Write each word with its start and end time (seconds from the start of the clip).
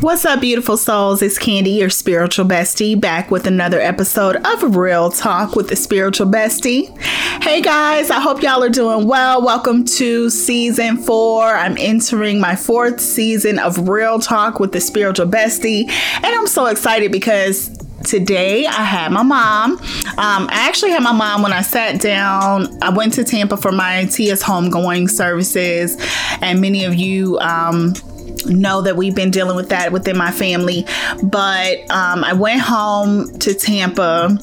What's 0.00 0.26
up, 0.26 0.42
beautiful 0.42 0.76
souls? 0.76 1.22
It's 1.22 1.38
Candy, 1.38 1.70
your 1.70 1.88
spiritual 1.88 2.44
bestie, 2.44 3.00
back 3.00 3.30
with 3.30 3.46
another 3.46 3.80
episode 3.80 4.36
of 4.36 4.76
Real 4.76 5.10
Talk 5.10 5.56
with 5.56 5.70
the 5.70 5.74
Spiritual 5.74 6.26
Bestie. 6.26 6.96
Hey 7.42 7.62
guys, 7.62 8.10
I 8.10 8.20
hope 8.20 8.42
y'all 8.42 8.62
are 8.62 8.68
doing 8.68 9.08
well. 9.08 9.42
Welcome 9.42 9.86
to 9.96 10.28
season 10.28 10.98
four. 10.98 11.44
I'm 11.44 11.78
entering 11.78 12.38
my 12.38 12.54
fourth 12.56 13.00
season 13.00 13.58
of 13.58 13.88
Real 13.88 14.18
Talk 14.18 14.60
with 14.60 14.72
the 14.72 14.82
Spiritual 14.82 15.28
Bestie, 15.28 15.88
and 15.88 16.26
I'm 16.26 16.46
so 16.46 16.66
excited 16.66 17.10
because 17.10 17.74
today 18.04 18.66
I 18.66 18.84
had 18.84 19.12
my 19.12 19.22
mom. 19.22 19.78
Um, 19.78 20.46
I 20.50 20.66
actually 20.68 20.90
had 20.90 21.02
my 21.02 21.12
mom 21.12 21.40
when 21.40 21.54
I 21.54 21.62
sat 21.62 22.02
down. 22.02 22.78
I 22.82 22.90
went 22.90 23.14
to 23.14 23.24
Tampa 23.24 23.56
for 23.56 23.72
my 23.72 24.04
tia's 24.04 24.42
homegoing 24.42 25.08
services, 25.08 25.96
and 26.42 26.60
many 26.60 26.84
of 26.84 26.94
you. 26.94 27.38
Um, 27.38 27.94
know 28.48 28.82
that 28.82 28.96
we've 28.96 29.14
been 29.14 29.30
dealing 29.30 29.56
with 29.56 29.68
that 29.70 29.92
within 29.92 30.16
my 30.16 30.30
family. 30.30 30.86
But 31.22 31.90
um, 31.90 32.24
I 32.24 32.32
went 32.32 32.60
home 32.60 33.38
to 33.38 33.54
Tampa 33.54 34.38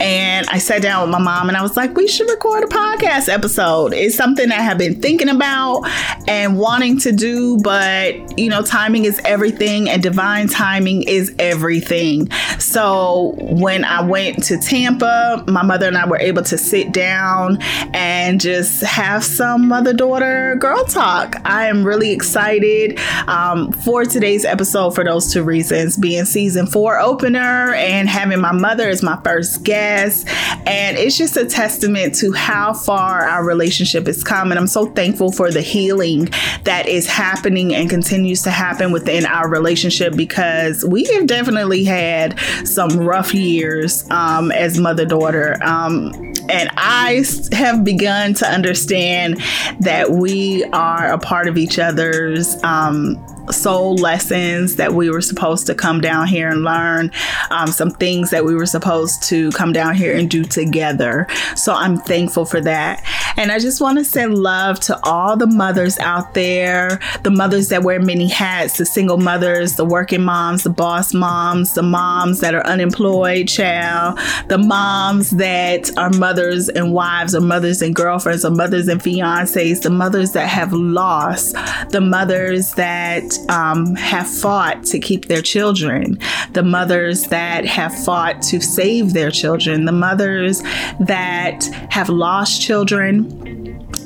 and 0.00 0.46
I 0.48 0.58
sat 0.58 0.82
down 0.82 1.02
with 1.02 1.10
my 1.10 1.18
mom 1.18 1.48
and 1.48 1.56
I 1.56 1.62
was 1.62 1.76
like, 1.76 1.96
we 1.96 2.08
should 2.08 2.28
record 2.28 2.64
a 2.64 2.66
podcast 2.66 3.28
episode. 3.28 3.94
It's 3.94 4.16
something 4.16 4.50
I 4.50 4.60
have 4.60 4.78
been 4.78 5.00
thinking 5.00 5.28
about 5.28 5.82
and 6.28 6.58
wanting 6.58 6.98
to 7.00 7.12
do, 7.12 7.58
but 7.58 8.38
you 8.38 8.48
know, 8.48 8.62
timing 8.62 9.04
is 9.04 9.20
everything 9.24 9.88
and 9.88 10.02
divine 10.02 10.48
timing 10.48 11.02
is 11.02 11.34
everything. 11.38 12.30
So 12.58 13.34
when 13.38 13.84
I 13.84 14.02
went 14.02 14.44
to 14.44 14.58
Tampa, 14.58 15.44
my 15.48 15.62
mother 15.62 15.86
and 15.86 15.96
I 15.96 16.06
were 16.06 16.18
able 16.18 16.42
to 16.42 16.58
sit 16.58 16.92
down 16.92 17.58
and 17.94 18.40
just 18.40 18.82
have 18.82 19.24
some 19.24 19.68
mother 19.68 19.92
daughter 19.92 20.56
girl 20.56 20.84
talk. 20.84 21.36
I 21.44 21.66
am 21.68 21.84
really 21.84 22.12
excited 22.12 22.98
um, 23.28 23.45
for 23.82 24.04
today's 24.04 24.44
episode 24.44 24.94
for 24.94 25.04
those 25.04 25.32
two 25.32 25.42
reasons 25.42 25.96
being 25.96 26.24
season 26.24 26.66
four 26.66 26.98
opener 26.98 27.74
and 27.74 28.08
having 28.08 28.40
my 28.40 28.52
mother 28.52 28.88
as 28.88 29.02
my 29.02 29.20
first 29.22 29.62
guest 29.62 30.26
and 30.66 30.96
it's 30.96 31.16
just 31.16 31.36
a 31.36 31.46
testament 31.46 32.14
to 32.16 32.32
how 32.32 32.72
far 32.72 33.22
our 33.22 33.44
relationship 33.44 34.06
has 34.06 34.24
come. 34.24 34.50
And 34.50 34.58
I'm 34.58 34.66
so 34.66 34.86
thankful 34.86 35.30
for 35.30 35.50
the 35.50 35.60
healing 35.60 36.28
that 36.64 36.86
is 36.88 37.06
happening 37.06 37.74
and 37.74 37.88
continues 37.88 38.42
to 38.42 38.50
happen 38.50 38.92
within 38.92 39.26
our 39.26 39.48
relationship 39.48 40.16
because 40.16 40.84
we 40.84 41.04
have 41.04 41.26
definitely 41.26 41.84
had 41.84 42.38
some 42.64 42.90
rough 42.98 43.32
years 43.34 44.08
um, 44.10 44.50
as 44.52 44.78
mother 44.78 45.06
daughter. 45.06 45.56
Um, 45.62 46.12
and 46.48 46.70
I 46.76 47.24
have 47.52 47.84
begun 47.84 48.34
to 48.34 48.46
understand 48.46 49.40
that 49.80 50.10
we 50.10 50.64
are 50.64 51.12
a 51.12 51.18
part 51.18 51.48
of 51.48 51.58
each 51.58 51.78
other's 51.78 52.62
um, 52.62 53.16
soul 53.50 53.96
lessons 53.96 54.76
that 54.76 54.94
we 54.94 55.10
were 55.10 55.20
supposed 55.20 55.66
to 55.66 55.74
come 55.74 56.00
down 56.00 56.26
here 56.26 56.48
and 56.48 56.62
learn, 56.62 57.10
um, 57.50 57.68
some 57.68 57.90
things 57.90 58.30
that 58.30 58.44
we 58.44 58.54
were 58.54 58.66
supposed 58.66 59.22
to 59.24 59.50
come 59.52 59.72
down 59.72 59.94
here 59.94 60.16
and 60.16 60.30
do 60.30 60.44
together. 60.44 61.26
So 61.54 61.72
I'm 61.72 61.98
thankful 61.98 62.44
for 62.44 62.60
that. 62.62 63.04
And 63.36 63.52
I 63.52 63.58
just 63.58 63.80
want 63.80 63.98
to 63.98 64.04
send 64.04 64.38
love 64.38 64.80
to 64.80 64.98
all 65.04 65.36
the 65.36 65.46
mothers 65.46 65.98
out 65.98 66.34
there, 66.34 67.00
the 67.22 67.30
mothers 67.30 67.68
that 67.68 67.82
wear 67.82 68.00
many 68.00 68.28
hats, 68.28 68.78
the 68.78 68.86
single 68.86 69.18
mothers, 69.18 69.76
the 69.76 69.84
working 69.84 70.22
moms, 70.22 70.62
the 70.62 70.70
boss 70.70 71.12
moms, 71.12 71.74
the 71.74 71.82
moms 71.82 72.40
that 72.40 72.54
are 72.54 72.66
unemployed, 72.66 73.48
child, 73.48 74.18
the 74.48 74.58
moms 74.58 75.30
that 75.30 75.96
are 75.98 76.10
mothers 76.10 76.68
and 76.70 76.92
wives, 76.92 77.34
or 77.34 77.40
mothers 77.40 77.82
and 77.82 77.94
girlfriends, 77.94 78.44
or 78.44 78.50
mothers 78.50 78.88
and 78.88 79.02
fiancés, 79.02 79.82
the 79.82 79.90
mothers 79.90 80.32
that 80.32 80.48
have 80.48 80.72
lost, 80.72 81.54
the 81.90 82.00
mothers 82.00 82.72
that 82.74 83.35
um, 83.48 83.94
have 83.96 84.28
fought 84.28 84.84
to 84.84 84.98
keep 84.98 85.26
their 85.26 85.42
children, 85.42 86.18
the 86.52 86.62
mothers 86.62 87.28
that 87.28 87.64
have 87.64 87.94
fought 88.04 88.42
to 88.42 88.60
save 88.60 89.12
their 89.12 89.30
children, 89.30 89.84
the 89.84 89.92
mothers 89.92 90.62
that 91.00 91.64
have 91.90 92.08
lost 92.08 92.62
children 92.62 93.46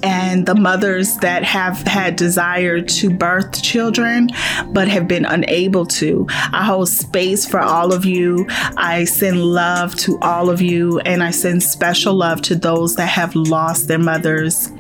and 0.03 0.47
the 0.47 0.55
mothers 0.55 1.17
that 1.19 1.45
have 1.45 1.79
had 1.87 2.17
desire 2.17 2.81
to 2.81 3.11
birth 3.11 3.63
children 3.63 4.31
but 4.69 4.89
have 4.89 5.09
been 5.09 5.25
unable 5.25 5.87
to. 5.87 6.27
I 6.31 6.65
hold 6.65 6.89
space 6.89 7.47
for 7.47 7.61
all 7.61 7.93
of 7.93 8.05
you. 8.05 8.47
I 8.77 9.05
send 9.05 9.43
love 9.43 9.95
to 9.97 10.19
all 10.21 10.51
of 10.51 10.61
you, 10.61 11.01
and 11.01 11.23
I 11.23 11.31
send 11.31 11.63
special 11.63 12.15
love 12.15 12.43
to 12.43 12.55
those 12.55 12.97
that 12.97 13.09
have 13.09 13.35
lost 13.35 13.89
their 13.89 13.99
mothers 13.99 14.71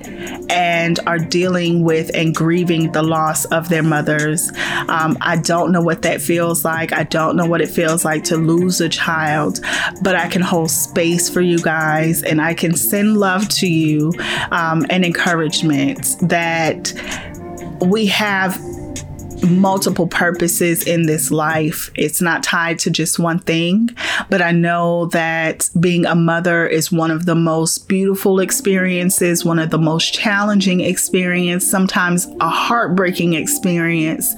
and 0.49 0.99
are 1.07 1.19
dealing 1.19 1.85
with 1.85 2.11
and 2.15 2.35
grieving 2.35 2.93
the 2.93 3.03
loss 3.03 3.45
of 3.47 3.69
their 3.69 3.83
mothers. 3.83 4.51
Um, 4.89 5.17
I 5.21 5.37
don't 5.37 5.73
know 5.73 5.81
what 5.81 6.03
that 6.03 6.21
feels 6.21 6.65
like. 6.65 6.93
I 6.93 7.05
don't 7.05 7.37
know 7.37 7.47
what 7.47 7.61
it 7.61 7.69
feels 7.69 8.05
like 8.05 8.25
to 8.25 8.37
lose 8.37 8.81
a 8.81 8.89
child, 8.89 9.61
but 10.03 10.15
I 10.15 10.29
can 10.29 10.43
hold 10.43 10.71
space 10.71 11.29
for 11.29 11.41
you 11.41 11.59
guys 11.59 12.23
and 12.23 12.41
I 12.41 12.55
can 12.55 12.77
send 12.77 13.17
love 13.17 13.49
to 13.49 13.67
you 13.67 14.13
um, 14.51 14.87
and 14.91 15.05
encouragement 15.11 16.17
that 16.21 16.93
we 17.81 18.07
have 18.07 18.57
multiple 19.49 20.07
purposes 20.07 20.87
in 20.87 21.07
this 21.07 21.31
life. 21.31 21.91
It's 21.95 22.21
not 22.21 22.43
tied 22.43 22.79
to 22.81 22.91
just 22.91 23.19
one 23.19 23.39
thing, 23.39 23.91
but 24.29 24.43
I 24.43 24.53
know 24.53 25.07
that 25.07 25.69
being 25.79 26.07
a 26.07 26.15
mother 26.15 26.67
is 26.67 26.93
one 26.93 27.11
of 27.11 27.27
the 27.27 27.35
most 27.35 27.89
beautiful 27.89 28.41
experiences, 28.41 29.45
one 29.45 29.59
of 29.59 29.71
the 29.71 29.79
most 29.79 30.13
challenging 30.15 30.81
experience, 30.81 31.67
sometimes 31.67 32.27
a 32.41 32.49
heartbreaking 32.49 33.35
experience, 33.35 34.35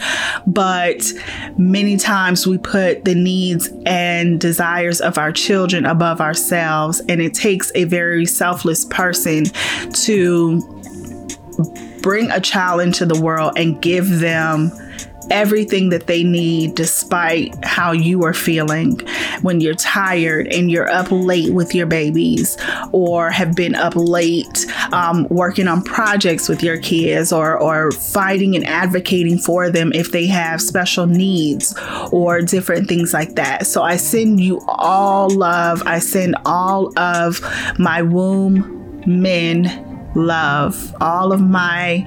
but 0.47 1.12
many 1.57 1.97
times 1.97 2.47
we 2.47 2.59
put 2.59 3.05
the 3.05 3.15
needs 3.15 3.69
and 3.87 4.41
desires 4.41 5.01
of 5.01 5.19
our 5.19 5.33
children 5.33 5.85
above 5.85 6.21
ourselves 6.21 7.01
and 7.09 7.21
it 7.21 7.35
takes 7.35 7.73
a 7.75 7.85
very 7.85 8.27
selfless 8.27 8.85
person 8.87 9.45
to 9.93 10.61
bring 12.03 12.31
a 12.31 12.41
child 12.41 12.81
into 12.81 13.07
the 13.07 13.21
world 13.21 13.53
and 13.57 13.81
give 13.81 14.19
them 14.19 14.71
everything 15.31 15.88
that 15.91 16.06
they 16.06 16.22
need 16.22 16.75
despite 16.75 17.55
how 17.65 17.93
you 17.93 18.25
are 18.25 18.34
feeling 18.34 18.99
when 19.43 19.60
you're 19.60 19.75
tired 19.75 20.47
and 20.53 20.71
you're 20.71 20.91
up 20.91 21.06
late 21.10 21.53
with 21.53 21.75
your 21.75 21.87
babies 21.87 22.56
or 22.93 23.31
have 23.31 23.55
been 23.55 23.75
up 23.75 23.94
late 23.97 24.66
um, 24.93 25.27
working 25.28 25.69
on 25.69 25.82
projects 25.82 26.49
with 26.49 26.62
your 26.62 26.78
kids 26.78 27.32
or, 27.32 27.59
or 27.59 27.91
fighting 27.93 28.56
and 28.56 28.66
advocating 28.66 29.38
for 29.38 29.71
them 29.71 29.93
if 29.94 30.12
they 30.12 30.27
have 30.27 30.61
special 30.61 31.06
needs 31.06 31.75
or 32.11 32.41
different 32.41 32.88
things 32.88 33.12
like 33.12 33.34
that. 33.34 33.66
So 33.66 33.82
I 33.82 33.97
send 33.97 34.41
you 34.41 34.61
all 34.69 35.31
love. 35.31 35.82
I 35.87 35.99
send 35.99 36.37
all 36.44 36.97
of 36.99 37.41
my 37.78 38.03
womb 38.03 39.03
men 39.06 39.92
love, 40.15 40.95
all 41.00 41.33
of 41.33 41.41
my 41.41 42.06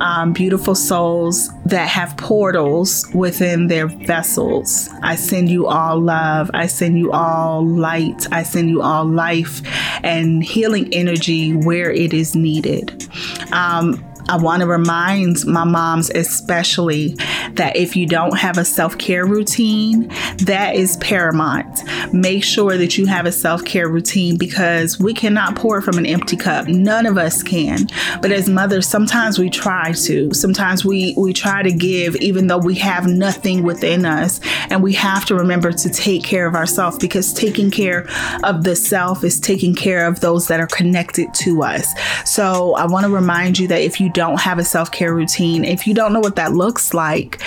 um, 0.00 0.32
beautiful 0.32 0.74
souls 0.74 1.50
that 1.64 1.88
have 1.88 2.16
portals 2.16 3.08
within 3.14 3.68
their 3.68 3.86
vessels. 3.86 4.88
I 5.02 5.16
send 5.16 5.48
you 5.48 5.66
all 5.66 6.00
love. 6.00 6.50
I 6.54 6.66
send 6.66 6.98
you 6.98 7.12
all 7.12 7.66
light. 7.66 8.26
I 8.32 8.42
send 8.42 8.70
you 8.70 8.82
all 8.82 9.04
life 9.04 9.62
and 10.02 10.42
healing 10.42 10.92
energy 10.92 11.54
where 11.54 11.90
it 11.90 12.12
is 12.12 12.34
needed. 12.34 13.08
Um, 13.52 14.04
I 14.28 14.36
want 14.36 14.60
to 14.60 14.66
remind 14.66 15.44
my 15.46 15.64
moms, 15.64 16.10
especially, 16.10 17.16
that 17.54 17.76
if 17.76 17.96
you 17.96 18.06
don't 18.06 18.38
have 18.38 18.58
a 18.58 18.64
self 18.64 18.96
care 18.98 19.26
routine, 19.26 20.08
that 20.38 20.74
is 20.74 20.96
paramount. 20.98 21.82
Make 22.12 22.44
sure 22.44 22.76
that 22.76 22.96
you 22.96 23.06
have 23.06 23.26
a 23.26 23.32
self 23.32 23.64
care 23.64 23.88
routine 23.88 24.36
because 24.36 24.98
we 24.98 25.14
cannot 25.14 25.56
pour 25.56 25.80
from 25.80 25.98
an 25.98 26.06
empty 26.06 26.36
cup. 26.36 26.68
None 26.68 27.06
of 27.06 27.18
us 27.18 27.42
can. 27.42 27.86
But 28.20 28.32
as 28.32 28.48
mothers, 28.48 28.86
sometimes 28.86 29.38
we 29.38 29.50
try 29.50 29.92
to. 29.92 30.32
Sometimes 30.32 30.84
we, 30.84 31.14
we 31.16 31.32
try 31.32 31.62
to 31.62 31.72
give 31.72 32.16
even 32.16 32.46
though 32.46 32.58
we 32.58 32.74
have 32.76 33.06
nothing 33.06 33.62
within 33.62 34.04
us. 34.04 34.40
And 34.70 34.82
we 34.82 34.92
have 34.94 35.24
to 35.26 35.34
remember 35.34 35.72
to 35.72 35.90
take 35.90 36.22
care 36.24 36.46
of 36.46 36.54
ourselves 36.54 36.98
because 36.98 37.32
taking 37.32 37.70
care 37.70 38.06
of 38.44 38.64
the 38.64 38.76
self 38.76 39.24
is 39.24 39.40
taking 39.40 39.74
care 39.74 40.06
of 40.06 40.20
those 40.20 40.48
that 40.48 40.60
are 40.60 40.66
connected 40.66 41.32
to 41.34 41.62
us. 41.62 41.92
So 42.24 42.74
I 42.74 42.86
want 42.86 43.06
to 43.06 43.12
remind 43.12 43.58
you 43.58 43.68
that 43.68 43.80
if 43.80 44.00
you 44.00 44.11
don't 44.12 44.40
have 44.40 44.58
a 44.58 44.64
self 44.64 44.90
care 44.90 45.14
routine, 45.14 45.64
if 45.64 45.86
you 45.86 45.94
don't 45.94 46.12
know 46.12 46.20
what 46.20 46.36
that 46.36 46.52
looks 46.52 46.94
like, 46.94 47.40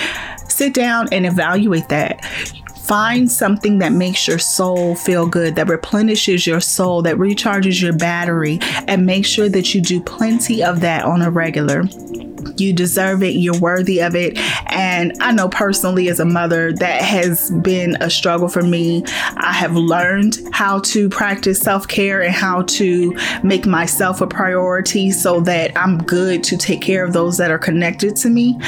sit 0.48 0.74
down 0.74 1.08
and 1.12 1.26
evaluate 1.26 1.90
that. 1.90 2.24
Find 2.86 3.32
something 3.32 3.80
that 3.80 3.94
makes 3.94 4.28
your 4.28 4.38
soul 4.38 4.96
feel 4.96 5.26
good, 5.26 5.56
that 5.56 5.68
replenishes 5.68 6.46
your 6.46 6.60
soul, 6.62 7.02
that 7.02 7.16
recharges 7.16 7.82
your 7.82 7.94
battery, 7.94 8.60
and 8.88 9.06
make 9.08 9.26
sure 9.26 9.50
that 9.50 9.74
you 9.74 9.82
do 9.82 10.00
plenty 10.00 10.64
of 10.64 10.82
that 10.82 11.04
on 11.04 11.24
a 11.24 11.32
regular. 11.32 11.84
You 12.58 12.74
deserve 12.74 13.24
it. 13.24 13.36
You're 13.36 13.60
worthy 13.60 14.02
of 14.02 14.16
it. 14.16 14.38
And 14.72 15.14
I 15.20 15.32
know 15.32 15.50
personally, 15.50 16.10
as 16.10 16.20
a 16.20 16.26
mother, 16.26 16.74
that 16.74 17.02
has 17.02 17.52
been 17.52 17.98
a 18.02 18.10
struggle 18.10 18.48
for 18.48 18.62
me. 18.62 19.04
I 19.38 19.54
have 19.54 19.76
learned 19.76 20.40
how 20.52 20.80
to 20.80 21.10
practice 21.10 21.60
self 21.60 21.88
care 21.88 22.22
and 22.22 22.34
how 22.34 22.64
to 22.64 23.18
make 23.44 23.66
myself 23.66 24.22
a 24.22 24.28
priority 24.28 25.12
so 25.12 25.40
that 25.42 25.72
I'm 25.78 25.98
good 25.98 26.44
to 26.46 26.58
take 26.58 26.82
care 26.82 27.04
of 27.04 27.14
those 27.14 27.38
that 27.38 27.52
are 27.52 27.58
connected 27.58 28.16
to 28.18 28.30
me. 28.30 28.60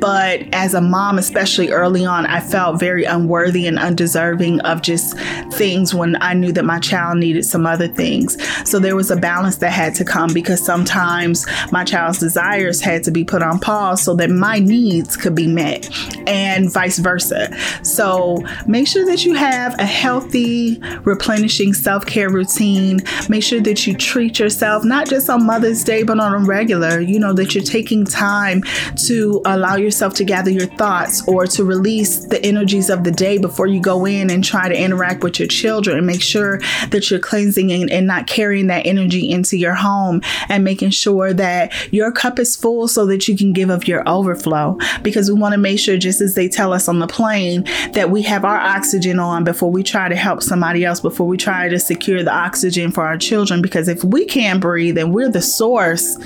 But 0.00 0.42
as 0.52 0.74
a 0.74 0.80
mom, 0.80 1.18
especially 1.18 1.70
early 1.70 2.04
on, 2.04 2.26
I 2.26 2.40
felt 2.40 2.80
very 2.80 3.04
unworthy 3.04 3.66
and 3.66 3.78
undeserving 3.78 4.60
of 4.60 4.82
just 4.82 5.16
things 5.52 5.94
when 5.94 6.20
I 6.22 6.34
knew 6.34 6.52
that 6.52 6.64
my 6.64 6.78
child 6.78 7.18
needed 7.18 7.44
some 7.44 7.66
other 7.66 7.88
things. 7.88 8.36
So 8.68 8.78
there 8.78 8.96
was 8.96 9.10
a 9.10 9.16
balance 9.16 9.56
that 9.56 9.70
had 9.70 9.94
to 9.96 10.04
come 10.04 10.32
because 10.32 10.64
sometimes 10.64 11.46
my 11.72 11.84
child's 11.84 12.18
desires 12.18 12.80
had 12.80 13.02
to 13.04 13.10
be 13.10 13.24
put 13.26 13.42
on 13.42 13.58
pause 13.58 14.02
so 14.02 14.14
that 14.14 14.30
my 14.30 14.58
needs 14.58 15.16
could 15.16 15.34
be 15.34 15.46
met 15.46 15.88
and 16.26 16.72
vice 16.72 16.98
versa. 16.98 17.54
So 17.82 18.42
make 18.66 18.88
sure 18.88 19.04
that 19.06 19.24
you 19.24 19.34
have 19.34 19.78
a 19.78 19.86
healthy, 19.86 20.80
replenishing 21.04 21.74
self 21.74 22.06
care 22.06 22.30
routine. 22.30 23.00
Make 23.28 23.42
sure 23.42 23.60
that 23.60 23.86
you 23.86 23.94
treat 23.94 24.38
yourself, 24.38 24.84
not 24.84 25.08
just 25.08 25.30
on 25.30 25.46
Mother's 25.46 25.84
Day, 25.84 26.02
but 26.02 26.18
on 26.20 26.34
a 26.34 26.44
regular, 26.44 27.00
you 27.00 27.18
know, 27.18 27.32
that 27.34 27.54
you're 27.54 27.64
taking 27.64 28.04
time 28.04 28.62
to 29.06 29.40
allow 29.44 29.76
yourself 29.76 30.14
to 30.14 30.24
gather 30.24 30.50
your 30.50 30.66
thoughts 30.66 31.26
or 31.28 31.46
to 31.46 31.64
release 31.64 32.26
the 32.26 32.44
energies 32.44 32.90
of 32.90 33.04
the 33.04 33.10
day 33.10 33.38
before 33.38 33.66
you 33.66 33.80
go 33.80 34.04
in 34.04 34.30
and 34.30 34.44
try 34.44 34.68
to 34.68 34.76
interact 34.76 35.22
with 35.22 35.38
your 35.38 35.48
children 35.48 35.98
and 35.98 36.06
make 36.06 36.22
sure 36.22 36.60
that 36.90 37.10
you're 37.10 37.20
cleansing 37.20 37.72
and, 37.72 37.90
and 37.90 38.06
not 38.06 38.26
carrying 38.26 38.66
that 38.66 38.86
energy 38.86 39.30
into 39.30 39.56
your 39.56 39.74
home 39.74 40.20
and 40.48 40.64
making 40.64 40.90
sure 40.90 41.32
that 41.32 41.72
your 41.92 42.10
cup 42.12 42.38
is 42.38 42.56
full 42.56 42.88
so 42.88 43.06
that 43.06 43.15
you 43.24 43.36
can 43.36 43.52
give 43.52 43.70
of 43.70 43.88
your 43.88 44.02
overflow. 44.08 44.78
Because 45.02 45.30
we 45.30 45.38
want 45.38 45.52
to 45.52 45.58
make 45.58 45.78
sure 45.78 45.96
just 45.96 46.20
as 46.20 46.34
they 46.34 46.48
tell 46.48 46.72
us 46.72 46.88
on 46.88 46.98
the 46.98 47.06
plane 47.06 47.64
that 47.92 48.10
we 48.10 48.22
have 48.22 48.44
our 48.44 48.58
oxygen 48.58 49.18
on 49.18 49.44
before 49.44 49.70
we 49.70 49.82
try 49.82 50.08
to 50.08 50.16
help 50.16 50.42
somebody 50.42 50.84
else 50.84 51.00
before 51.00 51.26
we 51.26 51.36
try 51.36 51.68
to 51.68 51.78
secure 51.78 52.22
the 52.22 52.32
oxygen 52.32 52.90
for 52.90 53.04
our 53.04 53.18
children. 53.18 53.62
Because 53.62 53.88
if 53.88 54.02
we 54.04 54.24
can't 54.24 54.60
breathe 54.60 54.98
and 54.98 55.14
we're 55.14 55.30
the 55.30 55.42
source 55.42 56.16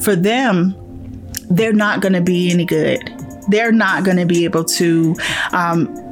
for 0.00 0.16
them 0.16 0.76
they're 1.50 1.72
not 1.72 2.00
going 2.00 2.12
to 2.12 2.20
be 2.20 2.50
any 2.50 2.64
good. 2.64 3.00
They're 3.48 3.72
not 3.72 4.04
going 4.04 4.16
to 4.16 4.26
be 4.26 4.44
able 4.44 4.64
to 4.64 5.16
um, 5.52 6.09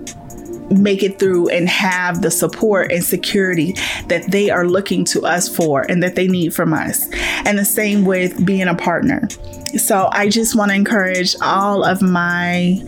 make 0.70 1.02
it 1.02 1.18
through 1.18 1.48
and 1.48 1.68
have 1.68 2.22
the 2.22 2.30
support 2.30 2.92
and 2.92 3.02
security 3.02 3.74
that 4.08 4.30
they 4.30 4.50
are 4.50 4.66
looking 4.66 5.04
to 5.06 5.24
us 5.24 5.54
for 5.54 5.82
and 5.82 6.02
that 6.02 6.14
they 6.14 6.28
need 6.28 6.54
from 6.54 6.72
us. 6.72 7.08
And 7.44 7.58
the 7.58 7.64
same 7.64 8.04
with 8.04 8.44
being 8.44 8.68
a 8.68 8.74
partner. 8.74 9.28
So 9.76 10.08
I 10.12 10.28
just 10.28 10.56
want 10.56 10.70
to 10.70 10.74
encourage 10.74 11.36
all 11.42 11.84
of 11.84 12.00
my 12.00 12.82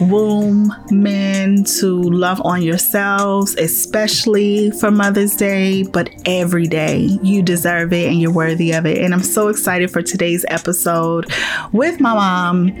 womb 0.00 0.74
men 0.90 1.64
to 1.64 2.02
love 2.02 2.40
on 2.44 2.62
yourselves, 2.62 3.54
especially 3.56 4.70
for 4.72 4.90
Mother's 4.90 5.34
Day, 5.34 5.82
but 5.84 6.10
every 6.26 6.66
day. 6.66 7.18
You 7.22 7.42
deserve 7.42 7.92
it 7.92 8.08
and 8.08 8.20
you're 8.20 8.32
worthy 8.32 8.72
of 8.72 8.86
it. 8.86 8.98
And 8.98 9.14
I'm 9.14 9.22
so 9.22 9.48
excited 9.48 9.90
for 9.90 10.02
today's 10.02 10.44
episode 10.48 11.32
with 11.72 12.00
my 12.00 12.14
mom. 12.14 12.72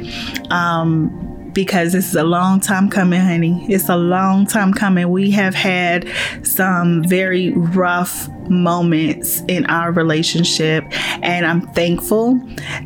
Um, 0.50 1.27
because 1.52 1.92
this 1.92 2.08
is 2.08 2.14
a 2.14 2.24
long 2.24 2.60
time 2.60 2.88
coming, 2.88 3.20
honey. 3.20 3.66
It's 3.68 3.88
a 3.88 3.96
long 3.96 4.46
time 4.46 4.72
coming. 4.72 5.10
We 5.10 5.30
have 5.32 5.54
had 5.54 6.08
some 6.42 7.04
very 7.04 7.52
rough 7.52 8.28
moments 8.50 9.42
in 9.48 9.66
our 9.66 9.92
relationship. 9.92 10.84
And 11.22 11.46
I'm 11.46 11.62
thankful 11.72 12.40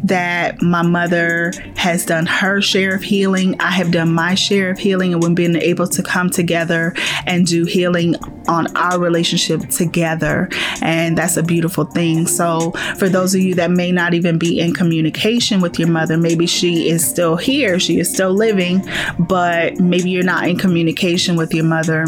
that 0.05 0.61
my 0.63 0.83
mother 0.83 1.53
has 1.77 2.05
done 2.07 2.27
her 2.27 2.61
share 2.61 2.95
of 2.95 3.03
healing. 3.03 3.61
I 3.61 3.71
have 3.71 3.91
done 3.91 4.13
my 4.13 4.35
share 4.35 4.71
of 4.71 4.79
healing, 4.79 5.13
and 5.13 5.23
we've 5.23 5.35
been 5.35 5.57
able 5.57 5.87
to 5.89 6.03
come 6.03 6.31
together 6.31 6.95
and 7.27 7.47
do 7.47 7.65
healing 7.65 8.17
on 8.49 8.75
our 8.77 8.99
relationship 8.99 9.69
together. 9.69 10.49
And 10.81 11.17
that's 11.17 11.37
a 11.37 11.43
beautiful 11.43 11.85
thing. 11.85 12.27
So, 12.27 12.73
for 12.99 13.09
those 13.09 13.35
of 13.35 13.41
you 13.41 13.55
that 13.55 13.71
may 13.71 13.93
not 13.93 14.15
even 14.15 14.39
be 14.39 14.61
in 14.61 14.75
communication 14.75 15.61
with 15.61 15.79
your 15.79 15.89
mother, 15.89 16.17
maybe 16.17 16.47
she 16.47 16.89
is 16.89 17.07
still 17.07 17.37
here, 17.37 17.79
she 17.79 17.99
is 17.99 18.13
still 18.13 18.33
living, 18.33 18.87
but 19.19 19.79
maybe 19.79 20.11
you're 20.11 20.23
not 20.23 20.49
in 20.49 20.57
communication 20.57 21.37
with 21.37 21.55
your 21.55 21.65
mother 21.65 22.07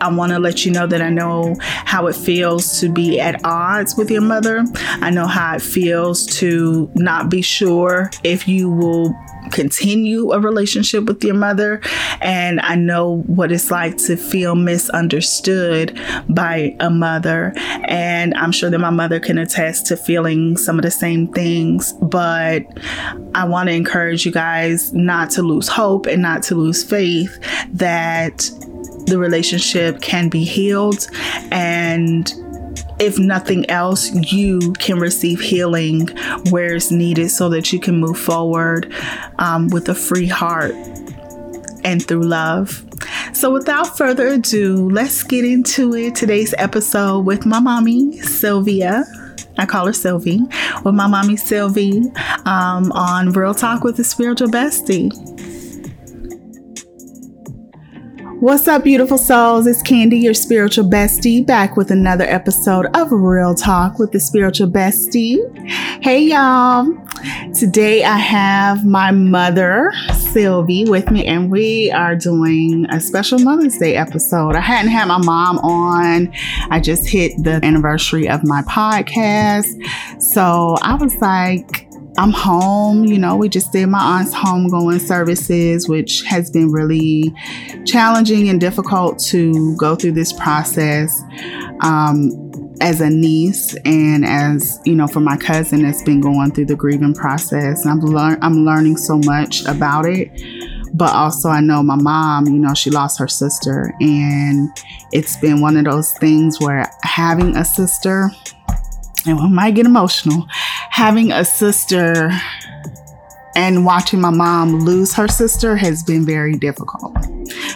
I 0.00 0.12
want 0.12 0.32
to 0.32 0.38
let 0.38 0.64
you 0.64 0.72
know 0.72 0.86
that 0.86 1.02
I 1.02 1.10
know 1.10 1.56
how 1.60 2.06
it 2.06 2.14
feels 2.14 2.57
to 2.60 2.88
be 2.88 3.20
at 3.20 3.40
odds 3.44 3.96
with 3.96 4.10
your 4.10 4.22
mother. 4.22 4.64
I 5.00 5.10
know 5.10 5.26
how 5.26 5.56
it 5.56 5.62
feels 5.62 6.26
to 6.38 6.90
not 6.94 7.30
be 7.30 7.42
sure 7.42 8.10
if 8.24 8.48
you 8.48 8.70
will 8.70 9.14
continue 9.50 10.32
a 10.32 10.40
relationship 10.40 11.04
with 11.04 11.22
your 11.24 11.34
mother. 11.34 11.80
And 12.20 12.60
I 12.60 12.74
know 12.74 13.22
what 13.26 13.52
it's 13.52 13.70
like 13.70 13.96
to 13.98 14.16
feel 14.16 14.54
misunderstood 14.54 15.98
by 16.28 16.76
a 16.80 16.90
mother. 16.90 17.52
And 17.56 18.34
I'm 18.34 18.52
sure 18.52 18.70
that 18.70 18.78
my 18.78 18.90
mother 18.90 19.20
can 19.20 19.38
attest 19.38 19.86
to 19.86 19.96
feeling 19.96 20.56
some 20.56 20.78
of 20.78 20.82
the 20.82 20.90
same 20.90 21.28
things. 21.28 21.92
But 21.94 22.66
I 23.34 23.44
want 23.44 23.68
to 23.68 23.74
encourage 23.74 24.26
you 24.26 24.32
guys 24.32 24.92
not 24.92 25.30
to 25.30 25.42
lose 25.42 25.68
hope 25.68 26.06
and 26.06 26.22
not 26.22 26.42
to 26.44 26.54
lose 26.54 26.82
faith 26.84 27.38
that 27.72 28.50
the 29.06 29.18
relationship 29.18 30.00
can 30.02 30.28
be 30.28 30.44
healed 30.44 31.06
and 31.50 32.32
if 33.00 33.18
nothing 33.18 33.68
else, 33.70 34.12
you 34.32 34.72
can 34.78 34.98
receive 34.98 35.40
healing 35.40 36.08
where 36.50 36.74
it's 36.74 36.90
needed 36.90 37.30
so 37.30 37.48
that 37.50 37.72
you 37.72 37.80
can 37.80 37.98
move 37.98 38.18
forward 38.18 38.92
um, 39.38 39.68
with 39.68 39.88
a 39.88 39.94
free 39.94 40.26
heart 40.26 40.74
and 41.84 42.04
through 42.06 42.24
love. 42.24 42.84
So, 43.32 43.52
without 43.52 43.96
further 43.96 44.28
ado, 44.28 44.90
let's 44.90 45.22
get 45.22 45.44
into 45.44 45.94
it. 45.94 46.14
Today's 46.14 46.54
episode 46.58 47.20
with 47.20 47.46
my 47.46 47.60
mommy, 47.60 48.18
Sylvia. 48.20 49.04
I 49.58 49.66
call 49.66 49.86
her 49.86 49.92
Sylvie, 49.92 50.40
with 50.84 50.94
my 50.94 51.06
mommy, 51.06 51.36
Sylvie, 51.36 52.02
um, 52.44 52.92
on 52.92 53.32
Real 53.32 53.54
Talk 53.54 53.82
with 53.82 53.96
the 53.96 54.04
Spiritual 54.04 54.48
Bestie. 54.48 55.10
What's 58.40 58.68
up, 58.68 58.84
beautiful 58.84 59.18
souls? 59.18 59.66
It's 59.66 59.82
Candy, 59.82 60.18
your 60.18 60.32
spiritual 60.32 60.84
bestie, 60.84 61.44
back 61.44 61.76
with 61.76 61.90
another 61.90 62.22
episode 62.22 62.86
of 62.94 63.10
Real 63.10 63.52
Talk 63.52 63.98
with 63.98 64.12
the 64.12 64.20
Spiritual 64.20 64.68
Bestie. 64.68 65.40
Hey, 66.04 66.20
y'all. 66.20 66.86
Today 67.52 68.04
I 68.04 68.16
have 68.16 68.86
my 68.86 69.10
mother, 69.10 69.92
Sylvie, 70.14 70.84
with 70.84 71.10
me, 71.10 71.26
and 71.26 71.50
we 71.50 71.90
are 71.90 72.14
doing 72.14 72.86
a 72.90 73.00
special 73.00 73.40
Mother's 73.40 73.76
Day 73.76 73.96
episode. 73.96 74.54
I 74.54 74.60
hadn't 74.60 74.92
had 74.92 75.08
my 75.08 75.18
mom 75.18 75.58
on, 75.58 76.32
I 76.70 76.78
just 76.78 77.08
hit 77.08 77.32
the 77.42 77.58
anniversary 77.64 78.28
of 78.28 78.44
my 78.44 78.62
podcast. 78.62 79.82
So 80.22 80.76
I 80.82 80.94
was 80.94 81.16
like, 81.16 81.87
I'm 82.18 82.32
home. 82.32 83.04
You 83.04 83.16
know, 83.16 83.36
we 83.36 83.48
just 83.48 83.72
did 83.72 83.86
my 83.86 84.00
aunt's 84.00 84.34
homegoing 84.34 85.00
services, 85.00 85.88
which 85.88 86.22
has 86.22 86.50
been 86.50 86.72
really 86.72 87.32
challenging 87.86 88.48
and 88.48 88.60
difficult 88.60 89.20
to 89.26 89.76
go 89.76 89.94
through 89.94 90.12
this 90.12 90.32
process. 90.32 91.22
Um, 91.80 92.44
as 92.80 93.00
a 93.00 93.10
niece 93.10 93.74
and 93.84 94.24
as 94.24 94.78
you 94.84 94.94
know 94.94 95.08
for 95.08 95.18
my 95.18 95.36
cousin 95.36 95.82
that's 95.82 96.02
been 96.04 96.20
going 96.20 96.52
through 96.52 96.64
the 96.64 96.76
grieving 96.76 97.12
process 97.12 97.84
i'm 97.84 97.98
lear- 97.98 98.38
i'm 98.40 98.64
learning 98.64 98.96
so 98.96 99.18
much 99.24 99.64
about 99.66 100.06
it 100.06 100.30
but 100.94 101.12
also 101.12 101.48
i 101.48 101.58
know 101.58 101.82
my 101.82 101.96
mom 101.96 102.46
you 102.46 102.52
know 102.52 102.72
she 102.74 102.88
lost 102.88 103.18
her 103.18 103.26
sister 103.26 103.92
and 104.00 104.70
it's 105.10 105.36
been 105.38 105.60
one 105.60 105.76
of 105.76 105.86
those 105.86 106.12
things 106.18 106.60
where 106.60 106.88
having 107.02 107.56
a 107.56 107.64
sister 107.64 108.30
and 109.26 109.38
we 109.40 109.48
might 109.48 109.74
get 109.74 109.86
emotional, 109.86 110.46
having 110.90 111.32
a 111.32 111.44
sister 111.44 112.30
and 113.54 113.84
watching 113.84 114.20
my 114.20 114.30
mom 114.30 114.80
lose 114.80 115.12
her 115.14 115.26
sister 115.26 115.76
has 115.76 116.02
been 116.04 116.24
very 116.24 116.54
difficult 116.54 117.16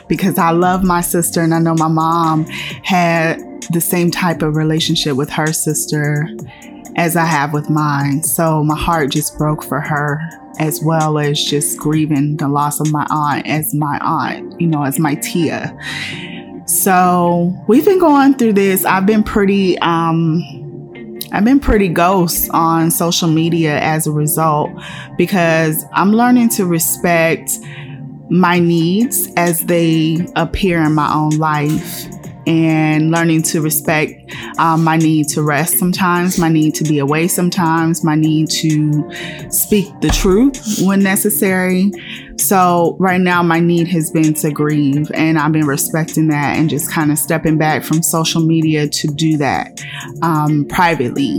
because 0.09 0.38
I 0.38 0.50
love 0.50 0.85
my 0.85 1.00
sister 1.00 1.40
and 1.40 1.52
I 1.52 1.59
know 1.59 1.75
my 1.75 1.88
mom 1.88 2.45
had 2.85 3.40
the 3.73 3.81
same 3.81 4.11
type 4.11 4.42
of 4.42 4.57
relationship 4.57 5.16
with 5.16 5.31
her 5.31 5.52
sister 5.52 6.28
as 6.97 7.16
I 7.16 7.25
have 7.25 7.52
with 7.52 7.71
mine. 7.71 8.23
So 8.23 8.62
my 8.62 8.76
heart 8.76 9.11
just 9.11 9.37
broke 9.38 9.64
for 9.64 9.81
her 9.81 10.21
as 10.59 10.81
well 10.83 11.19
as 11.19 11.42
just 11.42 11.78
grieving 11.78 12.37
the 12.37 12.49
loss 12.49 12.78
of 12.78 12.92
my 12.92 13.07
aunt 13.11 13.47
as 13.47 13.75
my 13.75 13.99
aunt, 14.02 14.61
you 14.61 14.66
know, 14.66 14.85
as 14.85 14.99
my 14.99 15.14
tia. 15.16 15.76
So 16.66 17.52
we've 17.66 17.85
been 17.85 17.99
going 17.99 18.35
through 18.35 18.52
this. 18.52 18.85
I've 18.85 19.07
been 19.07 19.25
pretty 19.25 19.78
um 19.81 20.62
I've 21.33 21.45
been 21.45 21.61
pretty 21.61 21.89
ghost 21.89 22.51
on 22.53 22.91
social 22.91 23.29
media 23.29 23.81
as 23.81 24.07
a 24.07 24.12
result 24.12 24.71
because 25.17 25.85
I'm 25.93 26.12
learning 26.12 26.51
to 26.51 26.67
respect 26.67 27.59
my 28.29 28.59
needs 28.59 29.29
as 29.37 29.65
they 29.65 30.27
appear 30.37 30.83
in 30.83 30.95
my 30.95 31.12
own 31.12 31.39
life 31.39 32.07
and 32.47 33.11
learning 33.11 33.43
to 33.43 33.61
respect 33.61 34.13
um, 34.59 34.85
my 34.85 34.97
need 34.97 35.29
to 35.29 35.43
rest 35.43 35.79
sometimes, 35.79 36.39
my 36.39 36.49
need 36.49 36.75
to 36.75 36.85
be 36.85 36.99
away 36.99 37.29
sometimes, 37.29 38.05
my 38.05 38.15
need 38.15 38.51
to 38.51 39.11
speak 39.51 39.89
the 40.01 40.09
truth 40.09 40.81
when 40.83 41.03
necessary. 41.03 41.91
So, 42.39 42.97
right 42.99 43.21
now, 43.21 43.43
my 43.43 43.61
need 43.61 43.89
has 43.89 44.11
been 44.11 44.35
to 44.35 44.51
grieve, 44.51 45.11
and 45.15 45.39
I've 45.39 45.53
been 45.53 45.67
respecting 45.67 46.29
that 46.29 46.57
and 46.57 46.69
just 46.69 46.91
kind 46.91 47.13
of 47.13 47.19
stepping 47.19 47.59
back 47.59 47.85
from 47.85 48.03
social 48.03 48.41
media 48.41 48.89
to 48.89 49.09
do 49.09 49.37
that 49.39 49.81
um, 50.23 50.65
privately. 50.67 51.39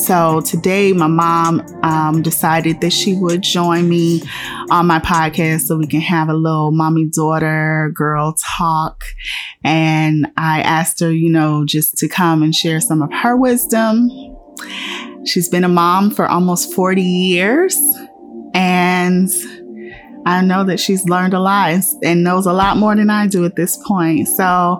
So 0.00 0.40
today, 0.40 0.94
my 0.94 1.08
mom 1.08 1.60
um, 1.82 2.22
decided 2.22 2.80
that 2.80 2.92
she 2.92 3.14
would 3.14 3.42
join 3.42 3.86
me 3.86 4.22
on 4.70 4.86
my 4.86 4.98
podcast 4.98 5.62
so 5.66 5.76
we 5.76 5.86
can 5.86 6.00
have 6.00 6.30
a 6.30 6.34
little 6.34 6.72
mommy 6.72 7.06
daughter 7.06 7.92
girl 7.94 8.34
talk. 8.56 9.04
And 9.62 10.26
I 10.38 10.62
asked 10.62 11.00
her, 11.00 11.12
you 11.12 11.30
know, 11.30 11.66
just 11.66 11.98
to 11.98 12.08
come 12.08 12.42
and 12.42 12.54
share 12.54 12.80
some 12.80 13.02
of 13.02 13.12
her 13.12 13.36
wisdom. 13.36 14.08
She's 15.26 15.50
been 15.50 15.64
a 15.64 15.68
mom 15.68 16.10
for 16.10 16.26
almost 16.26 16.72
40 16.72 17.02
years. 17.02 17.76
And 18.54 19.28
I 20.24 20.40
know 20.42 20.64
that 20.64 20.80
she's 20.80 21.04
learned 21.04 21.34
a 21.34 21.40
lot 21.40 21.74
and 22.02 22.24
knows 22.24 22.46
a 22.46 22.54
lot 22.54 22.78
more 22.78 22.96
than 22.96 23.10
I 23.10 23.26
do 23.26 23.44
at 23.44 23.54
this 23.54 23.76
point. 23.86 24.28
So 24.28 24.78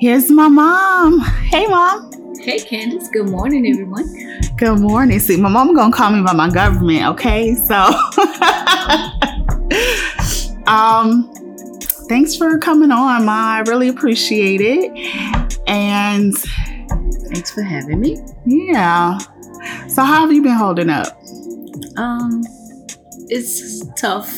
here's 0.00 0.30
my 0.32 0.48
mom. 0.48 1.20
Hey, 1.20 1.66
mom. 1.68 2.21
Hey, 2.42 2.58
Candace. 2.58 3.06
Good 3.06 3.28
morning, 3.28 3.68
everyone. 3.68 4.12
Good 4.56 4.80
morning. 4.80 5.20
See, 5.20 5.36
my 5.36 5.48
mom 5.48 5.76
gonna 5.76 5.94
call 5.94 6.10
me 6.10 6.22
by 6.22 6.32
my 6.32 6.50
government. 6.50 7.06
Okay, 7.10 7.54
so 7.54 7.76
um, 10.66 11.32
thanks 12.08 12.34
for 12.34 12.58
coming 12.58 12.90
on, 12.90 13.26
Ma. 13.26 13.32
I 13.32 13.62
really 13.68 13.88
appreciate 13.88 14.60
it. 14.60 14.90
And 15.68 16.36
thanks 17.32 17.52
for 17.52 17.62
having 17.62 18.00
me. 18.00 18.18
Yeah. 18.44 19.18
So, 19.86 20.02
how 20.02 20.22
have 20.22 20.32
you 20.32 20.42
been 20.42 20.56
holding 20.56 20.90
up? 20.90 21.16
Um, 21.96 22.42
it's 23.28 23.86
tough. 23.94 24.36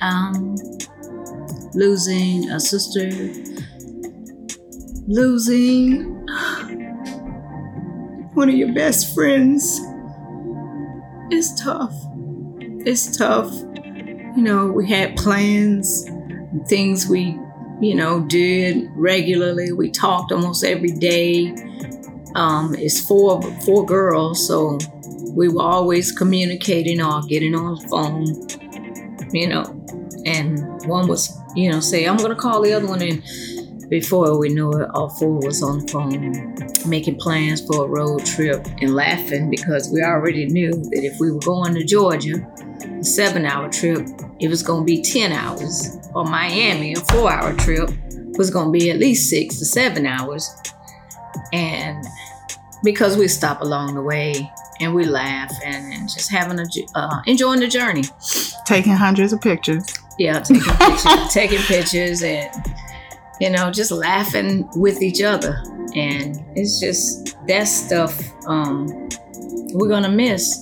Um, 0.00 0.56
losing 1.74 2.48
a 2.48 2.58
sister, 2.58 3.10
losing 5.06 6.14
one 8.34 8.48
of 8.48 8.54
your 8.54 8.72
best 8.72 9.14
friends. 9.14 9.80
is 11.30 11.54
tough. 11.54 11.94
It's 12.86 13.16
tough. 13.16 13.52
You 14.36 14.42
know, 14.42 14.66
we 14.66 14.88
had 14.88 15.16
plans, 15.16 16.08
things 16.68 17.06
we, 17.06 17.38
you 17.80 17.94
know, 17.94 18.20
did 18.26 18.90
regularly. 18.94 19.72
We 19.72 19.90
talked 19.90 20.32
almost 20.32 20.64
every 20.64 20.90
day. 20.90 21.54
Um, 22.34 22.74
it's 22.74 23.00
four 23.00 23.40
four 23.60 23.86
girls, 23.86 24.46
so 24.46 24.78
we 25.30 25.48
were 25.48 25.62
always 25.62 26.10
communicating 26.10 27.00
or 27.00 27.22
getting 27.22 27.54
on 27.54 27.76
the 27.76 27.88
phone, 27.88 28.26
you 29.32 29.48
know. 29.48 29.62
And 30.26 30.84
one 30.86 31.06
was, 31.06 31.36
you 31.54 31.70
know, 31.70 31.80
say, 31.80 32.06
I'm 32.06 32.16
gonna 32.16 32.34
call 32.34 32.62
the 32.62 32.72
other 32.72 32.88
one 32.88 33.02
and 33.02 33.22
before 33.94 34.36
we 34.36 34.48
knew 34.48 34.72
it, 34.72 34.90
all 34.92 35.08
four 35.08 35.38
was 35.38 35.62
on 35.62 35.78
the 35.78 35.86
phone 35.86 36.90
making 36.90 37.14
plans 37.14 37.64
for 37.64 37.84
a 37.84 37.88
road 37.88 38.26
trip 38.26 38.66
and 38.80 38.92
laughing 38.92 39.48
because 39.48 39.88
we 39.88 40.02
already 40.02 40.46
knew 40.46 40.72
that 40.72 41.04
if 41.04 41.20
we 41.20 41.30
were 41.30 41.38
going 41.38 41.72
to 41.74 41.84
Georgia, 41.84 42.44
a 42.82 43.04
seven 43.04 43.46
hour 43.46 43.70
trip, 43.70 44.04
it 44.40 44.48
was 44.48 44.64
going 44.64 44.80
to 44.80 44.84
be 44.84 45.00
10 45.00 45.30
hours. 45.30 45.96
Or 46.12 46.24
Miami, 46.24 46.94
a 46.94 47.00
four 47.02 47.30
hour 47.30 47.54
trip, 47.54 47.88
was 48.36 48.50
going 48.50 48.72
to 48.72 48.76
be 48.76 48.90
at 48.90 48.98
least 48.98 49.30
six 49.30 49.60
to 49.60 49.64
seven 49.64 50.06
hours. 50.06 50.52
And 51.52 52.04
because 52.82 53.16
we 53.16 53.28
stop 53.28 53.60
along 53.60 53.94
the 53.94 54.02
way 54.02 54.50
and 54.80 54.92
we 54.92 55.04
laugh 55.04 55.52
and, 55.64 55.92
and 55.92 56.08
just 56.08 56.32
having 56.32 56.58
a 56.58 56.66
uh, 56.96 57.22
enjoying 57.26 57.60
the 57.60 57.68
journey, 57.68 58.02
taking 58.66 58.94
hundreds 58.94 59.32
of 59.32 59.40
pictures. 59.40 59.86
Yeah, 60.18 60.40
taking 60.40 60.62
pictures, 60.64 61.04
taking 61.32 61.58
pictures 61.60 62.22
and 62.24 62.50
you 63.40 63.50
know, 63.50 63.70
just 63.70 63.90
laughing 63.90 64.68
with 64.76 65.02
each 65.02 65.22
other. 65.22 65.62
And 65.94 66.44
it's 66.56 66.80
just 66.80 67.36
that 67.46 67.64
stuff 67.64 68.20
um, 68.46 69.08
we're 69.72 69.88
gonna 69.88 70.08
miss. 70.08 70.60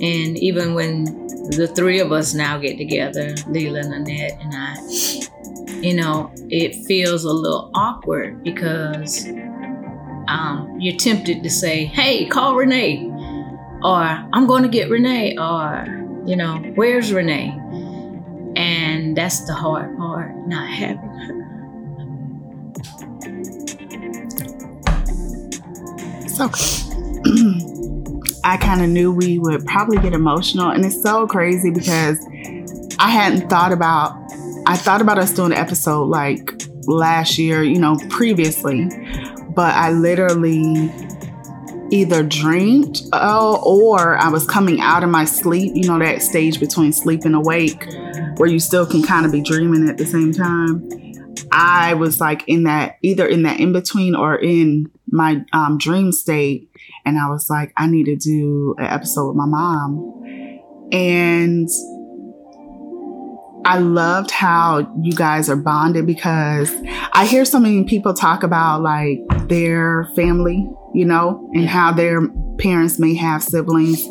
And 0.00 0.36
even 0.38 0.74
when 0.74 1.04
the 1.50 1.68
three 1.68 2.00
of 2.00 2.12
us 2.12 2.34
now 2.34 2.58
get 2.58 2.76
together, 2.76 3.30
Leela, 3.48 3.88
Nanette, 3.88 4.38
and 4.40 4.52
I, 4.54 5.80
you 5.80 5.94
know, 5.94 6.32
it 6.50 6.74
feels 6.86 7.24
a 7.24 7.32
little 7.32 7.70
awkward 7.74 8.42
because 8.42 9.26
um, 10.28 10.76
you're 10.80 10.96
tempted 10.96 11.42
to 11.42 11.50
say, 11.50 11.84
hey, 11.84 12.26
call 12.26 12.56
Renee, 12.56 13.06
or 13.82 14.02
I'm 14.32 14.46
going 14.46 14.64
to 14.64 14.68
get 14.68 14.90
Renee, 14.90 15.36
or, 15.38 15.86
you 16.26 16.36
know, 16.36 16.56
where's 16.74 17.12
Renee? 17.12 17.56
And 18.56 19.16
that's 19.16 19.46
the 19.46 19.54
hard 19.54 19.96
part, 19.96 20.34
not 20.48 20.68
having 20.68 21.08
her. 21.08 21.45
So 26.36 26.44
I 28.44 28.58
kind 28.58 28.82
of 28.82 28.90
knew 28.90 29.10
we 29.10 29.38
would 29.38 29.64
probably 29.64 29.96
get 29.96 30.12
emotional. 30.12 30.68
And 30.68 30.84
it's 30.84 31.02
so 31.02 31.26
crazy 31.26 31.70
because 31.70 32.18
I 32.98 33.08
hadn't 33.08 33.48
thought 33.48 33.72
about, 33.72 34.14
I 34.66 34.76
thought 34.76 35.00
about 35.00 35.18
us 35.18 35.32
doing 35.32 35.52
an 35.52 35.58
episode 35.58 36.04
like 36.04 36.52
last 36.82 37.38
year, 37.38 37.62
you 37.62 37.78
know, 37.78 37.96
previously, 38.10 38.86
but 39.54 39.74
I 39.74 39.92
literally 39.92 40.92
either 41.90 42.22
dreamed 42.22 43.00
oh, 43.14 43.62
or 43.64 44.18
I 44.18 44.28
was 44.28 44.46
coming 44.46 44.82
out 44.82 45.02
of 45.02 45.08
my 45.08 45.24
sleep, 45.24 45.72
you 45.74 45.88
know, 45.88 45.98
that 46.00 46.20
stage 46.20 46.60
between 46.60 46.92
sleep 46.92 47.24
and 47.24 47.34
awake 47.34 47.82
where 48.36 48.50
you 48.50 48.60
still 48.60 48.84
can 48.84 49.02
kind 49.02 49.24
of 49.24 49.32
be 49.32 49.40
dreaming 49.40 49.88
at 49.88 49.96
the 49.96 50.04
same 50.04 50.32
time. 50.32 50.86
I 51.50 51.94
was 51.94 52.20
like 52.20 52.46
in 52.46 52.64
that 52.64 52.98
either 53.00 53.26
in 53.26 53.44
that 53.44 53.58
in 53.58 53.72
between 53.72 54.14
or 54.14 54.36
in 54.36 54.90
my 55.08 55.44
um, 55.52 55.78
dream 55.78 56.12
state, 56.12 56.70
and 57.04 57.18
I 57.18 57.28
was 57.28 57.48
like, 57.48 57.72
I 57.76 57.86
need 57.86 58.04
to 58.04 58.16
do 58.16 58.74
an 58.78 58.86
episode 58.86 59.28
with 59.28 59.36
my 59.36 59.46
mom, 59.46 60.22
and 60.92 61.68
I 63.66 63.78
loved 63.78 64.30
how 64.30 64.94
you 65.02 65.12
guys 65.12 65.50
are 65.50 65.56
bonded 65.56 66.06
because 66.06 66.72
I 67.12 67.26
hear 67.26 67.44
so 67.44 67.58
many 67.58 67.82
people 67.82 68.14
talk 68.14 68.44
about 68.44 68.82
like 68.82 69.18
their 69.48 70.08
family, 70.14 70.68
you 70.94 71.04
know, 71.04 71.50
and 71.52 71.68
how 71.68 71.92
their 71.92 72.28
parents 72.58 73.00
may 73.00 73.16
have 73.16 73.42
siblings. 73.42 74.06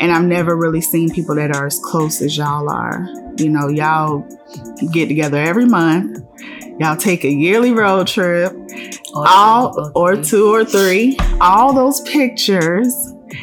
And 0.00 0.12
I've 0.12 0.24
never 0.24 0.56
really 0.56 0.80
seen 0.80 1.10
people 1.10 1.34
that 1.34 1.54
are 1.54 1.66
as 1.66 1.78
close 1.78 2.22
as 2.22 2.38
y'all 2.38 2.70
are. 2.70 3.06
You 3.36 3.50
know, 3.50 3.68
y'all 3.68 4.26
get 4.92 5.08
together 5.08 5.42
every 5.42 5.66
month 5.66 6.18
Y'all 6.78 6.96
take 6.96 7.24
a 7.24 7.30
yearly 7.30 7.72
road 7.72 8.06
trip, 8.06 8.52
or 9.14 9.26
all 9.26 9.72
two, 9.72 9.92
or, 9.94 10.12
or 10.12 10.22
two 10.22 10.52
or 10.52 10.64
three, 10.64 11.16
all 11.40 11.72
those 11.72 12.00
pictures. 12.02 12.94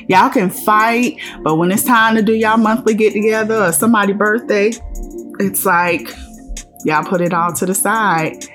Y'all 0.07 0.29
can 0.29 0.49
fight, 0.49 1.17
but 1.41 1.55
when 1.55 1.71
it's 1.71 1.83
time 1.83 2.15
to 2.15 2.21
do 2.21 2.33
y'all 2.33 2.57
monthly 2.57 2.93
get 2.93 3.13
together 3.13 3.63
or 3.63 3.71
somebody' 3.71 4.13
birthday, 4.13 4.71
it's 5.39 5.65
like 5.65 6.09
y'all 6.85 7.03
put 7.03 7.21
it 7.21 7.33
all 7.33 7.51
to 7.53 7.65
the 7.65 7.73
side. 7.73 8.45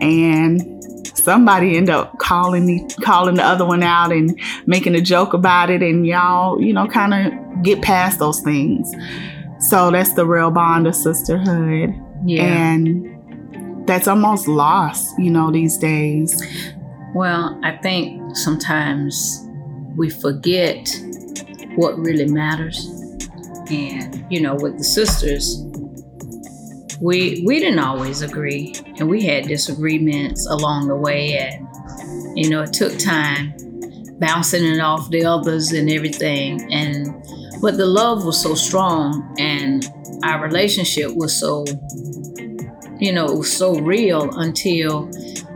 And 0.00 0.82
somebody 1.14 1.76
end 1.76 1.88
up 1.88 2.18
calling 2.18 2.66
the 2.66 2.94
calling 3.02 3.36
the 3.36 3.44
other 3.44 3.64
one 3.64 3.82
out 3.82 4.12
and 4.12 4.38
making 4.66 4.94
a 4.94 5.00
joke 5.00 5.32
about 5.32 5.70
it 5.70 5.82
and 5.82 6.06
y'all, 6.06 6.60
you 6.60 6.72
know, 6.72 6.86
kind 6.86 7.14
of 7.14 7.62
get 7.62 7.80
past 7.82 8.18
those 8.18 8.40
things. 8.40 8.90
So 9.60 9.90
that's 9.90 10.12
the 10.14 10.26
real 10.26 10.50
bond 10.50 10.86
of 10.86 10.96
sisterhood. 10.96 11.94
Yeah. 12.26 12.42
And 12.42 13.21
that's 13.86 14.08
almost 14.08 14.48
lost, 14.48 15.18
you 15.18 15.30
know, 15.30 15.50
these 15.50 15.76
days? 15.76 16.42
Well, 17.14 17.58
I 17.62 17.76
think 17.78 18.36
sometimes 18.36 19.46
we 19.96 20.10
forget 20.10 20.88
what 21.76 21.98
really 21.98 22.26
matters. 22.26 22.86
And, 23.70 24.24
you 24.30 24.40
know, 24.40 24.54
with 24.54 24.78
the 24.78 24.84
sisters, 24.84 25.62
we 27.02 27.42
we 27.44 27.58
didn't 27.58 27.80
always 27.80 28.22
agree 28.22 28.72
and 28.98 29.10
we 29.10 29.20
had 29.24 29.48
disagreements 29.48 30.46
along 30.46 30.86
the 30.86 30.94
way 30.94 31.36
and 31.36 32.38
you 32.38 32.48
know 32.48 32.62
it 32.62 32.72
took 32.72 32.96
time 32.96 33.52
bouncing 34.20 34.64
it 34.64 34.78
off 34.78 35.10
the 35.10 35.24
others 35.24 35.72
and 35.72 35.90
everything 35.90 36.72
and 36.72 37.12
but 37.60 37.76
the 37.76 37.86
love 37.86 38.24
was 38.24 38.40
so 38.40 38.54
strong 38.54 39.34
and 39.36 39.90
our 40.22 40.44
relationship 40.44 41.10
was 41.16 41.34
so 41.34 41.64
you 42.98 43.12
know, 43.12 43.26
it 43.26 43.36
was 43.36 43.56
so 43.56 43.78
real 43.80 44.30
until 44.38 45.10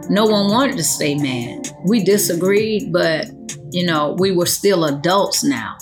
no 0.09 0.25
one 0.25 0.51
wanted 0.51 0.77
to 0.77 0.85
stay 0.85 1.15
mad. 1.15 1.71
We 1.85 2.03
disagreed, 2.03 2.93
but, 2.93 3.31
you 3.71 3.85
know, 3.85 4.17
we 4.19 4.33
were 4.33 4.47
still 4.47 4.85
adults 4.85 5.43
now 5.45 5.77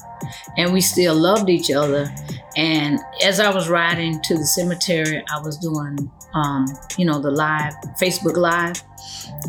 and 0.56 0.73
we 0.73 0.80
still 0.80 1.14
loved 1.14 1.50
each 1.50 1.70
other. 1.70 2.12
And 2.56 2.99
as 3.23 3.40
I 3.40 3.52
was 3.52 3.68
riding 3.68 4.20
to 4.23 4.34
the 4.34 4.46
cemetery, 4.46 5.23
I 5.34 5.40
was 5.40 5.58
doing, 5.58 6.11
um, 6.34 6.66
you 6.96 7.04
know, 7.04 7.20
the 7.20 7.30
live, 7.30 7.75
Facebook 8.00 8.37
Live. 8.37 8.82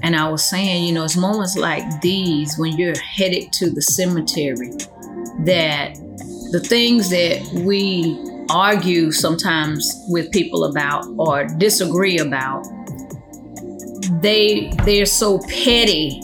And 0.02 0.16
I 0.16 0.30
was 0.30 0.44
saying, 0.44 0.86
you 0.86 0.94
know, 0.94 1.04
it's 1.04 1.16
moments 1.16 1.56
like 1.56 2.02
these 2.02 2.58
when 2.58 2.78
you're 2.78 2.98
headed 3.00 3.54
to 3.54 3.70
the 3.70 3.82
cemetery 3.82 4.72
that 5.46 5.96
the 6.52 6.60
things 6.60 7.10
that 7.10 7.42
we 7.64 8.18
argue 8.50 9.12
sometimes 9.12 9.94
with 10.08 10.32
people 10.32 10.66
about 10.66 11.06
or 11.18 11.46
disagree 11.58 12.18
about, 12.18 12.66
they 14.22 14.72
they're 14.84 15.06
so 15.06 15.40
petty 15.48 16.20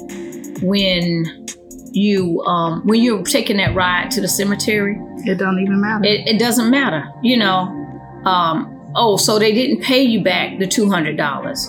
when 0.61 1.45
you 1.91 2.41
um, 2.43 2.85
when 2.85 3.01
you're 3.01 3.23
taking 3.23 3.57
that 3.57 3.75
ride 3.75 4.11
to 4.11 4.21
the 4.21 4.27
cemetery. 4.27 4.97
It 5.25 5.37
don't 5.37 5.59
even 5.59 5.81
matter. 5.81 6.05
It, 6.05 6.27
it 6.27 6.39
doesn't 6.39 6.69
matter, 6.69 7.07
you 7.21 7.37
know. 7.37 7.77
Um, 8.25 8.91
oh, 8.95 9.17
so 9.17 9.39
they 9.39 9.53
didn't 9.53 9.81
pay 9.83 10.01
you 10.01 10.23
back 10.23 10.59
the 10.59 10.67
two 10.67 10.89
hundred 10.89 11.17
dollars, 11.17 11.67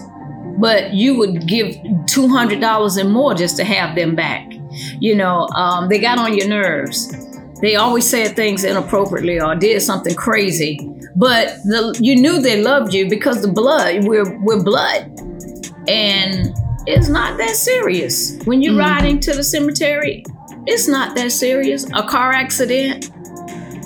but 0.58 0.92
you 0.92 1.16
would 1.16 1.46
give 1.46 1.76
two 2.06 2.28
hundred 2.28 2.60
dollars 2.60 2.96
and 2.96 3.10
more 3.10 3.34
just 3.34 3.56
to 3.56 3.64
have 3.64 3.96
them 3.96 4.14
back. 4.14 4.46
You 5.00 5.16
know, 5.16 5.48
um, 5.48 5.88
they 5.88 5.98
got 5.98 6.18
on 6.18 6.36
your 6.36 6.48
nerves. 6.48 7.14
They 7.62 7.76
always 7.76 8.08
said 8.08 8.34
things 8.34 8.64
inappropriately 8.64 9.40
or 9.40 9.54
did 9.54 9.80
something 9.82 10.16
crazy, 10.16 10.78
but 11.14 11.58
the, 11.64 11.96
you 12.00 12.16
knew 12.16 12.42
they 12.42 12.60
loved 12.60 12.92
you 12.92 13.08
because 13.08 13.40
the 13.40 13.52
blood 13.52 14.04
we're 14.04 14.36
we're 14.40 14.62
blood, 14.62 15.02
and 15.88 16.52
it's 16.86 17.08
not 17.08 17.38
that 17.38 17.54
serious. 17.54 18.36
When 18.44 18.62
you're 18.62 18.72
mm-hmm. 18.72 18.80
riding 18.80 19.20
to 19.20 19.32
the 19.32 19.44
cemetery, 19.44 20.24
it's 20.66 20.88
not 20.88 21.14
that 21.14 21.30
serious. 21.30 21.86
A 21.94 22.02
car 22.02 22.32
accident, 22.32 23.12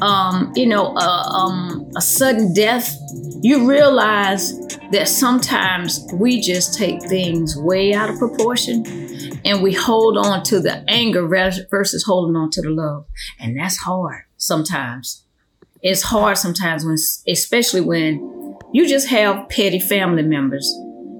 um, 0.00 0.52
you 0.56 0.66
know, 0.66 0.96
a, 0.96 1.08
um, 1.28 1.90
a 1.96 2.00
sudden 2.00 2.54
death, 2.54 2.96
you 3.42 3.68
realize 3.68 4.58
that 4.90 5.08
sometimes 5.08 6.06
we 6.14 6.40
just 6.40 6.78
take 6.78 7.02
things 7.02 7.56
way 7.56 7.92
out 7.92 8.08
of 8.08 8.18
proportion 8.18 8.84
and 9.46 9.62
we 9.62 9.72
hold 9.72 10.18
on 10.18 10.42
to 10.44 10.60
the 10.60 10.84
anger 10.88 11.26
versus 11.26 12.04
holding 12.04 12.36
on 12.36 12.50
to 12.50 12.60
the 12.60 12.70
love. 12.70 13.06
And 13.38 13.56
that's 13.56 13.78
hard 13.78 14.24
sometimes. 14.36 15.24
It's 15.82 16.02
hard 16.02 16.36
sometimes 16.36 16.84
when, 16.84 16.96
especially 17.28 17.80
when 17.80 18.56
you 18.72 18.88
just 18.88 19.08
have 19.08 19.48
petty 19.48 19.78
family 19.78 20.24
members 20.24 20.68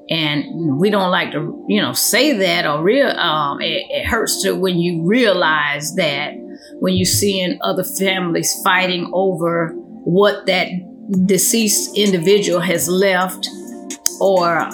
and 0.08 0.78
we 0.78 0.90
don't 0.90 1.10
like 1.10 1.32
to 1.32 1.64
you 1.68 1.80
know 1.80 1.92
say 1.92 2.32
that 2.32 2.64
or 2.64 2.82
real 2.82 3.08
um, 3.08 3.60
it, 3.60 3.82
it, 3.90 4.06
hurts 4.06 4.42
to 4.42 4.54
when 4.54 4.78
you 4.78 5.04
realize 5.04 5.94
that 5.96 6.32
when 6.78 6.94
you're 6.94 7.04
seeing 7.04 7.58
other 7.62 7.82
families 7.82 8.60
fighting 8.62 9.10
over 9.12 9.72
what 10.04 10.46
that 10.46 10.68
deceased 11.26 11.96
individual 11.96 12.60
has 12.60 12.88
left 12.88 13.48
or 14.20 14.70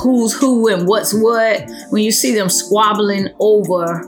who's 0.00 0.32
who 0.32 0.68
and 0.68 0.86
what's 0.86 1.12
what 1.14 1.68
when 1.90 2.02
you 2.02 2.12
see 2.12 2.34
them 2.34 2.48
squabbling 2.48 3.28
over 3.40 4.06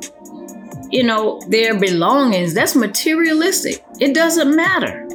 you 0.90 1.02
know 1.02 1.40
their 1.48 1.78
belongings 1.78 2.54
that's 2.54 2.76
materialistic 2.76 3.84
it 4.00 4.14
doesn't 4.14 4.54
matter 4.54 5.06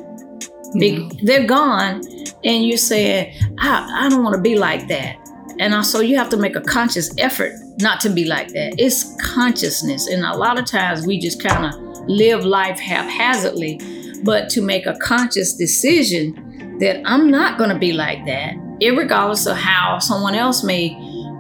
mm-hmm. 0.76 1.26
they're 1.26 1.48
gone 1.48 2.02
and 2.44 2.66
you're 2.66 2.78
saying 2.78 3.34
i, 3.60 4.06
I 4.06 4.10
don't 4.10 4.24
want 4.24 4.36
to 4.36 4.42
be 4.42 4.58
like 4.58 4.88
that 4.88 5.20
and 5.60 5.76
also, 5.76 6.00
you 6.00 6.16
have 6.16 6.30
to 6.30 6.38
make 6.38 6.56
a 6.56 6.62
conscious 6.62 7.14
effort 7.18 7.52
not 7.80 8.00
to 8.02 8.10
be 8.10 8.24
like 8.24 8.48
that. 8.54 8.76
It's 8.78 9.16
consciousness. 9.22 10.08
And 10.08 10.24
a 10.24 10.36
lot 10.36 10.58
of 10.58 10.66
times 10.66 11.06
we 11.06 11.20
just 11.20 11.44
kind 11.44 11.66
of 11.66 11.74
live 12.08 12.46
life 12.46 12.80
haphazardly. 12.80 13.80
But 14.24 14.50
to 14.52 14.62
make 14.62 14.86
a 14.86 14.96
conscious 15.00 15.54
decision 15.54 16.78
that 16.80 17.02
I'm 17.06 17.30
not 17.30 17.58
going 17.58 17.72
to 17.72 17.78
be 17.78 17.92
like 17.92 18.26
that, 18.26 18.54
regardless 18.82 19.46
of 19.46 19.58
how 19.58 20.00
someone 20.00 20.36
else 20.36 20.64
may, 20.64 20.96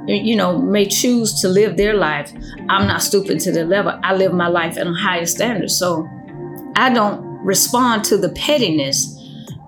you 0.07 0.35
know, 0.35 0.57
may 0.57 0.85
choose 0.85 1.39
to 1.41 1.47
live 1.47 1.77
their 1.77 1.93
life, 1.93 2.31
I'm 2.69 2.87
not 2.87 3.01
stooping 3.01 3.39
to 3.39 3.51
the 3.51 3.65
level. 3.65 3.99
I 4.03 4.13
live 4.15 4.33
my 4.33 4.47
life 4.47 4.77
at 4.77 4.87
a 4.87 4.93
higher 4.93 5.25
standard. 5.25 5.71
So 5.71 6.07
I 6.75 6.93
don't 6.93 7.23
respond 7.43 8.03
to 8.05 8.17
the 8.17 8.29
pettiness 8.29 9.15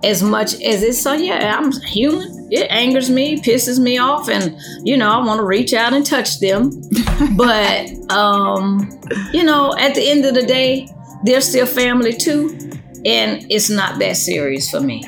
as 0.04 0.24
much 0.24 0.54
as 0.62 0.82
it's 0.82 1.02
so 1.02 1.14
yeah 1.14 1.58
i'm 1.58 1.72
human 1.84 2.48
it 2.52 2.70
angers 2.72 3.10
me 3.10 3.40
pisses 3.40 3.80
me 3.80 3.98
off 3.98 4.30
and 4.30 4.58
you 4.84 4.98
know 4.98 5.10
i 5.10 5.18
want 5.24 5.40
to 5.40 5.46
reach 5.46 5.74
out 5.74 5.94
and 5.94 6.06
touch 6.06 6.40
them 6.40 6.72
but 7.36 7.88
um 8.12 8.90
you 9.32 9.44
know 9.44 9.76
at 9.78 9.94
the 9.94 10.10
end 10.10 10.26
of 10.26 10.34
the 10.34 10.42
day 10.42 10.88
they're 11.24 11.42
still 11.42 11.68
family 11.68 12.14
too 12.14 12.58
and 13.06 13.46
it's 13.52 13.70
not 13.70 14.00
that 14.00 14.18
serious 14.18 14.70
for 14.70 14.82
me 14.82 15.04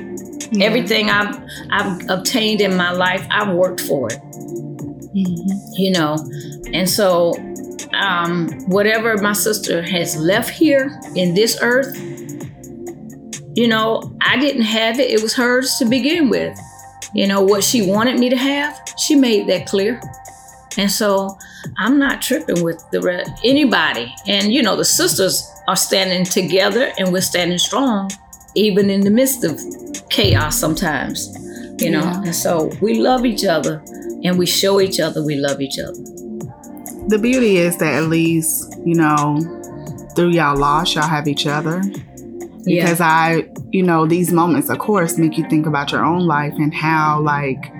everything 0.61 1.09
i've 1.09 1.35
i've 1.71 2.09
obtained 2.09 2.61
in 2.61 2.75
my 2.75 2.91
life 2.91 3.25
i've 3.31 3.53
worked 3.53 3.81
for 3.81 4.07
it 4.07 4.19
mm-hmm. 4.19 5.73
you 5.73 5.91
know 5.91 6.15
and 6.73 6.89
so 6.89 7.33
um 7.93 8.49
whatever 8.67 9.17
my 9.17 9.33
sister 9.33 9.81
has 9.81 10.15
left 10.17 10.49
here 10.49 10.99
in 11.15 11.33
this 11.33 11.57
earth 11.61 11.95
you 13.55 13.67
know, 13.67 14.15
I 14.21 14.37
didn't 14.37 14.63
have 14.63 14.99
it, 14.99 15.11
it 15.11 15.21
was 15.21 15.35
hers 15.35 15.75
to 15.77 15.85
begin 15.85 16.29
with. 16.29 16.57
You 17.13 17.27
know, 17.27 17.41
what 17.41 17.63
she 17.63 17.85
wanted 17.85 18.19
me 18.19 18.29
to 18.29 18.35
have, 18.35 18.81
she 18.97 19.15
made 19.15 19.47
that 19.47 19.67
clear. 19.67 20.01
And 20.77 20.89
so 20.89 21.37
I'm 21.77 21.99
not 21.99 22.21
tripping 22.21 22.63
with 22.63 22.83
the 22.91 23.01
re- 23.01 23.25
anybody. 23.43 24.13
And 24.27 24.51
you 24.51 24.63
know, 24.63 24.75
the 24.75 24.85
sisters 24.85 25.47
are 25.67 25.75
standing 25.75 26.25
together 26.25 26.91
and 26.97 27.13
we're 27.13 27.21
standing 27.21 27.59
strong, 27.59 28.09
even 28.55 28.89
in 28.89 29.01
the 29.01 29.09
midst 29.09 29.43
of 29.43 29.59
chaos 30.09 30.57
sometimes. 30.57 31.37
You 31.79 31.91
know, 31.91 32.01
yeah. 32.01 32.23
and 32.23 32.35
so 32.35 32.71
we 32.81 32.99
love 32.99 33.25
each 33.25 33.45
other 33.45 33.83
and 34.23 34.37
we 34.37 34.45
show 34.45 34.79
each 34.79 34.99
other 34.99 35.23
we 35.23 35.35
love 35.35 35.59
each 35.59 35.79
other. 35.79 35.99
The 37.07 37.19
beauty 37.21 37.57
is 37.57 37.77
that 37.79 37.93
at 37.95 38.09
least, 38.09 38.77
you 38.85 38.95
know, 38.95 39.39
through 40.15 40.29
y'all 40.29 40.55
loss, 40.55 40.95
y'all 40.95 41.07
have 41.07 41.27
each 41.27 41.45
other 41.45 41.81
because 42.63 42.99
yeah. 42.99 43.07
I, 43.07 43.49
you 43.71 43.83
know, 43.83 44.05
these 44.05 44.31
moments, 44.31 44.69
of 44.69 44.79
course, 44.79 45.17
make 45.17 45.37
you 45.37 45.47
think 45.49 45.65
about 45.65 45.91
your 45.91 46.05
own 46.05 46.25
life 46.25 46.53
and 46.53 46.73
how, 46.73 47.19
like, 47.19 47.71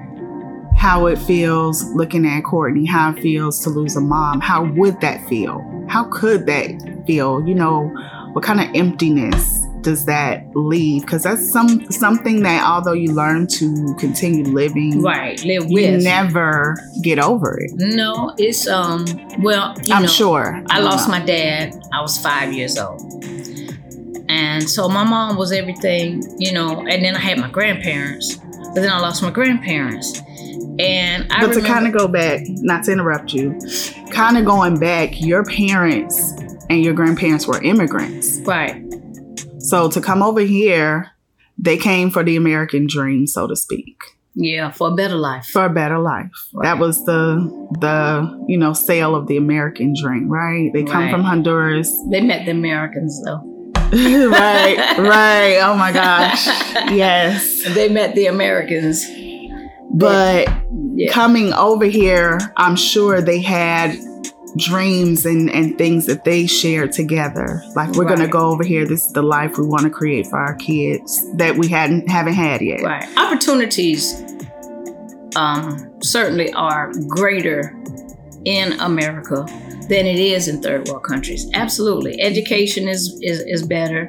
how 0.75 1.05
it 1.05 1.17
feels 1.19 1.83
looking 1.95 2.25
at 2.25 2.43
Courtney, 2.43 2.86
how 2.86 3.12
it 3.12 3.21
feels 3.21 3.63
to 3.63 3.69
lose 3.69 3.95
a 3.95 4.01
mom. 4.01 4.41
How 4.41 4.65
would 4.65 4.99
that 4.99 5.25
feel? 5.29 5.62
How 5.88 6.05
could 6.12 6.45
that 6.47 7.03
feel? 7.07 7.47
You 7.47 7.55
know, 7.55 7.88
what 8.33 8.43
kind 8.43 8.59
of 8.59 8.67
emptiness 8.75 9.65
does 9.84 10.06
that 10.06 10.43
leave? 10.56 11.02
Because 11.02 11.24
that's 11.24 11.52
some 11.52 11.89
something 11.91 12.43
that 12.43 12.67
although 12.67 12.93
you 12.93 13.13
learn 13.13 13.48
to 13.48 13.96
continue 14.00 14.46
living, 14.46 15.02
right, 15.02 15.43
live 15.43 15.69
you 15.69 15.74
with, 15.74 16.04
never 16.04 16.76
get 17.02 17.19
over 17.19 17.60
it. 17.60 17.72
No, 17.76 18.34
it's 18.38 18.67
um, 18.67 19.06
well, 19.39 19.76
I'm 19.91 20.04
know, 20.04 20.08
sure. 20.08 20.63
I, 20.69 20.80
I 20.80 20.82
lost 20.82 21.08
know. 21.08 21.19
my 21.19 21.26
dad. 21.26 21.76
I 21.93 22.02
was 22.02 22.17
five 22.17 22.52
years 22.54 22.78
old 22.78 23.02
and 24.34 24.67
so 24.67 24.89
my 24.89 25.04
mom 25.04 25.38
was 25.38 25.52
everything, 25.52 26.24
you 26.39 26.54
know, 26.54 26.80
and 26.88 27.04
then 27.04 27.15
I 27.15 27.19
had 27.19 27.38
my 27.38 27.50
grandparents, 27.50 28.38
but 28.38 28.76
then 28.76 28.89
I 28.89 29.00
lost 29.00 29.22
my 29.22 29.30
grandparents. 29.30 30.19
And 30.80 31.32
I 31.32 31.46
But 31.46 31.54
to 31.54 31.62
kind 31.62 31.86
of 31.86 31.93
go 31.93 32.08
back, 32.08 32.41
not 32.48 32.84
to 32.86 32.91
interrupt 32.91 33.32
you, 33.32 33.60
kind 34.10 34.38
of 34.38 34.46
going 34.46 34.80
back, 34.80 35.22
your 35.22 35.43
parents 35.43 36.32
and 36.69 36.84
your 36.84 36.93
grandparents 36.93 37.46
were 37.46 37.62
immigrants. 37.62 38.39
Right. 38.39 38.82
So 39.73 39.89
to 39.89 40.01
come 40.01 40.21
over 40.21 40.41
here, 40.41 41.09
they 41.57 41.77
came 41.77 42.12
for 42.12 42.23
the 42.23 42.36
American 42.36 42.86
dream, 42.86 43.25
so 43.25 43.47
to 43.47 43.55
speak. 43.55 44.03
Yeah, 44.36 44.69
for 44.69 44.89
a 44.89 44.93
better 44.93 45.15
life. 45.15 45.47
For 45.47 45.65
a 45.65 45.69
better 45.71 45.97
life. 45.97 46.29
Right. 46.53 46.65
That 46.65 46.77
was 46.77 47.03
the 47.05 47.49
the 47.79 48.45
you 48.47 48.55
know 48.55 48.73
sale 48.73 49.15
of 49.15 49.25
the 49.25 49.36
American 49.36 49.95
dream, 49.99 50.29
right? 50.29 50.69
They 50.71 50.83
come 50.83 51.05
right. 51.05 51.12
from 51.12 51.23
Honduras. 51.23 51.91
They 52.12 52.21
met 52.21 52.45
the 52.45 52.51
Americans 52.51 53.19
though. 53.25 53.41
right, 53.91 54.77
right. 54.99 55.57
Oh 55.63 55.75
my 55.75 55.91
gosh. 55.91 56.45
Yes. 56.91 57.63
They 57.73 57.89
met 57.89 58.13
the 58.13 58.27
Americans. 58.27 59.03
But 59.91 60.49
yeah. 60.93 61.12
coming 61.12 61.51
over 61.53 61.86
here, 61.86 62.39
I'm 62.57 62.75
sure 62.75 63.23
they 63.23 63.41
had 63.41 63.97
dreams 64.57 65.25
and, 65.25 65.49
and 65.49 65.77
things 65.77 66.05
that 66.05 66.23
they 66.23 66.45
shared 66.45 66.91
together. 66.91 67.63
Like 67.75 67.91
we're 67.91 68.05
right. 68.05 68.17
gonna 68.17 68.27
go 68.27 68.49
over 68.51 68.63
here. 68.63 68.85
This 68.85 69.05
is 69.05 69.13
the 69.13 69.23
life 69.23 69.57
we 69.57 69.65
want 69.65 69.83
to 69.83 69.89
create 69.89 70.27
for 70.27 70.37
our 70.37 70.55
kids 70.55 71.25
that 71.37 71.55
we 71.55 71.67
hadn't 71.67 72.09
haven't 72.09 72.33
had 72.33 72.61
yet. 72.61 72.81
Right. 72.81 73.05
Opportunities 73.17 74.21
um, 75.35 75.91
certainly 76.01 76.53
are 76.53 76.91
greater 77.07 77.75
in 78.45 78.73
America 78.73 79.45
than 79.89 80.05
it 80.05 80.19
is 80.19 80.47
in 80.47 80.61
third 80.61 80.87
world 80.87 81.03
countries. 81.03 81.49
Absolutely, 81.53 82.21
education 82.21 82.87
is 82.87 83.17
is, 83.21 83.39
is 83.41 83.65
better. 83.65 84.07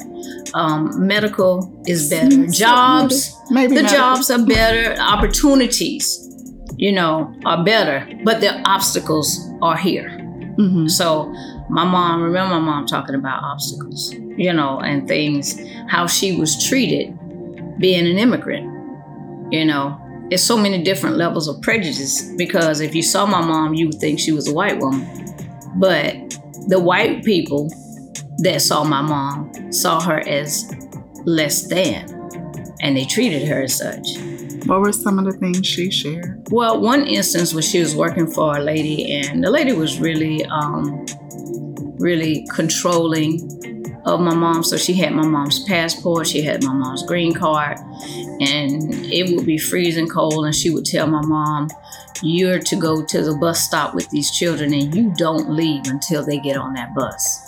Um, 0.54 1.06
medical 1.06 1.82
is 1.86 2.10
better. 2.10 2.46
Jobs, 2.50 3.34
maybe, 3.50 3.68
maybe 3.68 3.76
the 3.76 3.82
medical. 3.82 3.98
jobs 3.98 4.30
are 4.30 4.44
better. 4.44 5.00
Opportunities, 5.00 6.28
you 6.76 6.92
know, 6.92 7.34
are 7.44 7.64
better, 7.64 8.08
but 8.24 8.40
the 8.40 8.60
obstacles 8.68 9.40
are 9.62 9.76
here. 9.76 10.23
Mm-hmm. 10.56 10.88
So, 10.88 11.32
my 11.68 11.84
mom, 11.84 12.22
remember 12.22 12.54
my 12.54 12.60
mom 12.60 12.86
talking 12.86 13.14
about 13.14 13.42
obstacles, 13.42 14.12
you 14.14 14.52
know, 14.52 14.80
and 14.80 15.08
things, 15.08 15.60
how 15.88 16.06
she 16.06 16.36
was 16.36 16.62
treated 16.68 17.18
being 17.78 18.06
an 18.06 18.18
immigrant. 18.18 18.70
You 19.52 19.64
know, 19.64 20.00
It's 20.30 20.42
so 20.42 20.56
many 20.56 20.82
different 20.82 21.16
levels 21.16 21.48
of 21.48 21.60
prejudice 21.60 22.22
because 22.36 22.80
if 22.80 22.94
you 22.94 23.02
saw 23.02 23.26
my 23.26 23.40
mom, 23.44 23.74
you 23.74 23.86
would 23.86 24.00
think 24.00 24.18
she 24.18 24.32
was 24.32 24.48
a 24.48 24.54
white 24.54 24.78
woman. 24.78 25.06
But 25.76 26.14
the 26.68 26.80
white 26.80 27.24
people 27.24 27.68
that 28.38 28.62
saw 28.62 28.84
my 28.84 29.02
mom 29.02 29.70
saw 29.72 30.00
her 30.00 30.26
as 30.26 30.70
less 31.24 31.66
than, 31.68 32.08
and 32.80 32.96
they 32.96 33.04
treated 33.04 33.46
her 33.48 33.62
as 33.62 33.74
such. 33.74 34.06
What 34.66 34.80
were 34.80 34.92
some 34.92 35.18
of 35.18 35.26
the 35.26 35.32
things 35.32 35.66
she 35.66 35.90
shared? 35.90 36.46
Well, 36.50 36.80
one 36.80 37.06
instance 37.06 37.52
was 37.52 37.68
she 37.68 37.80
was 37.80 37.94
working 37.94 38.26
for 38.26 38.56
a 38.56 38.60
lady, 38.60 39.12
and 39.12 39.44
the 39.44 39.50
lady 39.50 39.72
was 39.72 40.00
really, 40.00 40.42
um, 40.46 41.04
really 41.98 42.46
controlling 42.50 43.42
of 44.06 44.20
my 44.20 44.34
mom. 44.34 44.62
So 44.62 44.78
she 44.78 44.94
had 44.94 45.12
my 45.12 45.26
mom's 45.26 45.62
passport, 45.64 46.26
she 46.26 46.40
had 46.40 46.64
my 46.64 46.72
mom's 46.72 47.02
green 47.02 47.34
card, 47.34 47.78
and 48.40 48.94
it 49.12 49.36
would 49.36 49.44
be 49.44 49.58
freezing 49.58 50.08
cold. 50.08 50.46
And 50.46 50.54
she 50.54 50.70
would 50.70 50.86
tell 50.86 51.06
my 51.06 51.22
mom, 51.22 51.68
You're 52.22 52.58
to 52.60 52.76
go 52.76 53.04
to 53.04 53.22
the 53.22 53.36
bus 53.36 53.60
stop 53.60 53.94
with 53.94 54.08
these 54.08 54.30
children, 54.30 54.72
and 54.72 54.94
you 54.94 55.12
don't 55.18 55.50
leave 55.50 55.82
until 55.86 56.24
they 56.24 56.38
get 56.38 56.56
on 56.56 56.72
that 56.72 56.94
bus. 56.94 57.40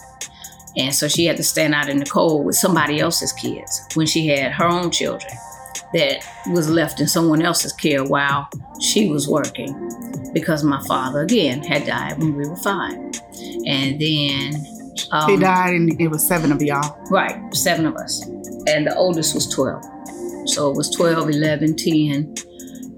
And 0.77 0.95
so 0.95 1.09
she 1.09 1.25
had 1.25 1.39
to 1.39 1.43
stand 1.43 1.75
out 1.75 1.89
in 1.89 1.97
the 1.97 2.05
cold 2.05 2.45
with 2.45 2.57
somebody 2.57 3.01
else's 3.01 3.33
kids 3.33 3.87
when 3.95 4.07
she 4.07 4.27
had 4.27 4.53
her 4.53 4.67
own 4.67 4.91
children 4.91 5.33
that 5.95 6.25
was 6.51 6.69
left 6.69 7.01
in 7.01 7.07
someone 7.07 7.43
else's 7.43 7.73
care 7.73 8.05
while 8.05 8.49
she 8.81 9.09
was 9.09 9.29
working 9.29 9.75
because 10.33 10.63
my 10.63 10.83
father 10.87 11.23
again 11.23 11.63
had 11.63 11.87
died 11.87 12.19
when 12.19 12.37
we 12.37 12.49
were 12.49 12.57
five. 12.57 12.95
And 13.67 14.01
then 14.01 14.67
um, 15.11 15.31
he 15.31 15.37
died, 15.37 15.75
and 15.75 16.01
it 16.01 16.09
was 16.09 16.27
seven 16.27 16.53
of 16.53 16.63
y'all. 16.63 16.99
Right, 17.11 17.55
seven 17.55 17.87
of 17.87 17.97
us. 17.97 18.27
And 18.67 18.87
the 18.87 18.95
oldest 18.97 19.35
was 19.35 19.49
12. 19.49 19.83
So 20.49 20.71
it 20.71 20.77
was 20.77 20.91
12, 20.91 21.31
11, 21.31 21.77
10, 21.77 22.35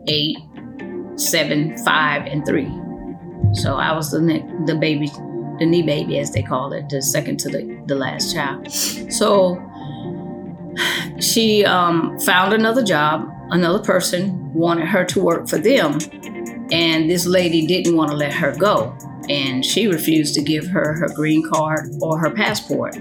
8, 0.06 0.36
7, 1.16 1.78
5, 1.84 2.26
and 2.26 2.46
3. 2.46 2.64
So 3.54 3.76
I 3.76 3.92
was 3.94 4.10
the 4.10 4.20
ne- 4.20 4.46
the 4.66 4.74
baby, 4.74 5.08
the 5.58 5.66
knee 5.66 5.82
baby, 5.82 6.18
as 6.18 6.32
they 6.32 6.42
call 6.42 6.72
it, 6.72 6.88
the 6.88 7.00
second 7.00 7.38
to 7.40 7.48
the, 7.48 7.82
the 7.86 7.94
last 7.94 8.34
child. 8.34 8.70
So 8.70 9.56
she 11.20 11.64
um, 11.64 12.18
found 12.20 12.52
another 12.52 12.82
job. 12.82 13.28
Another 13.50 13.82
person 13.82 14.52
wanted 14.52 14.86
her 14.86 15.04
to 15.06 15.22
work 15.22 15.48
for 15.48 15.58
them, 15.58 15.98
and 16.70 17.10
this 17.10 17.26
lady 17.26 17.66
didn't 17.66 17.96
want 17.96 18.10
to 18.10 18.16
let 18.16 18.32
her 18.32 18.54
go 18.56 18.96
and 19.28 19.64
she 19.64 19.86
refused 19.86 20.34
to 20.34 20.42
give 20.42 20.66
her 20.68 20.94
her 20.94 21.08
green 21.08 21.46
card 21.48 21.90
or 22.00 22.18
her 22.18 22.30
passport. 22.30 22.96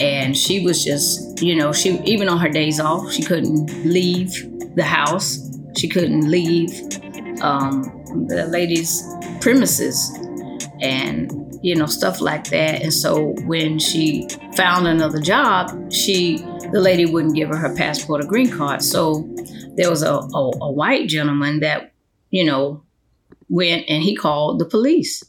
And 0.00 0.36
she 0.36 0.64
was 0.64 0.84
just, 0.84 1.42
you 1.42 1.54
know, 1.54 1.72
she 1.72 2.00
even 2.04 2.28
on 2.28 2.38
her 2.38 2.48
days 2.48 2.80
off, 2.80 3.12
she 3.12 3.22
couldn't 3.22 3.84
leave 3.84 4.32
the 4.74 4.84
house. 4.84 5.38
She 5.76 5.88
couldn't 5.88 6.28
leave 6.28 6.70
um, 7.42 7.82
the 8.28 8.46
lady's 8.46 9.02
premises, 9.40 10.10
and 10.80 11.58
you 11.62 11.74
know 11.74 11.86
stuff 11.86 12.20
like 12.20 12.44
that. 12.50 12.82
And 12.82 12.92
so 12.92 13.34
when 13.46 13.78
she 13.78 14.28
found 14.54 14.86
another 14.86 15.20
job, 15.20 15.92
she 15.92 16.44
the 16.70 16.80
lady 16.80 17.06
wouldn't 17.06 17.34
give 17.34 17.48
her 17.48 17.56
her 17.56 17.74
passport 17.74 18.24
or 18.24 18.28
green 18.28 18.50
card. 18.50 18.82
So 18.82 19.28
there 19.76 19.90
was 19.90 20.02
a, 20.02 20.12
a, 20.12 20.50
a 20.60 20.72
white 20.72 21.08
gentleman 21.08 21.60
that 21.60 21.92
you 22.30 22.44
know 22.44 22.84
went 23.48 23.84
and 23.88 24.02
he 24.02 24.14
called 24.14 24.58
the 24.58 24.64
police 24.64 25.24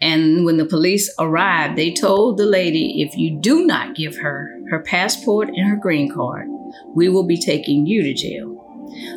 and 0.00 0.44
when 0.44 0.58
the 0.58 0.64
police 0.64 1.12
arrived, 1.18 1.76
they 1.76 1.92
told 1.92 2.38
the 2.38 2.46
lady, 2.46 3.02
if 3.02 3.16
you 3.16 3.38
do 3.40 3.66
not 3.66 3.96
give 3.96 4.16
her 4.18 4.54
her 4.70 4.80
passport 4.80 5.48
and 5.48 5.68
her 5.68 5.76
green 5.76 6.12
card, 6.12 6.46
we 6.94 7.08
will 7.08 7.26
be 7.26 7.40
taking 7.40 7.86
you 7.86 8.02
to 8.02 8.14
jail. 8.14 8.54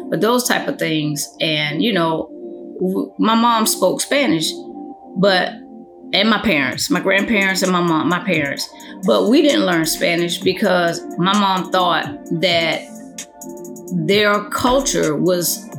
But 0.10 0.22
those 0.22 0.48
type 0.48 0.68
of 0.68 0.80
things, 0.80 1.28
and 1.40 1.84
you 1.84 1.94
know, 1.94 2.30
my 3.20 3.36
mom 3.36 3.68
spoke 3.68 4.02
Spanish, 4.02 4.52
but 5.18 5.54
and 6.14 6.30
my 6.30 6.42
parents, 6.42 6.90
my 6.90 7.00
grandparents 7.00 7.64
and 7.64 7.72
my 7.72 7.82
mom, 7.82 8.10
my 8.10 8.24
parents, 8.24 8.70
but 9.06 9.30
we 9.30 9.42
didn't 9.42 9.66
learn 9.66 9.86
Spanish 9.86 10.40
because 10.40 11.02
my 11.18 11.34
mom 11.34 11.72
thought 11.72 12.06
that 12.42 12.82
their 13.94 14.44
culture 14.50 15.16
was, 15.16 15.70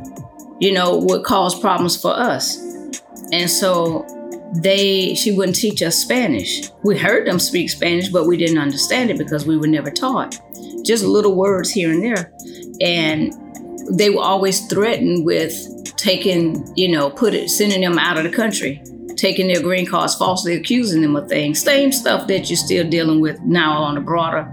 you 0.61 0.73
know, 0.73 0.99
would 0.99 1.25
cause 1.25 1.59
problems 1.59 2.01
for 2.01 2.13
us. 2.13 2.59
And 3.33 3.51
so 3.51 4.07
they 4.55 5.15
she 5.15 5.33
wouldn't 5.33 5.57
teach 5.57 5.83
us 5.83 5.99
Spanish. 5.99 6.71
We 6.83 6.99
heard 6.99 7.27
them 7.27 7.39
speak 7.39 7.71
Spanish, 7.71 8.09
but 8.09 8.27
we 8.27 8.37
didn't 8.37 8.59
understand 8.59 9.11
it 9.11 9.19
because 9.19 9.47
we 9.47 9.57
were 9.57 9.67
never 9.67 9.91
taught. 9.91 10.39
Just 10.85 11.05
little 11.05 11.35
words 11.35 11.71
here 11.71 11.91
and 11.91 12.03
there. 12.03 12.33
And 12.81 13.33
they 13.91 14.11
were 14.11 14.23
always 14.23 14.67
threatened 14.67 15.25
with 15.25 15.55
taking, 15.97 16.67
you 16.77 16.89
know, 16.89 17.11
put 17.11 17.35
it 17.35 17.49
sending 17.49 17.81
them 17.81 17.99
out 17.99 18.19
of 18.19 18.25
the 18.25 18.31
country, 18.31 18.83
taking 19.23 19.47
their 19.47 19.63
green 19.63 19.87
cards, 19.87 20.17
falsely 20.17 20.55
accusing 20.55 21.01
them 21.01 21.15
of 21.15 21.29
things. 21.29 21.63
Same 21.63 21.93
stuff 21.93 22.27
that 22.27 22.51
you're 22.51 22.57
still 22.57 22.89
dealing 22.89 23.21
with 23.21 23.41
now 23.43 23.81
on 23.81 23.97
a 23.97 24.01
broader 24.01 24.53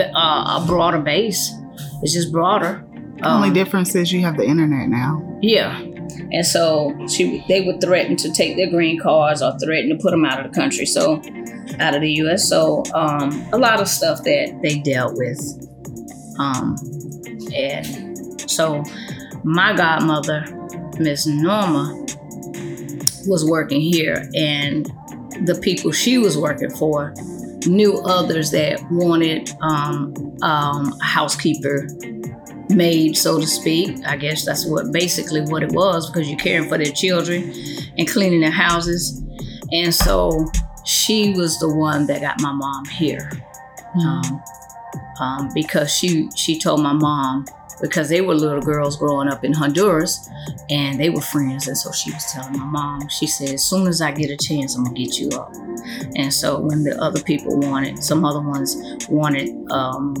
uh, 0.00 0.62
a 0.62 0.64
broader 0.66 1.00
base. 1.00 1.52
It's 2.02 2.14
just 2.14 2.30
broader. 2.30 2.84
The 3.18 3.28
only 3.28 3.48
um, 3.48 3.54
difference 3.54 3.94
is 3.94 4.12
you 4.12 4.20
have 4.20 4.36
the 4.36 4.44
internet 4.44 4.88
now. 4.88 5.38
Yeah, 5.42 5.78
and 6.30 6.46
so 6.46 6.96
she, 7.08 7.44
they 7.48 7.62
would 7.62 7.80
threaten 7.80 8.16
to 8.18 8.32
take 8.32 8.56
their 8.56 8.70
green 8.70 9.00
cards 9.00 9.42
or 9.42 9.58
threaten 9.58 9.90
to 9.90 9.96
put 9.96 10.12
them 10.12 10.24
out 10.24 10.38
of 10.38 10.52
the 10.52 10.56
country, 10.56 10.86
so 10.86 11.16
out 11.80 11.94
of 11.94 12.00
the 12.00 12.12
U.S. 12.22 12.48
So 12.48 12.84
um, 12.94 13.30
a 13.52 13.58
lot 13.58 13.80
of 13.80 13.88
stuff 13.88 14.22
that 14.22 14.60
they 14.62 14.78
dealt 14.78 15.16
with, 15.16 15.40
um, 16.38 16.76
and 17.54 18.40
so 18.48 18.84
my 19.42 19.74
godmother, 19.74 20.44
Miss 20.98 21.26
Norma, 21.26 22.06
was 23.26 23.44
working 23.44 23.80
here, 23.80 24.28
and 24.34 24.86
the 25.44 25.58
people 25.62 25.92
she 25.92 26.18
was 26.18 26.38
working 26.38 26.70
for 26.70 27.14
knew 27.66 27.98
others 28.04 28.50
that 28.52 28.80
wanted 28.90 29.50
um, 29.60 30.14
um, 30.42 30.94
a 31.00 31.04
housekeeper 31.04 31.88
maid, 32.70 33.16
so 33.16 33.40
to 33.40 33.46
speak. 33.46 33.98
I 34.06 34.16
guess 34.16 34.44
that's 34.44 34.66
what 34.66 34.92
basically 34.92 35.40
what 35.42 35.62
it 35.62 35.72
was 35.72 36.10
because 36.10 36.28
you're 36.28 36.38
caring 36.38 36.68
for 36.68 36.78
their 36.78 36.92
children 36.92 37.52
and 37.98 38.08
cleaning 38.08 38.40
their 38.40 38.50
houses. 38.50 39.22
And 39.72 39.94
so 39.94 40.46
she 40.84 41.32
was 41.32 41.58
the 41.58 41.72
one 41.72 42.06
that 42.06 42.20
got 42.20 42.40
my 42.40 42.52
mom 42.52 42.84
here. 42.86 43.30
Um, 44.00 44.42
um, 45.18 45.50
because 45.54 45.90
she 45.90 46.28
she 46.36 46.58
told 46.58 46.82
my 46.82 46.92
mom 46.92 47.46
because 47.80 48.08
they 48.08 48.20
were 48.20 48.34
little 48.34 48.60
girls 48.60 48.96
growing 48.96 49.28
up 49.28 49.44
in 49.44 49.52
Honduras 49.52 50.28
and 50.70 50.98
they 50.98 51.10
were 51.10 51.20
friends. 51.20 51.68
And 51.68 51.76
so 51.76 51.92
she 51.92 52.12
was 52.12 52.24
telling 52.32 52.58
my 52.58 52.64
mom, 52.64 53.08
she 53.08 53.26
said, 53.26 53.50
as 53.50 53.64
soon 53.64 53.86
as 53.86 54.00
I 54.00 54.12
get 54.12 54.30
a 54.30 54.36
chance, 54.36 54.76
I'm 54.76 54.84
gonna 54.84 54.96
get 54.96 55.18
you 55.18 55.28
up. 55.30 55.52
And 56.16 56.32
so 56.32 56.58
when 56.58 56.84
the 56.84 56.96
other 57.00 57.20
people 57.22 57.58
wanted, 57.58 58.02
some 58.02 58.24
other 58.24 58.40
ones 58.40 58.76
wanted 59.08 59.50
um, 59.70 60.14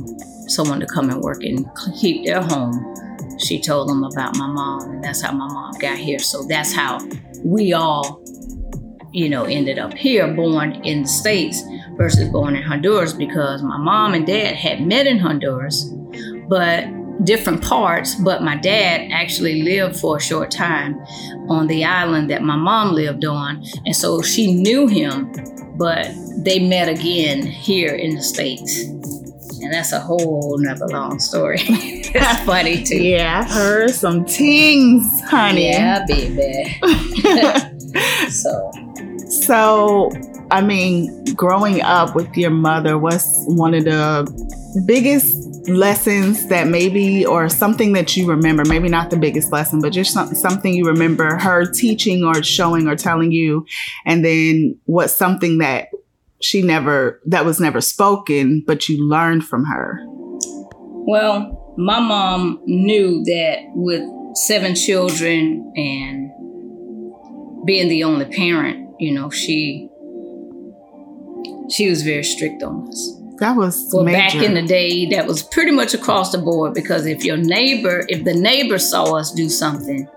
someone 0.48 0.80
to 0.80 0.86
come 0.86 1.10
and 1.10 1.20
work 1.20 1.42
and 1.42 1.66
keep 1.98 2.24
their 2.24 2.42
home, 2.42 2.94
she 3.38 3.60
told 3.60 3.88
them 3.88 4.04
about 4.04 4.36
my 4.36 4.46
mom. 4.46 4.90
And 4.90 5.04
that's 5.04 5.22
how 5.22 5.32
my 5.32 5.46
mom 5.48 5.74
got 5.78 5.98
here. 5.98 6.18
So 6.18 6.42
that's 6.44 6.72
how 6.72 7.00
we 7.44 7.72
all, 7.72 8.22
you 9.12 9.28
know, 9.28 9.44
ended 9.44 9.78
up 9.78 9.94
here, 9.94 10.32
born 10.32 10.84
in 10.84 11.02
the 11.02 11.08
States 11.08 11.62
versus 11.96 12.28
born 12.28 12.56
in 12.56 12.62
Honduras 12.62 13.12
because 13.12 13.62
my 13.62 13.78
mom 13.78 14.14
and 14.14 14.26
dad 14.26 14.54
had 14.54 14.86
met 14.86 15.06
in 15.06 15.18
Honduras, 15.18 15.90
but 16.48 16.86
different 17.24 17.62
parts, 17.62 18.14
but 18.14 18.42
my 18.42 18.56
dad 18.56 19.08
actually 19.10 19.62
lived 19.62 19.98
for 19.98 20.16
a 20.16 20.20
short 20.20 20.50
time 20.50 20.94
on 21.48 21.66
the 21.66 21.84
island 21.84 22.30
that 22.30 22.42
my 22.42 22.56
mom 22.56 22.94
lived 22.94 23.24
on. 23.24 23.64
And 23.84 23.94
so 23.94 24.22
she 24.22 24.54
knew 24.54 24.86
him, 24.86 25.32
but 25.76 26.08
they 26.38 26.58
met 26.58 26.88
again 26.88 27.42
here 27.42 27.94
in 27.94 28.14
the 28.14 28.22
States. 28.22 28.84
And 29.62 29.72
that's 29.72 29.92
a 29.92 30.00
whole 30.00 30.56
nother 30.58 30.86
long 30.88 31.18
story. 31.18 31.58
that's 32.12 32.44
funny 32.44 32.84
too. 32.84 33.02
Yeah, 33.02 33.44
I 33.44 33.52
heard 33.52 33.90
some 33.90 34.24
things, 34.24 35.20
honey. 35.22 35.70
Yeah, 35.70 36.04
baby. 36.06 36.78
so 38.30 38.70
so 39.28 40.10
I 40.50 40.60
mean, 40.60 41.24
growing 41.34 41.82
up 41.82 42.14
with 42.14 42.36
your 42.36 42.50
mother 42.50 42.98
was 42.98 43.24
one 43.48 43.74
of 43.74 43.84
the 43.84 44.82
biggest 44.86 45.45
lessons 45.68 46.46
that 46.48 46.68
maybe 46.68 47.24
or 47.24 47.48
something 47.48 47.92
that 47.92 48.16
you 48.16 48.26
remember 48.26 48.64
maybe 48.64 48.88
not 48.88 49.10
the 49.10 49.16
biggest 49.16 49.52
lesson 49.52 49.80
but 49.80 49.92
just 49.92 50.12
some, 50.12 50.34
something 50.34 50.74
you 50.74 50.84
remember 50.84 51.36
her 51.36 51.64
teaching 51.64 52.24
or 52.24 52.42
showing 52.42 52.86
or 52.86 52.96
telling 52.96 53.32
you 53.32 53.66
and 54.04 54.24
then 54.24 54.78
what's 54.84 55.16
something 55.16 55.58
that 55.58 55.88
she 56.40 56.62
never 56.62 57.20
that 57.26 57.44
was 57.44 57.60
never 57.60 57.80
spoken 57.80 58.62
but 58.66 58.88
you 58.88 59.02
learned 59.02 59.44
from 59.44 59.64
her? 59.64 60.00
Well 61.06 61.74
my 61.78 62.00
mom 62.00 62.60
knew 62.64 63.24
that 63.24 63.58
with 63.74 64.02
seven 64.36 64.74
children 64.74 65.72
and 65.76 66.30
being 67.66 67.88
the 67.88 68.04
only 68.04 68.26
parent 68.26 68.94
you 69.00 69.12
know 69.12 69.30
she 69.30 69.88
she 71.70 71.88
was 71.88 72.02
very 72.02 72.22
strict 72.22 72.62
on 72.62 72.88
us 72.88 73.25
That 73.38 73.56
was 73.56 73.90
well 73.92 74.04
major. 74.04 74.16
back 74.16 74.34
in 74.34 74.54
the 74.54 74.62
day. 74.62 75.06
That 75.06 75.26
was 75.26 75.42
pretty 75.42 75.72
much 75.72 75.94
across 75.94 76.32
the 76.32 76.38
board 76.38 76.74
because 76.74 77.06
if 77.06 77.24
your 77.24 77.36
neighbor, 77.36 78.04
if 78.08 78.24
the 78.24 78.34
neighbor 78.34 78.78
saw 78.78 79.16
us 79.16 79.32
do 79.32 79.48
something, 79.48 80.08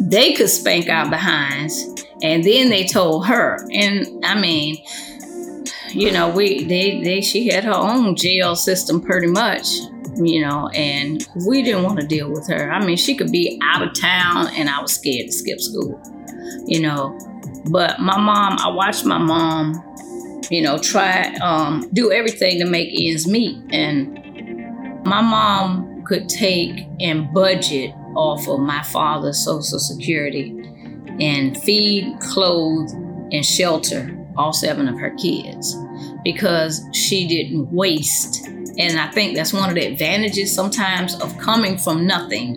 they 0.00 0.32
could 0.34 0.48
spank 0.48 0.88
our 0.88 1.08
behinds, 1.08 2.04
and 2.22 2.44
then 2.44 2.68
they 2.68 2.86
told 2.86 3.26
her. 3.26 3.58
And 3.72 4.24
I 4.24 4.40
mean, 4.40 4.84
you 5.90 6.10
know, 6.10 6.28
we 6.30 6.64
they 6.64 7.02
they 7.02 7.20
she 7.20 7.48
had 7.48 7.64
her 7.64 7.74
own 7.74 8.16
jail 8.16 8.56
system 8.56 9.00
pretty 9.00 9.28
much 9.28 9.66
you 10.20 10.40
know, 10.40 10.68
and 10.68 11.28
we 11.46 11.62
didn't 11.62 11.84
want 11.84 12.00
to 12.00 12.06
deal 12.06 12.30
with 12.30 12.48
her. 12.48 12.70
I 12.70 12.84
mean, 12.84 12.96
she 12.96 13.14
could 13.14 13.30
be 13.30 13.58
out 13.62 13.82
of 13.82 13.98
town, 13.98 14.48
and 14.54 14.68
I 14.68 14.80
was 14.80 14.92
scared 14.92 15.26
to 15.26 15.32
skip 15.32 15.60
school, 15.60 16.00
you 16.66 16.80
know. 16.80 17.18
But 17.70 18.00
my 18.00 18.18
mom, 18.18 18.58
I 18.58 18.68
watched 18.70 19.04
my 19.04 19.18
mom, 19.18 19.74
you 20.50 20.62
know, 20.62 20.78
try 20.78 21.34
um, 21.36 21.88
do 21.92 22.12
everything 22.12 22.58
to 22.58 22.64
make 22.64 22.88
ends 22.92 23.26
meet, 23.26 23.56
and 23.70 24.14
my 25.04 25.20
mom 25.20 26.02
could 26.04 26.28
take 26.28 26.86
and 27.00 27.32
budget 27.32 27.92
off 28.16 28.48
of 28.48 28.60
my 28.60 28.82
father's 28.82 29.44
social 29.44 29.78
security 29.78 30.54
and 31.20 31.56
feed, 31.62 32.18
clothe, 32.20 32.90
and 33.32 33.44
shelter 33.44 34.14
all 34.36 34.52
seven 34.52 34.88
of 34.88 34.98
her 34.98 35.14
kids 35.16 35.76
because 36.22 36.80
she 36.92 37.26
didn't 37.26 37.70
waste 37.72 38.48
and 38.78 38.98
I 38.98 39.08
think 39.10 39.34
that's 39.34 39.52
one 39.52 39.68
of 39.68 39.74
the 39.74 39.84
advantages 39.84 40.54
sometimes 40.54 41.20
of 41.20 41.36
coming 41.38 41.76
from 41.76 42.06
nothing. 42.06 42.56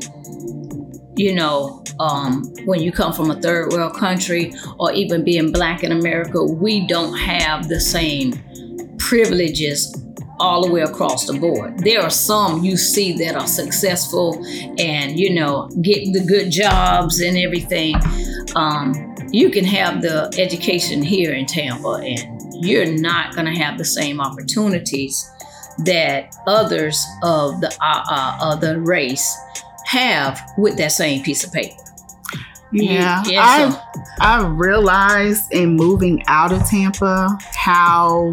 You 1.15 1.35
know, 1.35 1.83
um, 1.99 2.43
when 2.65 2.81
you 2.81 2.91
come 2.91 3.13
from 3.13 3.31
a 3.31 3.41
third 3.41 3.73
world 3.73 3.95
country 3.95 4.53
or 4.79 4.91
even 4.93 5.23
being 5.23 5.51
black 5.51 5.83
in 5.83 5.91
America, 5.91 6.43
we 6.43 6.87
don't 6.87 7.15
have 7.17 7.67
the 7.67 7.79
same 7.79 8.33
privileges 8.97 9.93
all 10.39 10.65
the 10.65 10.71
way 10.71 10.81
across 10.81 11.27
the 11.27 11.39
board. 11.39 11.77
There 11.79 12.01
are 12.01 12.09
some 12.09 12.63
you 12.63 12.75
see 12.75 13.13
that 13.23 13.35
are 13.35 13.47
successful 13.47 14.43
and, 14.79 15.19
you 15.19 15.33
know, 15.33 15.69
get 15.81 16.11
the 16.13 16.23
good 16.25 16.49
jobs 16.49 17.19
and 17.19 17.37
everything. 17.37 17.95
Um, 18.55 19.15
you 19.31 19.49
can 19.49 19.63
have 19.65 20.01
the 20.01 20.33
education 20.37 21.03
here 21.03 21.33
in 21.33 21.45
Tampa 21.45 22.01
and 22.03 22.41
you're 22.65 22.91
not 22.91 23.35
going 23.35 23.45
to 23.45 23.59
have 23.59 23.77
the 23.77 23.85
same 23.85 24.19
opportunities 24.19 25.29
that 25.85 26.35
others 26.47 27.03
of 27.23 27.61
the 27.61 27.75
uh, 27.81 28.03
uh, 28.09 28.55
the 28.55 28.79
race 28.81 29.35
have 29.85 30.41
with 30.57 30.77
that 30.77 30.91
same 30.91 31.23
piece 31.23 31.43
of 31.43 31.51
paper. 31.51 31.75
Yeah, 32.71 33.23
yeah 33.25 33.43
I 33.43 33.69
so. 33.69 33.81
I 34.21 34.47
realized 34.47 35.51
in 35.51 35.75
moving 35.75 36.23
out 36.27 36.53
of 36.53 36.63
Tampa 36.69 37.37
how 37.53 38.31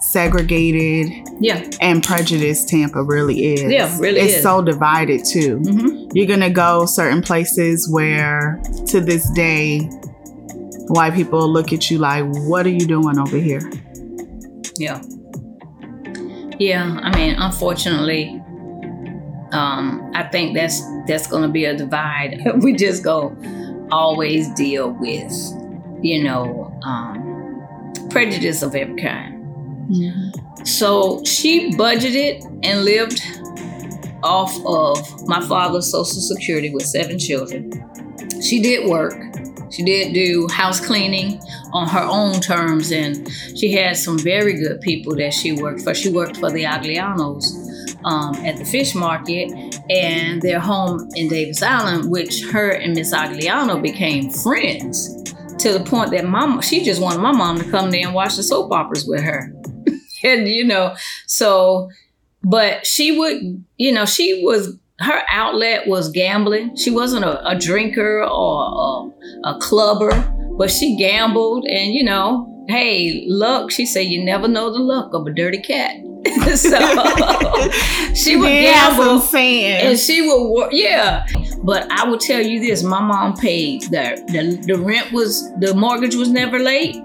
segregated 0.00 1.28
yeah 1.40 1.68
and 1.80 2.02
prejudiced 2.02 2.68
Tampa 2.68 3.02
really 3.02 3.54
is. 3.54 3.72
Yeah, 3.72 3.96
really 3.98 4.20
it's 4.20 4.36
is. 4.36 4.42
so 4.42 4.62
divided 4.62 5.24
too. 5.24 5.58
Mm-hmm. 5.60 6.10
You're 6.14 6.26
gonna 6.26 6.50
go 6.50 6.84
certain 6.84 7.22
places 7.22 7.88
where 7.90 8.60
to 8.88 9.00
this 9.00 9.30
day 9.30 9.88
white 10.88 11.14
people 11.14 11.48
look 11.48 11.72
at 11.72 11.90
you 11.90 11.98
like, 11.98 12.24
"What 12.26 12.66
are 12.66 12.70
you 12.70 12.86
doing 12.86 13.18
over 13.18 13.36
here?" 13.36 13.62
Yeah. 14.76 15.00
Yeah, 16.58 16.98
I 17.02 17.16
mean, 17.16 17.36
unfortunately, 17.38 18.39
um, 19.52 20.10
I 20.14 20.24
think 20.24 20.54
that's 20.54 20.80
that's 21.06 21.26
going 21.26 21.42
to 21.42 21.48
be 21.48 21.64
a 21.64 21.76
divide. 21.76 22.40
we 22.62 22.74
just 22.74 23.02
go 23.02 23.36
always 23.90 24.48
deal 24.54 24.90
with, 24.90 25.32
you 26.02 26.22
know, 26.22 26.78
um, 26.82 28.08
prejudice 28.10 28.62
of 28.62 28.74
every 28.74 29.00
kind. 29.00 29.44
Mm-hmm. 29.90 30.64
So 30.64 31.24
she 31.24 31.72
budgeted 31.72 32.44
and 32.62 32.84
lived 32.84 33.20
off 34.22 34.54
of 34.66 35.26
my 35.26 35.40
father's 35.40 35.90
social 35.90 36.20
security 36.20 36.70
with 36.70 36.84
seven 36.84 37.18
children. 37.18 37.72
She 38.42 38.60
did 38.60 38.88
work. 38.88 39.14
She 39.70 39.82
did 39.84 40.14
do 40.14 40.48
house 40.48 40.84
cleaning 40.84 41.40
on 41.72 41.88
her 41.88 42.02
own 42.02 42.40
terms, 42.40 42.90
and 42.90 43.28
she 43.56 43.72
had 43.72 43.96
some 43.96 44.18
very 44.18 44.54
good 44.54 44.80
people 44.80 45.14
that 45.16 45.32
she 45.32 45.52
worked 45.52 45.82
for. 45.82 45.94
She 45.94 46.10
worked 46.10 46.36
for 46.36 46.50
the 46.50 46.64
Aglianos 46.64 47.69
um, 48.04 48.34
at 48.36 48.56
the 48.56 48.64
fish 48.64 48.94
market 48.94 49.50
and 49.90 50.42
their 50.42 50.60
home 50.60 51.08
in 51.14 51.28
Davis 51.28 51.62
Island, 51.62 52.10
which 52.10 52.44
her 52.50 52.70
and 52.70 52.94
Miss 52.94 53.12
Agliano 53.14 53.80
became 53.80 54.30
friends 54.30 55.16
to 55.58 55.72
the 55.72 55.84
point 55.84 56.10
that 56.12 56.24
mom 56.24 56.62
she 56.62 56.82
just 56.82 57.02
wanted 57.02 57.20
my 57.20 57.32
mom 57.32 57.58
to 57.58 57.70
come 57.70 57.90
there 57.90 58.06
and 58.06 58.14
watch 58.14 58.36
the 58.36 58.42
soap 58.42 58.72
operas 58.72 59.06
with 59.06 59.22
her. 59.22 59.52
and 60.24 60.48
you 60.48 60.64
know, 60.64 60.96
so 61.26 61.90
but 62.42 62.86
she 62.86 63.18
would, 63.18 63.64
you 63.76 63.92
know, 63.92 64.06
she 64.06 64.42
was 64.42 64.76
her 65.00 65.22
outlet 65.30 65.86
was 65.86 66.10
gambling. 66.10 66.76
She 66.76 66.90
wasn't 66.90 67.24
a, 67.24 67.48
a 67.48 67.58
drinker 67.58 68.22
or 68.22 69.12
a, 69.44 69.50
a, 69.50 69.58
clubber, 69.58 70.10
but 70.58 70.70
she 70.70 70.96
gambled. 70.96 71.64
And, 71.64 71.94
you 71.94 72.04
know, 72.04 72.66
hey, 72.68 73.24
luck, 73.26 73.70
she 73.70 73.86
said, 73.86 74.06
you 74.06 74.22
never 74.22 74.46
know 74.46 74.70
the 74.70 74.78
luck 74.78 75.14
of 75.14 75.26
a 75.26 75.32
dirty 75.32 75.58
cat. 75.58 75.96
so 76.56 76.78
she 78.14 78.36
would 78.36 78.50
yeah, 78.50 78.90
gamble. 78.90 79.20
And 79.32 79.98
she 79.98 80.22
would 80.22 80.50
work. 80.50 80.70
Yeah. 80.72 81.26
But 81.62 81.90
I 81.90 82.08
will 82.08 82.18
tell 82.18 82.40
you 82.40 82.60
this 82.60 82.82
my 82.82 83.00
mom 83.00 83.36
paid 83.36 83.82
the, 83.82 84.22
the, 84.28 84.66
the 84.66 84.78
rent 84.78 85.12
was, 85.12 85.50
the 85.60 85.74
mortgage 85.74 86.14
was 86.14 86.28
never 86.28 86.58
late 86.58 86.96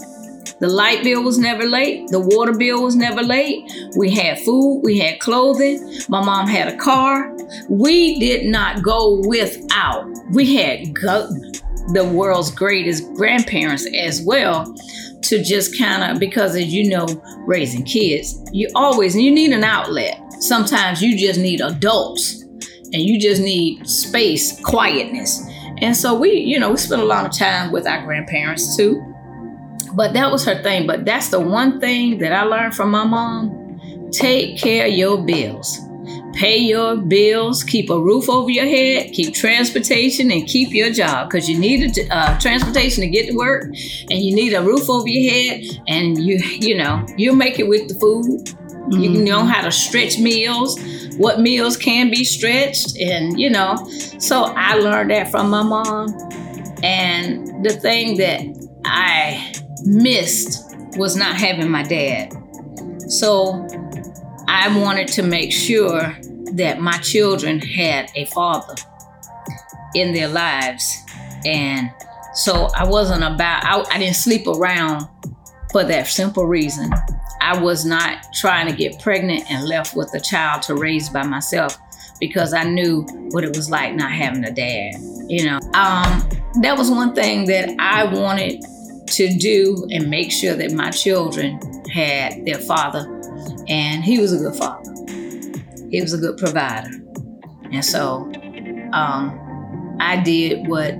the 0.59 0.69
light 0.69 1.03
bill 1.03 1.21
was 1.21 1.37
never 1.37 1.65
late. 1.65 2.07
The 2.09 2.19
water 2.19 2.53
bill 2.53 2.83
was 2.83 2.95
never 2.95 3.21
late. 3.21 3.69
We 3.97 4.09
had 4.09 4.39
food. 4.39 4.81
We 4.83 4.97
had 4.99 5.19
clothing. 5.19 5.99
My 6.07 6.23
mom 6.23 6.47
had 6.47 6.69
a 6.69 6.77
car. 6.77 7.35
We 7.69 8.19
did 8.19 8.45
not 8.45 8.81
go 8.81 9.21
without. 9.27 10.07
We 10.31 10.55
had 10.55 10.93
go- 10.95 11.29
the 11.93 12.03
world's 12.03 12.51
greatest 12.51 13.11
grandparents 13.13 13.87
as 13.95 14.21
well 14.21 14.73
to 15.21 15.43
just 15.43 15.77
kind 15.77 16.03
of 16.03 16.19
because 16.19 16.55
as 16.55 16.73
you 16.73 16.89
know 16.89 17.07
raising 17.47 17.83
kids 17.83 18.39
you 18.51 18.67
always 18.75 19.15
you 19.15 19.31
need 19.31 19.51
an 19.51 19.63
outlet 19.63 20.19
sometimes 20.39 21.01
you 21.01 21.17
just 21.17 21.39
need 21.39 21.61
adults 21.61 22.41
and 22.93 23.01
you 23.01 23.19
just 23.19 23.41
need 23.41 23.87
space 23.87 24.59
quietness 24.61 25.47
and 25.79 25.95
so 25.95 26.13
we 26.13 26.31
you 26.31 26.59
know 26.59 26.71
we 26.71 26.77
spent 26.77 27.01
a 27.01 27.05
lot 27.05 27.25
of 27.25 27.37
time 27.37 27.71
with 27.71 27.87
our 27.87 28.03
grandparents 28.03 28.75
too 28.75 29.01
but 29.95 30.11
that 30.13 30.31
was 30.31 30.45
her 30.45 30.61
thing. 30.61 30.85
But 30.85 31.05
that's 31.05 31.29
the 31.29 31.39
one 31.39 31.79
thing 31.79 32.17
that 32.19 32.33
I 32.33 32.43
learned 32.43 32.75
from 32.75 32.91
my 32.91 33.05
mom. 33.05 34.09
Take 34.11 34.59
care 34.59 34.87
of 34.87 34.93
your 34.93 35.23
bills. 35.23 35.79
Pay 36.35 36.57
your 36.57 36.97
bills, 36.97 37.63
keep 37.63 37.89
a 37.89 37.99
roof 37.99 38.29
over 38.29 38.49
your 38.49 38.65
head, 38.65 39.13
keep 39.13 39.33
transportation, 39.33 40.31
and 40.31 40.45
keep 40.45 40.73
your 40.73 40.91
job 40.91 41.29
because 41.29 41.49
you 41.49 41.57
need 41.57 41.97
a, 41.97 42.13
uh, 42.13 42.39
transportation 42.39 43.01
to 43.01 43.07
get 43.07 43.27
to 43.27 43.35
work, 43.35 43.63
and 43.63 44.19
you 44.19 44.35
need 44.35 44.53
a 44.53 44.61
roof 44.61 44.89
over 44.89 45.07
your 45.07 45.31
head, 45.31 45.63
and 45.87 46.21
you 46.21 46.37
you 46.59 46.75
know 46.75 47.05
you'll 47.17 47.37
make 47.37 47.57
it 47.59 47.67
with 47.67 47.87
the 47.87 47.95
food. 47.95 48.25
Mm-hmm. 48.25 49.01
You 49.01 49.23
know 49.23 49.45
how 49.45 49.61
to 49.61 49.71
stretch 49.71 50.19
meals, 50.19 50.77
what 51.17 51.39
meals 51.39 51.77
can 51.77 52.11
be 52.11 52.23
stretched, 52.25 52.97
and 52.99 53.39
you 53.39 53.49
know. 53.49 53.77
So 54.19 54.53
I 54.55 54.75
learned 54.75 55.11
that 55.11 55.31
from 55.31 55.49
my 55.49 55.63
mom, 55.63 56.09
and 56.83 57.63
the 57.63 57.71
thing 57.71 58.17
that 58.17 58.41
I 58.85 59.53
missed 59.85 60.75
was 60.97 61.15
not 61.15 61.35
having 61.35 61.69
my 61.69 61.83
dad. 61.83 62.33
So 63.07 63.65
I 64.47 64.77
wanted 64.77 65.07
to 65.09 65.23
make 65.23 65.51
sure 65.51 66.17
that 66.53 66.79
my 66.79 66.97
children 66.99 67.59
had 67.59 68.11
a 68.15 68.25
father 68.25 68.75
in 69.95 70.13
their 70.13 70.27
lives. 70.27 70.95
And 71.45 71.91
so 72.33 72.69
I 72.75 72.85
wasn't 72.87 73.23
about, 73.23 73.63
I, 73.65 73.95
I 73.95 73.99
didn't 73.99 74.15
sleep 74.15 74.47
around 74.47 75.07
for 75.71 75.83
that 75.83 76.07
simple 76.07 76.45
reason. 76.45 76.91
I 77.41 77.59
was 77.59 77.85
not 77.85 78.25
trying 78.33 78.67
to 78.67 78.75
get 78.75 78.99
pregnant 79.01 79.49
and 79.51 79.67
left 79.67 79.95
with 79.95 80.13
a 80.13 80.19
child 80.19 80.63
to 80.63 80.75
raise 80.75 81.09
by 81.09 81.23
myself 81.23 81.77
because 82.19 82.53
I 82.53 82.63
knew 82.63 83.01
what 83.31 83.43
it 83.43 83.55
was 83.55 83.69
like 83.69 83.93
not 83.93 84.11
having 84.11 84.43
a 84.45 84.51
dad. 84.51 84.93
You 85.27 85.45
know, 85.45 85.59
um, 85.73 86.27
that 86.61 86.75
was 86.77 86.89
one 86.89 87.13
thing 87.13 87.45
that 87.45 87.75
I 87.79 88.05
wanted 88.05 88.63
to 89.07 89.37
do 89.37 89.87
and 89.91 90.09
make 90.09 90.31
sure 90.31 90.55
that 90.55 90.71
my 90.71 90.91
children 90.91 91.59
had 91.89 92.45
their 92.45 92.59
father. 92.59 93.05
And 93.67 94.03
he 94.03 94.19
was 94.19 94.33
a 94.33 94.37
good 94.37 94.55
father, 94.55 94.93
he 95.89 96.01
was 96.01 96.13
a 96.13 96.17
good 96.17 96.37
provider. 96.37 96.91
And 97.71 97.83
so 97.83 98.31
um, 98.93 99.97
I 99.99 100.21
did 100.23 100.67
what 100.67 100.95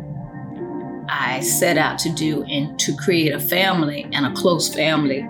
I 1.08 1.40
set 1.42 1.78
out 1.78 2.00
to 2.00 2.10
do 2.10 2.44
and 2.44 2.80
to 2.80 2.96
create 2.96 3.34
a 3.34 3.40
family 3.40 4.08
and 4.12 4.26
a 4.26 4.34
close 4.34 4.74
family 4.74 5.28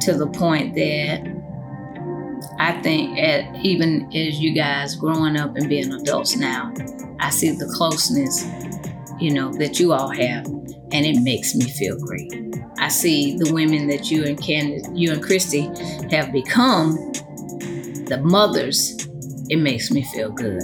to 0.00 0.14
the 0.14 0.26
point 0.26 0.74
that 0.74 1.34
I 2.58 2.80
think 2.82 3.18
at, 3.18 3.54
even 3.64 4.06
as 4.14 4.38
you 4.38 4.54
guys 4.54 4.96
growing 4.96 5.36
up 5.36 5.56
and 5.56 5.68
being 5.68 5.92
adults 5.92 6.36
now, 6.36 6.72
I 7.20 7.30
see 7.30 7.50
the 7.52 7.66
closeness, 7.76 8.44
you 9.18 9.32
know, 9.32 9.52
that 9.54 9.78
you 9.78 9.92
all 9.92 10.10
have 10.10 10.46
and 10.94 11.04
it 11.04 11.20
makes 11.20 11.54
me 11.56 11.68
feel 11.70 11.98
great. 11.98 12.32
I 12.78 12.88
see 12.88 13.36
the 13.36 13.52
women 13.52 13.88
that 13.88 14.10
you 14.10 14.24
and 14.24 14.40
Ken, 14.40 14.96
you 14.96 15.12
and 15.12 15.22
Christy 15.22 15.62
have 16.10 16.32
become, 16.32 16.94
the 18.06 18.20
mothers. 18.22 18.96
It 19.50 19.56
makes 19.56 19.90
me 19.90 20.04
feel 20.04 20.30
good, 20.30 20.62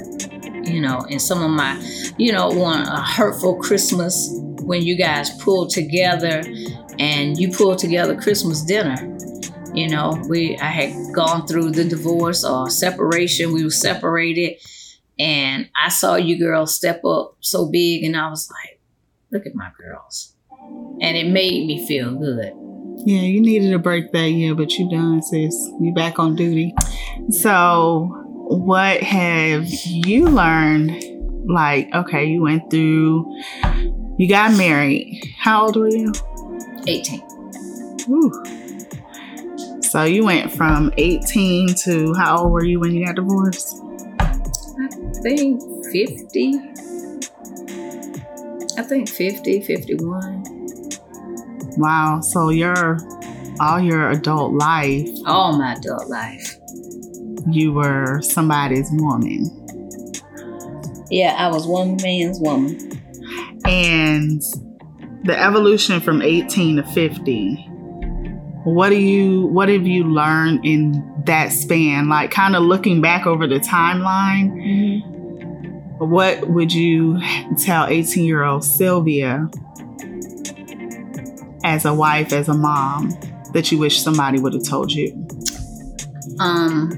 you 0.66 0.80
know. 0.80 1.04
And 1.10 1.20
some 1.20 1.42
of 1.42 1.50
my, 1.50 1.78
you 2.16 2.32
know, 2.32 2.48
one 2.48 2.82
a 2.82 3.02
hurtful 3.02 3.56
Christmas 3.56 4.30
when 4.62 4.82
you 4.82 4.96
guys 4.96 5.30
pulled 5.42 5.70
together 5.70 6.42
and 6.98 7.36
you 7.36 7.50
pulled 7.50 7.78
together 7.78 8.14
Christmas 8.20 8.62
dinner. 8.62 8.96
You 9.74 9.88
know, 9.88 10.20
we 10.28 10.56
I 10.58 10.66
had 10.66 11.14
gone 11.14 11.46
through 11.46 11.70
the 11.72 11.84
divorce 11.84 12.44
or 12.44 12.70
separation. 12.70 13.52
We 13.52 13.64
were 13.64 13.70
separated, 13.70 14.58
and 15.18 15.68
I 15.80 15.88
saw 15.88 16.14
you 16.16 16.38
girls 16.38 16.74
step 16.74 17.04
up 17.04 17.36
so 17.40 17.68
big, 17.70 18.04
and 18.04 18.16
I 18.16 18.30
was 18.30 18.50
like, 18.50 18.79
look 19.32 19.46
at 19.46 19.54
my 19.54 19.70
girls. 19.78 20.34
And 21.00 21.16
it 21.16 21.28
made 21.28 21.66
me 21.66 21.86
feel 21.86 22.14
good. 22.14 22.52
Yeah, 23.06 23.22
you 23.22 23.40
needed 23.40 23.72
a 23.72 23.78
break 23.78 24.12
that 24.12 24.30
year, 24.30 24.54
but 24.54 24.72
you 24.72 24.90
done, 24.90 25.22
sis. 25.22 25.54
You 25.80 25.92
back 25.94 26.18
on 26.18 26.36
duty. 26.36 26.74
So, 27.30 28.10
what 28.48 29.02
have 29.02 29.66
you 29.66 30.26
learned? 30.26 31.04
Like, 31.48 31.88
okay, 31.94 32.26
you 32.26 32.42
went 32.42 32.70
through, 32.70 33.26
you 34.18 34.28
got 34.28 34.56
married. 34.56 35.34
How 35.38 35.66
old 35.66 35.76
were 35.76 35.88
you? 35.88 36.12
18. 36.86 37.22
Ooh. 38.10 38.32
So 39.82 40.04
you 40.04 40.24
went 40.24 40.52
from 40.52 40.92
18 40.98 41.74
to 41.84 42.14
how 42.14 42.38
old 42.38 42.52
were 42.52 42.64
you 42.64 42.78
when 42.78 42.94
you 42.94 43.06
got 43.06 43.16
divorced? 43.16 43.82
I 44.20 44.88
think 45.22 45.62
50. 45.90 46.89
I 48.80 48.82
think 48.82 49.10
50, 49.10 49.60
51. 49.60 50.42
Wow. 51.76 52.22
So 52.22 52.48
your 52.48 52.96
all 53.60 53.78
your 53.78 54.08
adult 54.08 54.54
life, 54.54 55.06
all 55.26 55.52
my 55.58 55.74
adult 55.74 56.08
life, 56.08 56.56
you 57.50 57.74
were 57.74 58.22
somebody's 58.22 58.88
woman. 58.92 59.50
Yeah, 61.10 61.34
I 61.36 61.48
was 61.48 61.66
one 61.66 61.98
man's 62.02 62.40
woman. 62.40 63.02
And 63.66 64.40
the 65.24 65.38
evolution 65.38 66.00
from 66.00 66.22
18 66.22 66.76
to 66.76 66.82
50, 66.82 67.56
what 68.64 68.88
do 68.88 68.96
you 68.96 69.42
what 69.48 69.68
have 69.68 69.86
you 69.86 70.04
learned 70.04 70.64
in 70.64 71.04
that 71.26 71.52
span? 71.52 72.08
Like 72.08 72.30
kind 72.30 72.56
of 72.56 72.62
looking 72.62 73.02
back 73.02 73.26
over 73.26 73.46
the 73.46 73.60
timeline, 73.60 74.52
mm-hmm 74.52 75.19
what 76.08 76.48
would 76.48 76.72
you 76.72 77.20
tell 77.58 77.86
18 77.86 78.24
year 78.24 78.42
old 78.42 78.64
Sylvia 78.64 79.48
as 81.62 81.84
a 81.84 81.92
wife, 81.92 82.32
as 82.32 82.48
a 82.48 82.54
mom, 82.54 83.10
that 83.52 83.70
you 83.70 83.78
wish 83.78 84.02
somebody 84.02 84.40
would 84.40 84.54
have 84.54 84.64
told 84.64 84.90
you? 84.92 85.26
Um, 86.38 86.90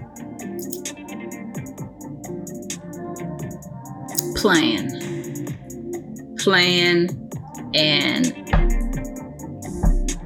plan. 4.36 4.88
Plan 6.38 7.08
and 7.74 8.34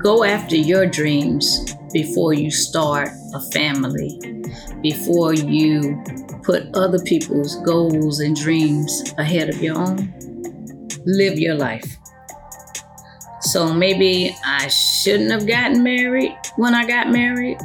go 0.03 0.25
after 0.25 0.57
your 0.57 0.87
dreams 0.87 1.75
before 1.93 2.33
you 2.33 2.51
start 2.51 3.09
a 3.35 3.41
family, 3.53 4.19
before 4.83 5.35
you 5.35 6.03
put 6.47 6.65
other 6.77 7.01
people's 7.01 7.57
goals 7.63 8.21
and 8.21 8.37
dreams 8.37 9.13
ahead 9.19 9.49
of 9.49 9.61
your 9.61 9.77
own. 9.77 10.15
Live 11.05 11.39
your 11.39 11.57
life. 11.57 11.97
So 13.41 13.75
maybe 13.75 14.35
I 14.45 14.69
shouldn't 14.69 15.33
have 15.33 15.47
gotten 15.47 15.83
married 15.83 16.37
when 16.57 16.73
I 16.73 16.87
got 16.87 17.11
married. 17.11 17.59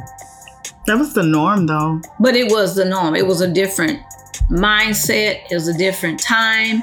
That 0.86 0.98
was 0.98 1.14
the 1.14 1.22
norm 1.22 1.66
though. 1.66 2.00
But 2.18 2.34
it 2.34 2.50
was 2.50 2.74
the 2.74 2.84
norm. 2.84 3.14
It 3.14 3.26
was 3.26 3.40
a 3.40 3.50
different 3.50 4.00
mindset, 4.50 5.40
it 5.48 5.54
was 5.54 5.68
a 5.68 5.78
different 5.78 6.20
time. 6.20 6.82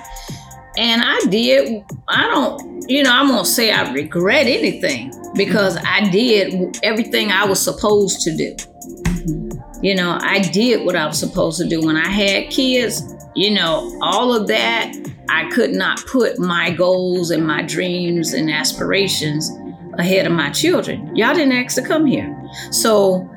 And 0.78 1.02
I 1.04 1.20
did, 1.30 1.84
I 2.08 2.24
don't, 2.28 2.90
you 2.90 3.04
know, 3.04 3.12
I 3.12 3.24
won't 3.24 3.48
say 3.48 3.72
I 3.72 3.92
regret 3.92 4.48
anything 4.48 5.12
because 5.36 5.78
I 5.86 6.10
did 6.10 6.80
everything 6.82 7.32
I 7.32 7.46
was 7.46 7.62
supposed 7.62 8.22
to 8.22 8.36
do. 8.36 8.56
You 9.82 9.96
know, 9.96 10.18
I 10.22 10.40
did 10.40 10.86
what 10.86 10.96
I 10.96 11.06
was 11.06 11.18
supposed 11.18 11.60
to 11.60 11.68
do 11.68 11.82
when 11.82 11.96
I 11.96 12.10
had 12.10 12.50
kids. 12.50 13.02
You 13.36 13.52
know, 13.52 13.98
all 14.02 14.36
of 14.36 14.48
that, 14.48 14.94
I 15.30 15.50
could 15.52 15.72
not 15.72 16.06
put 16.06 16.40
my 16.40 16.72
goals 16.72 17.32
and 17.32 17.46
my 17.46 17.62
dreams 17.62 18.34
and 18.34 18.52
aspirations 18.52 19.50
ahead 19.98 20.26
of 20.26 20.34
my 20.34 20.50
children. 20.50 21.16
Y'all 21.16 21.34
didn't 21.34 21.54
ask 21.54 21.76
to 21.76 21.88
come 21.88 22.06
here. 22.06 22.36
So, 22.72 23.30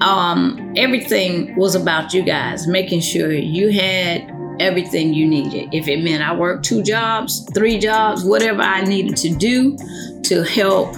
um, 0.00 0.72
everything 0.76 1.54
was 1.56 1.74
about 1.74 2.14
you 2.14 2.22
guys, 2.22 2.66
making 2.66 3.00
sure 3.00 3.32
you 3.32 3.70
had 3.70 4.32
everything 4.60 5.12
you 5.12 5.26
needed. 5.26 5.68
If 5.74 5.88
it 5.88 6.02
meant 6.02 6.22
I 6.22 6.34
worked 6.34 6.64
two 6.64 6.82
jobs, 6.82 7.46
three 7.52 7.78
jobs, 7.78 8.24
whatever 8.24 8.62
I 8.62 8.82
needed 8.82 9.16
to 9.18 9.34
do 9.34 9.76
to 10.24 10.42
help 10.42 10.96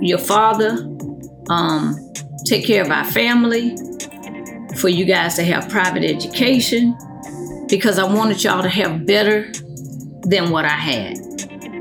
your 0.00 0.18
father, 0.18 0.88
um, 1.48 2.11
take 2.44 2.66
care 2.66 2.82
of 2.82 2.90
our 2.90 3.04
family, 3.04 3.76
for 4.76 4.88
you 4.88 5.04
guys 5.04 5.34
to 5.36 5.42
have 5.42 5.68
private 5.68 6.04
education, 6.04 6.96
because 7.68 7.98
I 7.98 8.04
wanted 8.04 8.42
y'all 8.42 8.62
to 8.62 8.68
have 8.68 9.06
better 9.06 9.52
than 10.22 10.50
what 10.50 10.64
I 10.64 10.68
had. 10.68 11.18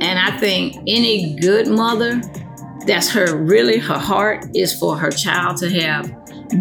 And 0.01 0.19
I 0.19 0.37
think 0.37 0.75
any 0.87 1.35
good 1.35 1.67
mother, 1.67 2.21
that's 2.85 3.09
her 3.11 3.37
really, 3.37 3.77
her 3.77 3.97
heart 3.97 4.45
is 4.55 4.77
for 4.77 4.97
her 4.97 5.11
child 5.11 5.57
to 5.57 5.69
have 5.69 6.11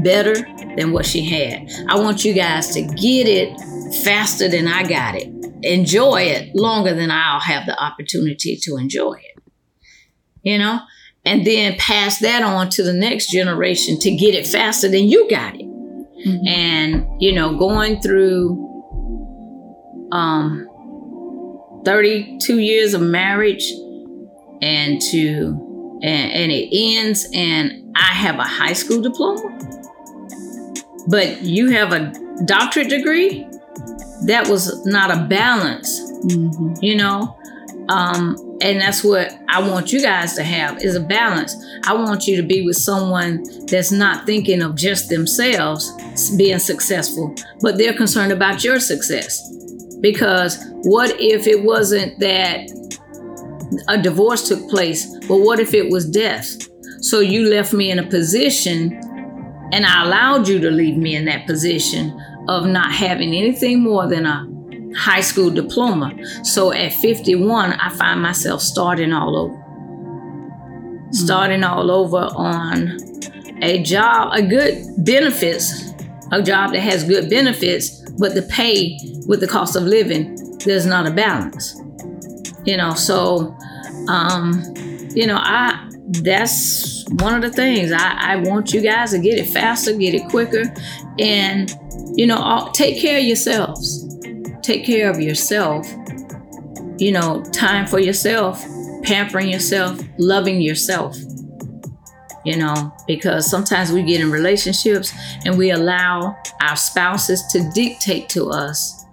better 0.02 0.34
than 0.76 0.92
what 0.92 1.06
she 1.06 1.24
had. 1.24 1.68
I 1.88 1.98
want 1.98 2.24
you 2.24 2.32
guys 2.32 2.68
to 2.74 2.82
get 2.82 3.26
it 3.26 3.58
faster 4.04 4.48
than 4.48 4.68
I 4.68 4.84
got 4.84 5.16
it. 5.16 5.28
Enjoy 5.62 6.22
it 6.22 6.54
longer 6.54 6.94
than 6.94 7.10
I'll 7.10 7.40
have 7.40 7.66
the 7.66 7.82
opportunity 7.82 8.56
to 8.62 8.76
enjoy 8.76 9.14
it. 9.14 9.42
You 10.42 10.58
know? 10.58 10.80
And 11.24 11.46
then 11.46 11.76
pass 11.78 12.18
that 12.20 12.42
on 12.42 12.70
to 12.70 12.82
the 12.82 12.92
next 12.92 13.30
generation 13.30 13.98
to 14.00 14.10
get 14.16 14.34
it 14.34 14.46
faster 14.46 14.88
than 14.88 15.04
you 15.04 15.28
got 15.28 15.54
it. 15.54 15.66
Mm-hmm. 15.66 16.46
And, 16.46 17.22
you 17.22 17.32
know, 17.32 17.56
going 17.56 18.00
through 18.00 18.68
um 20.12 20.66
32 21.84 22.58
years 22.58 22.94
of 22.94 23.00
marriage 23.00 23.64
and 24.60 25.00
to 25.00 25.98
and, 26.02 26.32
and 26.32 26.52
it 26.52 26.68
ends 26.72 27.28
and 27.32 27.92
I 27.96 28.12
have 28.12 28.38
a 28.38 28.44
high 28.44 28.72
school 28.72 29.00
diploma. 29.00 29.58
But 31.08 31.42
you 31.42 31.70
have 31.70 31.92
a 31.92 32.12
doctorate 32.44 32.88
degree? 32.88 33.46
That 34.26 34.48
was 34.48 34.84
not 34.86 35.10
a 35.10 35.26
balance. 35.28 36.00
Mm-hmm. 36.24 36.74
You 36.82 36.96
know, 36.96 37.39
um, 37.90 38.36
and 38.62 38.80
that's 38.80 39.02
what 39.02 39.36
I 39.48 39.68
want 39.68 39.92
you 39.92 40.00
guys 40.00 40.34
to 40.34 40.44
have 40.44 40.80
is 40.80 40.94
a 40.94 41.00
balance. 41.00 41.56
I 41.84 41.92
want 41.94 42.24
you 42.28 42.40
to 42.40 42.46
be 42.46 42.62
with 42.64 42.76
someone 42.76 43.42
that's 43.66 43.90
not 43.90 44.26
thinking 44.26 44.62
of 44.62 44.76
just 44.76 45.08
themselves 45.08 45.90
being 46.36 46.60
successful, 46.60 47.34
but 47.60 47.78
they're 47.78 47.92
concerned 47.92 48.30
about 48.30 48.62
your 48.62 48.78
success. 48.78 49.42
Because 50.00 50.56
what 50.82 51.20
if 51.20 51.48
it 51.48 51.64
wasn't 51.64 52.16
that 52.20 52.70
a 53.88 54.00
divorce 54.00 54.46
took 54.46 54.70
place, 54.70 55.04
but 55.26 55.38
what 55.38 55.58
if 55.58 55.74
it 55.74 55.90
was 55.90 56.08
death? 56.08 56.46
So 57.00 57.18
you 57.18 57.48
left 57.48 57.72
me 57.72 57.90
in 57.90 57.98
a 57.98 58.06
position 58.06 58.92
and 59.72 59.84
I 59.84 60.04
allowed 60.04 60.46
you 60.46 60.60
to 60.60 60.70
leave 60.70 60.96
me 60.96 61.16
in 61.16 61.24
that 61.24 61.44
position 61.44 62.16
of 62.48 62.66
not 62.66 62.92
having 62.92 63.34
anything 63.34 63.82
more 63.82 64.06
than 64.06 64.26
a 64.26 64.46
high 64.96 65.20
school 65.20 65.50
diploma. 65.50 66.12
So 66.44 66.72
at 66.72 66.92
51, 66.94 67.72
I 67.72 67.90
find 67.90 68.20
myself 68.20 68.60
starting 68.60 69.12
all 69.12 69.36
over. 69.36 69.54
Mm-hmm. 69.54 71.12
Starting 71.12 71.64
all 71.64 71.90
over 71.90 72.28
on 72.34 72.98
a 73.62 73.82
job, 73.82 74.32
a 74.32 74.42
good 74.42 74.84
benefits, 74.98 75.92
a 76.32 76.42
job 76.42 76.72
that 76.72 76.80
has 76.80 77.04
good 77.04 77.28
benefits, 77.28 78.00
but 78.18 78.34
the 78.34 78.42
pay 78.42 78.98
with 79.26 79.40
the 79.40 79.46
cost 79.46 79.76
of 79.76 79.84
living, 79.84 80.36
there's 80.64 80.86
not 80.86 81.06
a 81.06 81.10
balance. 81.10 81.80
You 82.64 82.76
know, 82.76 82.94
so 82.94 83.56
um, 84.08 84.62
you 85.14 85.26
know, 85.26 85.36
I 85.36 85.86
that's 86.22 87.04
one 87.20 87.34
of 87.34 87.42
the 87.42 87.50
things 87.50 87.92
I, 87.92 88.32
I 88.32 88.36
want 88.36 88.72
you 88.72 88.80
guys 88.80 89.12
to 89.12 89.18
get 89.18 89.38
it 89.38 89.46
faster, 89.46 89.96
get 89.96 90.14
it 90.14 90.28
quicker, 90.28 90.64
and 91.18 91.72
you 92.14 92.26
know, 92.26 92.70
take 92.74 93.00
care 93.00 93.18
of 93.18 93.24
yourselves 93.24 94.09
take 94.62 94.84
care 94.84 95.10
of 95.10 95.20
yourself, 95.20 95.86
you 96.98 97.12
know, 97.12 97.42
time 97.52 97.86
for 97.86 97.98
yourself, 97.98 98.64
pampering 99.02 99.48
yourself, 99.48 100.00
loving 100.18 100.60
yourself. 100.60 101.16
You 102.44 102.56
know, 102.56 102.94
because 103.06 103.50
sometimes 103.50 103.92
we 103.92 104.02
get 104.02 104.22
in 104.22 104.30
relationships 104.30 105.12
and 105.44 105.58
we 105.58 105.72
allow 105.72 106.38
our 106.62 106.76
spouses 106.76 107.42
to 107.52 107.70
dictate 107.74 108.30
to 108.30 108.48
us 108.48 109.04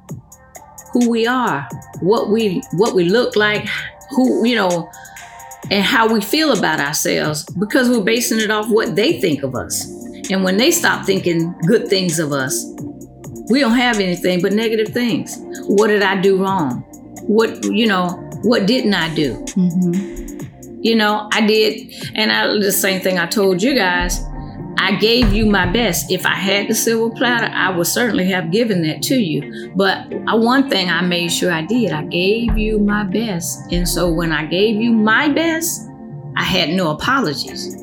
who 0.94 1.10
we 1.10 1.28
are, 1.28 1.68
what 2.00 2.30
we 2.30 2.62
what 2.74 2.96
we 2.96 3.04
look 3.04 3.36
like, 3.36 3.68
who, 4.12 4.48
you 4.48 4.56
know, 4.56 4.90
and 5.70 5.84
how 5.84 6.12
we 6.12 6.22
feel 6.22 6.58
about 6.58 6.80
ourselves 6.80 7.44
because 7.60 7.90
we're 7.90 8.04
basing 8.04 8.40
it 8.40 8.50
off 8.50 8.70
what 8.70 8.96
they 8.96 9.20
think 9.20 9.44
of 9.44 9.56
us. 9.56 9.86
And 10.30 10.44
when 10.44 10.58
they 10.58 10.72
stop 10.72 11.06
thinking 11.06 11.54
good 11.68 11.88
things 11.88 12.20
of 12.20 12.32
us, 12.32 12.66
we 13.50 13.60
don't 13.60 13.78
have 13.78 14.00
anything 14.00 14.42
but 14.42 14.54
negative 14.54 14.94
things. 14.94 15.38
What 15.68 15.88
did 15.88 16.04
I 16.04 16.20
do 16.20 16.42
wrong? 16.42 16.84
What, 17.24 17.64
you 17.64 17.88
know, 17.88 18.10
what 18.44 18.66
didn't 18.66 18.94
I 18.94 19.14
do? 19.16 19.34
Mm-hmm. 19.36 20.82
You 20.82 20.96
know, 20.96 21.28
I 21.34 21.46
did, 21.46 21.94
and 22.16 22.32
I 22.32 22.48
the 22.60 22.72
same 22.72 23.02
thing 23.02 23.18
I 23.18 23.26
told 23.26 23.62
you 23.64 23.74
guys. 23.74 24.22
I 24.80 24.96
gave 24.96 25.34
you 25.34 25.48
my 25.48 25.66
best. 25.66 26.12
If 26.12 26.24
I 26.26 26.36
had 26.36 26.68
the 26.68 26.76
silver 26.76 27.14
platter, 27.16 27.52
I 27.52 27.76
would 27.76 27.88
certainly 27.88 28.26
have 28.28 28.52
given 28.52 28.84
that 28.84 29.02
to 29.04 29.16
you. 29.16 29.72
But 29.76 30.06
one 30.12 30.70
thing 30.70 30.88
I 30.90 31.02
made 31.02 31.32
sure 31.32 31.52
I 31.52 31.64
did, 31.64 31.92
I 31.92 32.04
gave 32.04 32.58
you 32.58 32.78
my 32.78 33.04
best. 33.04 33.72
And 33.72 33.90
so 33.90 34.12
when 34.12 34.32
I 34.32 34.46
gave 34.46 34.76
you 34.80 34.94
my 34.94 35.30
best, 35.30 35.90
I 36.36 36.44
had 36.44 36.70
no 36.70 36.92
apologies. 36.92 37.74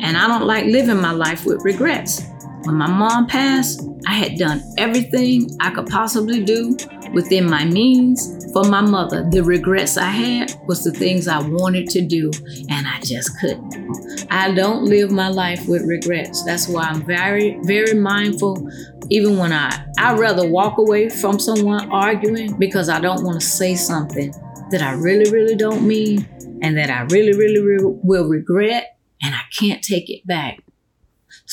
And 0.00 0.16
I 0.16 0.26
don't 0.26 0.46
like 0.46 0.64
living 0.64 1.00
my 1.00 1.12
life 1.12 1.44
with 1.44 1.62
regrets. 1.62 2.22
When 2.64 2.76
my 2.76 2.88
mom 2.88 3.26
passed, 3.26 3.86
I 4.06 4.14
had 4.14 4.38
done 4.38 4.62
everything 4.78 5.54
I 5.60 5.70
could 5.70 5.86
possibly 5.86 6.42
do 6.42 6.76
within 7.12 7.48
my 7.48 7.64
means 7.66 8.50
for 8.54 8.64
my 8.64 8.80
mother. 8.80 9.28
The 9.30 9.42
regrets 9.42 9.98
I 9.98 10.08
had 10.08 10.54
was 10.66 10.82
the 10.82 10.90
things 10.90 11.28
I 11.28 11.40
wanted 11.40 11.88
to 11.90 12.00
do, 12.00 12.30
and 12.70 12.86
I 12.86 13.00
just 13.00 13.38
couldn't. 13.38 14.26
I 14.30 14.54
don't 14.54 14.84
live 14.84 15.10
my 15.10 15.28
life 15.28 15.68
with 15.68 15.82
regrets. 15.82 16.42
That's 16.44 16.66
why 16.66 16.84
I'm 16.84 17.04
very, 17.04 17.58
very 17.64 17.92
mindful. 17.94 18.66
Even 19.10 19.36
when 19.36 19.52
I, 19.52 19.86
I'd 19.98 20.18
rather 20.18 20.48
walk 20.48 20.78
away 20.78 21.10
from 21.10 21.38
someone 21.38 21.90
arguing 21.90 22.56
because 22.58 22.88
I 22.88 22.98
don't 22.98 23.24
want 23.24 23.40
to 23.40 23.46
say 23.46 23.74
something 23.74 24.32
that 24.70 24.80
I 24.80 24.92
really, 24.92 25.30
really 25.30 25.54
don't 25.54 25.86
mean 25.86 26.26
and 26.62 26.78
that 26.78 26.88
I 26.88 27.02
really, 27.14 27.36
really, 27.36 27.60
really 27.60 27.98
will 28.02 28.26
regret 28.26 28.96
and 29.22 29.34
I 29.34 29.42
can't 29.52 29.82
take 29.82 30.08
it 30.08 30.26
back. 30.26 30.63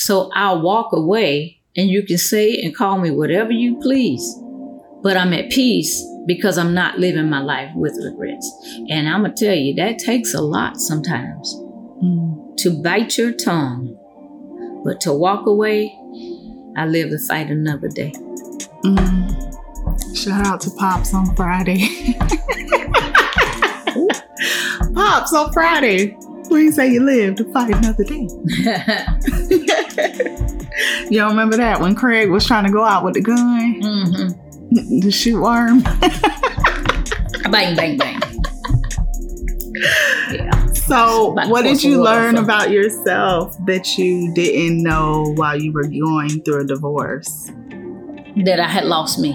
So 0.04 0.30
I'll 0.34 0.60
walk 0.60 0.92
away 0.92 1.60
and 1.76 1.88
you 1.88 2.04
can 2.04 2.18
say 2.18 2.60
and 2.60 2.76
call 2.76 2.98
me 2.98 3.12
whatever 3.12 3.52
you 3.52 3.78
please. 3.80 4.36
But 5.00 5.16
I'm 5.16 5.32
at 5.32 5.50
peace 5.50 6.04
because 6.26 6.58
I'm 6.58 6.74
not 6.74 6.98
living 6.98 7.30
my 7.30 7.40
life 7.40 7.70
with 7.76 7.96
regrets. 8.02 8.50
And 8.88 9.08
I'm 9.08 9.22
going 9.22 9.34
to 9.34 9.44
tell 9.44 9.54
you, 9.54 9.74
that 9.74 10.00
takes 10.00 10.34
a 10.34 10.40
lot 10.40 10.80
sometimes 10.80 11.54
mm. 12.02 12.56
to 12.58 12.82
bite 12.82 13.16
your 13.16 13.32
tongue. 13.32 13.96
But 14.84 15.00
to 15.02 15.12
walk 15.12 15.46
away, 15.46 15.96
I 16.76 16.86
live 16.86 17.10
to 17.10 17.18
fight 17.18 17.48
another 17.48 17.88
day. 17.88 18.12
Mm. 18.84 20.16
Shout 20.16 20.44
out 20.44 20.60
to 20.62 20.70
Pops 20.70 21.14
on 21.14 21.36
Friday. 21.36 22.16
Pops 24.94 25.32
on 25.32 25.52
Friday. 25.52 26.16
You 26.56 26.70
say 26.70 26.92
you 26.92 27.04
live 27.04 27.34
to 27.36 27.52
fight 27.52 27.74
another 27.74 28.04
day. 28.04 28.26
don't 31.18 31.30
remember 31.30 31.56
that 31.56 31.80
when 31.80 31.94
Craig 31.94 32.30
was 32.30 32.46
trying 32.46 32.64
to 32.64 32.70
go 32.70 32.84
out 32.84 33.04
with 33.04 33.14
the 33.14 33.20
gun? 33.20 33.80
Mm-hmm. 33.80 35.00
The 35.00 35.10
shoot 35.10 35.40
worm. 35.40 35.82
bang, 37.50 37.76
bang, 37.76 37.98
bang. 37.98 38.20
Yeah. 40.32 40.66
So, 40.72 41.32
what 41.48 41.62
did 41.62 41.82
you 41.82 42.02
learn 42.02 42.36
about 42.36 42.70
yourself 42.70 43.56
that 43.66 43.98
you 43.98 44.32
didn't 44.34 44.82
know 44.82 45.32
while 45.36 45.60
you 45.60 45.72
were 45.72 45.86
going 45.86 46.42
through 46.42 46.62
a 46.62 46.64
divorce? 46.64 47.50
That 48.44 48.60
I 48.60 48.68
had 48.68 48.84
lost 48.84 49.18
me. 49.18 49.32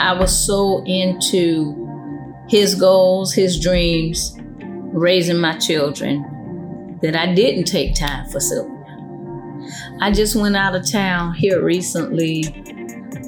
I 0.00 0.12
was 0.12 0.46
so 0.46 0.82
into 0.84 1.80
his 2.48 2.74
goals, 2.74 3.32
his 3.32 3.60
dreams, 3.60 4.36
raising 4.94 5.38
my 5.38 5.58
children 5.58 6.98
that 7.02 7.16
I 7.16 7.34
didn't 7.34 7.64
take 7.64 7.94
time 7.94 8.28
for 8.30 8.40
Sylvia. 8.40 8.72
I 10.00 10.12
just 10.12 10.36
went 10.36 10.56
out 10.56 10.74
of 10.76 10.90
town 10.90 11.34
here 11.34 11.62
recently 11.62 12.44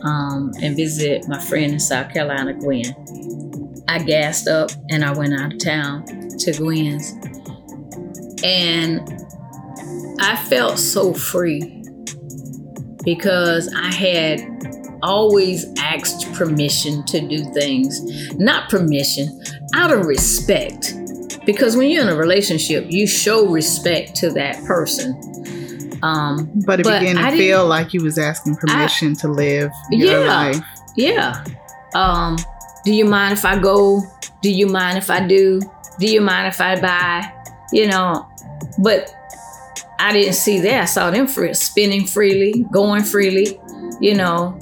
um, 0.02 0.52
and 0.62 0.76
visited 0.76 1.28
my 1.28 1.40
friend 1.40 1.72
in 1.72 1.80
South 1.80 2.12
Carolina, 2.12 2.54
Gwen. 2.54 2.84
I 3.88 3.98
gassed 3.98 4.48
up 4.48 4.70
and 4.90 5.04
I 5.04 5.12
went 5.12 5.34
out 5.34 5.52
of 5.52 5.58
town 5.58 6.04
to 6.06 6.52
Gwen's. 6.52 7.12
And 8.44 9.00
I 10.20 10.36
felt 10.36 10.78
so 10.78 11.12
free 11.12 11.82
because 13.04 13.72
I 13.74 13.92
had 13.92 14.40
always 15.02 15.66
asked 15.78 16.32
permission 16.34 17.04
to 17.06 17.20
do 17.26 17.44
things. 17.52 18.00
Not 18.34 18.68
permission, 18.68 19.40
out 19.74 19.92
of 19.92 20.06
respect. 20.06 20.94
Because 21.46 21.76
when 21.76 21.88
you're 21.88 22.02
in 22.02 22.08
a 22.08 22.16
relationship, 22.16 22.86
you 22.88 23.06
show 23.06 23.46
respect 23.46 24.16
to 24.16 24.30
that 24.30 24.62
person. 24.64 25.14
Um, 26.02 26.50
but 26.66 26.80
it 26.80 26.84
but 26.84 27.00
began 27.00 27.16
to 27.16 27.36
feel 27.36 27.66
like 27.66 27.94
you 27.94 28.02
was 28.02 28.18
asking 28.18 28.56
permission 28.56 29.12
I, 29.12 29.20
to 29.20 29.28
live 29.28 29.70
your 29.90 30.20
yeah, 30.20 30.28
life. 30.28 30.64
Yeah. 30.96 31.44
Um, 31.94 32.36
do 32.84 32.92
you 32.92 33.04
mind 33.04 33.32
if 33.32 33.44
I 33.44 33.58
go? 33.58 34.02
Do 34.42 34.52
you 34.52 34.66
mind 34.66 34.98
if 34.98 35.08
I 35.08 35.26
do? 35.26 35.60
Do 35.98 36.06
you 36.06 36.20
mind 36.20 36.48
if 36.48 36.60
I 36.60 36.78
buy? 36.80 37.32
You 37.72 37.86
know, 37.88 38.28
but 38.78 39.10
I 39.98 40.12
didn't 40.12 40.34
see 40.34 40.60
that. 40.60 40.82
I 40.82 40.84
saw 40.84 41.10
them 41.10 41.26
free, 41.26 41.54
spinning 41.54 42.06
freely, 42.06 42.64
going 42.70 43.02
freely, 43.02 43.58
you 44.00 44.14
know, 44.14 44.58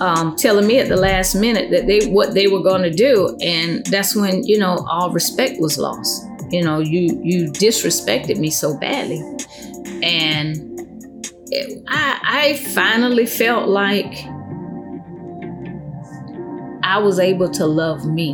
um, 0.00 0.36
telling 0.36 0.66
me 0.66 0.78
at 0.78 0.88
the 0.88 0.96
last 0.96 1.34
minute 1.34 1.70
that 1.70 1.86
they 1.86 2.06
what 2.06 2.34
they 2.34 2.46
were 2.46 2.62
going 2.62 2.82
to 2.82 2.90
do, 2.90 3.36
and 3.40 3.84
that's 3.86 4.16
when 4.16 4.44
you 4.44 4.58
know 4.58 4.84
all 4.88 5.10
respect 5.10 5.60
was 5.60 5.78
lost. 5.78 6.24
You 6.50 6.62
know, 6.62 6.80
you 6.80 7.20
you 7.22 7.50
disrespected 7.50 8.38
me 8.38 8.50
so 8.50 8.76
badly, 8.78 9.20
and 10.02 10.56
it, 11.50 11.82
I 11.88 12.20
I 12.22 12.56
finally 12.74 13.26
felt 13.26 13.68
like 13.68 14.12
I 16.82 16.98
was 16.98 17.18
able 17.18 17.50
to 17.50 17.66
love 17.66 18.04
me 18.06 18.32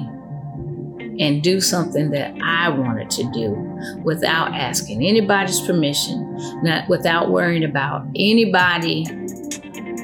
and 1.21 1.43
do 1.43 1.61
something 1.61 2.11
that 2.11 2.33
I 2.43 2.69
wanted 2.69 3.11
to 3.11 3.31
do 3.33 3.51
without 4.05 4.55
asking 4.55 5.05
anybody's 5.05 5.61
permission, 5.61 6.37
not 6.63 6.89
without 6.89 7.31
worrying 7.31 7.65
about 7.65 8.07
anybody 8.17 9.05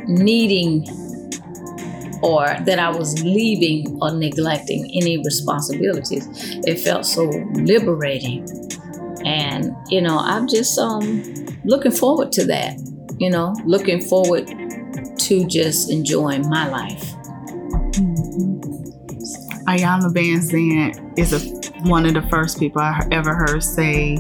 needing 0.07 0.85
or 2.25 2.47
that 2.65 2.79
I 2.79 2.91
was 2.91 3.23
leaving 3.23 3.99
or 4.01 4.13
neglecting 4.13 4.91
any 4.95 5.19
responsibilities. 5.19 6.27
It 6.67 6.81
felt 6.81 7.05
so 7.05 7.25
liberating. 7.53 8.49
And, 9.25 9.77
you 9.89 10.01
know, 10.01 10.19
I'm 10.19 10.49
just 10.49 10.79
um, 10.79 11.23
looking 11.65 11.93
forward 11.93 12.33
to 12.33 12.45
that, 12.47 12.79
you 13.19 13.31
know, 13.31 13.55
looking 13.65 14.01
forward 14.01 14.47
to 15.19 15.47
just 15.47 15.91
enjoying 15.91 16.49
my 16.49 16.67
life. 16.69 17.05
Mm-hmm. 17.93 18.65
Iyanla 19.69 20.13
Vanzant 20.13 21.19
is 21.19 21.33
a, 21.33 21.41
one 21.89 22.05
of 22.05 22.13
the 22.13 22.23
first 22.29 22.59
people 22.59 22.83
I 22.83 23.01
ever 23.11 23.35
heard 23.35 23.63
say, 23.63 24.17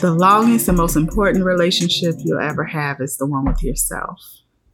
the 0.00 0.14
longest 0.16 0.68
and 0.68 0.76
most 0.76 0.96
important 0.96 1.44
relationship 1.44 2.14
you'll 2.18 2.40
ever 2.40 2.64
have 2.64 3.00
is 3.00 3.16
the 3.16 3.26
one 3.26 3.46
with 3.46 3.62
yourself. 3.62 4.20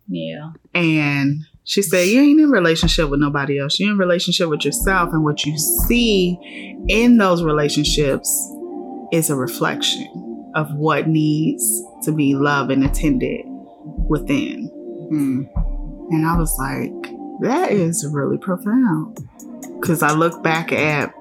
Yeah. 0.08 0.50
And 0.74 1.46
she 1.64 1.82
said, 1.82 2.08
You 2.08 2.20
ain't 2.20 2.40
in 2.40 2.50
relationship 2.50 3.08
with 3.08 3.20
nobody 3.20 3.58
else. 3.58 3.80
You're 3.80 3.92
in 3.92 3.98
relationship 3.98 4.48
with 4.48 4.64
yourself. 4.64 5.12
And 5.12 5.24
what 5.24 5.44
you 5.44 5.56
see 5.58 6.38
in 6.88 7.16
those 7.16 7.42
relationships 7.42 8.28
is 9.12 9.30
a 9.30 9.36
reflection 9.36 10.52
of 10.54 10.72
what 10.74 11.08
needs 11.08 11.82
to 12.04 12.12
be 12.12 12.34
loved 12.34 12.70
and 12.70 12.84
attended 12.84 13.40
within. 14.08 14.70
Mm. 15.12 15.48
And 16.10 16.26
I 16.26 16.36
was 16.36 16.54
like, 16.58 17.12
that 17.40 17.72
is 17.72 18.06
really 18.12 18.38
profound. 18.38 19.18
Because 19.80 20.02
I 20.02 20.12
look 20.12 20.42
back 20.42 20.70
at 20.70 21.12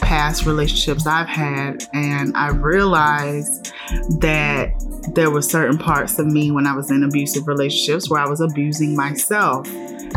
past 0.00 0.46
relationships 0.46 1.06
I've 1.06 1.28
had 1.28 1.84
and 1.92 2.36
I 2.36 2.50
realized 2.50 3.72
that 4.20 4.70
there 5.14 5.30
were 5.30 5.42
certain 5.42 5.78
parts 5.78 6.18
of 6.18 6.26
me 6.26 6.50
when 6.50 6.66
I 6.66 6.74
was 6.74 6.90
in 6.90 7.04
abusive 7.04 7.46
relationships 7.46 8.10
where 8.10 8.20
I 8.20 8.28
was 8.28 8.40
abusing 8.40 8.96
myself, 8.96 9.68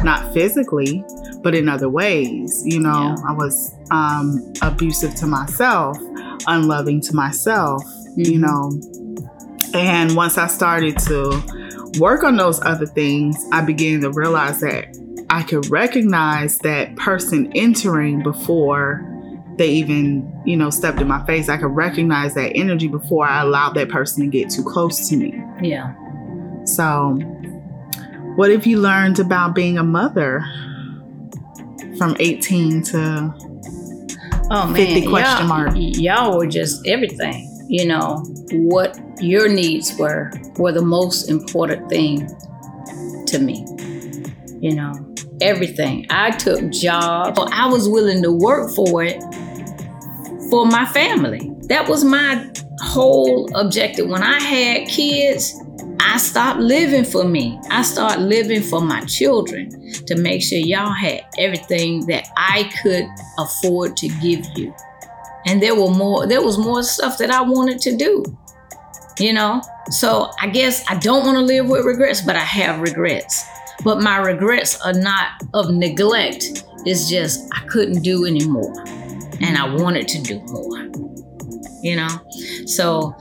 not 0.04 0.34
physically, 0.34 1.04
but 1.42 1.56
in 1.56 1.70
other 1.70 1.90
ways. 1.90 2.64
You 2.66 2.80
know, 2.80 3.16
yeah. 3.18 3.30
I 3.30 3.34
was 3.34 3.76
um, 3.92 4.54
abusive 4.62 5.16
to 5.16 5.28
myself, 5.28 5.98
unloving 6.48 7.02
to 7.02 7.16
myself, 7.16 7.84
mm-hmm. 7.84 8.22
you 8.22 8.40
know. 8.40 8.72
And 9.74 10.16
once 10.16 10.38
I 10.38 10.48
started 10.48 10.98
to 11.00 11.42
work 12.00 12.24
on 12.24 12.38
those 12.38 12.62
other 12.64 12.86
things, 12.86 13.38
I 13.52 13.62
began 13.62 14.02
to 14.02 14.12
realize 14.12 14.62
that 14.62 14.96
I 15.30 15.44
could 15.44 15.70
recognize 15.70 16.58
that 16.60 16.96
person 16.96 17.52
entering 17.54 18.24
before 18.24 19.19
they 19.60 19.70
even, 19.70 20.42
you 20.46 20.56
know, 20.56 20.70
stepped 20.70 21.02
in 21.02 21.08
my 21.08 21.24
face. 21.26 21.50
I 21.50 21.58
could 21.58 21.76
recognize 21.76 22.34
that 22.34 22.54
energy 22.56 22.88
before 22.88 23.28
I 23.28 23.42
allowed 23.42 23.74
that 23.74 23.90
person 23.90 24.24
to 24.24 24.30
get 24.30 24.50
too 24.50 24.64
close 24.64 25.10
to 25.10 25.18
me. 25.18 25.40
Yeah. 25.62 25.94
So, 26.64 27.16
what 28.36 28.52
have 28.52 28.66
you 28.66 28.80
learned 28.80 29.20
about 29.20 29.54
being 29.54 29.78
a 29.78 29.84
mother 29.84 30.40
from 31.98 32.16
18 32.20 32.84
to 32.84 33.36
Oh 34.52 34.66
man, 34.66 34.76
50 34.76 35.08
question 35.08 35.40
y'all, 35.40 35.48
mark. 35.48 35.74
Y'all 35.76 36.38
were 36.38 36.48
just 36.48 36.88
everything. 36.88 37.46
You 37.68 37.86
know 37.86 38.24
what 38.52 38.98
your 39.22 39.50
needs 39.50 39.96
were 39.98 40.32
were 40.58 40.72
the 40.72 40.82
most 40.82 41.30
important 41.30 41.90
thing 41.90 42.28
to 43.28 43.40
me. 43.40 43.66
You 44.62 44.74
know 44.76 44.94
everything. 45.42 46.08
I 46.10 46.32
took 46.32 46.72
jobs. 46.72 47.40
I 47.52 47.68
was 47.68 47.90
willing 47.90 48.24
to 48.24 48.32
work 48.32 48.74
for 48.74 49.04
it 49.04 49.22
for 50.50 50.66
my 50.66 50.86
family. 50.86 51.52
That 51.64 51.88
was 51.88 52.04
my 52.04 52.52
whole 52.82 53.50
objective. 53.56 54.08
When 54.08 54.24
I 54.24 54.40
had 54.40 54.88
kids, 54.88 55.54
I 56.00 56.18
stopped 56.18 56.60
living 56.60 57.04
for 57.04 57.24
me. 57.24 57.60
I 57.70 57.84
started 57.84 58.22
living 58.22 58.62
for 58.62 58.82
my 58.82 59.02
children 59.06 59.70
to 60.08 60.16
make 60.16 60.42
sure 60.42 60.58
y'all 60.58 60.92
had 60.92 61.26
everything 61.38 62.06
that 62.08 62.28
I 62.36 62.72
could 62.82 63.06
afford 63.38 63.98
to 63.98 64.08
give 64.22 64.46
you. 64.56 64.74
And 65.46 65.62
there 65.62 65.76
were 65.76 65.92
more, 65.92 66.26
there 66.26 66.44
was 66.44 66.58
more 66.58 66.84
stuff 66.84 67.18
that 67.20 67.30
I 67.30 67.42
wanted 67.42 67.80
to 67.82 67.96
do. 67.96 68.24
You 69.20 69.34
know? 69.34 69.62
So 69.92 70.32
I 70.40 70.48
guess 70.48 70.84
I 70.90 70.96
don't 70.96 71.26
want 71.26 71.38
to 71.38 71.44
live 71.44 71.68
with 71.68 71.86
regrets, 71.86 72.22
but 72.22 72.36
I 72.36 72.40
have 72.40 72.80
regrets. 72.80 73.46
But 73.84 74.02
my 74.02 74.18
regrets 74.18 74.80
are 74.82 74.94
not 74.94 75.42
of 75.54 75.72
neglect. 75.72 76.64
It's 76.86 77.10
just 77.10 77.48
I 77.54 77.66
couldn't 77.66 78.02
do 78.02 78.26
anymore. 78.26 78.74
And 79.42 79.58
I 79.58 79.74
wanted 79.74 80.08
to 80.10 80.22
do 80.22 80.40
more. 80.48 80.90
You 81.82 81.96
know? 81.96 82.10
So 82.66 83.16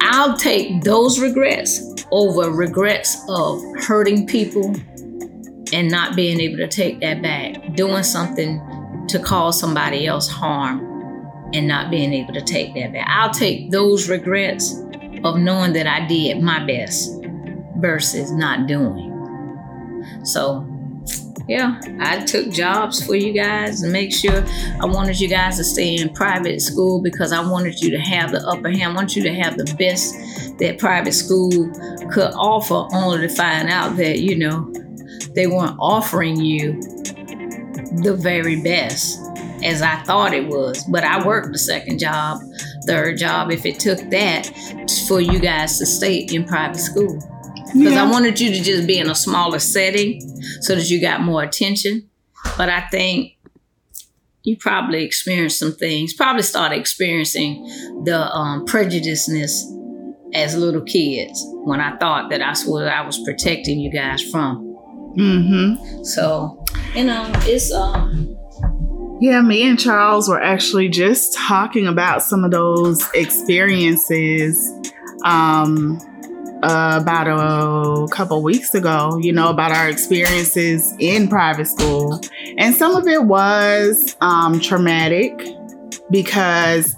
I'll 0.00 0.36
take 0.36 0.82
those 0.82 1.20
regrets 1.20 1.82
over 2.10 2.50
regrets 2.50 3.22
of 3.28 3.62
hurting 3.80 4.26
people 4.26 4.74
and 5.72 5.90
not 5.90 6.16
being 6.16 6.40
able 6.40 6.56
to 6.58 6.68
take 6.68 7.00
that 7.00 7.22
back, 7.22 7.74
doing 7.74 8.02
something 8.02 8.60
to 9.08 9.18
cause 9.18 9.58
somebody 9.58 10.06
else 10.06 10.28
harm 10.28 10.84
and 11.54 11.66
not 11.66 11.90
being 11.90 12.12
able 12.12 12.34
to 12.34 12.42
take 12.42 12.74
that 12.74 12.92
back. 12.92 13.06
I'll 13.08 13.32
take 13.32 13.70
those 13.70 14.08
regrets 14.08 14.74
of 15.24 15.38
knowing 15.38 15.72
that 15.72 15.86
I 15.86 16.06
did 16.06 16.40
my 16.42 16.64
best 16.64 17.12
versus 17.76 18.30
not 18.32 18.66
doing. 18.66 19.14
So, 20.24 20.67
yeah, 21.48 21.80
I 21.98 22.24
took 22.26 22.50
jobs 22.50 23.04
for 23.04 23.16
you 23.16 23.32
guys 23.32 23.80
to 23.80 23.88
make 23.88 24.12
sure 24.12 24.44
I 24.80 24.84
wanted 24.84 25.18
you 25.18 25.28
guys 25.28 25.56
to 25.56 25.64
stay 25.64 25.96
in 25.96 26.10
private 26.10 26.60
school 26.60 27.00
because 27.00 27.32
I 27.32 27.40
wanted 27.40 27.80
you 27.80 27.90
to 27.90 27.98
have 27.98 28.32
the 28.32 28.46
upper 28.46 28.68
hand. 28.68 28.92
I 28.92 28.94
want 28.94 29.16
you 29.16 29.22
to 29.22 29.34
have 29.34 29.56
the 29.56 29.64
best 29.78 30.14
that 30.58 30.76
private 30.78 31.14
school 31.14 31.50
could 32.12 32.32
offer, 32.34 32.86
only 32.94 33.26
to 33.26 33.34
find 33.34 33.70
out 33.70 33.96
that, 33.96 34.18
you 34.18 34.36
know, 34.36 34.70
they 35.34 35.46
weren't 35.46 35.76
offering 35.80 36.38
you 36.38 36.78
the 38.02 38.14
very 38.14 38.60
best 38.60 39.18
as 39.64 39.80
I 39.80 39.96
thought 40.02 40.34
it 40.34 40.46
was. 40.48 40.84
But 40.84 41.02
I 41.02 41.26
worked 41.26 41.52
the 41.52 41.58
second 41.58 41.98
job, 41.98 42.40
third 42.84 43.16
job, 43.16 43.50
if 43.50 43.64
it 43.64 43.80
took 43.80 43.98
that 44.10 44.52
for 45.08 45.22
you 45.22 45.38
guys 45.38 45.78
to 45.78 45.86
stay 45.86 46.26
in 46.30 46.44
private 46.44 46.78
school. 46.78 47.18
Because 47.72 47.92
Yeah. 47.92 48.04
I 48.04 48.10
wanted 48.10 48.40
you 48.40 48.50
to 48.52 48.60
just 48.62 48.86
be 48.86 48.98
in 48.98 49.10
a 49.10 49.14
smaller 49.14 49.58
setting 49.58 50.20
so 50.62 50.74
that 50.74 50.88
you 50.90 51.00
got 51.00 51.20
more 51.20 51.42
attention. 51.42 52.08
But 52.56 52.68
I 52.68 52.80
think 52.90 53.32
you 54.42 54.56
probably 54.56 55.04
experienced 55.04 55.58
some 55.58 55.72
things, 55.72 56.14
probably 56.14 56.42
started 56.42 56.78
experiencing 56.78 57.64
the 58.04 58.30
um, 58.32 58.64
prejudiceness 58.66 59.62
as 60.34 60.56
little 60.56 60.82
kids 60.82 61.42
when 61.64 61.80
I 61.80 61.96
thought 61.96 62.30
that 62.30 62.38
that's 62.38 62.64
what 62.66 62.86
I 62.86 63.04
was 63.04 63.18
protecting 63.24 63.78
you 63.80 63.90
guys 63.90 64.22
from. 64.30 64.64
Mm-hmm. 65.16 66.04
So, 66.04 66.64
you 66.94 67.04
know, 67.04 67.30
it's 67.44 67.72
um 67.72 68.36
Yeah, 69.20 69.40
me 69.40 69.68
and 69.68 69.78
Charles 69.78 70.28
were 70.28 70.40
actually 70.40 70.88
just 70.88 71.34
talking 71.34 71.86
about 71.86 72.22
some 72.22 72.44
of 72.44 72.50
those 72.50 73.08
experiences 73.14 74.56
um, 75.24 75.98
uh, 76.62 76.98
about 77.00 77.28
a 77.28 78.08
couple 78.12 78.42
weeks 78.42 78.74
ago, 78.74 79.18
you 79.20 79.32
know, 79.32 79.48
about 79.48 79.72
our 79.72 79.88
experiences 79.88 80.94
in 80.98 81.28
private 81.28 81.66
school. 81.66 82.20
And 82.58 82.74
some 82.74 82.96
of 82.96 83.06
it 83.06 83.24
was 83.24 84.16
um, 84.20 84.60
traumatic 84.60 85.32
because 86.10 86.94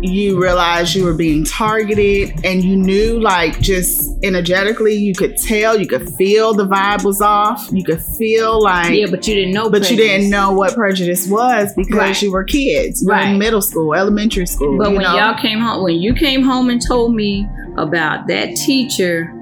you 0.00 0.40
realized 0.42 0.96
you 0.96 1.04
were 1.04 1.14
being 1.14 1.44
targeted 1.44 2.44
and 2.44 2.64
you 2.64 2.76
knew 2.76 3.20
like 3.20 3.60
just 3.60 4.12
energetically 4.24 4.94
you 4.94 5.14
could 5.14 5.36
tell 5.36 5.78
you 5.78 5.86
could 5.86 6.08
feel 6.14 6.52
the 6.52 6.66
vibe 6.66 7.04
was 7.04 7.20
off 7.20 7.68
you 7.70 7.84
could 7.84 8.02
feel 8.02 8.60
like 8.60 8.92
yeah, 8.98 9.06
but 9.08 9.28
you 9.28 9.34
didn't 9.36 9.52
know 9.54 9.70
but 9.70 9.88
you 9.88 9.96
didn't 9.96 10.28
know 10.28 10.50
what 10.50 10.74
prejudice 10.74 11.28
was 11.28 11.72
because 11.74 11.92
Right. 11.96 12.22
you 12.22 12.32
were 12.32 12.42
kids. 12.42 13.00
You 13.02 13.08
were 13.08 13.14
in 13.14 13.28
Right. 13.30 13.38
middle 13.38 13.62
school, 13.62 13.94
elementary 13.94 14.46
school. 14.46 14.76
But 14.76 14.90
when 14.90 15.02
know? 15.02 15.14
y'all 15.16 15.38
came 15.40 15.60
home, 15.60 15.84
when 15.84 15.96
you 16.00 16.14
came 16.14 16.42
home 16.42 16.68
and 16.68 16.82
told 16.84 17.14
me 17.14 17.46
about 17.76 18.26
that 18.28 18.54
teacher 18.56 19.32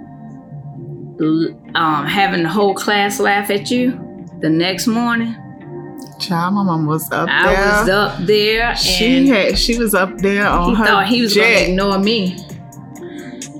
um, 1.74 2.07
having 2.07 2.43
the 2.43 2.49
whole 2.49 2.74
class 2.74 3.20
laugh 3.20 3.51
at 3.51 3.70
you 3.70 3.93
the 4.41 4.49
next 4.49 4.87
morning, 4.87 5.37
Child, 6.18 6.55
my 6.55 6.62
mom 6.62 6.87
was 6.87 7.11
up 7.12 7.28
I 7.31 7.55
there. 7.55 7.66
was 7.66 7.89
up 7.89 8.26
there 8.26 8.76
she 8.76 9.28
had 9.28 9.59
she 9.59 9.78
was 9.78 9.95
up 9.95 10.18
there 10.18 10.47
on 10.47 10.70
he 10.70 10.74
her 10.76 10.85
thought 10.85 11.09
he 11.09 11.22
was 11.22 11.35
going 11.35 11.57
to 11.57 11.70
ignore 11.70 11.99
me. 11.99 12.39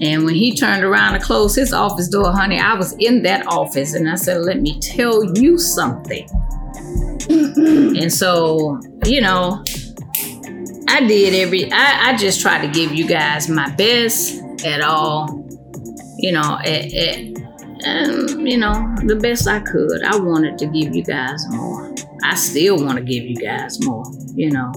And 0.03 0.25
when 0.25 0.35
he 0.35 0.57
turned 0.57 0.83
around 0.83 1.13
to 1.13 1.21
close 1.21 1.55
his 1.55 1.75
office 1.75 2.09
door, 2.09 2.33
honey, 2.33 2.59
I 2.59 2.73
was 2.75 2.95
in 2.99 3.23
that 3.25 3.47
office 3.47 3.93
and 3.95 4.09
I 4.09 4.15
said, 4.15 4.43
Let 4.43 4.61
me 4.63 4.79
tell 4.81 5.37
you 5.37 5.59
something. 5.59 6.27
and 7.29 8.11
so, 8.11 8.81
you 9.05 9.21
know, 9.21 9.63
I 10.89 11.07
did 11.07 11.35
every, 11.35 11.71
I, 11.71 12.11
I 12.11 12.17
just 12.17 12.41
tried 12.41 12.67
to 12.67 12.69
give 12.69 12.95
you 12.95 13.07
guys 13.07 13.51
my 13.51 13.71
best 13.77 14.43
at 14.65 14.81
all, 14.81 15.49
you 16.19 16.33
know, 16.33 16.59
at, 16.65 16.93
at 16.93 17.41
um, 17.87 18.47
you 18.47 18.59
know, 18.59 18.95
the 19.05 19.17
best 19.17 19.49
I 19.49 19.61
could. 19.61 20.03
I 20.05 20.17
wanted 20.17 20.59
to 20.59 20.67
give 20.67 20.95
you 20.95 21.03
guys 21.03 21.47
more. 21.51 21.95
I 22.23 22.35
still 22.35 22.85
want 22.85 22.99
to 22.99 23.05
give 23.05 23.25
you 23.25 23.37
guys 23.37 23.83
more, 23.85 24.05
you 24.35 24.51
know. 24.51 24.73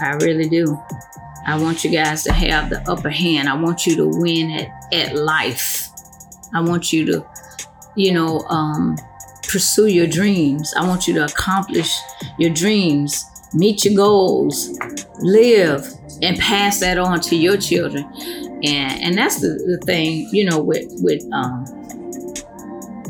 I 0.00 0.14
really 0.14 0.48
do. 0.48 0.76
I 1.46 1.60
want 1.60 1.84
you 1.84 1.90
guys 1.90 2.24
to 2.24 2.32
have 2.32 2.70
the 2.70 2.80
upper 2.90 3.10
hand. 3.10 3.48
I 3.48 3.54
want 3.54 3.86
you 3.86 3.96
to 3.96 4.08
win 4.08 4.50
at, 4.50 4.68
at 4.92 5.14
life. 5.14 5.88
I 6.54 6.60
want 6.60 6.92
you 6.92 7.04
to, 7.06 7.26
you 7.96 8.12
know, 8.12 8.40
um, 8.48 8.96
pursue 9.46 9.86
your 9.86 10.06
dreams. 10.06 10.72
I 10.76 10.86
want 10.86 11.06
you 11.06 11.14
to 11.14 11.24
accomplish 11.24 11.94
your 12.38 12.50
dreams, 12.50 13.24
meet 13.52 13.84
your 13.84 13.94
goals, 13.94 14.78
live, 15.20 15.86
and 16.22 16.38
pass 16.38 16.80
that 16.80 16.98
on 16.98 17.20
to 17.20 17.36
your 17.36 17.56
children. 17.56 18.04
And 18.64 19.02
and 19.02 19.18
that's 19.18 19.40
the, 19.40 19.48
the 19.48 19.84
thing, 19.84 20.28
you 20.32 20.44
know, 20.44 20.60
with 20.60 20.90
with 21.02 21.22
um, 21.32 21.64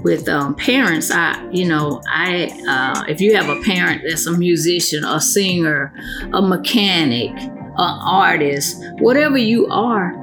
with 0.03 0.29
um, 0.29 0.55
parents. 0.55 1.11
I 1.11 1.49
you 1.51 1.67
know 1.67 2.03
I 2.09 2.47
uh, 2.69 3.05
if 3.09 3.21
you 3.21 3.35
have 3.37 3.49
a 3.49 3.61
parent 3.63 4.03
that's 4.09 4.27
a 4.27 4.33
musician, 4.33 5.05
a 5.05 5.21
singer, 5.21 5.93
a 6.33 6.43
mechanic, 6.43 7.31
an 7.31 7.99
artist, 8.05 8.83
whatever 8.99 9.39
you 9.39 9.67
are, 9.69 10.15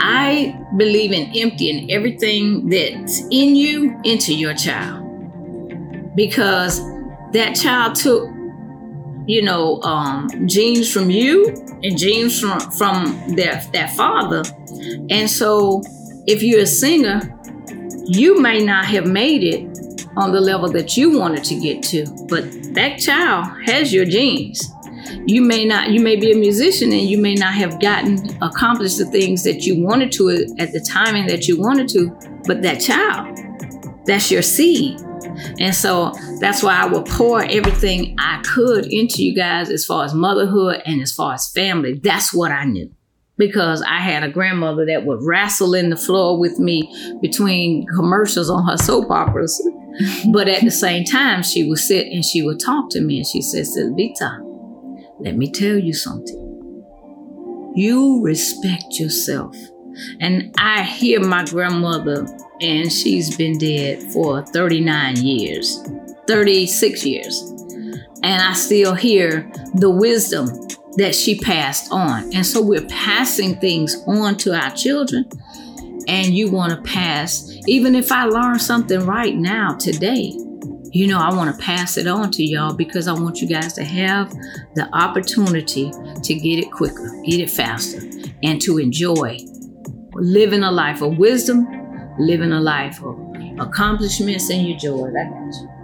I 0.00 0.58
believe 0.76 1.12
in 1.12 1.32
emptying 1.36 1.90
everything 1.90 2.68
that's 2.68 3.20
in 3.30 3.56
you 3.56 3.98
into 4.04 4.34
your 4.34 4.54
child. 4.54 5.04
Because 6.14 6.80
that 7.32 7.54
child 7.54 7.94
took, 7.94 8.28
you 9.28 9.42
know, 9.42 9.80
um, 9.82 10.28
genes 10.48 10.90
from 10.90 11.10
you 11.10 11.48
and 11.82 11.96
genes 11.96 12.40
from, 12.40 12.58
from 12.72 13.34
their, 13.36 13.62
their 13.72 13.88
father. 13.88 14.42
And 15.10 15.30
so 15.30 15.82
if 16.26 16.42
you're 16.42 16.62
a 16.62 16.66
singer, 16.66 17.20
you 18.06 18.40
may 18.40 18.64
not 18.64 18.86
have 18.86 19.06
made 19.06 19.44
it 19.44 20.06
on 20.16 20.32
the 20.32 20.40
level 20.40 20.70
that 20.72 20.96
you 20.96 21.18
wanted 21.18 21.44
to 21.44 21.60
get 21.60 21.82
to, 21.84 22.06
but 22.28 22.44
that 22.74 22.98
child 22.98 23.46
has 23.66 23.92
your 23.92 24.06
genes 24.06 24.72
you 25.26 25.42
may 25.42 25.64
not 25.64 25.90
you 25.90 26.00
may 26.00 26.16
be 26.16 26.32
a 26.32 26.36
musician 26.36 26.92
and 26.92 27.02
you 27.02 27.18
may 27.18 27.34
not 27.34 27.54
have 27.54 27.80
gotten 27.80 28.18
accomplished 28.42 28.98
the 28.98 29.06
things 29.06 29.42
that 29.42 29.64
you 29.64 29.82
wanted 29.82 30.12
to 30.12 30.28
at 30.58 30.72
the 30.72 30.80
timing 30.80 31.26
that 31.26 31.48
you 31.48 31.58
wanted 31.58 31.88
to 31.88 32.10
but 32.46 32.62
that 32.62 32.80
child 32.80 33.38
that's 34.04 34.30
your 34.30 34.42
seed 34.42 35.00
and 35.58 35.74
so 35.74 36.12
that's 36.40 36.62
why 36.62 36.76
i 36.76 36.86
will 36.86 37.02
pour 37.02 37.42
everything 37.44 38.14
i 38.18 38.42
could 38.42 38.86
into 38.86 39.22
you 39.22 39.34
guys 39.34 39.70
as 39.70 39.84
far 39.84 40.04
as 40.04 40.14
motherhood 40.14 40.80
and 40.84 41.00
as 41.00 41.12
far 41.12 41.34
as 41.34 41.50
family 41.52 41.94
that's 42.02 42.32
what 42.34 42.50
i 42.50 42.64
knew 42.64 42.90
because 43.36 43.82
i 43.82 43.98
had 43.98 44.22
a 44.22 44.28
grandmother 44.28 44.84
that 44.86 45.04
would 45.04 45.20
wrestle 45.22 45.74
in 45.74 45.90
the 45.90 45.96
floor 45.96 46.38
with 46.38 46.58
me 46.58 46.90
between 47.20 47.86
commercials 47.94 48.50
on 48.50 48.66
her 48.66 48.76
soap 48.76 49.10
operas 49.10 49.60
but 50.32 50.48
at 50.48 50.62
the 50.62 50.70
same 50.70 51.04
time 51.04 51.42
she 51.42 51.68
would 51.68 51.78
sit 51.78 52.06
and 52.06 52.24
she 52.24 52.42
would 52.42 52.60
talk 52.60 52.90
to 52.90 53.00
me 53.00 53.18
and 53.18 53.26
she 53.26 53.42
said 53.42 53.64
Silvita, 53.64 54.38
let 55.20 55.36
me 55.36 55.50
tell 55.50 55.76
you 55.76 55.92
something. 55.92 56.44
You 57.74 58.22
respect 58.22 58.98
yourself. 58.98 59.56
And 60.20 60.54
I 60.58 60.84
hear 60.84 61.20
my 61.20 61.44
grandmother, 61.44 62.26
and 62.60 62.92
she's 62.92 63.36
been 63.36 63.58
dead 63.58 64.02
for 64.12 64.44
39 64.44 65.16
years, 65.16 65.82
36 66.26 67.04
years. 67.04 67.42
and 68.22 68.42
I 68.42 68.52
still 68.52 68.94
hear 68.94 69.50
the 69.74 69.90
wisdom 69.90 70.48
that 70.96 71.14
she 71.14 71.38
passed 71.38 71.92
on. 71.92 72.34
And 72.34 72.44
so 72.44 72.60
we're 72.60 72.86
passing 72.86 73.56
things 73.60 74.02
on 74.06 74.36
to 74.38 74.52
our 74.52 74.70
children. 74.70 75.28
And 76.08 76.34
you 76.34 76.50
want 76.50 76.72
to 76.72 76.82
pass, 76.90 77.48
even 77.66 77.94
if 77.94 78.10
I 78.10 78.24
learn 78.24 78.58
something 78.58 79.06
right 79.06 79.36
now, 79.36 79.76
today, 79.76 80.32
you 80.90 81.06
know, 81.06 81.18
I 81.18 81.32
want 81.34 81.54
to 81.54 81.62
pass 81.62 81.96
it 81.98 82.06
on 82.06 82.30
to 82.32 82.42
y'all 82.42 82.74
because 82.74 83.06
I 83.08 83.12
want 83.12 83.40
you 83.40 83.46
guys 83.46 83.74
to 83.74 83.84
have 83.84 84.30
the 84.74 84.88
opportunity 84.92 85.92
to 86.22 86.34
get 86.34 86.58
it 86.58 86.72
quicker, 86.72 87.22
get 87.24 87.40
it 87.40 87.50
faster, 87.50 88.00
and 88.42 88.60
to 88.62 88.78
enjoy 88.78 89.38
living 90.14 90.62
a 90.62 90.70
life 90.70 91.02
of 91.02 91.18
wisdom, 91.18 91.66
living 92.18 92.52
a 92.52 92.60
life 92.60 93.02
of 93.02 93.18
accomplishments 93.58 94.50
and 94.50 94.66
your 94.68 94.78
joy. 94.78 95.08
I 95.08 95.24
got 95.24 95.54
you. 95.60 95.78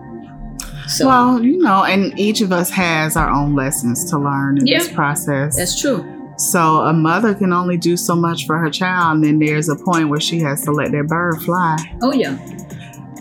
So, 0.88 1.06
well, 1.06 1.42
you 1.42 1.58
know, 1.58 1.84
and 1.84 2.18
each 2.18 2.40
of 2.40 2.52
us 2.52 2.70
has 2.70 3.16
our 3.16 3.30
own 3.30 3.54
lessons 3.54 4.10
to 4.10 4.18
learn 4.18 4.58
in 4.58 4.66
yeah, 4.66 4.78
this 4.78 4.92
process. 4.92 5.56
That's 5.56 5.80
true. 5.80 6.10
So 6.36 6.80
a 6.80 6.92
mother 6.92 7.34
can 7.34 7.52
only 7.52 7.76
do 7.76 7.96
so 7.96 8.14
much 8.14 8.46
for 8.46 8.58
her 8.58 8.70
child, 8.70 9.16
and 9.16 9.24
then 9.24 9.38
there's 9.38 9.68
a 9.68 9.76
point 9.76 10.08
where 10.08 10.20
she 10.20 10.40
has 10.40 10.62
to 10.64 10.72
let 10.72 10.92
that 10.92 11.06
bird 11.06 11.42
fly. 11.42 11.76
Oh 12.02 12.12
yeah. 12.12 12.38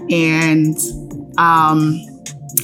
And 0.09 0.78
um 1.38 1.99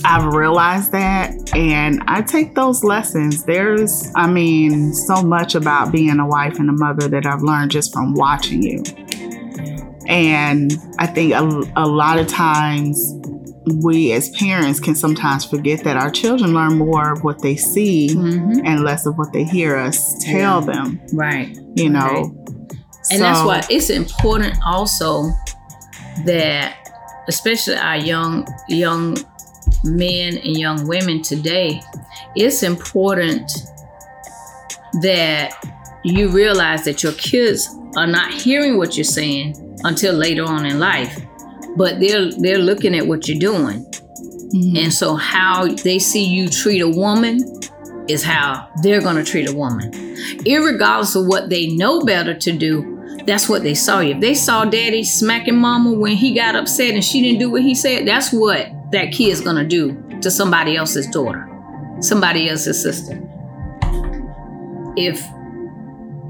I've 0.06 0.34
realized 0.34 0.92
that 0.92 1.34
and 1.56 2.02
I 2.08 2.22
take 2.22 2.56
those 2.56 2.84
lessons. 2.84 3.44
There's 3.44 4.12
I 4.16 4.28
mean, 4.28 4.94
so 4.94 5.22
much 5.22 5.56
about 5.56 5.92
being 5.92 6.20
a 6.20 6.28
wife 6.28 6.60
and 6.60 6.70
a 6.70 6.74
mother 6.74 7.08
that 7.08 7.26
I've 7.26 7.42
learned 7.42 7.72
just 7.72 7.94
from 7.94 8.14
watching 8.14 8.62
you. 8.64 8.84
And 10.10 10.74
I 10.98 11.06
think 11.06 11.34
a, 11.34 11.72
a 11.76 11.86
lot 11.88 12.18
of 12.18 12.28
times 12.28 13.14
we 13.84 14.12
as 14.14 14.30
parents 14.32 14.80
can 14.80 14.96
sometimes 14.96 15.46
forget 15.46 15.84
that 15.84 15.98
our 15.98 16.10
children 16.10 16.54
learn 16.54 16.80
more 16.80 17.14
of 17.14 17.24
what 17.24 17.44
they 17.44 17.56
see 17.56 18.10
mm-hmm. 18.10 18.66
and 18.66 18.84
less 18.84 19.06
of 19.06 19.18
what 19.20 19.32
they 19.32 19.44
hear 19.44 19.78
us 19.78 20.24
tell 20.24 20.66
yeah. 20.66 20.74
them. 20.74 21.02
Right. 21.14 21.56
You 21.76 21.90
know. 21.90 22.00
Right. 22.00 22.26
And 23.12 23.20
so, 23.20 23.20
that's 23.20 23.46
why 23.46 23.64
it's 23.70 23.92
important 23.92 24.58
also 24.66 25.30
that 26.26 26.76
especially 27.28 27.76
our 27.76 27.98
young 27.98 28.48
young 28.68 29.16
men 29.84 30.38
and 30.38 30.58
young 30.58 30.88
women 30.88 31.22
today, 31.22 31.80
it's 32.36 32.64
important 32.64 33.52
that 35.02 35.54
you 36.04 36.30
realize 36.30 36.84
that 36.86 37.04
your 37.04 37.14
kids 37.14 37.70
are 37.96 38.08
not 38.08 38.34
hearing 38.34 38.78
what 38.78 38.98
you're 38.98 39.04
saying 39.04 39.69
until 39.84 40.14
later 40.14 40.44
on 40.44 40.66
in 40.66 40.80
life 40.80 41.20
but 41.76 42.00
they're 42.00 42.32
they're 42.32 42.58
looking 42.58 42.96
at 42.96 43.08
what 43.08 43.28
you're 43.28 43.40
doing. 43.40 43.86
Mm-hmm. 43.86 44.78
And 44.78 44.94
so 44.94 45.16
how 45.16 45.68
they 45.68 46.00
see 46.00 46.26
you 46.26 46.50
treat 46.50 46.82
a 46.82 46.90
woman 46.90 47.40
is 48.08 48.24
how 48.24 48.70
they're 48.82 49.02
going 49.02 49.16
to 49.16 49.24
treat 49.24 49.48
a 49.50 49.54
woman. 49.54 49.92
Irregardless 50.44 51.16
of 51.16 51.28
what 51.28 51.50
they 51.50 51.68
know 51.68 52.02
better 52.02 52.34
to 52.34 52.52
do, 52.52 53.22
that's 53.26 53.48
what 53.48 53.62
they 53.62 53.76
saw 53.76 54.00
you. 54.00 54.16
If 54.16 54.22
they 54.22 54.34
saw 54.34 54.66
daddy 54.66 55.04
smacking 55.04 55.56
mama 55.56 55.94
when 55.94 56.14
he 56.14 56.34
got 56.34 56.56
upset 56.56 56.96
and 56.96 57.04
she 57.04 57.22
didn't 57.22 57.40
do 57.40 57.52
what 57.52 57.62
he 57.62 57.76
said, 57.76 58.08
that's 58.08 58.34
what 58.34 58.68
that 58.92 59.12
kid 59.12 59.30
is 59.30 59.42
going 59.42 59.58
to 59.58 59.66
do 59.66 60.20
to 60.22 60.32
somebody 60.32 60.76
else's 60.76 61.08
daughter, 61.08 61.48
somebody 62.02 62.50
else's 62.50 62.82
sister. 62.82 63.22
If 64.98 65.24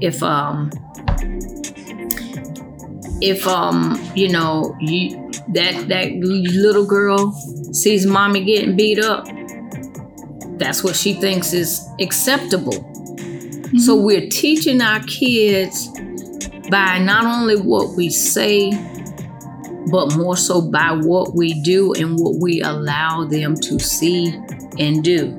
if 0.02 0.22
um 0.22 0.70
if 3.20 3.46
um 3.46 4.00
you 4.14 4.28
know 4.28 4.76
you 4.80 5.30
that 5.48 5.88
that 5.88 6.12
little 6.14 6.86
girl 6.86 7.32
sees 7.72 8.06
mommy 8.06 8.44
getting 8.44 8.76
beat 8.76 8.98
up, 8.98 9.26
that's 10.58 10.82
what 10.84 10.96
she 10.96 11.14
thinks 11.14 11.52
is 11.52 11.86
acceptable. 12.00 12.72
Mm-hmm. 12.72 13.78
So 13.78 13.96
we're 13.96 14.28
teaching 14.28 14.80
our 14.80 15.00
kids 15.04 15.88
by 16.70 16.98
not 16.98 17.24
only 17.24 17.56
what 17.56 17.96
we 17.96 18.10
say, 18.10 18.70
but 19.90 20.16
more 20.16 20.36
so 20.36 20.60
by 20.60 20.92
what 20.92 21.34
we 21.34 21.60
do 21.62 21.92
and 21.94 22.18
what 22.18 22.40
we 22.40 22.60
allow 22.60 23.24
them 23.24 23.56
to 23.56 23.78
see 23.78 24.28
and 24.78 25.02
do. 25.02 25.38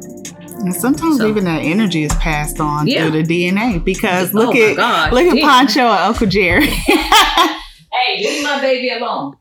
And 0.64 0.76
sometimes 0.76 1.18
so, 1.18 1.28
even 1.28 1.46
that 1.46 1.62
energy 1.62 2.04
is 2.04 2.14
passed 2.16 2.60
on 2.60 2.88
yeah. 2.88 3.10
through 3.10 3.24
the 3.24 3.48
DNA 3.48 3.84
because 3.84 4.34
look 4.34 4.56
oh 4.56 4.70
at 4.70 4.76
God, 4.76 5.14
look 5.14 5.26
at 5.26 5.42
Poncho 5.42 5.82
and 5.82 6.00
Uncle 6.00 6.28
Jerry. 6.28 6.68
hey, 8.02 8.24
leave 8.24 8.44
my 8.44 8.62
baby 8.62 8.90
alone. 8.90 9.36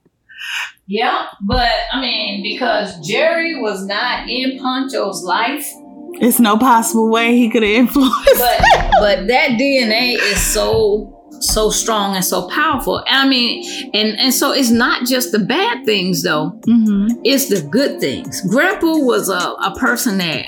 Yeah, 0.87 1.27
but 1.43 1.71
I 1.93 2.01
mean, 2.01 2.43
because 2.43 2.99
Jerry 3.07 3.61
was 3.61 3.87
not 3.87 4.29
in 4.29 4.59
Poncho's 4.59 5.23
life. 5.23 5.67
It's 6.15 6.41
no 6.41 6.59
possible 6.59 7.09
way 7.09 7.37
he 7.37 7.49
could 7.49 7.63
have 7.63 7.71
influenced. 7.71 8.29
But 8.37 8.61
but 8.99 9.29
that 9.29 9.51
DNA 9.51 10.15
is 10.15 10.41
so 10.41 11.17
so 11.41 11.71
strong 11.71 12.17
and 12.17 12.25
so 12.25 12.49
powerful. 12.49 13.03
I 13.07 13.29
mean, 13.29 13.65
and 13.95 14.19
and 14.19 14.33
so 14.33 14.53
it's 14.53 14.71
not 14.71 15.07
just 15.07 15.33
the 15.33 15.39
bad 15.39 15.85
things 15.85 16.23
though. 16.23 16.59
Mm-hmm. 16.67 17.21
It's 17.25 17.49
the 17.49 17.63
good 17.63 18.01
things. 18.01 18.41
Grandpa 18.43 18.99
was 18.99 19.29
a, 19.29 19.39
a 19.39 19.75
person 19.79 20.19
that 20.19 20.47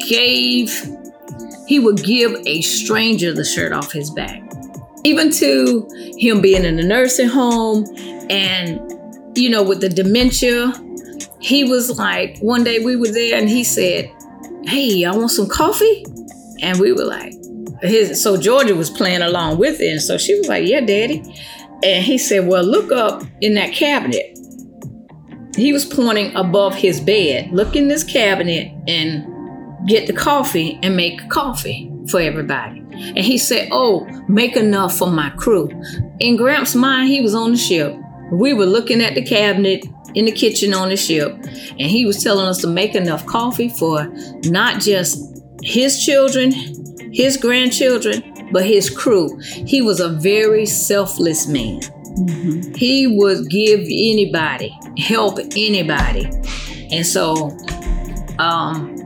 gave. 0.00 0.86
He 1.66 1.78
would 1.78 2.02
give 2.02 2.34
a 2.46 2.62
stranger 2.62 3.32
the 3.32 3.44
shirt 3.44 3.72
off 3.72 3.92
his 3.92 4.10
back, 4.10 4.42
even 5.04 5.30
to 5.32 5.88
him 6.18 6.40
being 6.40 6.64
in 6.64 6.78
a 6.78 6.82
nursing 6.82 7.28
home 7.28 7.86
and 8.30 8.80
you 9.38 9.48
know, 9.48 9.62
with 9.62 9.80
the 9.80 9.88
dementia, 9.88 10.72
he 11.40 11.64
was 11.64 11.98
like, 11.98 12.38
one 12.40 12.64
day 12.64 12.84
we 12.84 12.96
were 12.96 13.10
there 13.10 13.38
and 13.38 13.48
he 13.48 13.64
said, 13.64 14.12
Hey, 14.64 15.04
I 15.04 15.14
want 15.14 15.30
some 15.30 15.48
coffee? 15.48 16.04
And 16.60 16.78
we 16.80 16.92
were 16.92 17.04
like, 17.04 17.32
his, 17.82 18.20
so 18.20 18.36
Georgia 18.36 18.74
was 18.74 18.90
playing 18.90 19.22
along 19.22 19.58
with 19.58 19.80
it. 19.80 19.92
And 19.92 20.02
so 20.02 20.18
she 20.18 20.36
was 20.36 20.48
like, 20.48 20.66
Yeah, 20.66 20.80
daddy. 20.80 21.22
And 21.84 22.04
he 22.04 22.18
said, 22.18 22.46
Well, 22.46 22.64
look 22.64 22.90
up 22.90 23.22
in 23.40 23.54
that 23.54 23.72
cabinet. 23.72 24.36
He 25.56 25.72
was 25.72 25.84
pointing 25.84 26.34
above 26.36 26.74
his 26.74 27.00
bed. 27.00 27.50
Look 27.52 27.74
in 27.74 27.88
this 27.88 28.04
cabinet 28.04 28.72
and 28.86 29.26
get 29.88 30.06
the 30.06 30.12
coffee 30.12 30.78
and 30.82 30.96
make 30.96 31.28
coffee 31.30 31.90
for 32.10 32.20
everybody. 32.20 32.80
And 32.80 33.18
he 33.18 33.38
said, 33.38 33.68
Oh, 33.72 34.06
make 34.28 34.56
enough 34.56 34.96
for 34.96 35.10
my 35.10 35.30
crew. 35.30 35.70
In 36.20 36.36
Gramps' 36.36 36.74
mind, 36.74 37.08
he 37.08 37.20
was 37.20 37.34
on 37.34 37.52
the 37.52 37.58
ship. 37.58 37.96
We 38.32 38.52
were 38.52 38.66
looking 38.66 39.00
at 39.00 39.14
the 39.14 39.22
cabinet 39.22 39.84
in 40.14 40.24
the 40.24 40.32
kitchen 40.32 40.74
on 40.74 40.88
the 40.88 40.96
ship, 40.96 41.32
and 41.32 41.82
he 41.82 42.04
was 42.04 42.22
telling 42.22 42.46
us 42.46 42.58
to 42.58 42.66
make 42.66 42.94
enough 42.94 43.24
coffee 43.26 43.68
for 43.68 44.06
not 44.44 44.80
just 44.80 45.42
his 45.62 46.04
children, 46.04 46.52
his 47.12 47.36
grandchildren, 47.36 48.48
but 48.52 48.66
his 48.66 48.90
crew. 48.90 49.38
He 49.38 49.82
was 49.82 50.00
a 50.00 50.08
very 50.08 50.66
selfless 50.66 51.46
man. 51.46 51.80
Mm-hmm. 51.80 52.74
He 52.74 53.06
would 53.06 53.48
give 53.48 53.80
anybody, 53.80 54.76
help 54.98 55.38
anybody. 55.38 56.24
And 56.90 57.06
so 57.06 57.56
um, 58.38 58.97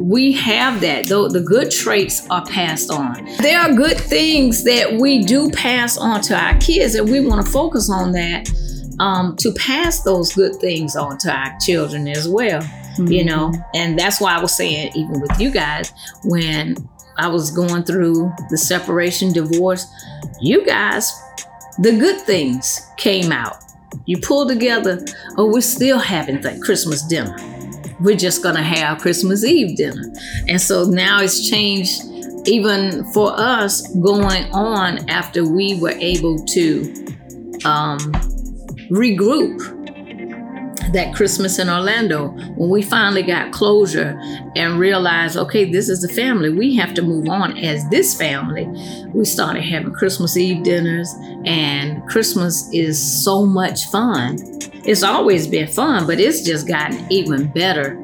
we 0.00 0.32
have 0.32 0.80
that. 0.80 1.06
Though 1.06 1.28
the 1.28 1.40
good 1.40 1.70
traits 1.70 2.26
are 2.30 2.44
passed 2.46 2.90
on. 2.90 3.24
There 3.40 3.60
are 3.60 3.72
good 3.72 3.98
things 3.98 4.64
that 4.64 4.94
we 4.94 5.22
do 5.22 5.50
pass 5.50 5.98
on 5.98 6.22
to 6.22 6.34
our 6.34 6.56
kids, 6.58 6.94
and 6.94 7.08
we 7.08 7.20
want 7.20 7.44
to 7.44 7.52
focus 7.52 7.90
on 7.90 8.12
that 8.12 8.50
um, 8.98 9.36
to 9.36 9.52
pass 9.52 10.02
those 10.02 10.32
good 10.34 10.56
things 10.56 10.96
on 10.96 11.18
to 11.18 11.32
our 11.32 11.54
children 11.60 12.08
as 12.08 12.26
well. 12.26 12.62
Mm-hmm. 12.62 13.06
You 13.08 13.24
know, 13.24 13.52
and 13.74 13.98
that's 13.98 14.20
why 14.20 14.34
I 14.36 14.40
was 14.40 14.56
saying, 14.56 14.92
even 14.94 15.20
with 15.20 15.38
you 15.38 15.50
guys, 15.50 15.92
when 16.24 16.76
I 17.18 17.28
was 17.28 17.50
going 17.50 17.84
through 17.84 18.32
the 18.48 18.58
separation, 18.58 19.32
divorce, 19.32 19.86
you 20.40 20.64
guys, 20.64 21.12
the 21.78 21.92
good 21.92 22.20
things 22.22 22.80
came 22.96 23.32
out. 23.32 23.58
You 24.06 24.18
pulled 24.18 24.48
together, 24.48 25.04
oh, 25.36 25.52
we're 25.52 25.60
still 25.60 25.98
having 25.98 26.40
that 26.42 26.62
Christmas 26.62 27.02
dinner 27.02 27.36
we're 28.00 28.16
just 28.16 28.42
going 28.42 28.56
to 28.56 28.62
have 28.62 28.98
Christmas 28.98 29.44
Eve 29.44 29.76
dinner. 29.76 30.12
And 30.48 30.60
so 30.60 30.84
now 30.84 31.20
it's 31.20 31.48
changed 31.48 32.02
even 32.46 33.04
for 33.12 33.32
us 33.38 33.86
going 33.96 34.50
on 34.52 35.08
after 35.10 35.46
we 35.46 35.78
were 35.80 35.90
able 35.90 36.44
to 36.46 36.82
um, 37.64 37.98
regroup 38.90 39.79
that 40.92 41.14
Christmas 41.14 41.58
in 41.58 41.68
Orlando 41.68 42.28
when 42.56 42.70
we 42.70 42.82
finally 42.82 43.22
got 43.22 43.52
closure 43.52 44.18
and 44.56 44.78
realized, 44.78 45.36
okay, 45.36 45.70
this 45.70 45.88
is 45.88 46.02
the 46.02 46.12
family. 46.12 46.50
We 46.50 46.76
have 46.76 46.94
to 46.94 47.02
move 47.02 47.28
on 47.28 47.56
as 47.58 47.88
this 47.90 48.14
family. 48.14 48.66
We 49.12 49.24
started 49.24 49.62
having 49.62 49.92
Christmas 49.92 50.36
Eve 50.36 50.62
dinners, 50.62 51.12
and 51.44 52.06
Christmas 52.08 52.68
is 52.72 53.24
so 53.24 53.46
much 53.46 53.86
fun. 53.86 54.38
It's 54.84 55.02
always 55.02 55.46
been 55.46 55.68
fun, 55.68 56.06
but 56.06 56.20
it's 56.20 56.42
just 56.42 56.66
gotten 56.66 57.06
even 57.10 57.52
better. 57.52 58.02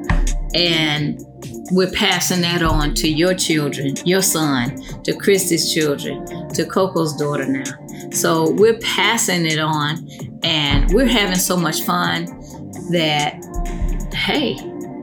And 0.53 1.23
we're 1.71 1.91
passing 1.91 2.41
that 2.41 2.63
on 2.63 2.93
to 2.95 3.09
your 3.09 3.33
children, 3.33 3.95
your 4.05 4.21
son, 4.21 4.81
to 5.03 5.13
Christy's 5.13 5.73
children, 5.73 6.25
to 6.49 6.65
Coco's 6.65 7.15
daughter 7.17 7.45
now. 7.45 8.09
So 8.11 8.51
we're 8.51 8.79
passing 8.79 9.45
it 9.45 9.59
on 9.59 10.07
and 10.43 10.89
we're 10.93 11.07
having 11.07 11.35
so 11.35 11.57
much 11.57 11.81
fun 11.81 12.36
that, 12.91 13.43
hey, 14.13 14.55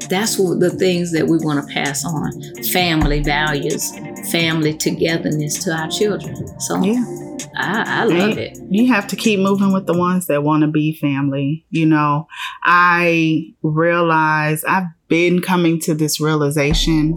that's 0.08 0.38
what 0.38 0.60
the 0.60 0.70
things 0.70 1.12
that 1.12 1.26
we 1.26 1.38
want 1.38 1.66
to 1.66 1.74
pass 1.74 2.04
on 2.04 2.32
family 2.72 3.22
values, 3.22 3.92
family 4.30 4.74
togetherness 4.74 5.62
to 5.64 5.72
our 5.72 5.88
children. 5.88 6.60
So, 6.60 6.82
yeah. 6.82 7.04
I, 7.56 8.02
I 8.02 8.04
love 8.04 8.38
it. 8.38 8.58
You 8.68 8.92
have 8.92 9.06
to 9.08 9.16
keep 9.16 9.40
moving 9.40 9.72
with 9.72 9.86
the 9.86 9.96
ones 9.96 10.26
that 10.26 10.42
want 10.42 10.62
to 10.62 10.66
be 10.68 10.96
family. 10.96 11.64
You 11.70 11.86
know, 11.86 12.26
I 12.64 13.54
realize 13.62 14.64
I've 14.64 14.88
been 15.08 15.40
coming 15.40 15.80
to 15.80 15.94
this 15.94 16.20
realization 16.20 17.16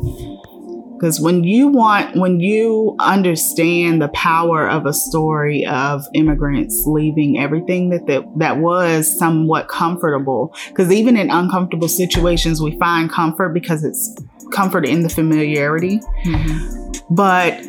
because 0.97 1.19
when 1.19 1.43
you 1.43 1.67
want, 1.67 2.15
when 2.15 2.39
you 2.39 2.95
understand 2.99 4.01
the 4.01 4.07
power 4.09 4.67
of 4.67 4.85
a 4.85 4.93
story 4.93 5.65
of 5.65 6.03
immigrants 6.15 6.83
leaving 6.87 7.37
everything 7.37 7.89
that 7.89 8.07
that, 8.07 8.23
that 8.37 8.57
was 8.57 9.17
somewhat 9.17 9.67
comfortable, 9.67 10.55
because 10.69 10.91
even 10.91 11.15
in 11.15 11.29
uncomfortable 11.29 11.87
situations, 11.87 12.61
we 12.61 12.77
find 12.79 13.11
comfort 13.11 13.49
because 13.49 13.83
it's 13.83 14.15
comfort 14.51 14.85
in 14.85 15.03
the 15.03 15.09
familiarity. 15.09 15.99
Mm-hmm. 16.25 17.13
But 17.13 17.63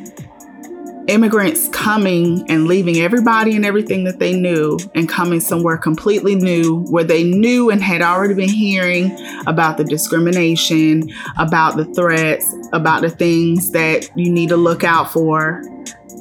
immigrants 1.09 1.69
coming 1.69 2.45
and 2.49 2.67
leaving 2.67 2.99
everybody 2.99 3.57
and 3.57 3.65
everything 3.65 4.05
that 4.05 4.19
they 4.19 4.39
knew 4.39 4.79
and 4.95 5.09
coming 5.09 5.41
somewhere 5.41 5.77
completely 5.77 6.35
new 6.35 6.85
where 6.91 7.05
they 7.05 7.25
knew 7.25 7.71
and 7.71 7.83
had 7.83 8.03
already 8.03 8.35
been 8.35 8.49
hearing 8.49 9.17
about 9.47 9.79
the 9.79 9.85
discrimination, 9.85 11.11
about 11.39 11.77
the 11.77 11.87
threats, 11.87 12.45
about 12.73 13.01
the 13.01 13.11
things 13.11 13.71
that 13.73 14.09
you 14.17 14.31
need 14.31 14.51
to 14.51 14.57
look 14.57 14.85
out 14.85 15.11
for. 15.11 15.63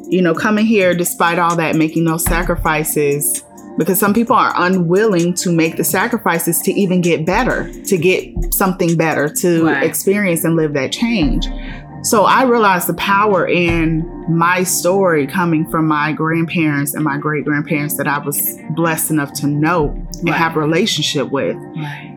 You 0.10 0.22
know, 0.22 0.34
coming 0.34 0.66
here 0.66 0.96
despite 0.96 1.38
all 1.38 1.56
that, 1.58 1.76
making 1.76 2.06
those 2.06 2.24
sacrifices 2.24 3.44
because 3.78 4.00
some 4.00 4.14
people 4.14 4.36
are 4.36 4.54
unwilling 4.56 5.34
to 5.36 5.52
make 5.52 5.78
the 5.78 5.84
sacrifices 5.84 6.60
to 6.62 6.72
even 6.72 7.00
get 7.02 7.26
better, 7.26 7.72
to 7.84 7.98
get 7.98 8.54
something 8.54 8.98
better, 8.98 9.30
to 9.30 9.66
right. 9.66 9.84
experience 9.84 10.44
and 10.44 10.56
live 10.56 10.74
that 10.74 10.92
change. 10.92 11.46
So 12.04 12.24
I 12.24 12.44
realized 12.44 12.88
the 12.88 12.94
power 12.94 13.48
in 13.48 14.06
my 14.30 14.64
story 14.64 15.28
coming 15.28 15.70
from 15.70 15.88
my 15.88 16.14
grandparents 16.14 16.94
and 16.94 17.04
my 17.04 17.18
great 17.18 17.46
grandparents 17.46 17.98
that 17.98 18.08
I 18.08 18.20
was 18.20 18.58
blessed 18.72 19.12
enough 19.12 19.34
to 19.34 19.48
know 19.48 19.90
and 20.20 20.30
have 20.30 20.56
a 20.56 20.60
relationship 20.60 21.32
with. 21.32 21.56
Right. 21.56 22.14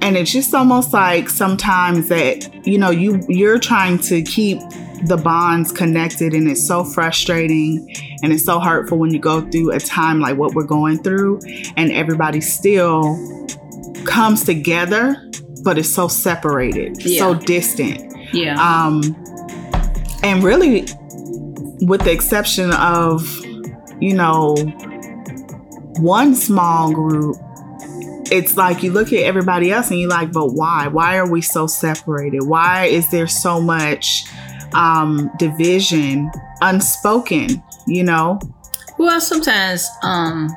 And 0.00 0.16
it's 0.16 0.32
just 0.32 0.54
almost 0.54 0.92
like 0.92 1.28
sometimes 1.28 2.08
that, 2.08 2.66
you 2.66 2.78
know, 2.78 2.90
you 2.90 3.20
you're 3.28 3.58
trying 3.58 3.98
to 4.00 4.22
keep 4.22 4.60
the 5.04 5.16
bonds 5.16 5.70
connected 5.70 6.34
and 6.34 6.48
it's 6.48 6.66
so 6.66 6.84
frustrating 6.84 7.88
and 8.22 8.32
it's 8.32 8.44
so 8.44 8.58
hurtful 8.58 8.98
when 8.98 9.12
you 9.12 9.20
go 9.20 9.40
through 9.50 9.70
a 9.70 9.78
time 9.78 10.18
like 10.18 10.36
what 10.36 10.54
we're 10.54 10.64
going 10.64 11.00
through 11.02 11.40
and 11.76 11.92
everybody 11.92 12.40
still 12.40 13.16
comes 14.04 14.44
together 14.44 15.16
but 15.62 15.78
it's 15.78 15.88
so 15.88 16.08
separated, 16.08 17.02
yeah. 17.04 17.18
so 17.18 17.34
distant. 17.34 18.14
Yeah. 18.32 18.56
Um, 18.60 19.02
and 20.22 20.42
really, 20.42 20.86
with 21.80 22.02
the 22.02 22.10
exception 22.12 22.72
of, 22.72 23.22
you 24.00 24.14
know, 24.14 24.56
one 25.98 26.34
small 26.34 26.92
group, 26.92 27.36
it's 28.30 28.56
like 28.56 28.82
you 28.82 28.92
look 28.92 29.12
at 29.12 29.20
everybody 29.20 29.72
else 29.72 29.90
and 29.90 30.00
you're 30.00 30.10
like, 30.10 30.32
but 30.32 30.48
why? 30.52 30.88
Why 30.88 31.16
are 31.16 31.30
we 31.30 31.40
so 31.40 31.66
separated? 31.66 32.42
Why 32.42 32.86
is 32.86 33.10
there 33.10 33.26
so 33.26 33.60
much 33.60 34.24
um, 34.74 35.30
division 35.38 36.30
unspoken, 36.60 37.62
you 37.86 38.04
know? 38.04 38.38
Well, 38.98 39.20
sometimes 39.20 39.88
um, 40.02 40.54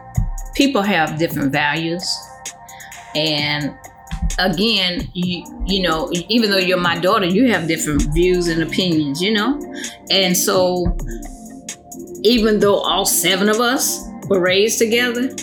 people 0.54 0.82
have 0.82 1.18
different 1.18 1.52
values. 1.52 2.04
And 3.16 3.76
again, 4.40 5.10
you 5.14 5.44
you 5.66 5.82
know, 5.82 6.10
even 6.30 6.50
though 6.52 6.58
you're 6.58 6.80
my 6.80 6.98
daughter, 6.98 7.26
you 7.26 7.52
have 7.52 7.68
different 7.68 8.02
views 8.14 8.48
and 8.48 8.62
opinions, 8.62 9.22
you 9.22 9.34
know, 9.34 9.60
and 10.10 10.36
so 10.36 10.98
even 12.24 12.60
though 12.60 12.76
all 12.76 13.06
seven 13.06 13.50
of 13.50 13.60
us 13.60 14.08
were 14.28 14.40
raised 14.40 14.78
together, 14.78 15.34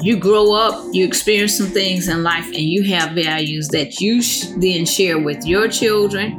you 0.00 0.16
grow 0.16 0.52
up, 0.54 0.84
you 0.92 1.04
experience 1.04 1.56
some 1.56 1.66
things 1.66 2.08
in 2.08 2.22
life, 2.22 2.46
and 2.46 2.56
you 2.56 2.82
have 2.94 3.12
values 3.12 3.68
that 3.68 4.00
you 4.00 4.22
sh- 4.22 4.46
then 4.58 4.84
share 4.84 5.18
with 5.18 5.44
your 5.46 5.68
children, 5.68 6.32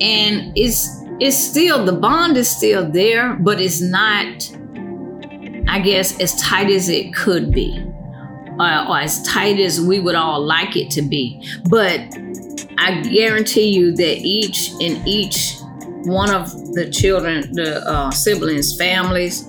and 0.00 0.52
it's 0.56 0.96
it's 1.20 1.36
still 1.36 1.84
the 1.84 1.92
bond 1.92 2.36
is 2.36 2.48
still 2.48 2.90
there, 2.90 3.34
but 3.34 3.60
it's 3.60 3.80
not, 3.80 4.50
I 5.68 5.80
guess, 5.80 6.18
as 6.20 6.34
tight 6.40 6.70
as 6.70 6.88
it 6.88 7.14
could 7.14 7.52
be 7.52 7.89
uh, 8.60 8.86
or 8.88 8.98
as 8.98 9.22
tight 9.22 9.58
as 9.58 9.80
we 9.80 10.00
would 10.00 10.14
all 10.14 10.44
like 10.44 10.76
it 10.76 10.90
to 10.90 11.02
be. 11.02 11.42
But 11.68 12.00
I 12.78 13.00
guarantee 13.02 13.68
you 13.68 13.92
that 13.96 14.18
each 14.18 14.70
and 14.80 15.06
each 15.08 15.54
one 16.04 16.30
of 16.30 16.50
the 16.74 16.90
children, 16.90 17.52
the 17.52 17.82
uh, 17.88 18.10
siblings, 18.10 18.76
families, 18.76 19.48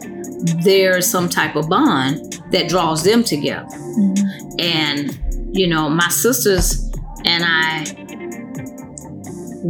there's 0.64 1.06
some 1.08 1.30
type 1.30 1.56
of 1.56 1.70
bond 1.70 2.42
that 2.52 2.70
draws 2.70 3.04
them 3.04 3.24
together. 3.24 3.68
Mm-hmm. 3.68 4.60
And, 4.60 5.56
you 5.58 5.68
know, 5.68 5.90
my 5.90 6.10
sisters 6.10 6.92
and 7.26 7.44
I, 7.46 7.86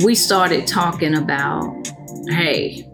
we 0.03 0.15
started 0.15 0.67
talking 0.67 1.15
about, 1.15 1.91
hey, 2.29 2.87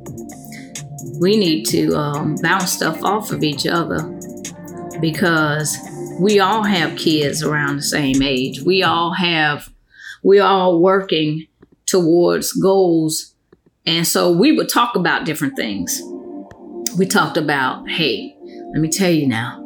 we 1.20 1.38
need 1.38 1.66
to 1.66 1.96
um, 1.96 2.36
bounce 2.42 2.72
stuff 2.72 3.04
off 3.04 3.32
of 3.32 3.44
each 3.44 3.68
other 3.68 4.02
because 5.00 5.78
we 6.20 6.40
all 6.40 6.64
have 6.64 6.98
kids 6.98 7.44
around 7.44 7.78
the 7.78 7.84
same 7.84 8.22
age. 8.22 8.62
We 8.62 8.84
all 8.84 9.14
have, 9.14 9.70
we 10.24 10.40
all 10.40 10.80
working 10.80 11.48
towards 11.86 12.54
goals. 12.54 13.34
And 13.86 14.06
so 14.06 14.32
we 14.32 14.52
would 14.52 14.70
talk 14.70 14.96
about 14.96 15.26
different 15.26 15.56
things. 15.56 16.02
We 16.98 17.06
talked 17.06 17.38
about, 17.38 17.90
hey, 17.90 18.36
let 18.74 18.82
me 18.82 18.90
tell 18.90 19.12
you 19.12 19.28
now, 19.28 19.64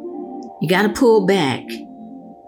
you 0.60 0.68
got 0.68 0.82
to 0.82 0.90
pull 0.90 1.26
back 1.26 1.64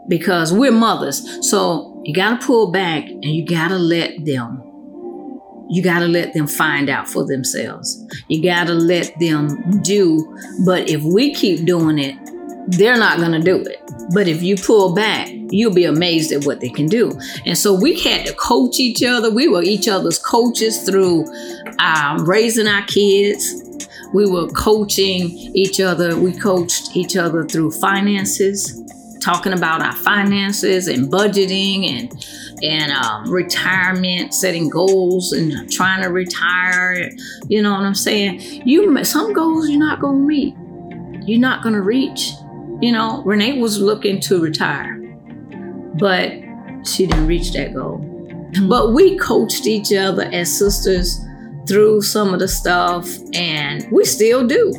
because 0.09 0.53
we're 0.53 0.73
mothers. 0.73 1.49
So 1.51 2.03
you 2.05 2.15
got 2.15 2.41
to 2.41 2.47
pull 2.47 2.71
back 2.71 3.05
and 3.07 3.25
you 3.25 3.47
got 3.47 3.69
to 3.69 3.79
let 3.79 4.25
them. 4.25 4.61
You 5.71 5.83
got 5.83 6.01
to 6.01 6.09
let 6.09 6.35
them 6.35 6.47
find 6.47 6.91
out 6.91 7.09
for 7.09 7.27
themselves. 7.27 8.05
You 8.29 8.43
got 8.43 8.67
to 8.67 8.75
let 8.75 9.19
them 9.19 9.81
do. 9.83 10.37
But 10.67 10.91
if 10.91 11.03
we 11.03 11.35
keep 11.35 11.65
doing 11.65 11.99
it, 11.99 12.17
they're 12.69 12.97
not 12.97 13.19
going 13.19 13.33
to 13.33 13.41
do 13.41 13.63
it. 13.63 13.81
But 14.13 14.29
if 14.29 14.43
you 14.43 14.57
pull 14.57 14.95
back, 14.95 15.29
you'll 15.51 15.75
be 15.75 15.85
amazed 15.85 16.33
at 16.33 16.45
what 16.45 16.61
they 16.61 16.69
can 16.69 16.87
do. 16.87 17.19
And 17.47 17.57
so 17.57 17.75
we 17.75 17.99
had 18.01 18.27
to 18.27 18.35
coach 18.35 18.81
each 18.81 19.03
other. 19.03 19.31
We 19.31 19.49
were 19.49 19.63
each 19.63 19.89
other's 19.89 20.19
coaches 20.19 20.83
through 20.83 21.25
um, 21.79 22.25
raising 22.29 22.67
our 22.67 22.85
kids. 22.87 23.89
We 24.13 24.29
were 24.29 24.49
coaching 24.49 25.31
each 25.55 25.81
other. 25.81 26.19
We 26.19 26.33
coached 26.33 26.97
each 26.97 27.17
other 27.17 27.45
through 27.45 27.73
finances, 27.73 28.83
talking 29.21 29.53
about 29.53 29.83
our 29.83 29.97
finances 29.97 30.89
and 30.89 31.11
budgeting 31.11 31.89
and 31.89 32.27
and 32.63 32.93
um, 32.93 33.31
retirement, 33.31 34.33
setting 34.33 34.71
goals 34.71 35.33
and 35.33 35.71
trying 35.71 36.03
to 36.03 36.09
retire. 36.09 37.11
You 37.49 37.61
know 37.61 37.73
what 37.73 37.81
I'm 37.81 37.95
saying? 37.95 38.41
You 38.67 39.05
some 39.05 39.33
goals 39.33 39.69
you're 39.69 39.79
not 39.79 40.01
gonna 40.01 40.19
meet. 40.19 40.55
You're 41.27 41.41
not 41.41 41.63
gonna 41.63 41.83
reach 41.83 42.31
you 42.85 42.93
know, 42.93 43.23
Renee 43.25 43.61
was 43.61 43.81
looking 43.81 44.21
to 44.21 44.43
retire, 44.43 45.01
but 45.99 46.33
she 46.87 47.07
didn't 47.07 47.27
reach 47.27 47.55
that 47.55 47.73
goal. 47.73 47.99
Mm-hmm. 47.99 48.69
But 48.69 48.93
we 48.93 49.17
coached 49.17 49.67
each 49.67 49.91
other 49.95 50.25
as 50.25 50.59
sisters 50.59 51.19
through 51.67 52.03
some 52.03 52.35
of 52.35 52.41
the 52.41 52.47
stuff, 52.47 53.09
and 53.33 53.91
we 53.91 54.05
still 54.05 54.47
do. 54.47 54.71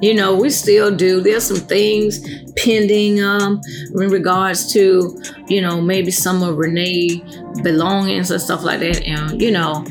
You 0.00 0.14
know, 0.14 0.34
we 0.34 0.48
still 0.48 0.96
do. 0.96 1.20
There's 1.20 1.44
some 1.44 1.58
things 1.58 2.26
pending 2.56 3.22
um, 3.22 3.60
in 3.94 4.08
regards 4.08 4.72
to, 4.72 5.20
you 5.46 5.60
know, 5.60 5.82
maybe 5.82 6.10
some 6.10 6.42
of 6.42 6.56
Renee 6.56 7.22
belongings 7.62 8.30
and 8.30 8.40
stuff 8.40 8.62
like 8.62 8.80
that. 8.80 9.02
And, 9.04 9.42
you 9.42 9.50
know, 9.50 9.84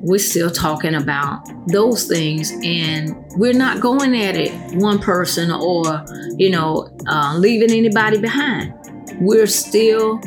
we're 0.00 0.18
still 0.18 0.50
talking 0.50 0.94
about 0.94 1.42
those 1.68 2.06
things 2.06 2.52
and 2.62 3.14
we're 3.36 3.52
not 3.52 3.80
going 3.80 4.16
at 4.16 4.36
it 4.36 4.52
one 4.76 4.98
person 4.98 5.50
or 5.50 6.04
you 6.36 6.50
know 6.50 6.88
uh, 7.06 7.36
leaving 7.36 7.70
anybody 7.70 8.18
behind. 8.18 8.74
We're 9.20 9.46
still 9.46 10.20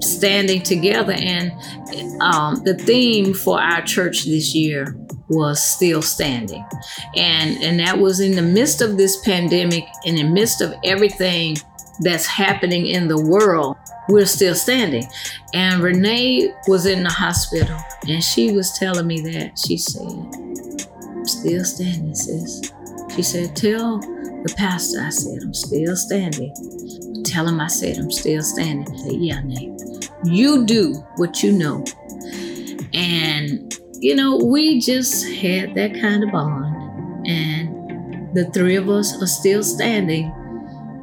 standing 0.00 0.62
together 0.62 1.12
and 1.12 1.52
um, 2.20 2.62
the 2.64 2.74
theme 2.74 3.34
for 3.34 3.60
our 3.60 3.82
church 3.82 4.24
this 4.24 4.54
year 4.54 4.94
was 5.28 5.62
still 5.62 6.02
standing. 6.02 6.64
And 7.16 7.62
and 7.62 7.80
that 7.80 7.98
was 7.98 8.20
in 8.20 8.32
the 8.32 8.42
midst 8.42 8.80
of 8.80 8.96
this 8.96 9.18
pandemic 9.24 9.84
in 10.04 10.16
the 10.16 10.24
midst 10.24 10.60
of 10.60 10.74
everything 10.84 11.56
that's 12.00 12.26
happening 12.26 12.86
in 12.86 13.08
the 13.08 13.20
world 13.20 13.76
we're 14.08 14.26
still 14.26 14.54
standing. 14.54 15.06
And 15.54 15.82
Renee 15.82 16.52
was 16.66 16.86
in 16.86 17.02
the 17.02 17.10
hospital 17.10 17.78
and 18.08 18.22
she 18.22 18.52
was 18.52 18.76
telling 18.78 19.06
me 19.06 19.20
that. 19.20 19.58
She 19.58 19.76
said, 19.76 20.02
I'm 20.02 21.26
still 21.26 21.64
standing, 21.64 22.14
sis. 22.14 22.72
She 23.14 23.22
said, 23.22 23.54
Tell 23.54 23.98
the 23.98 24.54
pastor 24.56 25.00
I 25.00 25.10
said, 25.10 25.42
I'm 25.42 25.54
still 25.54 25.94
standing. 25.96 26.52
Tell 27.24 27.46
him 27.46 27.60
I 27.60 27.66
said, 27.66 27.98
I'm 27.98 28.10
still 28.10 28.42
standing. 28.42 28.92
I 28.94 28.98
said, 28.98 29.20
Yeah, 29.20 29.40
Nate. 29.42 30.10
You 30.24 30.64
do 30.64 30.94
what 31.16 31.42
you 31.42 31.52
know. 31.52 31.84
And, 32.94 33.78
you 34.00 34.14
know, 34.14 34.36
we 34.36 34.80
just 34.80 35.26
had 35.26 35.74
that 35.74 35.94
kind 36.00 36.24
of 36.24 36.32
bond. 36.32 37.26
And 37.26 38.34
the 38.34 38.50
three 38.54 38.76
of 38.76 38.88
us 38.88 39.20
are 39.22 39.26
still 39.26 39.62
standing, 39.62 40.32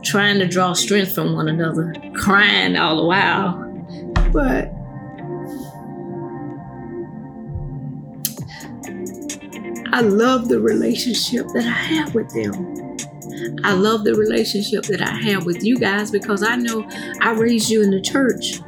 trying 0.06 0.40
to 0.40 0.48
draw 0.48 0.74
strength 0.74 1.14
from 1.14 1.34
one 1.34 1.48
another, 1.50 1.94
crying 2.16 2.78
all 2.78 2.96
the 2.98 3.06
while. 3.06 3.62
But 4.32 4.72
I 9.92 10.02
love 10.02 10.50
the 10.50 10.60
relationship 10.60 11.48
that 11.54 11.66
I 11.66 11.70
have 11.70 12.14
with 12.14 12.30
them. 12.34 12.76
I 13.64 13.74
love 13.74 14.04
the 14.04 14.14
relationship 14.14 14.84
that 14.84 15.02
I 15.02 15.16
have 15.32 15.46
with 15.46 15.64
you 15.64 15.78
guys 15.78 16.12
because 16.12 16.44
I 16.44 16.56
know 16.56 16.88
I 17.22 17.32
raised 17.32 17.70
you 17.70 17.82
in 17.82 17.92
the 17.92 18.02
church. 18.02 18.60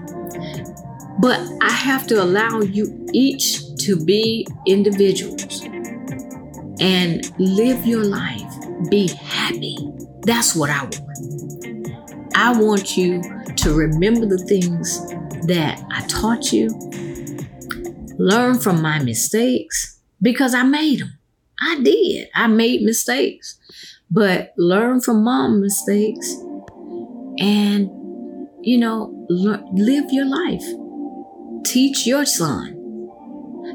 But 1.20 1.40
I 1.62 1.72
have 1.72 2.08
to 2.08 2.22
allow 2.22 2.62
you 2.62 3.08
each 3.14 3.76
to 3.80 3.96
be 3.96 4.48
individuals 4.66 5.64
and 6.80 7.32
live 7.40 7.86
your 7.86 8.04
life. 8.04 8.54
Be 8.90 9.08
happy. 9.08 9.78
That's 10.28 10.54
what 10.54 10.70
I 10.70 10.84
want. 10.84 11.00
I 12.36 12.52
want 12.60 12.98
you 12.98 13.22
to 13.56 13.74
remember 13.74 14.26
the 14.26 14.38
things 14.38 15.00
that 15.48 15.82
I 15.90 16.06
taught 16.08 16.52
you, 16.52 16.68
learn 18.20 18.60
from 18.60 18.82
my 18.82 19.00
mistakes 19.00 20.02
because 20.22 20.54
I 20.54 20.64
made 20.64 21.00
them. 21.00 21.18
I 21.62 21.80
did. 21.82 22.28
I 22.36 22.48
made 22.48 22.82
mistakes. 22.82 23.58
But 24.12 24.54
learn 24.58 25.00
from 25.00 25.24
mom 25.24 25.62
mistakes 25.62 26.30
and, 27.40 27.90
you 28.62 28.78
know, 28.78 29.26
live 29.30 30.12
your 30.12 30.26
life. 30.26 30.64
Teach 31.66 32.06
your 32.06 32.26
son. 32.26 32.74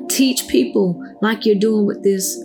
Teach 0.08 0.46
people 0.48 1.02
like 1.22 1.46
you're 1.46 1.54
doing 1.54 1.86
with 1.86 2.02
this 2.02 2.38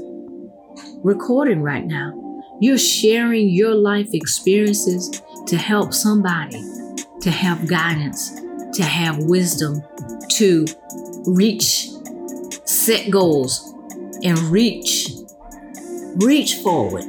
recording 1.03 1.61
right 1.61 1.85
now. 1.85 2.16
You're 2.59 2.77
sharing 2.77 3.49
your 3.49 3.75
life 3.75 4.09
experiences 4.13 5.21
to 5.47 5.57
help 5.57 5.93
somebody 5.93 6.61
to 7.21 7.31
have 7.31 7.67
guidance, 7.67 8.41
to 8.73 8.83
have 8.83 9.17
wisdom, 9.19 9.81
to 10.33 10.65
reach, 11.25 11.89
set 12.65 13.09
goals, 13.09 13.73
and 14.23 14.37
reach, 14.39 15.09
reach 16.17 16.55
forward 16.55 17.05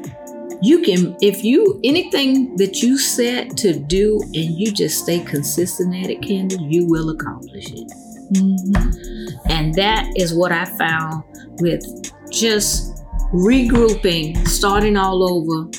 you 0.60 0.82
can 0.82 1.16
if 1.20 1.44
you 1.44 1.80
anything 1.84 2.56
that 2.56 2.82
you 2.82 2.98
set 2.98 3.56
to 3.56 3.78
do 3.78 4.20
and 4.22 4.58
you 4.58 4.72
just 4.72 5.02
stay 5.02 5.20
consistent 5.20 5.94
at 5.94 6.10
it 6.10 6.20
candy 6.20 6.56
you 6.60 6.84
will 6.86 7.10
accomplish 7.10 7.66
it 7.70 7.88
mm-hmm. 8.32 9.50
and 9.50 9.74
that 9.74 10.04
is 10.16 10.34
what 10.34 10.50
i 10.50 10.64
found 10.64 11.22
with 11.60 11.82
just 12.30 12.97
regrouping 13.32 14.46
starting 14.46 14.96
all 14.96 15.22
over. 15.22 15.70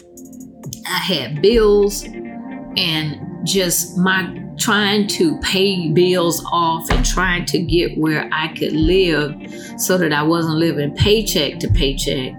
I 0.88 0.97
had 0.97 1.41
bills 1.41 2.04
and 2.04 3.45
just 3.45 3.97
my 3.97 4.36
trying 4.58 5.08
to 5.08 5.39
pay 5.39 5.89
bills 5.91 6.43
off 6.52 6.89
and 6.89 7.06
trying 7.06 7.45
to 7.45 7.60
get 7.60 7.97
where 7.97 8.30
i 8.34 8.50
could 8.58 8.74
live 8.74 9.34
so 9.78 9.97
that 9.97 10.12
i 10.12 10.22
wasn't 10.22 10.54
living 10.58 10.93
paycheck 10.95 11.60
to 11.60 11.68
paycheck. 11.70 12.34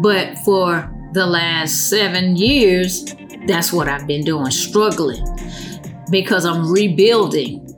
But 0.00 0.38
for 0.38 0.88
the 1.12 1.26
last 1.26 1.90
seven 1.90 2.36
years, 2.36 3.04
that's 3.46 3.72
what 3.72 3.88
I've 3.88 4.06
been 4.06 4.24
doing, 4.24 4.50
struggling 4.50 5.24
because 6.10 6.44
I'm 6.44 6.70
rebuilding 6.70 7.69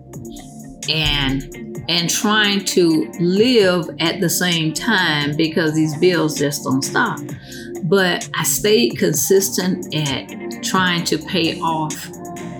and 0.89 1.85
and 1.89 2.09
trying 2.09 2.65
to 2.65 3.11
live 3.19 3.91
at 3.99 4.21
the 4.21 4.31
same 4.31 4.73
time 4.73 5.37
because 5.37 5.75
these 5.75 5.97
bills 5.99 6.39
just 6.39 6.65
don't 6.65 6.83
stop. 6.83 7.19
But 7.85 8.29
I 8.39 8.45
stayed 8.45 8.99
consistent 8.99 9.93
at 9.95 10.63
trying 10.63 11.05
to 11.07 11.19
pay 11.19 11.59
off 11.61 12.09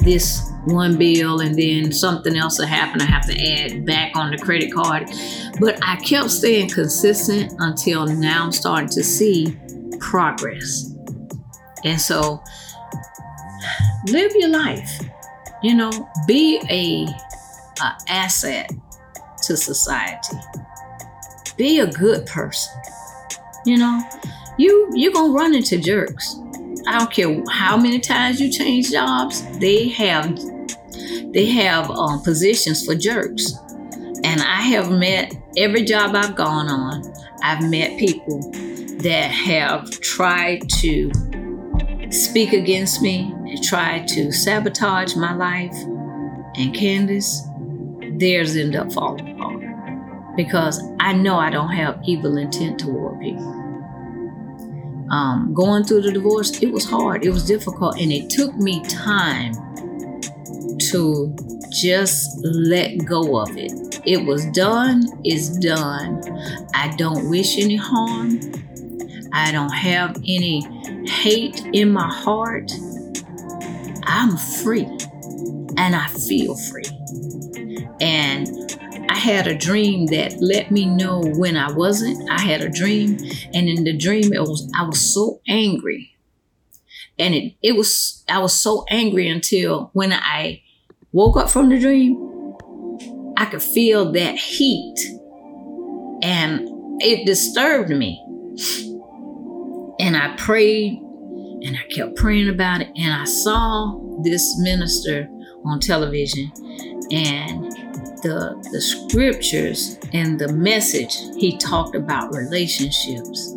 this 0.01 0.43
one 0.65 0.97
bill 0.97 1.41
and 1.41 1.57
then 1.57 1.93
something 1.93 2.37
else 2.37 2.59
will 2.59 2.67
happen. 2.67 3.01
I 3.01 3.05
have 3.05 3.27
to 3.27 3.41
add 3.41 3.85
back 3.87 4.17
on 4.17 4.31
the 4.31 4.39
credit 4.39 4.73
card. 4.73 5.09
But 5.61 5.79
I 5.87 5.97
kept 5.97 6.31
staying 6.31 6.71
consistent 6.71 7.55
until 7.59 8.07
now 8.07 8.45
I'm 8.45 8.53
starting 8.53 8.89
to 8.91 9.03
see 9.03 9.57
progress. 9.99 10.95
And 11.85 12.01
so 12.01 12.43
live 14.09 14.33
your 14.35 14.51
life. 14.51 15.01
You 15.63 15.75
know, 15.75 16.09
be 16.27 16.61
a, 16.71 17.07
a 17.81 17.93
asset 18.09 18.71
to 19.45 19.57
society. 19.57 20.37
Be 21.57 21.81
a 21.81 21.87
good 21.87 22.27
person. 22.27 22.73
You 23.65 23.79
know, 23.79 24.03
you 24.59 24.91
you're 24.95 25.13
gonna 25.13 25.33
run 25.33 25.55
into 25.55 25.79
jerks. 25.79 26.37
I 26.87 26.99
don't 26.99 27.13
care 27.13 27.43
how 27.51 27.77
many 27.77 28.01
times 28.01 28.41
you 28.41 28.51
change 28.51 28.91
jobs. 28.91 29.43
They 29.59 29.89
have 29.89 30.37
they 31.33 31.47
have 31.47 31.91
um, 31.91 32.23
positions 32.23 32.85
for 32.85 32.95
jerks, 32.95 33.55
and 34.25 34.43
I 34.43 34.63
have 34.63 34.91
met 34.91 35.35
every 35.57 35.85
job 35.85 36.15
I've 36.15 36.37
gone 36.37 36.69
on. 36.69 37.13
I've 37.43 37.69
met 37.69 37.99
people 37.99 38.41
that 39.03 39.31
have 39.31 39.91
tried 40.01 40.69
to 40.81 41.11
speak 42.11 42.53
against 42.53 43.03
me 43.03 43.33
and 43.47 43.63
tried 43.63 44.07
to 44.09 44.31
sabotage 44.31 45.17
my 45.17 45.35
life. 45.35 45.75
And 46.55 46.75
Candace, 46.75 47.47
theirs 48.19 48.57
end 48.57 48.77
up 48.77 48.93
falling 48.93 49.35
apart 49.35 49.63
because 50.37 50.83
I 51.01 51.13
know 51.13 51.37
I 51.37 51.51
don't 51.51 51.71
have 51.71 52.01
evil 52.05 52.37
intent 52.37 52.81
toward 52.81 53.21
people. 53.21 53.59
Um, 55.11 55.53
going 55.53 55.85
through 55.85 56.03
the 56.03 56.13
divorce, 56.13 56.63
it 56.63 56.73
was 56.73 56.89
hard, 56.89 57.25
it 57.25 57.31
was 57.31 57.45
difficult, 57.45 58.01
and 58.01 58.11
it 58.11 58.31
took 58.31 58.55
me 58.57 58.83
time 58.85 59.53
to 60.91 61.37
just 61.71 62.43
let 62.45 63.05
go 63.05 63.39
of 63.39 63.57
it. 63.57 64.01
It 64.07 64.25
was 64.25 64.47
done, 64.47 65.05
it's 65.25 65.51
done. 65.59 66.23
I 66.75 66.95
don't 66.97 67.29
wish 67.29 67.59
any 67.59 67.77
harm. 67.77 68.41
I 69.35 69.53
don't 69.53 69.73
have 69.73 70.17
any 70.27 70.63
hate 71.07 71.63
in 71.73 71.93
my 71.93 72.09
heart. 72.09 72.73
I'm 74.05 74.37
free 74.37 74.87
and 75.77 75.95
I 75.97 76.07
feel 76.09 76.57
free. 76.57 76.85
And 78.01 78.49
I 79.09 79.17
had 79.17 79.47
a 79.47 79.55
dream 79.55 80.07
that 80.07 80.41
let 80.41 80.71
me 80.71 80.87
know 80.87 81.21
when 81.21 81.57
I 81.57 81.73
wasn't. 81.73 82.29
I 82.31 82.41
had 82.41 82.63
a 82.63 82.69
dream, 82.69 83.19
and 83.55 83.69
in 83.69 83.85
the 83.85 83.97
dream, 83.97 84.33
it 84.33 84.41
was 84.41 84.71
I 84.77 84.85
was 84.85 85.01
so 85.15 85.41
angry, 85.49 86.17
and 87.19 87.35
it 87.35 87.55
it 87.63 87.77
was 87.77 88.25
I 88.29 88.39
was 88.39 88.53
so 88.53 88.85
angry 88.89 89.29
until 89.29 89.91
when 89.93 90.13
I 90.13 90.63
woke 91.13 91.37
up 91.37 91.51
from 91.51 91.69
the 91.69 91.79
dream, 91.79 92.17
I 93.37 93.45
could 93.47 93.63
feel 93.63 94.13
that 94.13 94.37
heat, 94.37 94.99
and 96.23 96.69
it 97.03 97.27
disturbed 97.27 97.91
me. 97.91 98.23
And 100.01 100.17
I 100.17 100.35
prayed 100.37 101.01
and 101.65 101.77
I 101.77 101.87
kept 101.95 102.17
praying 102.17 102.49
about 102.49 102.81
it. 102.81 102.89
And 102.97 103.13
I 103.13 103.25
saw 103.25 104.02
this 104.21 104.59
minister 104.59 105.29
on 105.65 105.81
television 105.81 106.51
and 107.11 107.73
the, 108.23 108.69
the 108.73 108.81
scriptures 108.81 109.99
and 110.13 110.39
the 110.39 110.53
message 110.53 111.17
he 111.37 111.57
talked 111.59 111.95
about 111.95 112.35
relationships. 112.35 113.51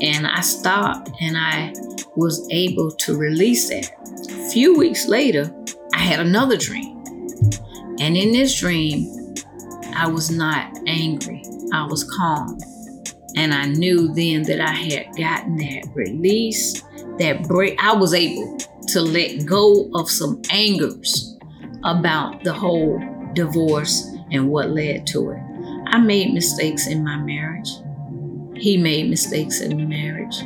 And 0.00 0.26
I 0.26 0.40
stopped 0.40 1.10
and 1.20 1.36
I 1.36 1.72
was 2.16 2.46
able 2.50 2.90
to 2.90 3.16
release 3.16 3.68
that. 3.70 3.90
A 4.30 4.50
few 4.50 4.76
weeks 4.76 5.06
later, 5.06 5.52
I 5.94 5.98
had 5.98 6.20
another 6.20 6.56
dream. 6.56 7.02
And 8.00 8.16
in 8.16 8.32
this 8.32 8.58
dream, 8.58 9.34
I 9.94 10.08
was 10.08 10.30
not 10.30 10.76
angry, 10.86 11.42
I 11.72 11.86
was 11.86 12.04
calm. 12.04 12.58
And 13.36 13.54
I 13.54 13.66
knew 13.66 14.12
then 14.12 14.42
that 14.42 14.60
I 14.60 14.72
had 14.72 15.06
gotten 15.16 15.56
that 15.56 15.84
release, 15.94 16.82
that 17.18 17.44
break. 17.48 17.82
I 17.82 17.94
was 17.94 18.12
able 18.12 18.58
to 18.88 19.00
let 19.00 19.46
go 19.46 19.90
of 19.94 20.10
some 20.10 20.42
angers 20.50 21.36
about 21.84 22.42
the 22.44 22.52
whole 22.52 23.00
divorce 23.34 24.08
and 24.30 24.48
what 24.48 24.70
led 24.70 25.06
to 25.08 25.30
it. 25.30 25.40
I 25.86 25.98
made 25.98 26.32
mistakes 26.32 26.86
in 26.86 27.04
my 27.04 27.16
marriage. 27.16 27.68
He 28.54 28.76
made 28.76 29.10
mistakes 29.10 29.60
in 29.60 29.88
marriage. 29.88 30.42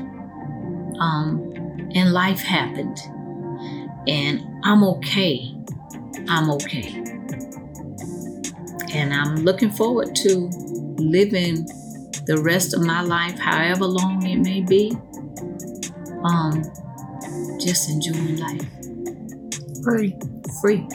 Um, 0.99 1.53
and 1.95 2.13
life 2.13 2.41
happened. 2.41 2.99
And 4.09 4.43
I'm 4.65 4.83
okay. 4.85 5.55
I'm 6.29 6.51
okay. 6.51 7.03
And 8.93 9.13
I'm 9.13 9.37
looking 9.37 9.71
forward 9.71 10.15
to 10.17 10.51
living 10.99 11.67
the 12.27 12.39
rest 12.43 12.75
of 12.75 12.85
my 12.85 13.03
life, 13.03 13.39
however 13.39 13.87
long 13.87 14.25
it 14.27 14.39
may 14.39 14.61
be, 14.61 14.97
um, 16.25 16.63
just 17.61 17.91
enjoying 17.91 18.39
life. 18.39 18.63
Free, 19.83 20.17
free, 20.61 20.87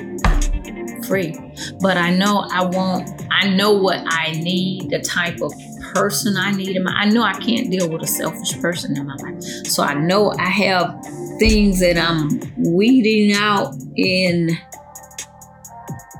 free. 1.07 1.35
But 1.81 1.97
I 1.97 2.15
know 2.15 2.47
I 2.51 2.63
won't, 2.63 3.09
I 3.31 3.49
know 3.49 3.71
what 3.71 4.01
I 4.07 4.31
need, 4.31 4.89
the 4.89 4.99
type 4.99 5.41
of 5.41 5.51
person 5.93 6.37
I 6.37 6.51
need 6.51 6.75
in 6.75 6.83
my 6.83 6.91
I 6.91 7.05
know 7.05 7.21
I 7.21 7.33
can't 7.33 7.69
deal 7.69 7.89
with 7.89 8.01
a 8.01 8.07
selfish 8.07 8.59
person 8.61 8.97
in 8.97 9.05
my 9.05 9.15
life. 9.15 9.43
So 9.65 9.83
I 9.83 9.93
know 9.93 10.31
I 10.39 10.47
have 10.47 11.05
things 11.39 11.79
that 11.79 11.97
I'm 11.97 12.29
weeding 12.57 13.35
out 13.35 13.75
in 13.95 14.57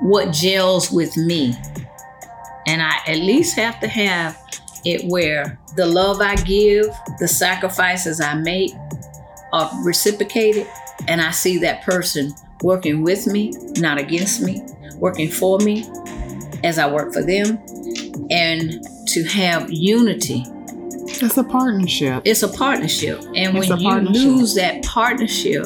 what 0.02 0.32
gels 0.34 0.92
with 0.92 1.16
me. 1.16 1.56
And 2.68 2.82
I 2.82 2.98
at 3.08 3.18
least 3.18 3.56
have 3.56 3.80
to 3.82 3.88
have 3.88 4.38
it 4.84 5.06
where 5.10 5.60
the 5.76 5.86
love 5.86 6.22
I 6.22 6.36
give, 6.36 6.88
the 7.20 7.28
sacrifices 7.28 8.20
I 8.20 8.36
make 8.36 8.72
are 9.54 9.70
reciprocated, 9.84 10.68
and 11.08 11.22
I 11.22 11.32
see 11.32 11.58
that 11.60 11.84
person 11.84 12.34
working 12.64 13.04
with 13.04 13.28
me, 13.28 13.54
not 13.78 13.98
against 14.00 14.42
me, 14.42 14.62
working 14.96 15.30
for 15.30 15.58
me 15.60 15.86
as 16.64 16.78
I 16.78 16.92
work 16.92 17.14
for 17.14 17.24
them, 17.24 17.60
and 18.30 18.84
to 19.08 19.24
have 19.24 19.72
unity. 19.72 20.46
It's 21.24 21.38
a 21.38 21.44
partnership. 21.44 22.24
It's 22.26 22.44
a 22.44 22.48
partnership. 22.48 23.22
And 23.36 23.58
it's 23.58 23.70
when 23.70 23.80
you 23.80 24.00
lose 24.00 24.56
that 24.56 24.84
partnership 24.84 25.66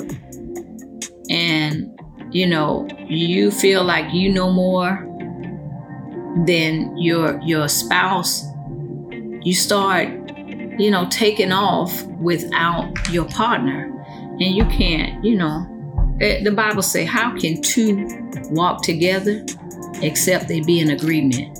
and 1.30 1.92
you 2.32 2.48
know, 2.48 2.88
you 3.08 3.50
feel 3.50 3.84
like 3.84 4.14
you 4.14 4.32
know 4.32 4.52
more 4.52 5.06
than 6.46 6.98
your 6.98 7.40
your 7.42 7.70
spouse, 7.70 8.44
you 9.42 9.54
start, 9.54 10.25
you 10.78 10.92
know, 10.92 11.08
taking 11.10 11.52
off 11.52 12.04
without 12.04 12.94
your 13.10 13.26
partner. 13.26 13.92
And 14.40 14.56
you 14.56 14.66
can't, 14.66 15.24
you 15.24 15.38
know, 15.38 15.66
eh, 16.22 16.44
the 16.44 16.52
Bible 16.52 16.82
say, 16.82 17.06
how 17.06 17.38
can 17.38 17.62
two 17.62 18.08
walk 18.50 18.84
together 18.84 19.46
except 20.02 20.48
they 20.48 20.62
be 20.62 20.80
in 20.80 20.92
agreement? 20.92 21.58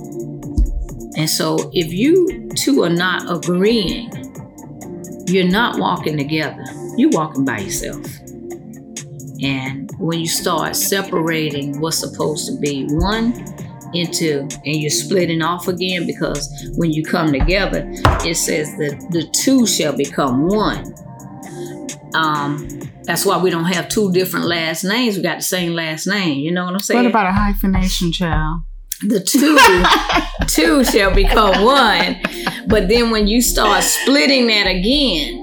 And 1.16 1.28
so 1.28 1.70
if 1.72 1.92
you 1.92 2.48
two 2.54 2.82
are 2.82 2.90
not 2.90 3.30
agreeing, 3.34 4.10
you're 5.26 5.48
not 5.48 5.78
walking 5.78 6.16
together. 6.16 6.64
You're 6.96 7.10
walking 7.10 7.44
by 7.44 7.58
yourself. 7.58 8.06
And 9.42 9.90
when 9.98 10.20
you 10.20 10.28
start 10.28 10.76
separating 10.76 11.80
what's 11.80 11.98
supposed 11.98 12.46
to 12.46 12.58
be 12.58 12.86
one 12.88 13.32
into, 14.00 14.40
and 14.40 14.76
you're 14.76 14.90
splitting 14.90 15.42
off 15.42 15.68
again, 15.68 16.06
because 16.06 16.48
when 16.76 16.92
you 16.92 17.02
come 17.02 17.32
together, 17.32 17.84
it 18.24 18.36
says 18.36 18.68
that 18.76 19.08
the 19.10 19.28
two 19.42 19.66
shall 19.66 19.96
become 19.96 20.46
one. 20.46 20.94
Um, 22.14 22.68
that's 23.04 23.26
why 23.26 23.38
we 23.38 23.50
don't 23.50 23.64
have 23.64 23.88
two 23.88 24.12
different 24.12 24.46
last 24.46 24.84
names. 24.84 25.16
We 25.16 25.22
got 25.22 25.38
the 25.38 25.44
same 25.44 25.72
last 25.72 26.06
name. 26.06 26.38
You 26.38 26.52
know 26.52 26.64
what 26.64 26.74
I'm 26.74 26.80
saying? 26.80 27.04
What 27.04 27.10
about 27.10 27.26
a 27.26 27.32
hyphenation, 27.32 28.12
child? 28.12 28.62
the 29.02 29.20
two 29.20 29.58
two 30.46 30.84
shall 30.84 31.14
become 31.14 31.64
one 31.64 32.16
but 32.66 32.88
then 32.88 33.10
when 33.10 33.26
you 33.26 33.42
start 33.42 33.82
splitting 33.82 34.46
that 34.46 34.66
again 34.66 35.34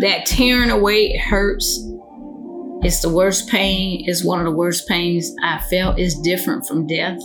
that 0.00 0.26
tearing 0.26 0.70
away 0.70 1.16
hurts 1.16 1.82
it's 2.84 3.00
the 3.00 3.08
worst 3.08 3.48
pain 3.48 4.04
it's 4.08 4.24
one 4.24 4.38
of 4.38 4.44
the 4.44 4.56
worst 4.56 4.86
pains 4.88 5.34
i 5.42 5.58
felt 5.70 5.98
is 5.98 6.18
different 6.20 6.66
from 6.66 6.86
death 6.86 7.18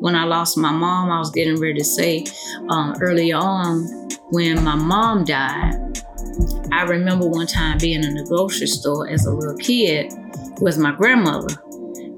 when 0.00 0.14
i 0.14 0.24
lost 0.24 0.56
my 0.56 0.72
mom 0.72 1.10
i 1.10 1.18
was 1.18 1.30
getting 1.30 1.60
ready 1.60 1.74
to 1.74 1.84
say 1.84 2.24
um, 2.68 2.94
early 3.00 3.32
on 3.32 3.84
when 4.30 4.62
my 4.62 4.74
mom 4.74 5.24
died 5.24 5.74
i 6.72 6.82
remember 6.82 7.26
one 7.26 7.46
time 7.46 7.78
being 7.78 8.04
in 8.04 8.14
the 8.14 8.24
grocery 8.24 8.66
store 8.66 9.08
as 9.08 9.26
a 9.26 9.32
little 9.32 9.56
kid 9.56 10.12
with 10.60 10.78
my 10.78 10.92
grandmother 10.92 11.54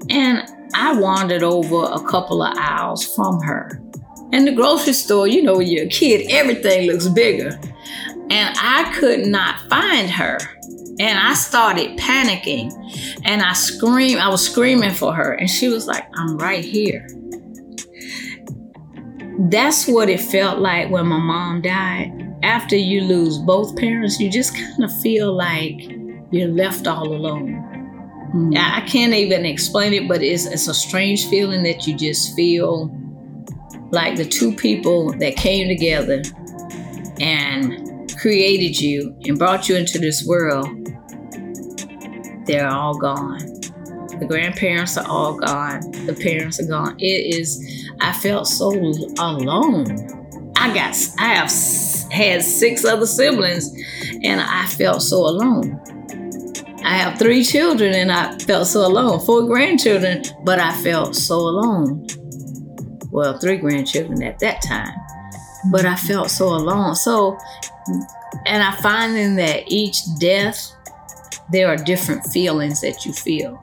and 0.09 0.49
I 0.73 0.93
wandered 0.99 1.43
over 1.43 1.83
a 1.91 1.99
couple 2.09 2.43
of 2.43 2.55
aisles 2.57 3.15
from 3.15 3.41
her. 3.41 3.81
In 4.31 4.45
the 4.45 4.51
grocery 4.51 4.93
store, 4.93 5.27
you 5.27 5.41
know, 5.41 5.57
when 5.57 5.67
you're 5.67 5.85
a 5.85 5.89
kid, 5.89 6.27
everything 6.29 6.87
looks 6.87 7.07
bigger. 7.07 7.59
And 8.29 8.55
I 8.59 8.93
could 8.95 9.25
not 9.25 9.59
find 9.69 10.09
her. 10.09 10.37
And 10.99 11.17
I 11.17 11.33
started 11.33 11.97
panicking 11.97 12.71
and 13.23 13.41
I 13.41 13.53
screamed, 13.53 14.19
I 14.19 14.27
was 14.27 14.45
screaming 14.45 14.93
for 14.93 15.13
her. 15.13 15.33
And 15.33 15.49
she 15.49 15.69
was 15.69 15.87
like, 15.87 16.05
I'm 16.15 16.37
right 16.37 16.63
here. 16.63 17.07
That's 19.49 19.87
what 19.87 20.09
it 20.09 20.19
felt 20.19 20.59
like 20.59 20.89
when 20.89 21.07
my 21.07 21.17
mom 21.17 21.61
died. 21.61 22.11
After 22.43 22.75
you 22.75 23.01
lose 23.01 23.37
both 23.37 23.77
parents, 23.77 24.19
you 24.19 24.29
just 24.29 24.53
kind 24.53 24.83
of 24.83 24.91
feel 25.01 25.33
like 25.33 25.89
you're 26.31 26.49
left 26.49 26.87
all 26.87 27.07
alone. 27.07 27.65
Mm. 28.33 28.57
I 28.57 28.81
can't 28.81 29.13
even 29.13 29.45
explain 29.45 29.93
it, 29.93 30.07
but 30.07 30.21
it's 30.21 30.45
it's 30.45 30.67
a 30.67 30.73
strange 30.73 31.27
feeling 31.29 31.63
that 31.63 31.87
you 31.87 31.97
just 31.97 32.35
feel 32.35 32.95
like 33.91 34.17
the 34.17 34.25
two 34.25 34.53
people 34.53 35.11
that 35.13 35.35
came 35.35 35.67
together 35.67 36.21
and 37.19 37.88
created 38.19 38.79
you 38.79 39.15
and 39.25 39.37
brought 39.37 39.69
you 39.69 39.75
into 39.75 39.99
this 39.99 40.25
world, 40.25 40.67
they're 42.45 42.67
all 42.67 42.97
gone. 42.97 43.37
The 44.19 44.25
grandparents 44.27 44.97
are 44.97 45.07
all 45.07 45.37
gone. 45.37 45.79
The 46.05 46.13
parents 46.13 46.59
are 46.59 46.67
gone. 46.67 46.95
It 46.99 47.35
is, 47.35 47.89
I 48.01 48.11
felt 48.11 48.47
so 48.47 48.69
alone. 48.69 49.85
I 50.57 50.73
got, 50.73 50.95
I 51.17 51.35
have 51.35 51.51
had 52.11 52.41
six 52.41 52.83
other 52.83 53.05
siblings 53.05 53.71
and 54.23 54.41
I 54.41 54.65
felt 54.65 55.01
so 55.01 55.17
alone. 55.17 55.79
I 56.83 56.95
have 56.95 57.19
three 57.19 57.43
children 57.43 57.93
and 57.93 58.11
I 58.11 58.37
felt 58.39 58.67
so 58.67 58.85
alone, 58.85 59.19
four 59.21 59.45
grandchildren, 59.45 60.23
but 60.43 60.59
I 60.59 60.73
felt 60.81 61.15
so 61.15 61.35
alone. 61.35 62.07
Well, 63.11 63.37
three 63.39 63.57
grandchildren 63.57 64.21
at 64.23 64.39
that 64.39 64.61
time, 64.61 64.93
but 65.71 65.85
I 65.85 65.95
felt 65.95 66.29
so 66.29 66.47
alone. 66.47 66.95
So, 66.95 67.37
and 68.45 68.63
I 68.63 68.75
find 68.81 69.17
in 69.17 69.35
that 69.35 69.63
each 69.67 69.97
death, 70.19 70.73
there 71.51 71.67
are 71.67 71.77
different 71.77 72.25
feelings 72.27 72.81
that 72.81 73.05
you 73.05 73.13
feel. 73.13 73.59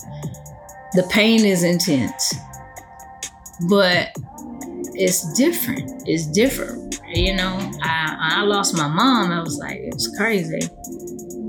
The 0.95 1.07
pain 1.11 1.45
is 1.45 1.63
intense, 1.63 2.35
but 3.69 4.15
it's 4.95 5.33
different. 5.35 6.03
It's 6.07 6.27
different. 6.27 7.01
You 7.13 7.37
know, 7.37 7.71
I, 7.83 8.39
I 8.39 8.43
lost 8.43 8.77
my 8.77 8.89
mom. 8.89 9.31
I 9.31 9.41
was 9.41 9.59
like, 9.59 9.79
it's 9.81 10.17
crazy 10.17 10.69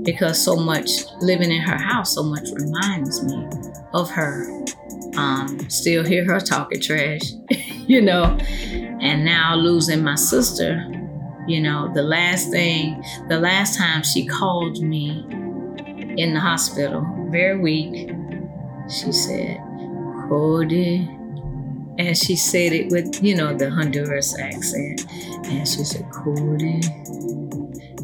because 0.04 0.42
so 0.42 0.56
much 0.56 0.88
living 1.20 1.50
in 1.50 1.60
her 1.60 1.76
house 1.76 2.14
so 2.14 2.22
much 2.22 2.48
reminds 2.52 3.22
me 3.24 3.46
of 3.92 4.10
her. 4.10 4.50
Um, 5.16 5.58
still 5.68 6.04
hear 6.04 6.24
her 6.24 6.38
talking 6.38 6.80
trash, 6.80 7.20
you 7.92 8.02
know, 8.02 8.36
and 9.00 9.24
now 9.24 9.56
losing 9.56 10.04
my 10.04 10.14
sister. 10.14 10.84
You 11.46 11.62
know, 11.62 11.90
the 11.94 12.02
last 12.02 12.50
thing, 12.50 13.02
the 13.28 13.40
last 13.40 13.78
time 13.78 14.02
she 14.02 14.26
called 14.26 14.82
me 14.82 15.24
in 16.18 16.34
the 16.34 16.40
hospital, 16.40 17.06
very 17.30 17.58
weak, 17.58 18.10
she 18.90 19.10
said, 19.10 19.56
Cody. 20.28 21.08
And 21.98 22.16
she 22.16 22.36
said 22.36 22.72
it 22.72 22.92
with, 22.92 23.22
you 23.22 23.34
know, 23.34 23.56
the 23.56 23.70
Honduras 23.70 24.38
accent. 24.38 25.06
And 25.46 25.66
she 25.66 25.82
said, 25.82 26.08
Cody. 26.12 26.80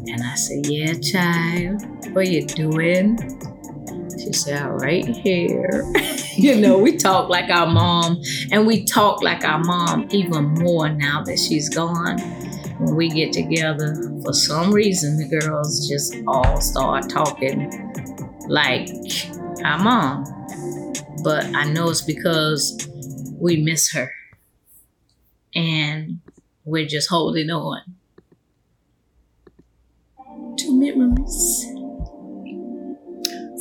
And 0.07 0.23
I 0.23 0.33
said, 0.35 0.65
Yeah, 0.65 0.93
child, 0.95 1.85
what 2.15 2.27
you 2.27 2.45
doing? 2.47 3.19
She 4.19 4.33
said, 4.33 4.65
Right 4.65 5.07
here. 5.07 5.83
you 6.35 6.55
know, 6.55 6.77
we 6.77 6.97
talk 6.97 7.29
like 7.29 7.49
our 7.49 7.67
mom, 7.67 8.21
and 8.51 8.65
we 8.65 8.85
talk 8.85 9.21
like 9.21 9.43
our 9.43 9.59
mom 9.59 10.07
even 10.11 10.53
more 10.55 10.89
now 10.89 11.23
that 11.23 11.39
she's 11.39 11.69
gone. 11.69 12.19
When 12.79 12.95
we 12.95 13.09
get 13.09 13.31
together, 13.31 13.95
for 14.23 14.33
some 14.33 14.71
reason, 14.71 15.17
the 15.17 15.39
girls 15.39 15.87
just 15.87 16.15
all 16.27 16.59
start 16.59 17.09
talking 17.09 17.69
like 18.47 18.89
our 19.63 19.77
mom. 19.77 20.25
But 21.23 21.45
I 21.55 21.65
know 21.65 21.89
it's 21.89 22.01
because 22.01 22.87
we 23.39 23.57
miss 23.57 23.91
her 23.93 24.11
and 25.55 26.19
we're 26.65 26.85
just 26.85 27.09
holding 27.09 27.49
on 27.49 27.81
to 30.57 30.79
memories. 30.79 31.74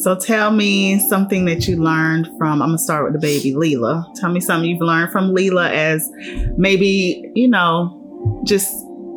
So 0.05 0.15
tell 0.15 0.51
me 0.51 0.99
something 1.09 1.47
that 1.47 1.67
you 1.67 1.83
learned 1.83 2.27
from. 2.37 2.61
I'm 2.61 2.69
gonna 2.69 2.79
start 2.79 3.05
with 3.05 3.15
the 3.15 3.19
baby 3.19 3.55
Leela. 3.55 4.05
Tell 4.17 4.31
me 4.31 4.39
something 4.39 4.69
you've 4.69 4.83
learned 4.83 5.11
from 5.11 5.31
Leela 5.31 5.71
as 5.71 6.11
maybe 6.59 7.33
you 7.35 7.49
know, 7.49 8.43
just 8.45 8.71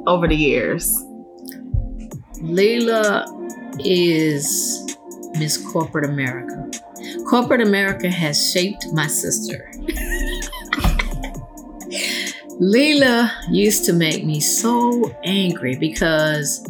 over 0.08 0.30
the 0.30 0.36
years. 0.38 0.90
Leela 2.42 3.26
is 3.84 4.96
Miss 5.38 5.58
Corporate 5.58 6.06
America. 6.06 6.72
Corporate 7.30 7.60
America 7.60 8.10
has 8.10 8.50
shaped 8.54 8.88
my 8.94 9.08
sister. 9.08 9.70
Leela 12.62 13.30
used 13.50 13.84
to 13.84 13.92
make 13.92 14.24
me 14.24 14.40
so 14.40 15.14
angry 15.26 15.76
because 15.76 16.66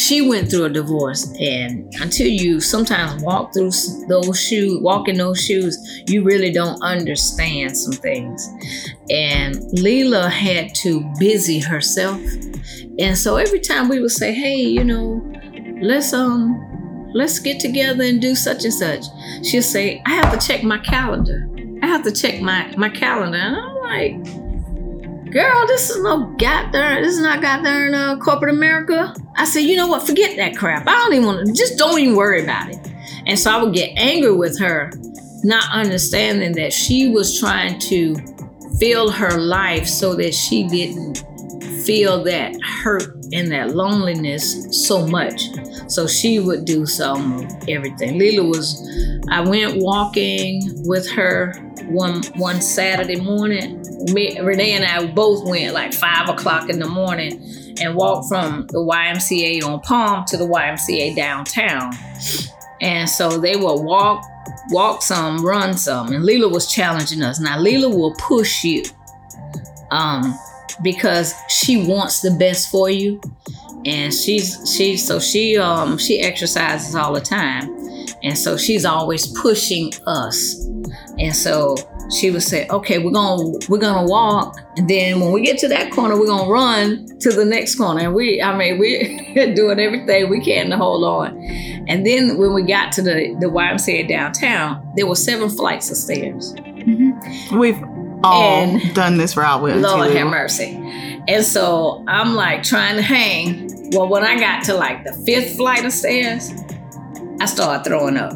she 0.00 0.26
went 0.26 0.50
through 0.50 0.64
a 0.64 0.70
divorce 0.70 1.30
and 1.38 1.92
until 2.00 2.26
you 2.26 2.58
sometimes 2.58 3.22
walk 3.22 3.52
through 3.52 3.70
those 4.08 4.40
shoes 4.40 4.80
walk 4.80 5.08
in 5.08 5.18
those 5.18 5.38
shoes 5.38 5.76
you 6.06 6.22
really 6.24 6.50
don't 6.50 6.80
understand 6.82 7.76
some 7.76 7.92
things. 7.92 8.48
And 9.10 9.56
leela 9.76 10.30
had 10.30 10.74
to 10.76 11.04
busy 11.18 11.60
herself. 11.60 12.20
And 12.98 13.16
so 13.16 13.36
every 13.36 13.60
time 13.60 13.88
we 13.88 14.00
would 14.00 14.10
say 14.10 14.32
hey 14.32 14.56
you 14.56 14.84
know 14.84 15.22
let's 15.82 16.12
um 16.14 16.66
let's 17.12 17.38
get 17.38 17.60
together 17.60 18.04
and 18.04 18.20
do 18.20 18.34
such 18.34 18.64
and 18.64 18.72
such 18.72 19.04
she'll 19.44 19.62
say 19.62 20.00
i 20.06 20.10
have 20.10 20.32
to 20.32 20.46
check 20.46 20.62
my 20.62 20.78
calendar. 20.78 21.46
I 21.82 21.86
have 21.86 22.04
to 22.04 22.12
check 22.12 22.40
my 22.40 22.72
my 22.76 22.88
calendar. 22.88 23.38
And 23.38 23.56
i'm 23.56 23.76
like 23.76 24.49
girl, 25.30 25.66
this 25.66 25.90
is 25.90 26.02
no 26.02 26.34
goddamn, 26.38 27.02
this 27.02 27.14
is 27.14 27.20
not 27.20 27.40
goddamn 27.40 27.94
uh, 27.94 28.16
corporate 28.18 28.54
America. 28.54 29.14
I 29.36 29.44
said, 29.44 29.60
you 29.60 29.76
know 29.76 29.86
what? 29.86 30.02
Forget 30.02 30.36
that 30.36 30.56
crap. 30.56 30.86
I 30.86 30.92
don't 30.92 31.14
even 31.14 31.26
want 31.26 31.46
to, 31.46 31.52
just 31.52 31.78
don't 31.78 31.98
even 32.00 32.16
worry 32.16 32.42
about 32.42 32.70
it. 32.70 32.78
And 33.26 33.38
so 33.38 33.50
I 33.50 33.62
would 33.62 33.74
get 33.74 33.90
angry 33.96 34.32
with 34.32 34.58
her, 34.58 34.90
not 35.44 35.70
understanding 35.72 36.52
that 36.52 36.72
she 36.72 37.08
was 37.08 37.38
trying 37.38 37.78
to 37.80 38.16
fill 38.78 39.10
her 39.10 39.38
life 39.38 39.86
so 39.86 40.14
that 40.16 40.34
she 40.34 40.66
didn't 40.66 41.24
feel 41.84 42.22
that 42.24 42.54
hurt 42.62 43.14
and 43.32 43.50
that 43.52 43.74
loneliness 43.74 44.66
so 44.86 45.06
much. 45.06 45.42
So 45.88 46.06
she 46.06 46.38
would 46.38 46.64
do 46.64 46.86
some 46.86 47.48
everything. 47.68 48.18
Lila 48.18 48.44
was, 48.46 48.80
I 49.30 49.40
went 49.40 49.82
walking 49.82 50.62
with 50.86 51.10
her 51.10 51.54
one 51.86 52.22
one 52.36 52.60
Saturday 52.60 53.20
morning. 53.20 53.82
Me, 54.12 54.38
Renee 54.40 54.72
and 54.72 54.84
I 54.84 55.06
both 55.06 55.46
went 55.48 55.74
like 55.74 55.92
five 55.92 56.28
o'clock 56.28 56.70
in 56.70 56.78
the 56.78 56.88
morning 56.88 57.42
and 57.80 57.94
walked 57.94 58.28
from 58.28 58.66
the 58.68 58.78
YMCA 58.78 59.64
on 59.64 59.80
Palm 59.80 60.24
to 60.26 60.36
the 60.36 60.46
YMCA 60.46 61.16
downtown. 61.16 61.92
And 62.80 63.08
so 63.08 63.38
they 63.38 63.56
will 63.56 63.82
walk, 63.82 64.24
walk 64.70 65.02
some, 65.02 65.44
run 65.44 65.76
some. 65.76 66.12
And 66.12 66.24
Lila 66.24 66.48
was 66.48 66.72
challenging 66.72 67.22
us. 67.22 67.40
Now 67.40 67.58
Lila 67.58 67.88
will 67.94 68.14
push 68.14 68.64
you. 68.64 68.84
Um, 69.90 70.38
because 70.82 71.34
she 71.48 71.86
wants 71.86 72.20
the 72.20 72.30
best 72.32 72.70
for 72.70 72.90
you. 72.90 73.20
And 73.86 74.12
she's 74.12 74.58
she 74.76 74.96
so 74.96 75.18
she 75.18 75.56
um 75.56 75.96
she 75.96 76.20
exercises 76.20 76.94
all 76.94 77.12
the 77.12 77.20
time. 77.20 77.76
And 78.22 78.36
so 78.36 78.58
she's 78.58 78.84
always 78.84 79.26
pushing 79.40 79.92
us. 80.06 80.54
And 81.18 81.34
so 81.34 81.76
she 82.10 82.30
would 82.30 82.42
say 82.42 82.66
okay 82.68 82.98
we're 82.98 83.12
gonna 83.12 83.58
we're 83.68 83.78
gonna 83.78 84.06
walk. 84.06 84.58
And 84.76 84.88
then 84.88 85.20
when 85.20 85.32
we 85.32 85.40
get 85.42 85.56
to 85.58 85.68
that 85.68 85.92
corner 85.92 86.18
we're 86.18 86.26
gonna 86.26 86.50
run 86.50 87.06
to 87.20 87.30
the 87.30 87.44
next 87.44 87.76
corner. 87.76 88.00
And 88.00 88.14
we 88.14 88.42
i 88.42 88.54
mean 88.54 88.78
we're 88.78 89.54
doing 89.54 89.80
everything 89.80 90.28
we 90.28 90.40
can 90.40 90.68
to 90.70 90.76
hold 90.76 91.04
on. 91.04 91.38
And 91.88 92.06
then 92.06 92.36
when 92.36 92.52
we 92.52 92.62
got 92.62 92.92
to 92.92 93.02
the 93.02 93.34
the 93.40 93.46
ymca 93.46 94.08
downtown 94.08 94.92
there 94.94 95.06
were 95.06 95.16
seven 95.16 95.48
flights 95.48 95.90
of 95.90 95.96
stairs. 95.96 96.52
Mm-hmm. 96.52 97.58
we've 97.58 97.78
all 98.22 98.42
and 98.42 98.94
done 98.94 99.16
this 99.16 99.36
route 99.36 99.62
with 99.62 99.76
lord 99.76 100.10
have 100.10 100.28
mercy 100.28 100.76
and 101.28 101.44
so 101.44 102.04
i'm 102.08 102.34
like 102.34 102.62
trying 102.62 102.96
to 102.96 103.02
hang 103.02 103.90
well 103.92 104.08
when 104.08 104.24
i 104.24 104.38
got 104.38 104.64
to 104.64 104.74
like 104.74 105.04
the 105.04 105.12
fifth 105.24 105.56
flight 105.56 105.84
of 105.84 105.92
stairs 105.92 106.50
i 107.40 107.46
started 107.46 107.84
throwing 107.84 108.16
up 108.16 108.32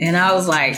and 0.00 0.16
i 0.16 0.32
was 0.32 0.46
like 0.46 0.76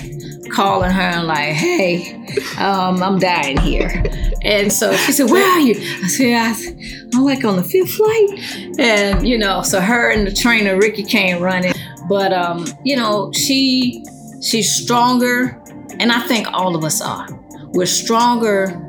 calling 0.49 0.91
her 0.91 1.01
and 1.01 1.27
like, 1.27 1.53
hey, 1.53 2.15
um, 2.59 3.03
I'm 3.03 3.19
dying 3.19 3.59
here. 3.59 4.05
And 4.43 4.73
so 4.73 4.95
she 4.97 5.13
said, 5.13 5.31
where 5.31 5.49
are 5.49 5.61
you? 5.61 5.75
I 6.05 6.09
said, 6.09 6.35
I, 6.35 7.17
am 7.17 7.25
like 7.25 7.45
on 7.45 7.57
the 7.57 7.63
fifth 7.63 7.93
flight. 7.93 8.79
And, 8.79 9.27
you 9.27 9.39
know, 9.39 9.63
so 9.63 9.81
her 9.81 10.11
and 10.11 10.27
the 10.27 10.33
trainer, 10.33 10.77
Ricky, 10.77 11.03
came 11.03 11.43
running. 11.43 11.75
But, 12.09 12.33
um, 12.33 12.67
you 12.85 12.97
know, 12.97 13.33
she 13.33 14.05
she's 14.43 14.75
stronger. 14.75 15.61
And 16.01 16.13
I 16.13 16.21
think 16.27 16.47
all 16.53 16.77
of 16.77 16.85
us 16.85 17.01
are. 17.01 17.27
We're 17.73 17.87
stronger 17.87 18.87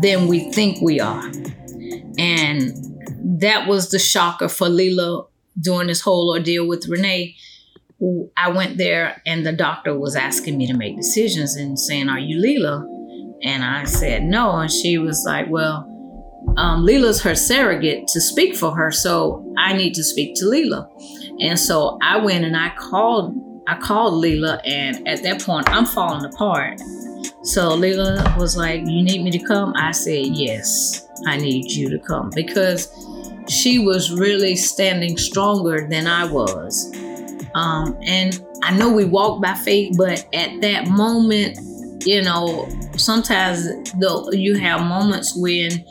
than 0.00 0.28
we 0.28 0.52
think 0.52 0.80
we 0.80 1.00
are. 1.00 1.24
And 2.18 2.72
that 3.40 3.66
was 3.66 3.90
the 3.90 3.98
shocker 3.98 4.48
for 4.48 4.68
Leela 4.68 5.28
during 5.60 5.88
this 5.88 6.00
whole 6.00 6.30
ordeal 6.30 6.66
with 6.66 6.86
Renee 6.88 7.36
I 8.36 8.50
went 8.50 8.76
there 8.76 9.22
and 9.24 9.46
the 9.46 9.52
doctor 9.52 9.98
was 9.98 10.16
asking 10.16 10.58
me 10.58 10.66
to 10.66 10.74
make 10.74 10.96
decisions 10.96 11.56
and 11.56 11.78
saying, 11.78 12.08
Are 12.08 12.18
you 12.18 12.38
Leela? 12.38 12.84
And 13.42 13.64
I 13.64 13.84
said, 13.84 14.24
No. 14.24 14.56
And 14.56 14.70
she 14.70 14.98
was 14.98 15.24
like, 15.26 15.48
Well, 15.48 15.92
um, 16.58 16.84
Leela's 16.84 17.22
her 17.22 17.34
surrogate 17.34 18.06
to 18.08 18.20
speak 18.20 18.54
for 18.54 18.72
her, 18.72 18.92
so 18.92 19.52
I 19.56 19.72
need 19.72 19.94
to 19.94 20.04
speak 20.04 20.34
to 20.36 20.44
Leela. 20.44 20.88
And 21.40 21.58
so 21.58 21.98
I 22.02 22.18
went 22.18 22.44
and 22.44 22.56
I 22.56 22.70
called 22.76 23.34
I 23.66 23.78
called 23.78 24.22
Leela, 24.22 24.60
and 24.64 25.08
at 25.08 25.22
that 25.22 25.42
point 25.42 25.68
I'm 25.70 25.86
falling 25.86 26.24
apart. 26.24 26.80
So 27.46 27.70
Leela 27.70 28.36
was 28.36 28.56
like, 28.56 28.80
You 28.80 29.02
need 29.02 29.22
me 29.22 29.30
to 29.30 29.38
come? 29.38 29.72
I 29.76 29.92
said, 29.92 30.26
Yes, 30.26 31.06
I 31.26 31.36
need 31.36 31.70
you 31.70 31.88
to 31.90 31.98
come 32.00 32.30
because 32.34 32.92
she 33.48 33.78
was 33.78 34.12
really 34.12 34.56
standing 34.56 35.16
stronger 35.16 35.86
than 35.88 36.08
I 36.08 36.26
was. 36.26 36.92
Um, 37.54 37.96
and 38.02 38.44
I 38.64 38.76
know 38.76 38.92
we 38.92 39.04
walk 39.04 39.40
by 39.40 39.54
faith, 39.54 39.96
but 39.96 40.26
at 40.34 40.60
that 40.60 40.88
moment, 40.88 41.58
you 42.04 42.20
know, 42.20 42.68
sometimes 42.96 43.92
though 44.00 44.30
you 44.32 44.56
have 44.56 44.80
moments 44.80 45.34
when 45.36 45.84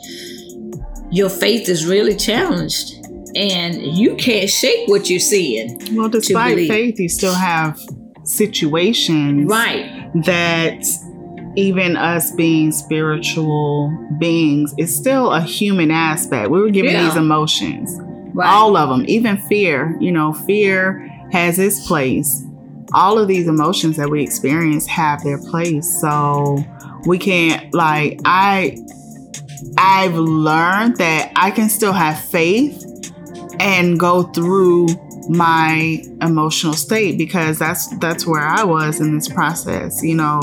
your 1.10 1.30
faith 1.30 1.70
is 1.70 1.86
really 1.86 2.16
challenged 2.16 3.06
and 3.34 3.76
you 3.96 4.14
can't 4.16 4.50
shake 4.50 4.88
what 4.88 5.08
you're 5.08 5.20
seeing. 5.20 5.80
Well, 5.96 6.10
despite 6.10 6.68
faith, 6.68 7.00
you 7.00 7.08
still 7.08 7.34
have 7.34 7.80
situations 8.24 9.48
right 9.48 10.10
that 10.24 10.84
even 11.56 11.96
us 11.96 12.30
being 12.32 12.70
spiritual 12.70 13.90
beings 14.18 14.74
it's 14.76 14.94
still 14.94 15.32
a 15.32 15.40
human 15.40 15.90
aspect. 15.90 16.50
We 16.50 16.60
were 16.60 16.70
given 16.70 16.92
yeah. 16.92 17.04
these 17.04 17.16
emotions. 17.16 17.90
Right. 18.34 18.48
All 18.48 18.76
of 18.76 18.90
them, 18.90 19.04
even 19.08 19.38
fear, 19.38 19.96
you 19.98 20.12
know, 20.12 20.32
fear 20.32 21.10
has 21.32 21.58
its 21.58 21.86
place. 21.86 22.44
All 22.92 23.18
of 23.18 23.28
these 23.28 23.48
emotions 23.48 23.96
that 23.96 24.10
we 24.10 24.22
experience 24.22 24.86
have 24.86 25.24
their 25.24 25.38
place. 25.38 26.00
So 26.00 26.62
we 27.06 27.18
can't 27.18 27.72
like 27.74 28.20
I 28.24 28.76
I've 29.78 30.14
learned 30.14 30.96
that 30.98 31.32
I 31.36 31.50
can 31.50 31.68
still 31.68 31.92
have 31.92 32.20
faith 32.20 32.82
and 33.58 33.98
go 33.98 34.24
through 34.24 34.88
my 35.28 36.02
emotional 36.22 36.74
state 36.74 37.18
because 37.18 37.58
that's 37.58 37.88
that's 37.98 38.26
where 38.26 38.42
I 38.42 38.64
was 38.64 39.00
in 39.00 39.14
this 39.14 39.28
process. 39.28 40.02
You 40.02 40.16
know, 40.16 40.40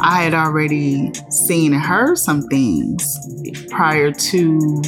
I 0.00 0.22
had 0.22 0.34
already 0.34 1.12
seen 1.30 1.72
and 1.72 1.82
heard 1.82 2.18
some 2.18 2.42
things 2.48 3.18
prior 3.70 4.12
to 4.12 4.82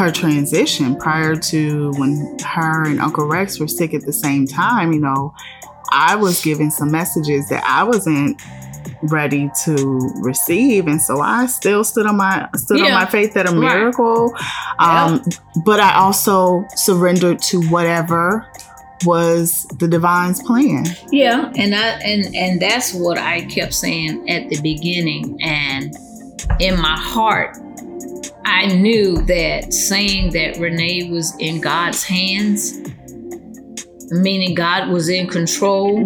her 0.00 0.10
transition 0.10 0.96
prior 0.96 1.36
to 1.36 1.92
when 1.98 2.38
her 2.42 2.86
and 2.86 3.00
Uncle 3.00 3.26
Rex 3.26 3.60
were 3.60 3.68
sick 3.68 3.92
at 3.92 4.02
the 4.02 4.12
same 4.12 4.46
time, 4.46 4.92
you 4.92 5.00
know, 5.00 5.34
I 5.92 6.16
was 6.16 6.42
given 6.42 6.70
some 6.70 6.90
messages 6.90 7.48
that 7.50 7.62
I 7.64 7.84
wasn't 7.84 8.40
ready 9.04 9.50
to 9.64 10.12
receive 10.20 10.86
and 10.86 11.00
so 11.00 11.20
I 11.20 11.46
still 11.46 11.84
stood 11.84 12.06
on 12.06 12.16
my 12.16 12.48
stood 12.54 12.80
yeah. 12.80 12.86
on 12.86 12.92
my 12.92 13.06
faith 13.06 13.34
that 13.34 13.48
a 13.48 13.54
miracle 13.54 14.30
right. 14.30 15.06
um, 15.06 15.22
yep. 15.24 15.34
but 15.64 15.80
I 15.80 15.94
also 15.96 16.64
surrendered 16.76 17.40
to 17.42 17.62
whatever 17.68 18.46
was 19.06 19.64
the 19.78 19.88
divine's 19.88 20.42
plan 20.42 20.84
yeah 21.10 21.50
and 21.56 21.74
I 21.74 21.88
and 22.00 22.34
and 22.36 22.60
that's 22.60 22.92
what 22.92 23.16
I 23.16 23.46
kept 23.46 23.72
saying 23.72 24.28
at 24.28 24.50
the 24.50 24.60
beginning 24.60 25.40
and 25.40 25.96
in 26.58 26.78
my 26.78 26.98
heart 26.98 27.56
I 28.44 28.66
knew 28.66 29.22
that 29.26 29.72
saying 29.72 30.32
that 30.32 30.58
Renee 30.58 31.10
was 31.10 31.36
in 31.38 31.60
God's 31.60 32.02
hands, 32.02 32.78
meaning 34.10 34.54
God 34.54 34.88
was 34.88 35.08
in 35.08 35.28
control 35.28 35.98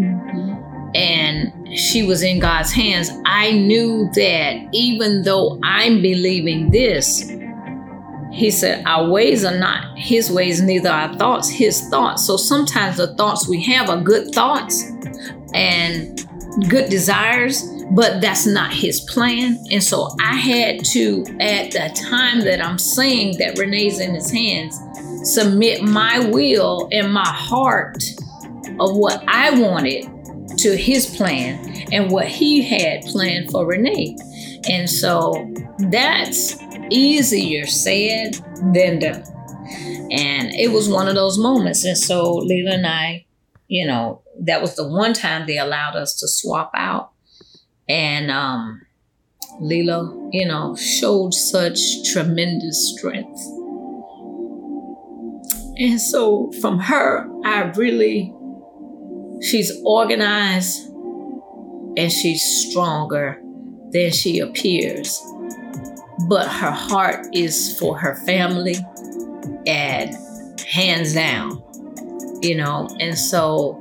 and 0.95 1.53
she 1.77 2.05
was 2.05 2.23
in 2.23 2.39
God's 2.39 2.73
hands, 2.73 3.11
I 3.27 3.53
knew 3.53 4.09
that 4.15 4.69
even 4.73 5.23
though 5.23 5.59
I'm 5.62 6.01
believing 6.01 6.71
this, 6.71 7.31
he 8.33 8.51
said, 8.51 8.85
Our 8.87 9.11
ways 9.11 9.45
are 9.45 9.57
not 9.57 9.97
his 9.97 10.31
ways, 10.31 10.61
neither 10.61 10.89
our 10.89 11.15
thoughts 11.16 11.49
his 11.49 11.89
thoughts. 11.89 12.27
So 12.27 12.37
sometimes 12.37 12.97
the 12.97 13.15
thoughts 13.15 13.49
we 13.49 13.62
have 13.65 13.91
are 13.91 14.01
good 14.01 14.35
thoughts 14.35 14.85
and 15.53 16.27
good 16.69 16.91
desires, 16.91 17.62
but 17.91 18.21
that's 18.21 18.47
not 18.47 18.73
his 18.73 19.01
plan. 19.01 19.59
And 19.71 19.83
so 19.83 20.09
I 20.21 20.35
had 20.35 20.85
to, 20.87 21.25
at 21.41 21.73
the 21.73 21.93
time 22.09 22.41
that 22.41 22.65
I'm 22.65 22.79
saying 22.79 23.39
that 23.39 23.59
Renee's 23.59 24.01
in 24.01 24.15
his 24.15 24.31
hands, 24.31 24.79
submit 25.25 25.83
my 25.83 26.19
will 26.19 26.89
and 26.93 27.12
my 27.12 27.27
heart 27.27 28.03
of 28.81 28.97
what 28.97 29.23
I 29.29 29.59
wanted 29.59 30.14
to 30.59 30.77
his 30.77 31.07
plan 31.07 31.89
and 31.93 32.11
what 32.11 32.27
he 32.27 32.62
had 32.62 33.03
planned 33.03 33.51
for 33.51 33.66
Renee. 33.66 34.16
And 34.69 34.89
so 34.89 35.53
that's 35.91 36.57
easier 36.91 37.66
said 37.66 38.35
than 38.73 38.99
done. 38.99 39.25
And 40.11 40.53
it 40.55 40.71
was 40.73 40.89
one 40.89 41.09
of 41.09 41.15
those 41.15 41.39
moments. 41.39 41.85
And 41.85 41.99
so 41.99 42.41
Leela 42.41 42.75
and 42.75 42.87
I, 42.87 43.27
you 43.69 43.87
know, 43.87 44.23
that 44.41 44.61
was 44.61 44.77
the 44.77 44.87
one 44.87 45.12
time 45.12 45.47
they 45.47 45.59
allowed 45.59 45.97
us 45.97 46.19
to 46.21 46.29
swap 46.29 46.71
out. 46.75 47.11
And 47.89 48.31
um, 48.31 48.83
you 49.61 50.47
know, 50.47 50.77
showed 50.77 51.33
such 51.35 51.79
tremendous 52.12 52.95
strength. 52.97 53.41
And 55.77 56.01
so 56.01 56.53
from 56.61 56.79
her, 56.79 57.29
I 57.45 57.62
really, 57.77 58.34
she's 59.43 59.73
organized 59.85 60.89
and 61.97 62.11
she's 62.11 62.43
stronger 62.43 63.40
than 63.90 64.11
she 64.11 64.40
appears. 64.40 65.20
But 66.28 66.47
her 66.48 66.70
heart 66.70 67.27
is 67.32 67.78
for 67.78 67.98
her 67.98 68.15
family 68.24 68.77
and 69.66 70.15
hands 70.66 71.15
down, 71.15 71.62
you 72.43 72.56
know. 72.56 72.89
And 73.01 73.19
so 73.19 73.78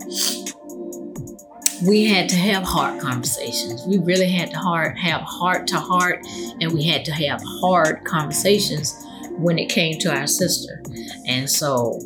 we 1.85 2.05
had 2.05 2.30
to 2.30 2.35
have 2.35 2.63
heart 2.63 2.99
conversations. 3.01 3.85
We 3.85 3.97
really 3.99 4.30
had 4.30 4.51
to 4.51 4.57
have 4.57 5.21
heart 5.21 5.67
to 5.67 5.80
heart, 5.80 6.25
and 6.59 6.71
we 6.71 6.84
had 6.84 7.05
to 7.05 7.11
have 7.11 7.41
hard 7.61 8.03
conversations 8.05 8.95
when 9.31 9.57
it 9.59 9.69
came 9.69 9.99
to 9.99 10.15
our 10.15 10.27
sister. 10.27 10.81
And 11.27 11.49
so 11.49 11.99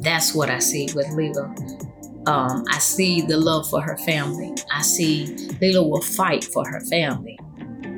that's 0.00 0.34
what 0.34 0.50
I 0.50 0.58
see 0.58 0.88
with 0.94 1.06
Leela. 1.08 1.71
Um, 2.26 2.64
I 2.70 2.78
see 2.78 3.22
the 3.22 3.36
love 3.36 3.68
for 3.68 3.80
her 3.80 3.96
family. 3.98 4.54
I 4.72 4.82
see 4.82 5.26
Leela 5.60 5.88
will 5.88 6.02
fight 6.02 6.44
for 6.44 6.66
her 6.68 6.80
family, 6.82 7.38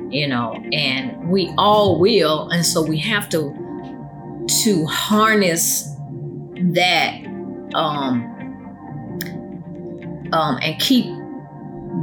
you 0.09 0.27
know, 0.27 0.53
and 0.71 1.29
we 1.29 1.53
all 1.57 1.99
will. 1.99 2.49
And 2.49 2.65
so 2.65 2.81
we 2.81 2.97
have 2.99 3.29
to 3.29 3.53
to 4.63 4.85
harness 4.85 5.83
that 6.73 7.25
um, 7.73 8.31
um, 10.31 10.59
and 10.61 10.79
keep 10.79 11.05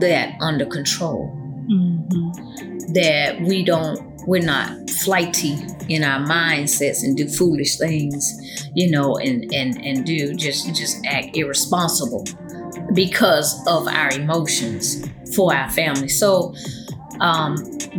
that 0.00 0.34
under 0.40 0.66
control. 0.66 1.30
Mm-hmm. 1.70 2.92
That 2.94 3.40
we 3.42 3.64
don't, 3.64 4.11
we're 4.26 4.42
not 4.42 4.90
flighty 4.90 5.58
in 5.88 6.04
our 6.04 6.20
mindsets 6.20 7.02
and 7.02 7.16
do 7.16 7.28
foolish 7.28 7.76
things, 7.76 8.66
you 8.74 8.90
know, 8.90 9.16
and 9.16 9.52
and 9.52 9.84
and 9.84 10.06
do 10.06 10.34
just 10.34 10.74
just 10.74 11.04
act 11.06 11.36
irresponsible 11.36 12.24
because 12.94 13.60
of 13.66 13.86
our 13.88 14.10
emotions 14.12 15.08
for 15.34 15.54
our 15.54 15.70
family. 15.70 16.08
So, 16.08 16.54
um, 17.20 17.56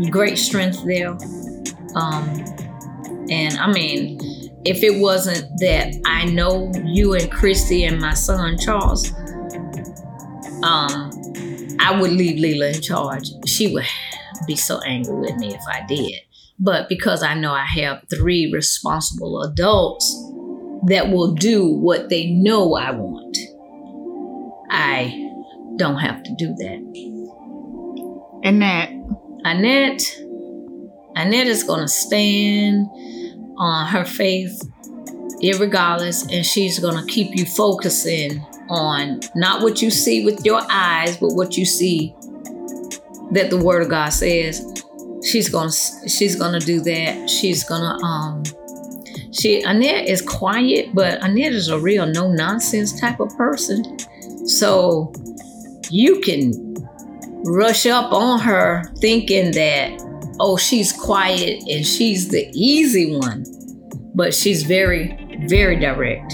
great 0.10 0.38
strength 0.38 0.84
there. 0.86 1.18
Um, 1.96 2.46
and 3.30 3.58
I 3.58 3.72
mean, 3.72 4.20
if 4.66 4.84
it 4.84 5.00
wasn't 5.00 5.48
that 5.60 5.94
I 6.06 6.26
know 6.26 6.72
you 6.86 7.14
and 7.14 7.32
Christy 7.32 7.84
and 7.84 8.00
my 8.00 8.14
son 8.14 8.58
Charles, 8.58 9.12
um, 10.64 11.12
I 11.80 11.98
would 12.00 12.12
leave 12.12 12.40
Leela 12.40 12.74
in 12.74 12.82
charge. 12.82 13.30
She 13.46 13.74
would 13.74 13.86
be 14.46 14.56
so 14.56 14.80
angry 14.82 15.16
with 15.16 15.36
me 15.38 15.54
if 15.54 15.62
I 15.68 15.86
did. 15.88 16.20
But 16.60 16.90
because 16.90 17.24
I 17.24 17.34
know 17.34 17.52
I 17.52 17.66
have 17.66 18.04
three 18.10 18.52
responsible 18.54 19.42
adults 19.42 20.14
that 20.88 21.10
will 21.10 21.34
do 21.34 21.68
what 21.68 22.10
they 22.10 22.28
know 22.28 22.76
I 22.76 22.92
want, 22.92 23.38
I 24.70 25.30
don't 25.78 25.98
have 25.98 26.24
to 26.24 26.36
do 26.38 26.54
that. 26.56 26.80
Annette. 28.44 28.92
Annette. 29.44 30.02
Annette 31.16 31.48
is 31.48 31.64
going 31.64 31.82
to 31.82 31.88
stand 31.88 32.88
on 33.58 33.88
her 33.88 34.06
faith 34.06 34.62
irregardless, 35.42 36.32
and 36.32 36.46
she's 36.46 36.80
going 36.80 36.96
to 36.96 37.06
keep 37.12 37.36
you 37.36 37.46
focusing 37.46 38.40
on 38.70 39.20
not 39.36 39.62
what 39.62 39.82
you 39.82 39.92
see 39.92 40.24
with 40.24 40.46
your 40.46 40.62
eyes, 40.70 41.18
but 41.18 41.30
what 41.34 41.58
you 41.58 41.66
see 41.66 42.16
that 43.34 43.50
the 43.50 43.58
Word 43.58 43.84
of 43.84 43.90
God 43.90 44.10
says 44.10 44.84
she's 45.24 45.50
gonna 45.50 45.72
she's 46.08 46.36
gonna 46.36 46.60
do 46.60 46.82
that. 46.82 47.30
She's 47.30 47.64
gonna 47.64 47.98
um 48.04 48.44
she 49.32 49.62
Annette 49.62 50.08
is 50.08 50.22
quiet, 50.22 50.94
but 50.94 51.24
Annette 51.24 51.54
is 51.54 51.70
a 51.70 51.80
real 51.80 52.06
no 52.06 52.32
nonsense 52.32 53.00
type 53.00 53.20
of 53.20 53.36
person. 53.38 53.98
So 54.48 55.14
you 55.90 56.20
can 56.22 56.74
rush 57.46 57.86
up 57.86 58.12
on 58.12 58.40
her 58.40 58.84
thinking 59.00 59.52
that 59.52 59.92
oh 60.40 60.58
she's 60.58 60.92
quiet 60.92 61.62
and 61.70 61.86
she's 61.86 62.30
the 62.30 62.50
easy 62.54 63.16
one, 63.16 63.46
but 64.14 64.34
she's 64.34 64.64
very 64.64 65.18
very 65.48 65.80
direct. 65.80 66.34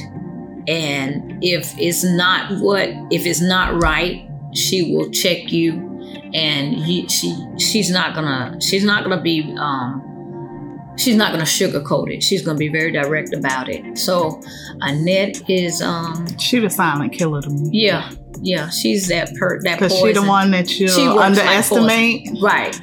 And 0.68 1.44
if 1.44 1.74
it's 1.80 2.04
not 2.04 2.60
what 2.62 2.90
if 3.12 3.26
it's 3.26 3.42
not 3.42 3.82
right, 3.82 4.28
she 4.54 4.94
will 4.94 5.10
check 5.12 5.52
you 5.52 5.89
and 6.34 6.76
he, 6.76 7.08
she 7.08 7.36
she's 7.58 7.90
not 7.90 8.16
gonna 8.16 8.60
she's 8.62 8.84
not 8.84 9.04
gonna 9.04 9.22
be 9.22 9.56
um, 9.58 10.94
she's 10.98 11.16
not 11.16 11.32
gonna 11.32 11.44
sugarcoat 11.44 12.14
it. 12.14 12.24
She's 12.24 12.42
gonna 12.46 12.58
be 12.58 12.70
very 12.70 12.92
direct 12.92 13.34
about 13.34 13.70
it. 13.70 13.98
So 13.98 14.42
Annette 14.82 15.50
is 15.50 15.82
um 15.82 16.38
she 16.38 16.60
the 16.60 16.70
silent 16.70 17.14
killer 17.14 17.42
to 17.42 17.50
me. 17.50 17.70
Yeah, 17.72 18.12
yeah, 18.42 18.70
she's 18.70 19.08
that 19.08 19.34
per 19.36 19.62
that 19.64 19.80
because 19.80 19.98
she 19.98 20.14
the 20.14 20.24
one 20.24 20.52
that 20.52 20.80
you 20.80 20.90
underestimate. 21.20 22.34
Like 22.34 22.44
right 22.44 22.82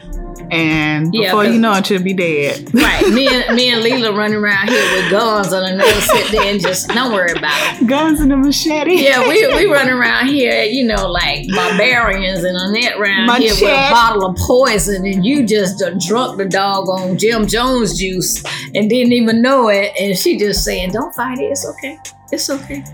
and 0.51 1.15
yeah, 1.15 1.31
before 1.31 1.45
you 1.45 1.59
know 1.59 1.73
it, 1.75 1.91
you'll 1.91 2.03
be 2.03 2.15
dead. 2.15 2.73
right. 2.75 3.09
Me 3.13 3.29
and 3.29 3.57
me 3.57 3.71
and 3.71 3.83
Leela 3.85 4.17
running 4.17 4.39
around 4.39 4.69
here 4.69 4.97
with 4.97 5.11
guns 5.11 5.53
on 5.53 5.65
and 5.65 5.81
they'll 5.81 6.01
sit 6.01 6.33
there 6.33 6.51
and 6.51 6.61
just 6.61 6.89
don't 6.89 7.13
worry 7.13 7.33
about 7.33 7.81
it. 7.81 7.87
Guns 7.87 8.21
and 8.21 8.33
a 8.33 8.37
machete. 8.37 9.03
Yeah, 9.03 9.27
we 9.29 9.47
we 9.55 9.67
running 9.73 9.95
around 9.95 10.29
here, 10.29 10.63
you 10.63 10.85
know, 10.85 11.09
like 11.09 11.47
barbarians 11.55 12.45
and 12.45 12.57
Annette 12.57 12.99
around 12.99 13.27
machete. 13.27 13.55
here 13.55 13.69
with 13.69 13.89
a 13.89 13.91
bottle 13.91 14.27
of 14.27 14.37
poison 14.37 15.07
and 15.07 15.25
you 15.25 15.47
just 15.47 15.83
uh, 15.83 15.91
drunk 15.99 16.39
the 16.39 16.45
dog 16.45 16.89
on 16.89 17.19
Jim 17.19 17.47
Jones 17.47 17.99
juice 17.99 18.45
and 18.75 18.89
didn't 18.91 19.13
even 19.13 19.43
know 19.43 19.69
it. 19.69 19.93
And 19.99 20.17
she 20.17 20.39
just 20.39 20.65
saying, 20.65 20.93
Don't 20.93 21.15
fight 21.15 21.39
it, 21.39 21.45
it's 21.45 21.67
okay. 21.67 21.99
It's 22.31 22.51
okay. 22.51 22.85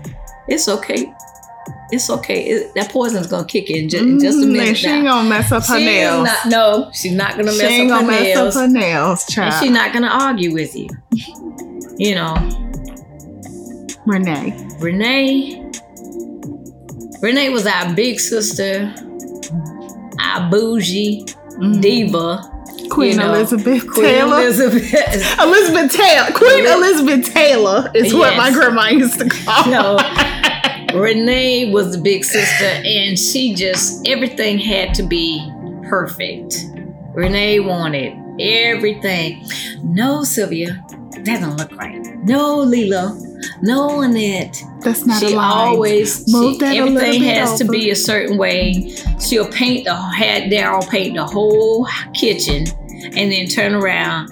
It's 0.47 0.67
okay 0.67 1.13
it's 1.91 2.09
okay. 2.09 2.43
It, 2.43 2.75
that 2.75 2.91
poison's 2.91 3.27
gonna 3.27 3.45
kick 3.45 3.69
in 3.69 3.89
just, 3.89 4.03
mm, 4.03 4.21
just 4.21 4.43
a 4.43 4.47
minute. 4.47 4.77
She 4.77 4.87
ain't 4.87 5.05
gonna 5.05 5.29
mess 5.29 5.51
up 5.51 5.63
her 5.65 5.77
she 5.77 5.85
nails. 5.85 6.25
Not, 6.25 6.47
no, 6.47 6.91
she's 6.93 7.11
not 7.13 7.31
gonna 7.31 7.45
mess 7.45 7.59
she 7.59 7.65
ain't 7.65 7.91
up 7.91 8.01
gonna 8.01 8.13
her 8.13 8.19
mess 8.19 8.35
nails. 8.35 8.55
up 8.55 8.61
her 8.61 8.67
nails, 8.67 9.25
child. 9.27 9.53
And 9.53 9.63
she's 9.63 9.71
not 9.71 9.93
gonna 9.93 10.07
argue 10.07 10.53
with 10.53 10.75
you. 10.75 10.89
You 11.97 12.15
know. 12.15 12.35
Renee. 14.05 14.67
Renee. 14.79 15.71
Renee 17.21 17.49
was 17.49 17.65
our 17.65 17.93
big 17.93 18.19
sister, 18.19 18.93
our 20.19 20.49
bougie 20.49 21.23
mm. 21.57 21.81
diva. 21.81 22.49
Queen 22.89 23.11
you 23.11 23.17
know, 23.17 23.33
Elizabeth 23.33 23.89
Queen 23.89 24.05
Taylor. 24.05 24.41
Elizabeth. 24.41 25.39
Elizabeth 25.39 25.91
Taylor. 25.95 26.31
Queen 26.33 26.65
Elizabeth 26.65 27.33
Taylor 27.33 27.91
is 27.95 28.11
yes. 28.11 28.13
what 28.13 28.35
my 28.35 28.51
grandma 28.51 28.87
used 28.89 29.19
to 29.19 29.29
call. 29.29 29.71
No. 29.71 29.97
Renee 30.93 31.71
was 31.71 31.95
the 31.95 32.01
big 32.01 32.23
sister, 32.23 32.65
and 32.65 33.17
she 33.17 33.53
just, 33.53 34.07
everything 34.07 34.57
had 34.57 34.93
to 34.95 35.03
be 35.03 35.45
perfect. 35.89 36.65
Renee 37.13 37.59
wanted 37.59 38.13
everything. 38.39 39.45
No, 39.83 40.23
Sylvia, 40.23 40.83
that 41.23 41.41
don't 41.41 41.57
look 41.57 41.71
right. 41.75 41.99
No, 42.23 42.59
Lila, 42.59 43.19
No, 43.61 44.01
Annette. 44.01 44.61
That's 44.81 45.05
not 45.05 45.21
she 45.21 45.35
always 45.35 46.31
Move 46.31 46.57
she, 46.59 46.77
everything 46.77 47.23
has 47.23 47.53
over. 47.61 47.63
to 47.65 47.71
be 47.71 47.89
a 47.91 47.95
certain 47.95 48.37
way. 48.37 48.93
She'll 49.19 49.47
paint 49.51 49.85
the 49.85 49.95
had 49.95 50.43
Daryl 50.51 50.87
paint 50.89 51.15
the 51.15 51.25
whole 51.25 51.87
kitchen 52.13 52.65
and 53.15 53.31
then 53.31 53.47
turn 53.47 53.73
around. 53.73 54.29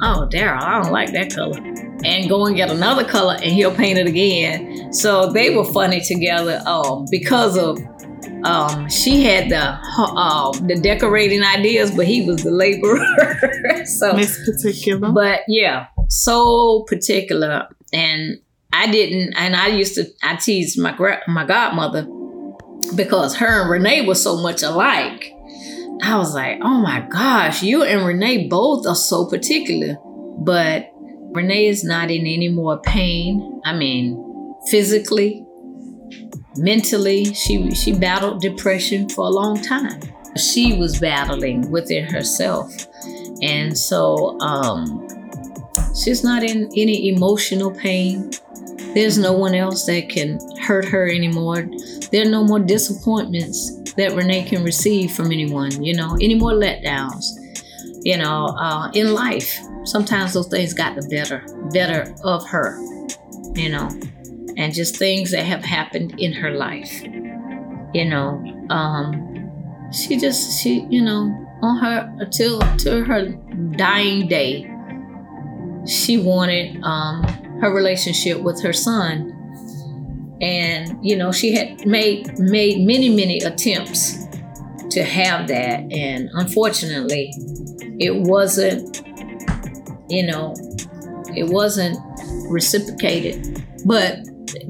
Oh, 0.00 0.28
Daryl, 0.30 0.60
I 0.62 0.82
don't 0.82 0.92
like 0.92 1.12
that 1.12 1.34
color 1.34 1.60
and 2.04 2.28
go 2.28 2.46
and 2.46 2.56
get 2.56 2.70
another 2.70 3.04
color 3.04 3.34
and 3.34 3.52
he'll 3.52 3.74
paint 3.74 3.98
it 3.98 4.06
again. 4.06 4.92
So 4.92 5.32
they 5.32 5.54
were 5.54 5.64
funny 5.72 6.00
together 6.00 6.62
um, 6.66 7.06
because 7.10 7.56
of 7.56 7.78
um, 8.44 8.88
she 8.88 9.24
had 9.24 9.50
the 9.50 9.78
uh, 9.98 10.52
the 10.66 10.76
decorating 10.76 11.42
ideas, 11.42 11.90
but 11.90 12.06
he 12.06 12.24
was 12.24 12.44
the 12.44 12.50
laborer. 12.50 13.84
so 13.84 14.12
Miss 14.12 14.38
Particular. 14.44 15.10
But 15.10 15.40
yeah, 15.48 15.86
so 16.08 16.84
particular, 16.84 17.68
and 17.92 18.40
I 18.72 18.90
didn't. 18.90 19.34
And 19.34 19.56
I 19.56 19.68
used 19.68 19.94
to 19.96 20.06
I 20.22 20.36
teased 20.36 20.78
my 20.78 20.92
gra- 20.92 21.22
my 21.26 21.44
godmother 21.44 22.06
because 22.94 23.36
her 23.36 23.62
and 23.62 23.70
Renee 23.70 24.06
were 24.06 24.14
so 24.14 24.36
much 24.40 24.62
alike. 24.62 25.32
I 26.02 26.16
was 26.16 26.32
like, 26.32 26.60
oh 26.62 26.78
my 26.80 27.00
gosh, 27.00 27.62
you 27.62 27.82
and 27.82 28.06
Renee 28.06 28.46
both 28.46 28.86
are 28.86 28.94
so 28.94 29.26
particular, 29.26 29.96
but 30.38 30.92
Renee 31.32 31.66
is 31.66 31.84
not 31.84 32.10
in 32.10 32.26
any 32.26 32.48
more 32.48 32.80
pain. 32.80 33.60
I 33.64 33.74
mean, 33.74 34.54
physically, 34.70 35.44
mentally, 36.56 37.32
she 37.34 37.70
she 37.74 37.92
battled 37.92 38.40
depression 38.40 39.08
for 39.08 39.26
a 39.26 39.30
long 39.30 39.60
time. 39.62 40.00
She 40.36 40.76
was 40.76 40.98
battling 40.98 41.70
within 41.70 42.04
herself, 42.12 42.72
and 43.42 43.76
so 43.76 44.38
um, 44.40 45.08
She's 45.98 46.22
not 46.22 46.44
in 46.44 46.70
any 46.76 47.08
emotional 47.08 47.72
pain. 47.72 48.30
There's 48.94 49.18
no 49.18 49.32
one 49.32 49.54
else 49.54 49.86
that 49.86 50.08
can 50.08 50.38
hurt 50.60 50.84
her 50.86 51.08
anymore. 51.08 51.68
There 52.12 52.22
are 52.22 52.30
no 52.30 52.44
more 52.44 52.60
disappointments 52.60 53.92
that 53.94 54.14
Renee 54.14 54.44
can 54.44 54.62
receive 54.62 55.12
from 55.12 55.32
anyone, 55.32 55.82
you 55.82 55.94
know, 55.96 56.16
any 56.20 56.36
more 56.36 56.52
letdowns, 56.52 57.24
you 58.08 58.16
know, 58.16 58.46
uh, 58.58 58.90
in 58.94 59.12
life. 59.12 59.60
Sometimes 59.84 60.32
those 60.32 60.48
things 60.48 60.72
got 60.72 60.96
the 60.96 61.06
better, 61.10 61.44
better 61.74 62.14
of 62.24 62.48
her, 62.48 62.80
you 63.52 63.68
know, 63.68 63.90
and 64.56 64.72
just 64.72 64.96
things 64.96 65.30
that 65.32 65.44
have 65.44 65.62
happened 65.62 66.18
in 66.18 66.32
her 66.32 66.50
life, 66.52 67.02
you 67.92 68.06
know. 68.06 68.42
Um, 68.70 69.90
she 69.92 70.16
just, 70.16 70.58
she, 70.58 70.86
you 70.88 71.02
know, 71.02 71.24
on 71.60 71.76
her 71.80 72.16
until 72.18 72.60
to 72.78 73.04
her 73.04 73.28
dying 73.76 74.26
day, 74.26 74.62
she 75.86 76.16
wanted 76.16 76.82
um, 76.84 77.24
her 77.60 77.70
relationship 77.74 78.40
with 78.40 78.62
her 78.62 78.72
son 78.72 79.34
and 80.40 81.04
you 81.04 81.16
know 81.16 81.32
she 81.32 81.52
had 81.52 81.84
made 81.84 82.38
made 82.38 82.78
many 82.78 83.08
many 83.08 83.40
attempts 83.40 84.27
to 84.90 85.02
have 85.02 85.48
that 85.48 85.80
and 85.92 86.28
unfortunately 86.34 87.32
it 87.98 88.14
wasn't 88.14 89.02
you 90.08 90.26
know 90.26 90.54
it 91.36 91.48
wasn't 91.48 91.98
reciprocated 92.48 93.64
but 93.84 94.18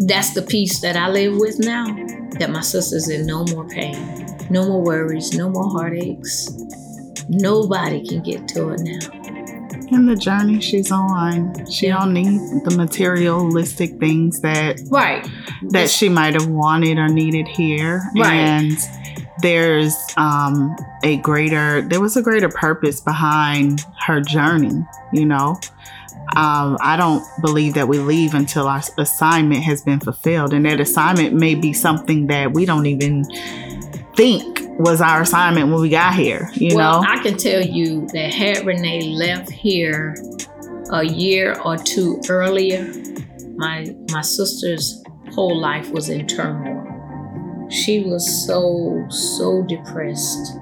that's 0.07 0.35
the 0.35 0.43
peace 0.43 0.81
that 0.81 0.97
i 0.97 1.09
live 1.09 1.37
with 1.37 1.59
now 1.59 1.87
that 2.39 2.51
my 2.51 2.61
sister's 2.61 3.09
in 3.09 3.27
no 3.27 3.45
more 3.47 3.69
pain 3.69 4.27
no 4.51 4.67
more 4.67 4.83
worries 4.83 5.37
no 5.37 5.49
more 5.49 5.71
heartaches 5.71 6.51
nobody 7.29 8.07
can 8.07 8.23
get 8.23 8.49
to 8.49 8.71
it 8.71 8.81
now 8.81 9.19
in 9.91 10.07
the 10.07 10.17
journey 10.17 10.61
she's 10.61 10.91
on. 10.93 11.67
She 11.67 11.87
yeah. 11.87 11.99
don't 11.99 12.13
need 12.13 12.41
the 12.65 12.75
materialistic 12.77 13.99
things 13.99 14.41
that 14.41 14.81
right 14.91 15.27
that 15.71 15.91
she 15.91 16.09
might 16.09 16.35
have 16.35 16.49
wanted 16.49 16.99
or 16.99 17.09
needed 17.09 17.49
here. 17.49 18.03
Right. 18.17 18.35
And 18.35 18.77
there's 19.41 19.97
um, 20.17 20.77
a 21.03 21.17
greater 21.19 21.83
there 21.83 22.01
was 22.01 22.17
a 22.17 22.23
greater 22.23 22.49
purpose 22.49 23.01
behind 23.01 23.85
her 24.07 24.21
journey, 24.21 24.85
you 25.13 25.25
know. 25.25 25.59
Um, 26.37 26.77
I 26.81 26.97
don't 26.99 27.25
believe 27.41 27.75
that 27.75 27.89
we 27.89 27.99
leave 27.99 28.35
until 28.35 28.69
our 28.69 28.83
assignment 28.99 29.63
has 29.63 29.83
been 29.83 29.99
fulfilled. 29.99 30.53
And 30.53 30.67
that 30.67 30.79
assignment 30.79 31.35
may 31.35 31.55
be 31.55 31.73
something 31.73 32.27
that 32.27 32.53
we 32.53 32.67
don't 32.67 32.85
even 32.85 33.25
think 34.15 34.61
was 34.79 35.01
our 35.01 35.23
assignment 35.23 35.71
when 35.71 35.81
we 35.81 35.89
got 35.89 36.15
here, 36.15 36.51
you 36.55 36.77
well, 36.77 37.03
know? 37.03 37.09
I 37.09 37.23
can 37.23 37.37
tell 37.37 37.63
you 37.63 38.07
that 38.13 38.33
had 38.33 38.67
Renee 38.67 39.15
left 39.15 39.51
here 39.51 40.15
a 40.91 41.05
year 41.05 41.59
or 41.65 41.77
two 41.77 42.21
earlier, 42.29 42.93
my 43.57 43.95
my 44.11 44.21
sister's 44.21 45.03
whole 45.33 45.59
life 45.59 45.91
was 45.91 46.09
in 46.09 46.27
turmoil. 46.27 46.78
She 47.71 48.05
was 48.05 48.47
so, 48.47 49.07
so 49.11 49.63
depressed. 49.63 50.55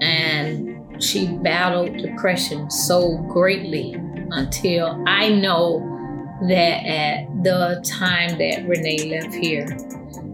And 0.00 1.02
she 1.02 1.28
battled 1.28 1.96
depression 1.96 2.70
so 2.70 3.16
greatly 3.28 3.94
until 4.30 5.02
I 5.06 5.28
know 5.30 5.92
that 6.48 6.86
at 6.86 7.42
the 7.42 7.82
time 7.86 8.38
that 8.38 8.66
Renee 8.68 9.18
left 9.18 9.34
here, 9.34 9.66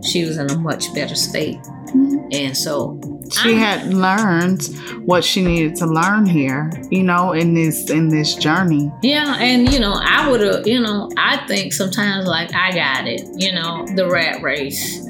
she 0.02 0.24
was 0.24 0.36
in 0.36 0.51
a 0.51 0.59
much 0.59 0.93
better 0.94 1.14
state. 1.14 1.60
Mm-hmm. 1.60 2.28
And 2.32 2.56
so 2.56 2.98
she 3.30 3.55
I'm, 3.55 3.59
had 3.59 3.94
learned 3.94 4.62
what 5.06 5.24
she 5.24 5.43
needed 5.43 5.76
to 5.76 5.86
learn 5.86 6.26
here, 6.26 6.70
you 6.90 7.02
know, 7.02 7.32
in 7.32 7.55
this 7.55 7.90
in 7.90 8.09
this 8.09 8.34
journey. 8.34 8.90
Yeah, 9.02 9.36
and 9.39 9.72
you 9.72 9.78
know, 9.78 9.94
I 9.94 10.28
would 10.28 10.40
have, 10.40 10.66
you 10.66 10.80
know, 10.80 11.10
I 11.16 11.47
think 11.47 11.72
sometimes 11.72 12.26
like 12.26 12.52
I 12.55 12.72
got 12.72 13.06
it, 13.06 13.28
you 13.36 13.52
know, 13.52 13.86
the 13.94 14.09
rat 14.09 14.43
race 14.43 15.02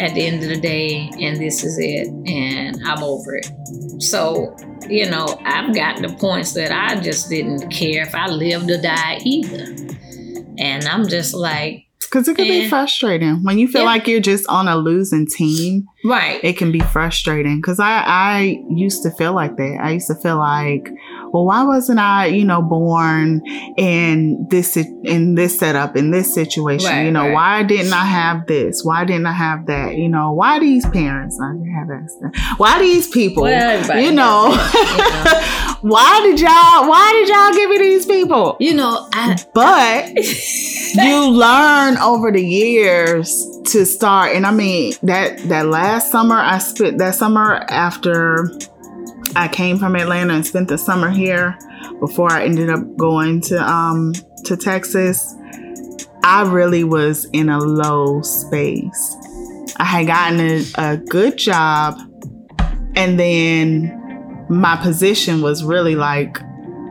at 0.00 0.14
the 0.14 0.26
end 0.26 0.42
of 0.42 0.48
the 0.48 0.60
day, 0.60 1.10
and 1.20 1.36
this 1.36 1.62
is 1.62 1.78
it, 1.78 2.08
and 2.26 2.82
I'm 2.84 3.02
over 3.02 3.36
it. 3.36 3.50
So, 4.02 4.56
you 4.88 5.08
know, 5.08 5.38
I've 5.44 5.74
gotten 5.74 6.02
to 6.04 6.16
points 6.16 6.54
that 6.54 6.72
I 6.72 6.98
just 7.00 7.28
didn't 7.28 7.68
care 7.70 8.02
if 8.02 8.14
I 8.14 8.28
lived 8.28 8.70
or 8.70 8.80
died 8.80 9.22
either. 9.24 9.64
And 10.58 10.84
I'm 10.84 11.06
just 11.06 11.34
like, 11.34 11.86
because 12.00 12.26
it 12.26 12.36
can 12.36 12.48
be 12.48 12.68
frustrating 12.68 13.44
when 13.44 13.58
you 13.58 13.68
feel 13.68 13.82
yeah. 13.82 13.88
like 13.88 14.08
you're 14.08 14.20
just 14.20 14.46
on 14.48 14.66
a 14.66 14.76
losing 14.76 15.26
team. 15.26 15.86
Right. 16.02 16.42
It 16.42 16.56
can 16.56 16.72
be 16.72 16.80
frustrating 16.80 17.56
because 17.56 17.78
I 17.78 18.02
I 18.06 18.64
used 18.70 19.02
to 19.02 19.10
feel 19.10 19.34
like 19.34 19.56
that. 19.56 19.78
I 19.82 19.90
used 19.90 20.06
to 20.06 20.14
feel 20.14 20.38
like, 20.38 20.88
well, 21.30 21.44
why 21.44 21.62
wasn't 21.64 21.98
I, 21.98 22.26
you 22.26 22.44
know, 22.44 22.62
born 22.62 23.42
in 23.76 24.46
this 24.48 24.78
in 24.78 25.34
this 25.34 25.58
setup 25.58 25.96
in 25.96 26.10
this 26.10 26.32
situation? 26.32 26.88
Right, 26.88 27.04
you 27.04 27.10
know, 27.10 27.26
right. 27.26 27.34
why 27.34 27.62
didn't 27.64 27.92
I 27.92 28.06
have 28.06 28.46
this? 28.46 28.82
Why 28.82 29.04
didn't 29.04 29.26
I 29.26 29.32
have 29.32 29.66
that? 29.66 29.96
You 29.96 30.08
know, 30.08 30.32
why 30.32 30.58
these 30.58 30.88
parents? 30.88 31.38
I 31.38 31.52
didn't 31.52 31.74
have 31.74 31.88
that. 31.88 32.54
Why 32.56 32.78
these 32.78 33.06
people? 33.08 33.42
Well, 33.42 34.00
you 34.00 34.12
know, 34.12 34.52
why 35.82 36.20
did 36.22 36.40
y'all? 36.40 36.88
Why 36.88 37.12
did 37.12 37.28
y'all 37.28 37.52
give 37.52 37.68
me 37.68 37.78
these 37.78 38.06
people? 38.06 38.56
You 38.58 38.74
know, 38.74 39.06
I, 39.12 39.36
but 39.52 40.14
you 41.04 41.30
learn 41.30 41.98
over 41.98 42.32
the 42.32 42.42
years 42.42 43.59
to 43.64 43.84
start 43.84 44.34
and 44.34 44.46
i 44.46 44.50
mean 44.50 44.92
that 45.02 45.38
that 45.48 45.66
last 45.66 46.10
summer 46.10 46.36
i 46.36 46.58
spent 46.58 46.98
that 46.98 47.14
summer 47.14 47.64
after 47.68 48.50
i 49.36 49.46
came 49.48 49.78
from 49.78 49.94
atlanta 49.96 50.34
and 50.34 50.46
spent 50.46 50.68
the 50.68 50.78
summer 50.78 51.10
here 51.10 51.58
before 52.00 52.30
i 52.32 52.44
ended 52.44 52.70
up 52.70 52.80
going 52.96 53.40
to 53.40 53.56
um 53.70 54.12
to 54.44 54.56
texas 54.56 55.34
i 56.22 56.42
really 56.42 56.84
was 56.84 57.26
in 57.32 57.48
a 57.48 57.58
low 57.58 58.20
space. 58.22 59.16
I 59.76 59.84
had 59.84 60.06
gotten 60.06 60.40
a, 60.40 60.64
a 60.76 60.96
good 60.96 61.38
job 61.38 61.98
and 62.94 63.18
then 63.18 64.46
my 64.50 64.76
position 64.76 65.40
was 65.42 65.64
really 65.64 65.94
like 65.94 66.38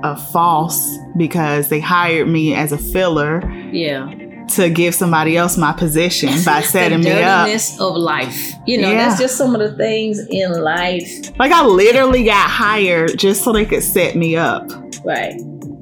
a 0.03 0.17
false 0.31 0.97
because 1.17 1.69
they 1.69 1.79
hired 1.79 2.27
me 2.27 2.55
as 2.55 2.71
a 2.71 2.77
filler. 2.77 3.47
Yeah 3.71 4.28
to 4.51 4.69
give 4.69 4.95
somebody 4.95 5.37
else 5.37 5.57
my 5.57 5.73
position 5.73 6.29
by 6.45 6.61
setting 6.61 7.01
me 7.01 7.11
up. 7.11 7.49
of 7.79 7.95
life. 7.95 8.53
You 8.65 8.81
know, 8.81 8.91
yeah. 8.91 9.09
that's 9.09 9.19
just 9.19 9.37
some 9.37 9.55
of 9.55 9.61
the 9.61 9.75
things 9.77 10.19
in 10.29 10.51
life. 10.51 11.37
Like 11.37 11.51
I 11.51 11.65
literally 11.65 12.23
got 12.23 12.49
hired 12.49 13.17
just 13.17 13.43
so 13.43 13.53
they 13.53 13.65
could 13.65 13.83
set 13.83 14.15
me 14.15 14.35
up. 14.35 14.69
Right. 15.03 15.39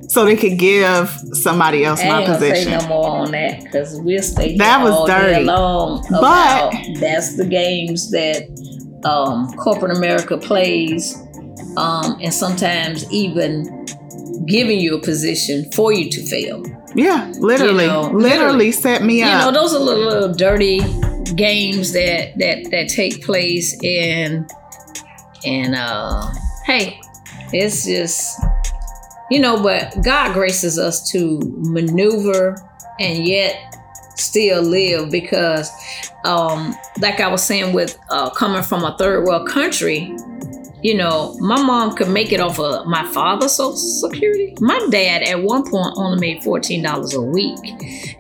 So 0.10 0.23
they 0.23 0.38
could 0.38 0.57
give 0.57 1.10
somebody 1.34 1.84
else 1.84 2.02
I 2.02 2.07
my 2.07 2.26
position. 2.26 2.72
Say 2.72 2.77
no 2.77 2.88
more 2.88 3.10
on 3.10 3.31
that 3.31 3.64
because 3.64 3.99
we'll 3.99 4.23
stay 4.23 4.49
here 4.49 4.57
that 4.60 4.81
was 4.81 4.94
all 4.94 5.07
dirty. 5.07 5.34
day 5.34 5.44
long. 5.44 6.06
But 6.10 6.72
that's 6.99 7.35
the 7.35 7.45
games 7.45 8.10
that 8.11 8.48
um, 9.03 9.52
corporate 9.57 9.98
America 9.98 10.38
plays, 10.38 11.15
um, 11.76 12.18
and 12.22 12.34
sometimes 12.34 13.11
even 13.11 13.85
giving 14.45 14.80
you 14.80 14.95
a 14.95 15.02
position 15.02 15.69
for 15.73 15.91
you 15.91 16.10
to 16.10 16.26
fail. 16.26 16.64
Yeah, 16.95 17.31
literally, 17.38 17.84
you 17.84 17.89
know, 17.89 18.09
literally, 18.11 18.72
set 18.72 19.03
me 19.03 19.22
up. 19.22 19.45
You 19.45 19.51
know, 19.51 19.61
those 19.61 19.73
are 19.73 19.80
little, 19.80 20.05
little 20.05 20.34
dirty 20.34 20.80
games 21.35 21.91
that 21.93 22.38
that 22.38 22.72
that 22.72 22.89
take 22.89 23.23
place 23.23 23.77
in 23.84 24.47
and 25.45 25.76
uh 25.76 26.31
hey, 26.65 26.99
it's 27.53 27.85
just 27.85 28.39
you 29.30 29.39
know, 29.39 29.61
but 29.61 30.01
God 30.03 30.34
graces 30.34 30.80
us 30.80 31.11
to 31.11 31.39
maneuver 31.57 32.55
and 32.99 33.27
yet 33.27 33.76
still 34.15 34.61
live 34.61 35.11
because 35.11 35.69
um 36.26 36.73
like 36.99 37.19
I 37.19 37.27
was 37.27 37.43
saying 37.43 37.73
with 37.73 37.99
uh 38.09 38.30
coming 38.31 38.64
from 38.64 38.84
a 38.84 38.97
third 38.97 39.26
world 39.26 39.47
country, 39.47 40.15
you 40.84 40.95
know, 40.95 41.36
my 41.40 41.62
mom 41.62 41.95
could 41.95 42.10
make 42.10 42.32
it 42.32 42.40
off 42.40 42.60
of 42.60 42.86
my 42.86 43.06
father's 43.08 43.54
social 43.54 43.76
security. 43.76 44.56
My 44.60 44.80
dad 44.91 45.24
at 45.24 45.41
one 45.41 45.70
point 45.70 45.94
only 45.98 46.20
made 46.20 46.44
fourteen 46.44 46.84
dollars 46.84 47.14
a 47.14 47.22
week, 47.22 47.58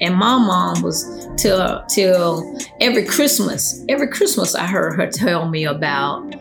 and 0.01 0.15
my 0.15 0.37
mom 0.37 0.81
was 0.81 1.27
till 1.37 1.83
till 1.87 2.57
every 2.81 3.05
Christmas. 3.05 3.83
Every 3.87 4.07
Christmas, 4.07 4.55
I 4.55 4.65
heard 4.65 4.95
her 4.95 5.07
tell 5.07 5.47
me 5.49 5.65
about 5.65 6.31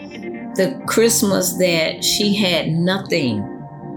the 0.56 0.82
Christmas 0.86 1.58
that 1.58 2.02
she 2.02 2.34
had 2.34 2.68
nothing 2.68 3.42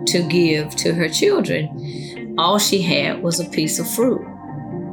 to 0.08 0.28
give 0.28 0.76
to 0.78 0.94
her 0.94 1.08
children. 1.08 2.36
All 2.38 2.60
she 2.60 2.82
had 2.82 3.24
was 3.24 3.40
a 3.40 3.50
piece 3.50 3.80
of 3.80 3.90
fruit, 3.90 4.22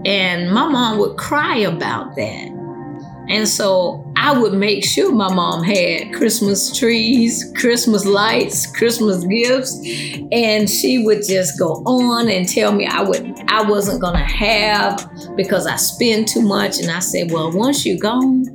and 0.05 0.53
my 0.53 0.69
mom 0.69 0.98
would 0.98 1.16
cry 1.16 1.59
about 1.59 2.15
that. 2.16 2.56
And 3.28 3.48
so 3.48 4.05
I 4.16 4.39
would 4.39 4.53
make 4.53 4.85
sure 4.85 5.12
my 5.12 5.32
mom 5.32 5.65
had 5.65 6.12
Christmas 6.15 6.77
trees, 6.77 7.53
Christmas 7.57 8.07
lights, 8.07 8.66
Christmas 8.66 9.24
gifts, 9.24 9.74
and 10.31 10.70
she 10.70 11.05
would 11.05 11.27
just 11.27 11.59
go 11.59 11.82
on 11.86 12.28
and 12.28 12.48
tell 12.48 12.73
me 12.73 12.86
I 12.86 13.03
would 13.03 13.35
I 13.48 13.69
wasn't 13.69 14.01
gonna 14.01 14.19
have 14.19 15.11
because 15.36 15.66
I 15.66 15.77
spend 15.77 16.28
too 16.28 16.43
much. 16.43 16.78
And 16.78 16.90
I 16.90 17.01
said, 17.01 17.32
Well, 17.32 17.51
once 17.53 17.85
you're 17.85 17.98
gone, 17.98 18.47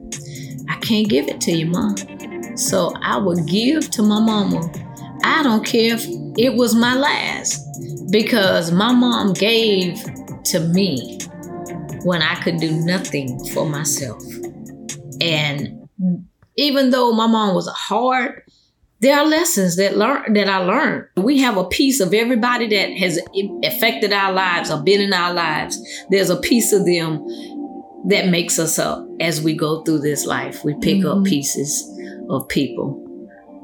I 0.69 0.77
can't 0.77 1.09
give 1.09 1.27
it 1.27 1.41
to 1.41 1.51
you, 1.51 1.65
mom. 1.65 1.95
So 2.55 2.93
I 3.01 3.17
would 3.17 3.45
give 3.47 3.89
to 3.91 4.01
my 4.01 4.19
mama. 4.19 4.71
I 5.23 5.41
I 5.41 5.43
don't 5.43 5.65
care 5.65 5.95
if 5.95 6.05
it 6.37 6.53
was 6.53 6.75
my 6.75 6.93
last 6.93 7.67
because 8.11 8.71
my 8.71 8.93
mom 8.93 9.33
gave 9.33 9.99
to 10.43 10.59
me 10.59 11.17
when 12.03 12.21
I 12.21 12.35
could 12.43 12.57
do 12.57 12.71
nothing 12.71 13.43
for 13.47 13.67
myself. 13.67 14.21
And 15.21 15.89
even 16.57 16.89
though 16.89 17.11
my 17.13 17.27
mom 17.27 17.55
was 17.55 17.67
hard, 17.67 18.43
there 18.99 19.17
are 19.17 19.25
lessons 19.25 19.77
that 19.77 19.97
learn 19.97 20.33
that 20.33 20.47
I 20.47 20.57
learned. 20.57 21.07
We 21.17 21.39
have 21.39 21.57
a 21.57 21.65
piece 21.65 21.99
of 21.99 22.13
everybody 22.13 22.67
that 22.67 22.91
has 22.97 23.19
affected 23.63 24.13
our 24.13 24.31
lives 24.31 24.69
or 24.69 24.81
been 24.81 25.01
in 25.01 25.13
our 25.13 25.33
lives. 25.33 25.79
There's 26.09 26.29
a 26.29 26.39
piece 26.39 26.71
of 26.71 26.85
them 26.85 27.25
that 28.07 28.27
makes 28.29 28.59
us 28.59 28.77
up 28.77 29.07
as 29.19 29.41
we 29.41 29.55
go 29.55 29.83
through 29.83 29.99
this 29.99 30.25
life. 30.25 30.63
We 30.63 30.73
pick 30.75 30.97
mm-hmm. 30.97 31.19
up 31.19 31.23
pieces 31.23 31.87
of 32.29 32.47
people. 32.47 32.99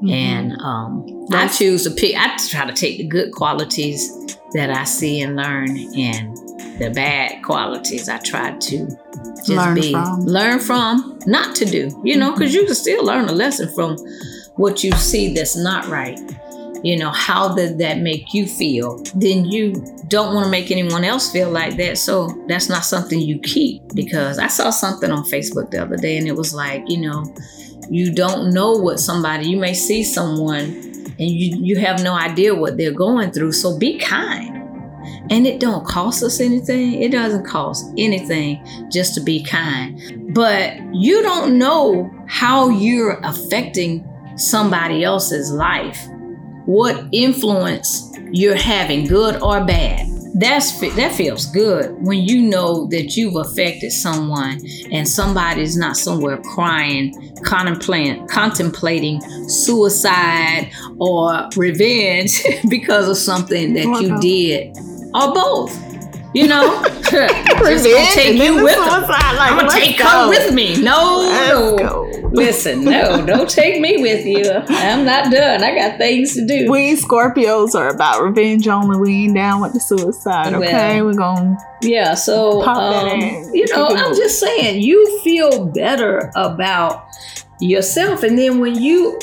Mm-hmm. 0.02 0.08
And 0.10 0.52
um, 0.60 1.26
I 1.32 1.48
choose 1.48 1.84
to 1.84 1.90
pick, 1.90 2.16
I 2.16 2.36
try 2.48 2.66
to 2.66 2.72
take 2.72 2.98
the 2.98 3.06
good 3.06 3.32
qualities 3.32 4.08
that 4.52 4.70
I 4.70 4.84
see 4.84 5.20
and 5.20 5.36
learn, 5.36 5.76
and 5.96 6.36
the 6.78 6.90
bad 6.94 7.42
qualities 7.42 8.08
I 8.08 8.18
try 8.18 8.56
to 8.56 8.86
just 9.36 9.48
learn 9.48 9.74
be 9.74 9.92
from. 9.92 10.20
learn 10.20 10.58
from, 10.60 11.18
not 11.26 11.56
to 11.56 11.64
do, 11.64 11.90
you 12.04 12.16
know, 12.16 12.32
because 12.32 12.54
you 12.54 12.66
can 12.66 12.74
still 12.74 13.04
learn 13.04 13.28
a 13.28 13.32
lesson 13.32 13.72
from 13.74 13.96
what 14.56 14.82
you 14.84 14.92
see 14.92 15.34
that's 15.34 15.56
not 15.56 15.86
right. 15.86 16.18
You 16.82 16.96
know, 16.96 17.10
how 17.10 17.54
did 17.54 17.78
that 17.78 17.98
make 17.98 18.32
you 18.32 18.46
feel? 18.46 19.02
Then 19.14 19.44
you 19.44 19.72
don't 20.06 20.34
want 20.34 20.44
to 20.44 20.50
make 20.50 20.70
anyone 20.70 21.04
else 21.04 21.30
feel 21.30 21.50
like 21.50 21.76
that. 21.76 21.98
So 21.98 22.28
that's 22.46 22.68
not 22.68 22.84
something 22.84 23.20
you 23.20 23.40
keep 23.40 23.82
because 23.94 24.38
I 24.38 24.46
saw 24.46 24.70
something 24.70 25.10
on 25.10 25.24
Facebook 25.24 25.70
the 25.70 25.82
other 25.82 25.96
day 25.96 26.16
and 26.16 26.28
it 26.28 26.36
was 26.36 26.54
like, 26.54 26.84
you 26.88 26.98
know, 26.98 27.24
you 27.90 28.12
don't 28.12 28.52
know 28.52 28.72
what 28.72 29.00
somebody, 29.00 29.48
you 29.48 29.56
may 29.56 29.74
see 29.74 30.04
someone 30.04 30.64
and 31.18 31.30
you, 31.30 31.58
you 31.60 31.76
have 31.78 32.02
no 32.02 32.14
idea 32.14 32.54
what 32.54 32.76
they're 32.76 32.92
going 32.92 33.32
through. 33.32 33.52
So 33.52 33.76
be 33.76 33.98
kind. 33.98 34.57
And 35.30 35.46
it 35.46 35.60
don't 35.60 35.86
cost 35.86 36.22
us 36.22 36.40
anything. 36.40 37.02
It 37.02 37.12
doesn't 37.12 37.44
cost 37.44 37.92
anything 37.98 38.64
just 38.90 39.14
to 39.14 39.20
be 39.20 39.42
kind. 39.42 40.34
But 40.34 40.76
you 40.92 41.22
don't 41.22 41.58
know 41.58 42.10
how 42.26 42.70
you're 42.70 43.20
affecting 43.22 44.06
somebody 44.36 45.04
else's 45.04 45.50
life, 45.50 45.98
what 46.64 47.04
influence 47.12 48.12
you're 48.30 48.56
having, 48.56 49.06
good 49.06 49.42
or 49.42 49.64
bad. 49.64 50.06
That's 50.34 50.78
that 50.94 51.14
feels 51.14 51.46
good 51.46 51.96
when 52.00 52.18
you 52.20 52.42
know 52.42 52.86
that 52.88 53.16
you've 53.16 53.34
affected 53.34 53.90
someone 53.90 54.60
and 54.92 55.08
somebody's 55.08 55.76
not 55.76 55.96
somewhere 55.96 56.36
crying, 56.36 57.34
contemplating 57.42 58.26
contemplating 58.28 59.20
suicide 59.48 60.70
or 61.00 61.48
revenge 61.56 62.44
because 62.68 63.08
of 63.08 63.16
something 63.16 63.72
that 63.74 64.00
you 64.00 64.20
did, 64.20 64.76
or 65.14 65.34
both. 65.34 65.88
You 66.34 66.46
know, 66.46 66.82
gonna 67.10 68.10
take 68.12 68.38
you 68.38 68.62
with 68.62 68.76
them. 68.76 69.02
Like, 69.02 69.52
I'm 69.52 69.58
gonna 69.58 69.70
take 69.70 69.98
go. 69.98 70.04
her 70.04 70.28
with 70.28 70.52
me. 70.52 70.80
No, 70.80 71.20
let's 71.20 71.48
no. 71.48 71.78
Go. 71.78 72.28
Listen, 72.32 72.84
no, 72.84 73.24
don't 73.24 73.48
take 73.48 73.80
me 73.80 74.02
with 74.02 74.26
you. 74.26 74.44
I'm 74.68 75.06
not 75.06 75.32
done. 75.32 75.64
I 75.64 75.74
got 75.74 75.96
things 75.96 76.34
to 76.34 76.46
do. 76.46 76.70
We 76.70 76.94
Scorpios 76.96 77.74
are 77.74 77.88
about 77.88 78.22
revenge 78.22 78.68
only. 78.68 79.00
We 79.00 79.24
ain't 79.24 79.34
down 79.34 79.62
with 79.62 79.72
the 79.72 79.80
suicide. 79.80 80.52
Okay, 80.52 81.00
well, 81.00 81.06
we're 81.06 81.18
gonna. 81.18 81.56
Yeah, 81.80 82.12
so 82.12 82.62
um, 82.62 83.08
you 83.54 83.64
know, 83.74 83.86
I'm 83.86 84.14
just 84.14 84.38
saying, 84.38 84.82
you 84.82 85.20
feel 85.22 85.64
better 85.64 86.30
about 86.36 87.08
yourself, 87.58 88.22
and 88.22 88.36
then 88.38 88.58
when 88.58 88.74
you 88.74 89.18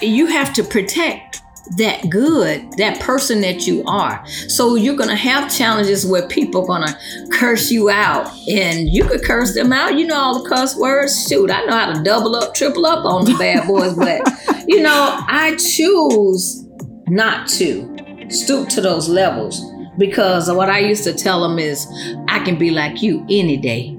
you 0.00 0.26
have 0.26 0.54
to 0.54 0.64
protect 0.64 1.42
that 1.76 2.08
good, 2.08 2.72
that 2.78 3.00
person 3.00 3.40
that 3.40 3.66
you 3.66 3.82
are. 3.86 4.24
So 4.48 4.76
you're 4.76 4.96
going 4.96 5.10
to 5.10 5.16
have 5.16 5.52
challenges 5.52 6.06
where 6.06 6.26
people 6.28 6.62
are 6.62 6.66
going 6.66 6.88
to 6.88 7.38
curse 7.38 7.70
you 7.70 7.90
out 7.90 8.32
and 8.48 8.88
you 8.88 9.04
could 9.04 9.24
curse 9.24 9.54
them 9.54 9.72
out. 9.72 9.94
You 9.98 10.06
know 10.06 10.16
all 10.16 10.42
the 10.42 10.48
cuss 10.48 10.76
words. 10.76 11.26
Shoot, 11.28 11.50
I 11.50 11.64
know 11.64 11.76
how 11.76 11.92
to 11.92 12.02
double 12.02 12.36
up, 12.36 12.54
triple 12.54 12.86
up 12.86 13.04
on 13.04 13.24
the 13.24 13.34
bad 13.34 13.66
boys, 13.66 13.94
but 13.94 14.22
you 14.68 14.82
know, 14.82 15.24
I 15.26 15.56
choose 15.56 16.66
not 17.08 17.48
to 17.48 18.26
stoop 18.28 18.68
to 18.70 18.80
those 18.80 19.08
levels 19.08 19.60
because 19.98 20.50
what 20.50 20.68
I 20.68 20.80
used 20.80 21.04
to 21.04 21.14
tell 21.14 21.40
them 21.46 21.58
is 21.58 21.86
I 22.28 22.40
can 22.40 22.58
be 22.58 22.70
like 22.70 23.02
you 23.02 23.24
any 23.28 23.56
day. 23.56 23.96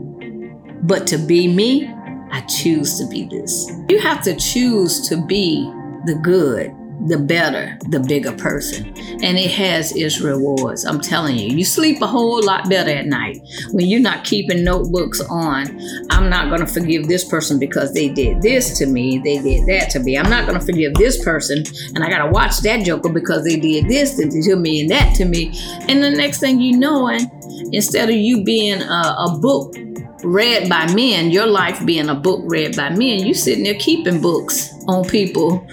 But 0.84 1.08
to 1.08 1.18
be 1.18 1.48
me, 1.48 1.88
I 2.32 2.42
choose 2.42 2.98
to 3.00 3.08
be 3.08 3.26
this. 3.26 3.72
You 3.90 4.00
have 4.00 4.22
to 4.24 4.36
choose 4.36 5.08
to 5.10 5.18
be 5.26 5.64
the 6.06 6.16
good 6.16 6.74
the 7.06 7.18
better, 7.18 7.78
the 7.90 8.00
bigger 8.00 8.32
person. 8.32 8.88
And 9.22 9.38
it 9.38 9.52
has 9.52 9.96
its 9.96 10.20
rewards. 10.20 10.84
I'm 10.86 11.00
telling 11.00 11.38
you, 11.38 11.56
you 11.56 11.64
sleep 11.64 12.02
a 12.02 12.08
whole 12.08 12.44
lot 12.44 12.70
better 12.70 12.90
at 12.90 13.06
night 13.06 13.40
when 13.72 13.86
you're 13.86 14.02
not 14.02 14.24
keeping 14.24 14.64
notebooks 14.64 15.22
on. 15.22 15.80
I'm 16.10 16.30
not 16.30 16.50
going 16.50 16.66
to 16.66 16.68
forgive 16.68 17.08
this 17.08 17.24
person 17.24 17.60
because 17.60 17.94
they 17.94 18.10
did 18.10 18.42
this 18.42 18.78
to 18.80 18.88
me, 18.88 19.20
they 19.20 19.40
did 19.40 19.68
that 19.68 19.90
to 19.92 20.00
me. 20.00 20.18
I'm 20.18 20.30
not 20.30 20.48
going 20.48 20.60
to 20.60 20.66
forgive 20.66 20.96
this 20.96 21.24
person, 21.24 21.64
and 21.96 22.04
I 22.04 22.10
got 22.10 22.26
to 22.26 22.32
watch 22.32 22.60
that 22.60 22.84
joker 22.84 23.10
because 23.10 23.44
they 23.44 23.60
did 23.60 23.88
this 23.88 24.16
to 24.16 24.56
me 24.56 24.82
and 24.82 24.90
that 24.90 25.16
to 25.16 25.26
me. 25.26 25.52
And 25.88 26.04
the 26.04 26.12
next 26.12 26.40
thing 26.40 26.60
you 26.60 26.78
know, 26.78 27.08
and 27.08 27.30
instead 27.74 28.10
of 28.10 28.16
you 28.16 28.44
being 28.44 28.82
a, 28.82 29.16
a 29.20 29.38
book 29.40 29.76
read 30.24 30.68
by 30.68 30.92
men, 30.94 31.32
your 31.32 31.48
life 31.48 31.86
being 31.86 32.10
a 32.10 32.16
book 32.16 32.42
read 32.46 32.76
by 32.76 32.90
men, 32.90 33.26
you 33.26 33.34
sitting 33.34 33.64
there 33.64 33.76
keeping 33.76 34.20
books 34.20 34.74
on 34.88 35.06
people 35.06 35.66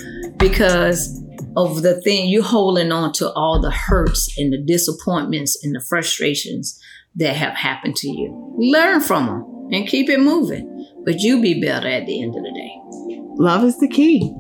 because 0.51 1.23
of 1.57 1.83
the 1.83 2.01
thing 2.03 2.29
you're 2.29 2.43
holding 2.43 2.93
on 2.93 3.13
to 3.13 3.33
all 3.33 3.61
the 3.61 3.71
hurts 3.71 4.37
and 4.37 4.53
the 4.53 4.59
disappointments 4.59 5.65
and 5.65 5.75
the 5.75 5.81
frustrations 5.81 6.79
that 7.15 7.35
have 7.35 7.55
happened 7.55 7.97
to 7.97 8.09
you. 8.09 8.55
Learn 8.59 9.01
from 9.01 9.27
them 9.27 9.69
and 9.73 9.89
keep 9.89 10.11
it 10.11 10.21
moving. 10.21 10.71
But 11.05 11.21
you'll 11.21 11.41
be 11.41 11.61
better 11.61 11.89
at 11.89 12.07
the 12.07 12.23
end 12.23 12.35
of 12.35 12.43
the 12.43 12.53
day. 12.53 12.73
Love 13.43 13.65
is 13.65 13.79
the 13.79 13.89
key. 13.89 14.35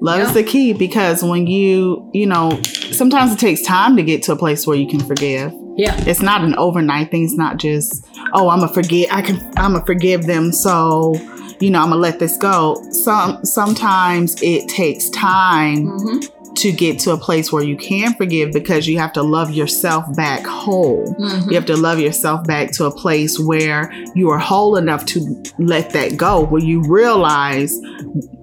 Love 0.00 0.20
is 0.20 0.34
the 0.34 0.44
key 0.44 0.74
because 0.74 1.22
when 1.22 1.46
you, 1.46 2.10
you 2.12 2.26
know, 2.26 2.60
sometimes 2.92 3.32
it 3.32 3.38
takes 3.38 3.62
time 3.62 3.96
to 3.96 4.02
get 4.02 4.22
to 4.24 4.32
a 4.32 4.36
place 4.36 4.66
where 4.66 4.76
you 4.76 4.86
can 4.86 5.00
forgive. 5.00 5.54
Yeah. 5.76 5.94
It's 6.06 6.20
not 6.20 6.42
an 6.42 6.54
overnight 6.56 7.10
thing. 7.10 7.24
It's 7.24 7.36
not 7.36 7.56
just, 7.56 8.06
oh, 8.34 8.50
I'm 8.50 8.62
a 8.62 8.68
forget 8.68 9.12
I 9.12 9.22
can 9.22 9.52
I'm 9.56 9.74
a 9.74 9.84
forgive 9.86 10.26
them 10.26 10.52
so 10.52 11.14
you 11.60 11.70
know, 11.70 11.80
I'm 11.80 11.90
gonna 11.90 12.00
let 12.00 12.18
this 12.18 12.36
go. 12.36 12.82
Some 12.90 13.44
sometimes 13.44 14.36
it 14.42 14.68
takes 14.68 15.08
time 15.10 15.86
mm-hmm. 15.86 16.54
to 16.54 16.72
get 16.72 16.98
to 17.00 17.12
a 17.12 17.16
place 17.16 17.52
where 17.52 17.62
you 17.62 17.76
can 17.76 18.14
forgive 18.14 18.52
because 18.52 18.86
you 18.86 18.98
have 18.98 19.12
to 19.14 19.22
love 19.22 19.50
yourself 19.50 20.04
back 20.16 20.44
whole. 20.44 21.14
Mm-hmm. 21.14 21.50
You 21.50 21.56
have 21.56 21.66
to 21.66 21.76
love 21.76 21.98
yourself 21.98 22.46
back 22.46 22.72
to 22.72 22.86
a 22.86 22.90
place 22.90 23.38
where 23.38 23.92
you 24.14 24.30
are 24.30 24.38
whole 24.38 24.76
enough 24.76 25.06
to 25.06 25.44
let 25.58 25.90
that 25.90 26.16
go, 26.16 26.44
where 26.44 26.62
you 26.62 26.82
realize 26.82 27.78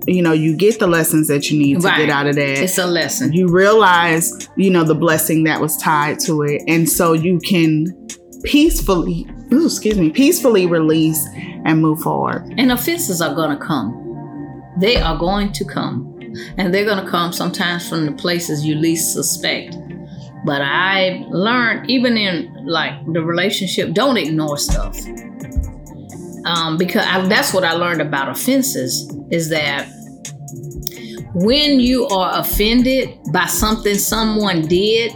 you 0.07 0.21
know, 0.21 0.33
you 0.33 0.55
get 0.55 0.79
the 0.79 0.87
lessons 0.87 1.27
that 1.27 1.49
you 1.49 1.57
need 1.57 1.81
to 1.81 1.87
right. 1.87 1.97
get 1.97 2.09
out 2.09 2.27
of 2.27 2.35
that. 2.35 2.57
It's 2.57 2.77
a 2.77 2.85
lesson. 2.85 3.33
You 3.33 3.47
realize, 3.47 4.49
you 4.57 4.69
know, 4.69 4.83
the 4.83 4.95
blessing 4.95 5.43
that 5.45 5.61
was 5.61 5.77
tied 5.77 6.19
to 6.21 6.41
it. 6.43 6.61
And 6.67 6.89
so 6.89 7.13
you 7.13 7.39
can 7.39 7.85
peacefully, 8.43 9.25
ooh, 9.53 9.65
excuse 9.65 9.97
me, 9.97 10.09
peacefully 10.09 10.65
release 10.65 11.25
and 11.65 11.81
move 11.81 12.01
forward. 12.01 12.53
And 12.57 12.71
offenses 12.71 13.21
are 13.21 13.33
going 13.33 13.57
to 13.57 13.63
come. 13.63 13.99
They 14.79 14.97
are 14.97 15.17
going 15.17 15.51
to 15.53 15.65
come. 15.65 16.09
And 16.57 16.73
they're 16.73 16.85
going 16.85 17.03
to 17.03 17.09
come 17.09 17.31
sometimes 17.31 17.87
from 17.87 18.05
the 18.05 18.11
places 18.11 18.65
you 18.65 18.75
least 18.75 19.13
suspect. 19.13 19.77
But 20.45 20.61
I 20.61 21.25
learned, 21.29 21.89
even 21.89 22.17
in 22.17 22.65
like 22.65 22.93
the 23.13 23.23
relationship, 23.23 23.93
don't 23.93 24.17
ignore 24.17 24.57
stuff. 24.57 24.97
Um, 26.45 26.77
because 26.77 27.05
I, 27.05 27.25
that's 27.27 27.53
what 27.53 27.63
I 27.63 27.73
learned 27.73 28.01
about 28.01 28.29
offenses 28.29 29.09
is 29.31 29.49
that 29.49 29.87
when 31.33 31.79
you 31.79 32.05
are 32.07 32.39
offended 32.39 33.17
by 33.31 33.45
something 33.45 33.95
someone 33.95 34.67
did, 34.67 35.13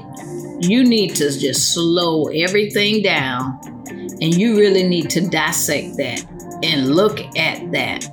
you 0.60 0.84
need 0.84 1.16
to 1.16 1.38
just 1.38 1.74
slow 1.74 2.28
everything 2.28 3.04
down 3.04 3.60
and 4.22 4.36
you 4.36 4.58
really 4.58 4.84
need 4.84 5.10
to 5.12 5.22
dissect 5.28 5.98
that 5.98 6.26
and 6.64 6.96
look 6.96 7.20
at 7.38 7.72
that 7.72 8.08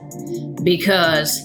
because 0.63 1.41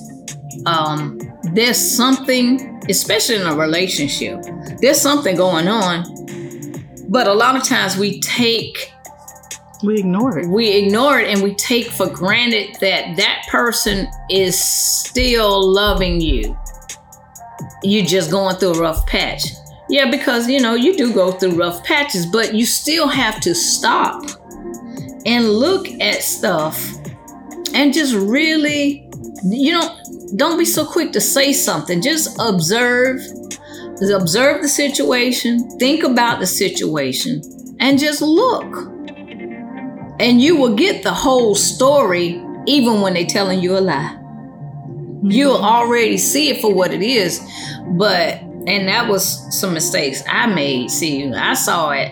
um, 0.65 1.19
there's 1.53 1.77
something, 1.77 2.81
especially 2.90 3.36
in 3.36 3.48
a 3.48 3.56
relationship, 3.56 4.44
there's 4.81 4.99
something 4.99 5.36
going 5.36 5.68
on. 5.68 6.03
But 7.10 7.27
a 7.27 7.34
lot 7.34 7.56
of 7.56 7.64
times 7.64 7.98
we 7.98 8.19
take, 8.19 8.94
we 9.84 9.99
ignore 9.99 10.38
it. 10.38 10.48
We 10.48 10.69
ignore 10.72 11.19
it 11.19 11.27
and 11.30 11.41
we 11.41 11.56
take 11.56 11.88
for 11.88 12.07
granted 12.07 12.76
that 12.81 13.15
that 13.18 13.45
person 13.49 14.07
is 14.30 14.60
still 14.60 15.73
loving 15.73 16.22
you. 16.22 16.57
You're 17.84 18.06
just 18.06 18.30
going 18.30 18.57
through 18.57 18.73
a 18.73 18.81
rough 18.81 19.07
patch. 19.07 19.44
Yeah, 19.90 20.11
because 20.11 20.48
you 20.48 20.60
know, 20.60 20.76
you 20.76 20.95
do 20.95 21.11
go 21.14 21.31
through 21.31 21.56
rough 21.56 21.84
patches, 21.84 22.27
but 22.27 22.53
you 22.53 22.65
still 22.65 23.07
have 23.07 23.40
to 23.41 23.56
stop 23.56 24.23
and 25.25 25.49
look 25.49 25.87
at 26.01 26.21
stuff 26.21 26.93
and 27.73 27.93
just 27.93 28.13
really 28.15 29.09
you 29.43 29.71
know 29.71 29.95
don't 30.35 30.57
be 30.57 30.65
so 30.65 30.85
quick 30.85 31.11
to 31.11 31.21
say 31.21 31.51
something 31.51 32.01
just 32.01 32.37
observe 32.39 33.19
observe 34.07 34.61
the 34.61 34.67
situation, 34.67 35.69
think 35.77 36.03
about 36.03 36.39
the 36.39 36.47
situation, 36.47 37.41
and 37.79 37.99
just 37.99 38.21
look. 38.21 38.87
And 40.21 40.41
you 40.41 40.55
will 40.55 40.75
get 40.75 41.03
the 41.03 41.13
whole 41.13 41.55
story 41.55 42.43
even 42.65 43.01
when 43.01 43.13
they're 43.13 43.25
telling 43.25 43.59
you 43.59 43.77
a 43.77 43.79
lie. 43.79 44.15
You'll 45.23 45.55
mm-hmm. 45.55 45.65
already 45.65 46.17
see 46.17 46.49
it 46.49 46.61
for 46.61 46.73
what 46.73 46.93
it 46.93 47.01
is. 47.01 47.39
But 47.91 48.41
and 48.67 48.87
that 48.87 49.09
was 49.09 49.57
some 49.57 49.73
mistakes 49.73 50.23
I 50.29 50.45
made. 50.47 50.91
See, 50.91 51.31
I 51.33 51.53
saw 51.53 51.91
it. 51.91 52.11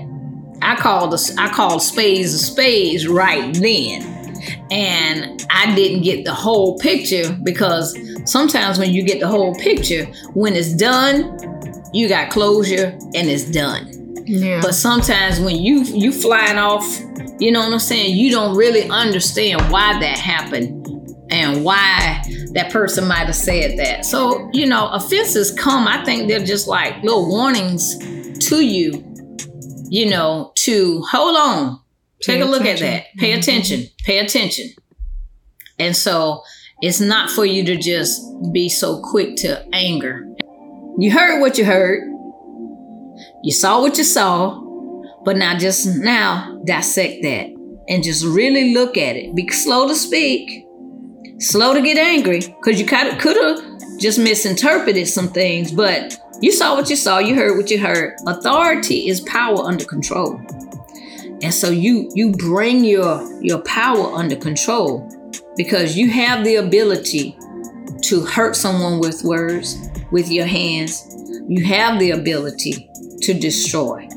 I 0.62 0.76
called 0.76 1.12
the 1.12 1.36
I 1.38 1.50
called 1.50 1.82
spades 1.82 2.34
a 2.34 2.40
spades 2.40 3.08
right 3.08 3.54
then. 3.54 4.16
And 4.72 5.46
I 5.50 5.74
didn't 5.76 6.04
get 6.04 6.26
the 6.26 6.34
whole 6.34 6.78
picture 6.78 7.38
because 7.44 7.98
sometimes 8.26 8.78
when 8.78 8.94
you 8.94 9.04
get 9.04 9.20
the 9.20 9.28
whole 9.28 9.56
picture, 9.56 10.06
when 10.34 10.56
it's 10.56 10.74
done, 10.74 11.38
you 11.94 12.08
got 12.08 12.30
closure 12.30 12.88
and 12.88 13.30
it's 13.30 13.46
done. 13.46 13.94
Yeah. 14.26 14.62
But 14.62 14.76
sometimes 14.76 15.40
when 15.40 15.58
you 15.58 15.84
you 15.84 16.12
flying 16.12 16.58
off, 16.58 16.86
you 17.40 17.52
know 17.52 17.62
what 17.62 17.74
I'm 17.74 17.80
saying, 17.80 18.16
you 18.16 18.32
don't 18.32 18.56
really 18.56 18.90
understand 18.90 19.62
why 19.72 20.00
that 20.00 20.18
happened 20.18 20.86
and 21.30 21.64
why 21.64 22.22
that 22.54 22.72
person 22.72 23.08
might 23.08 23.26
have 23.26 23.36
said 23.36 23.78
that. 23.80 24.06
So, 24.06 24.50
you 24.54 24.66
know, 24.66 24.90
offenses 24.90 25.52
come, 25.52 25.88
I 25.88 26.04
think 26.04 26.28
they're 26.28 26.46
just 26.46 26.68
like 26.68 27.02
little 27.04 27.28
warnings 27.28 27.98
to 28.48 28.64
you, 28.64 29.07
you 29.90 30.10
know, 30.10 30.52
to 30.66 31.02
hold 31.12 31.36
on, 31.36 31.80
take 32.22 32.38
Pay 32.38 32.42
a 32.42 32.46
look 32.46 32.66
at 32.66 32.80
that, 32.80 33.06
pay 33.18 33.34
Mhm. 33.34 33.40
attention, 33.40 33.88
pay 34.04 34.20
attention. 34.20 34.70
And 35.80 35.96
so 35.96 36.42
it's 36.82 37.00
not 37.00 37.30
for 37.30 37.46
you 37.46 37.64
to 37.66 37.76
just 37.76 38.22
be 38.52 38.70
so 38.70 39.02
quick 39.02 39.36
to 39.38 39.64
anger. 39.74 40.28
You 41.00 41.12
heard 41.12 41.40
what 41.42 41.58
you 41.58 41.66
heard, 41.66 42.04
you 43.44 43.52
saw 43.52 43.82
what 43.82 43.98
you 43.98 44.04
saw, 44.04 44.60
but 45.24 45.38
now 45.38 45.58
just 45.58 45.86
now 45.86 46.60
dissect 46.66 47.22
that 47.24 47.48
and 47.88 48.04
just 48.04 48.26
really 48.26 48.74
look 48.74 48.98
at 48.98 49.16
it. 49.16 49.36
Be 49.36 49.48
slow 49.50 49.88
to 49.88 49.96
speak, 49.96 50.66
slow 51.40 51.74
to 51.74 51.82
get 51.82 51.98
angry, 51.98 52.40
because 52.40 52.80
you 52.80 52.86
kind 52.86 53.08
of 53.08 53.20
could 53.20 53.38
have 53.38 53.62
just 54.00 54.20
misinterpreted 54.20 55.08
some 55.08 55.30
things, 55.30 55.72
but 55.72 56.18
you 56.42 56.52
saw 56.52 56.76
what 56.76 56.90
you 56.90 56.96
saw, 56.96 57.20
you 57.20 57.36
heard 57.36 57.58
what 57.58 57.72
you 57.72 57.80
heard. 57.80 58.16
Authority 58.28 59.08
is 59.08 59.22
power 59.22 59.60
under 59.60 59.86
control. 59.86 60.40
And 61.42 61.54
so 61.54 61.70
you 61.70 62.12
you 62.14 62.32
bring 62.32 62.84
your 62.84 63.42
your 63.42 63.60
power 63.60 64.14
under 64.14 64.36
control 64.36 65.10
because 65.56 65.98
you 65.98 66.10
have 66.10 66.44
the 66.44 66.56
ability 66.56 67.38
to 68.04 68.22
hurt 68.22 68.56
someone 68.56 69.00
with 69.00 69.24
words, 69.24 69.90
with 70.12 70.30
your 70.30 70.46
hands. 70.46 71.04
You 71.48 71.66
have 71.66 72.00
the 72.00 72.12
ability 72.12 72.90
to 73.22 73.34
destroy. 73.34 74.08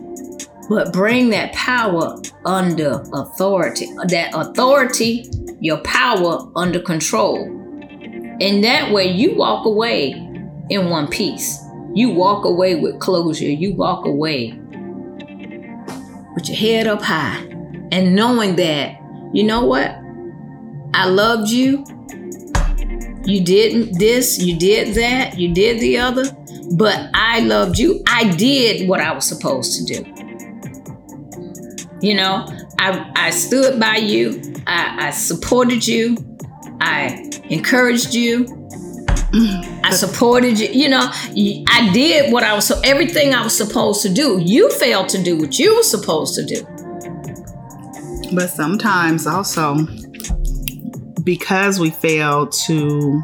But 0.69 0.93
bring 0.93 1.31
that 1.31 1.53
power 1.53 2.21
under 2.45 3.03
authority. 3.13 3.87
That 4.09 4.31
authority, 4.35 5.29
your 5.61 5.79
power 5.79 6.51
under 6.55 6.81
control. 6.81 7.45
And 8.41 8.63
that 8.65 8.93
way 8.93 9.11
you 9.11 9.35
walk 9.35 9.67
away 9.67 10.13
in 10.71 10.89
one 10.89 11.09
piece. 11.09 11.59
You 11.95 12.11
walk 12.11 12.45
away 12.45 12.77
with 12.77 13.01
closure. 13.01 13.51
You 13.51 13.75
walk 13.75 14.07
away 14.07 14.59
with 16.35 16.49
your 16.49 16.57
head 16.57 16.87
up 16.87 17.03
high 17.03 17.39
and 17.93 18.15
knowing 18.15 18.57
that, 18.57 18.97
you 19.33 19.43
know 19.43 19.65
what? 19.65 19.97
I 20.95 21.07
loved 21.09 21.51
you. 21.51 21.85
You 23.25 23.45
did 23.45 23.95
this, 23.95 24.39
you 24.39 24.59
did 24.59 24.95
that, 24.95 25.39
you 25.39 25.53
did 25.53 25.81
the 25.81 25.99
other, 25.99 26.25
but 26.73 27.11
I 27.15 27.41
loved 27.41 27.79
you. 27.79 28.03
I 28.07 28.35
did 28.37 28.89
what 28.89 29.01
I 29.01 29.13
was 29.13 29.27
supposed 29.27 29.77
to 29.79 29.85
do. 29.85 30.05
You 32.01 32.15
know, 32.15 32.47
I, 32.79 33.13
I 33.15 33.31
stood 33.31 33.79
by 33.79 33.97
you, 33.97 34.41
I, 34.67 35.09
I 35.09 35.11
supported 35.11 35.87
you, 35.87 36.17
I 36.81 37.31
encouraged 37.51 38.15
you, 38.15 38.47
I 39.85 39.91
supported 39.93 40.59
you. 40.59 40.69
You 40.69 40.89
know, 40.89 41.09
I 41.11 41.91
did 41.93 42.33
what 42.33 42.43
I 42.43 42.55
was 42.55 42.67
so 42.67 42.81
everything 42.85 43.33
I 43.35 43.43
was 43.45 43.57
supposed 43.57 44.03
to 44.03 44.09
do. 44.13 44.41
You 44.43 44.71
failed 44.73 45.09
to 45.11 45.23
do 45.23 45.39
what 45.39 45.59
you 45.59 45.77
were 45.77 45.83
supposed 45.83 46.35
to 46.37 46.45
do. 46.45 46.67
But 48.35 48.49
sometimes 48.49 49.27
also, 49.27 49.87
because 51.25 51.79
we 51.81 51.91
fail 51.91 52.47
to 52.47 53.23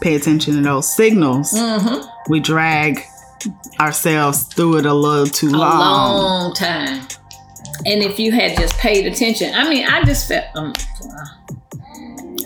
pay 0.00 0.14
attention 0.14 0.54
to 0.54 0.60
those 0.62 0.88
signals, 0.94 1.52
Mm-hmm. 1.52 2.06
we 2.30 2.40
drag 2.40 3.02
ourselves 3.80 4.42
through 4.44 4.78
it 4.78 4.86
a 4.86 4.94
little 4.94 5.26
too 5.26 5.48
A 5.48 5.56
long. 5.56 6.22
long 6.22 6.54
time. 6.54 7.06
And 7.86 8.02
if 8.02 8.18
you 8.18 8.32
had 8.32 8.56
just 8.58 8.76
paid 8.78 9.06
attention, 9.06 9.54
I 9.54 9.68
mean, 9.68 9.86
I 9.86 10.02
just 10.04 10.26
felt. 10.28 10.44
Um, 10.56 10.72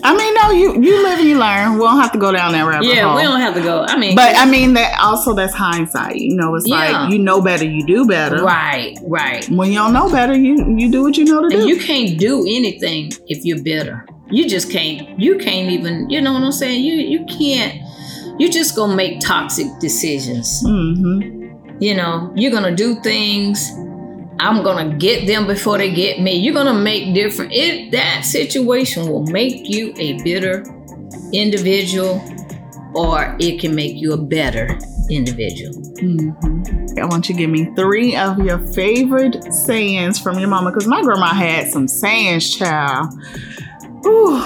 I 0.03 0.15
mean, 0.15 0.33
no, 0.33 0.51
you 0.51 0.81
you 0.81 1.03
live 1.03 1.19
and 1.19 1.27
you 1.27 1.37
learn. 1.37 1.73
We 1.73 1.79
don't 1.79 1.99
have 1.99 2.11
to 2.13 2.17
go 2.17 2.31
down 2.31 2.53
that 2.53 2.63
rabbit 2.65 2.85
hole. 2.85 2.95
yeah, 2.95 3.07
hole. 3.07 3.15
we 3.15 3.21
don't 3.23 3.39
have 3.39 3.53
to 3.55 3.61
go. 3.61 3.83
I 3.87 3.97
mean, 3.97 4.15
But 4.15 4.35
I 4.37 4.45
mean 4.45 4.73
that 4.73 4.97
also 5.01 5.33
that's 5.33 5.53
hindsight. 5.53 6.15
You 6.15 6.35
know, 6.35 6.55
it's 6.55 6.67
Yeah. 6.67 6.75
like 7.03 7.11
you 7.11 7.19
know 7.19 7.41
better, 7.41 7.65
you 7.65 7.85
do 7.85 8.05
better. 8.07 8.43
right, 8.43 8.97
right. 9.07 9.47
When 9.49 9.71
you 9.71 9.77
don't 9.77 9.93
know 9.93 10.09
better, 10.11 10.33
you 10.35 10.75
you 10.77 10.89
do 10.91 11.03
what 11.03 11.17
you 11.17 11.25
know 11.25 11.41
to 11.41 11.49
do. 11.49 11.59
And 11.59 11.69
you 11.69 11.77
can't 11.79 12.17
do 12.17 12.41
anything 12.41 13.11
if 13.27 13.45
you're 13.45 13.61
bitter. 13.61 14.05
You 14.31 14.47
just 14.49 14.71
can't. 14.71 15.19
You 15.19 15.37
can't 15.37 15.69
even. 15.69 16.09
You 16.09 16.21
know 16.21 16.33
what 16.33 16.41
I'm 16.43 16.51
saying? 16.51 16.83
You 16.83 16.95
you 16.95 17.25
can't. 17.25 17.79
You 18.39 18.49
just 18.49 18.75
gonna 18.75 18.95
make 18.95 19.19
toxic 19.19 19.67
decisions. 19.79 20.63
mm-hmm. 20.65 21.41
You 21.79 21.95
know, 21.95 22.31
you're 22.35 22.51
gonna 22.51 22.75
do 22.75 22.95
things. 23.01 23.69
I'm 24.39 24.63
gonna 24.63 24.95
get 24.97 25.27
them 25.27 25.47
before 25.47 25.77
they 25.77 25.91
get 25.93 26.19
me. 26.19 26.35
You're 26.35 26.53
gonna 26.53 26.73
make 26.73 27.13
different. 27.13 27.53
It 27.53 27.91
that 27.91 28.25
situation 28.25 29.07
will 29.07 29.25
make 29.27 29.69
you 29.69 29.93
a 29.97 30.21
bitter 30.23 30.65
individual, 31.31 32.21
or 32.93 33.35
it 33.39 33.59
can 33.61 33.73
make 33.75 33.95
you 33.95 34.13
a 34.13 34.17
better 34.17 34.77
individual. 35.09 35.73
Mm-hmm. 35.97 36.99
I 36.99 37.05
want 37.05 37.29
you 37.29 37.35
to 37.35 37.39
give 37.39 37.49
me 37.49 37.73
three 37.75 38.15
of 38.15 38.39
your 38.39 38.59
favorite 38.73 39.43
sayings 39.53 40.19
from 40.19 40.39
your 40.39 40.49
mama, 40.49 40.71
because 40.71 40.87
my 40.87 41.01
grandma 41.01 41.27
had 41.27 41.71
some 41.71 41.87
sayings, 41.87 42.55
child. 42.55 43.13
Ooh, 44.05 44.43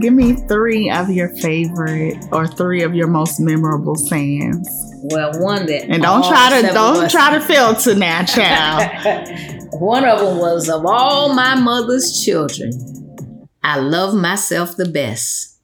give 0.00 0.14
me 0.14 0.34
three 0.34 0.90
of 0.90 1.10
your 1.10 1.28
favorite 1.36 2.24
or 2.32 2.46
three 2.46 2.82
of 2.82 2.94
your 2.94 3.08
most 3.08 3.40
memorable 3.40 3.96
sayings. 3.96 4.89
Well, 5.02 5.32
one 5.40 5.66
that 5.66 5.84
And 5.88 6.02
don't 6.02 6.24
try 6.24 6.60
to 6.60 6.66
don't 6.68 7.10
try 7.10 7.38
to 7.38 7.40
filter 7.40 7.94
now, 7.94 8.24
child. 8.26 9.28
One 9.72 10.04
of 10.04 10.18
them 10.20 10.38
was 10.38 10.68
of 10.68 10.84
all 10.84 11.32
my 11.34 11.54
mother's 11.54 12.22
children, 12.24 13.48
I 13.62 13.78
love 13.78 14.14
myself 14.14 14.76
the 14.76 14.88
best. 14.88 15.58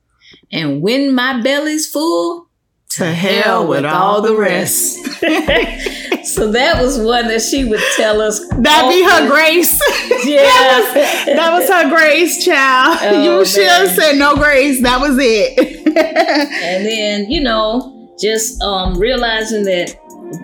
And 0.53 0.81
when 0.81 1.15
my 1.15 1.41
belly's 1.43 1.91
full, 1.91 2.47
to 2.91 3.05
hell 3.05 3.67
with 3.67 3.85
all 3.85 4.23
the 4.23 4.35
rest. 4.35 4.97
so 6.25 6.51
that 6.53 6.81
was 6.81 6.99
one 6.99 7.29
that 7.29 7.43
she 7.43 7.65
would 7.65 7.83
tell 7.97 8.23
us. 8.23 8.41
That 8.49 8.89
be 8.89 9.03
her 9.05 9.29
grace. 9.29 9.81
Yeah. 10.25 10.43
that, 10.43 10.93
was, 10.95 11.37
that 11.37 11.53
was 11.53 11.69
her 11.69 11.89
grace, 11.95 12.45
child. 12.45 12.99
Oh, 13.03 13.23
you 13.39 13.45
should 13.45 13.69
have 13.69 13.91
said 13.91 14.17
no 14.17 14.35
grace. 14.35 14.83
That 14.83 15.01
was 15.01 15.17
it. 15.21 15.87
And 15.97 16.85
then, 16.85 17.31
you 17.31 17.43
know, 17.43 17.96
just 18.19 18.61
um, 18.63 18.99
realizing 18.99 19.65
that 19.65 19.97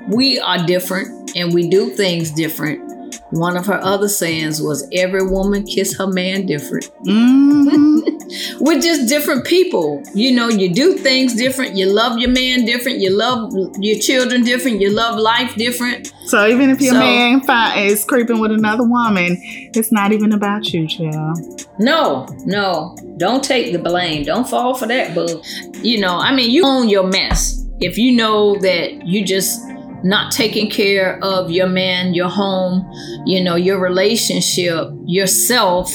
we 0.08 0.38
are 0.40 0.64
different 0.66 1.32
and 1.36 1.52
we 1.52 1.68
do 1.68 1.90
things 1.90 2.30
different. 2.30 2.88
One 3.30 3.56
of 3.56 3.64
her 3.66 3.80
other 3.82 4.08
sayings 4.08 4.60
was, 4.60 4.86
Every 4.92 5.26
woman 5.26 5.64
kiss 5.64 5.96
her 5.96 6.06
man 6.06 6.44
different. 6.46 6.90
hmm 7.04 8.00
We're 8.60 8.80
just 8.80 9.08
different 9.08 9.44
people. 9.46 10.02
You 10.14 10.32
know, 10.34 10.48
you 10.48 10.72
do 10.72 10.94
things 10.96 11.34
different. 11.34 11.76
You 11.76 11.86
love 11.86 12.18
your 12.18 12.30
man 12.30 12.64
different. 12.64 12.98
You 13.00 13.10
love 13.16 13.52
your 13.78 13.98
children 13.98 14.42
different. 14.44 14.80
You 14.80 14.90
love 14.90 15.18
life 15.18 15.54
different. 15.56 16.12
So 16.26 16.46
even 16.46 16.70
if 16.70 16.80
your 16.80 16.94
So- 16.94 17.00
man 17.00 17.42
is 17.78 18.04
creeping 18.04 18.38
with 18.38 18.52
another 18.52 18.84
woman, 18.84 19.36
it's 19.74 19.92
not 19.92 20.12
even 20.12 20.32
about 20.32 20.72
you, 20.72 20.86
child. 20.86 21.66
No, 21.78 22.26
no, 22.44 22.96
don't 23.16 23.42
take 23.42 23.72
the 23.72 23.78
blame. 23.78 24.24
Don't 24.24 24.48
fall 24.48 24.74
for 24.74 24.86
that, 24.86 25.14
boo. 25.14 25.42
You 25.82 26.00
know, 26.00 26.16
I 26.18 26.34
mean, 26.34 26.50
you 26.50 26.64
own 26.64 26.88
your 26.88 27.06
mess. 27.06 27.61
If 27.82 27.98
you 27.98 28.12
know 28.12 28.56
that 28.60 29.06
you 29.06 29.24
just 29.24 29.60
not 30.04 30.32
taking 30.32 30.70
care 30.70 31.18
of 31.22 31.50
your 31.50 31.68
man, 31.68 32.14
your 32.14 32.28
home, 32.28 32.88
you 33.26 33.42
know, 33.42 33.56
your 33.56 33.80
relationship, 33.80 34.88
yourself, 35.04 35.92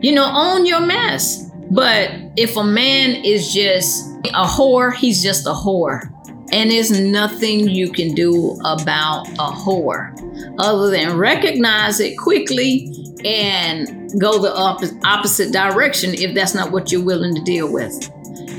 you 0.00 0.12
know, 0.12 0.30
own 0.32 0.66
your 0.66 0.80
mess. 0.80 1.50
But 1.70 2.10
if 2.36 2.56
a 2.56 2.64
man 2.64 3.24
is 3.24 3.52
just 3.52 4.08
a 4.26 4.44
whore, 4.44 4.94
he's 4.94 5.22
just 5.22 5.46
a 5.46 5.50
whore. 5.50 6.08
And 6.52 6.70
there's 6.70 6.90
nothing 6.90 7.68
you 7.68 7.90
can 7.90 8.14
do 8.14 8.58
about 8.64 9.26
a 9.38 9.50
whore 9.52 10.12
other 10.58 10.90
than 10.90 11.16
recognize 11.16 11.98
it 11.98 12.18
quickly 12.18 12.92
and 13.24 14.10
go 14.20 14.38
the 14.38 14.54
opposite, 15.04 15.52
direction 15.52 16.14
if 16.14 16.34
that's 16.34 16.54
not 16.54 16.70
what 16.72 16.92
you're 16.92 17.02
willing 17.02 17.34
to 17.34 17.42
deal 17.42 17.72
with. 17.72 18.10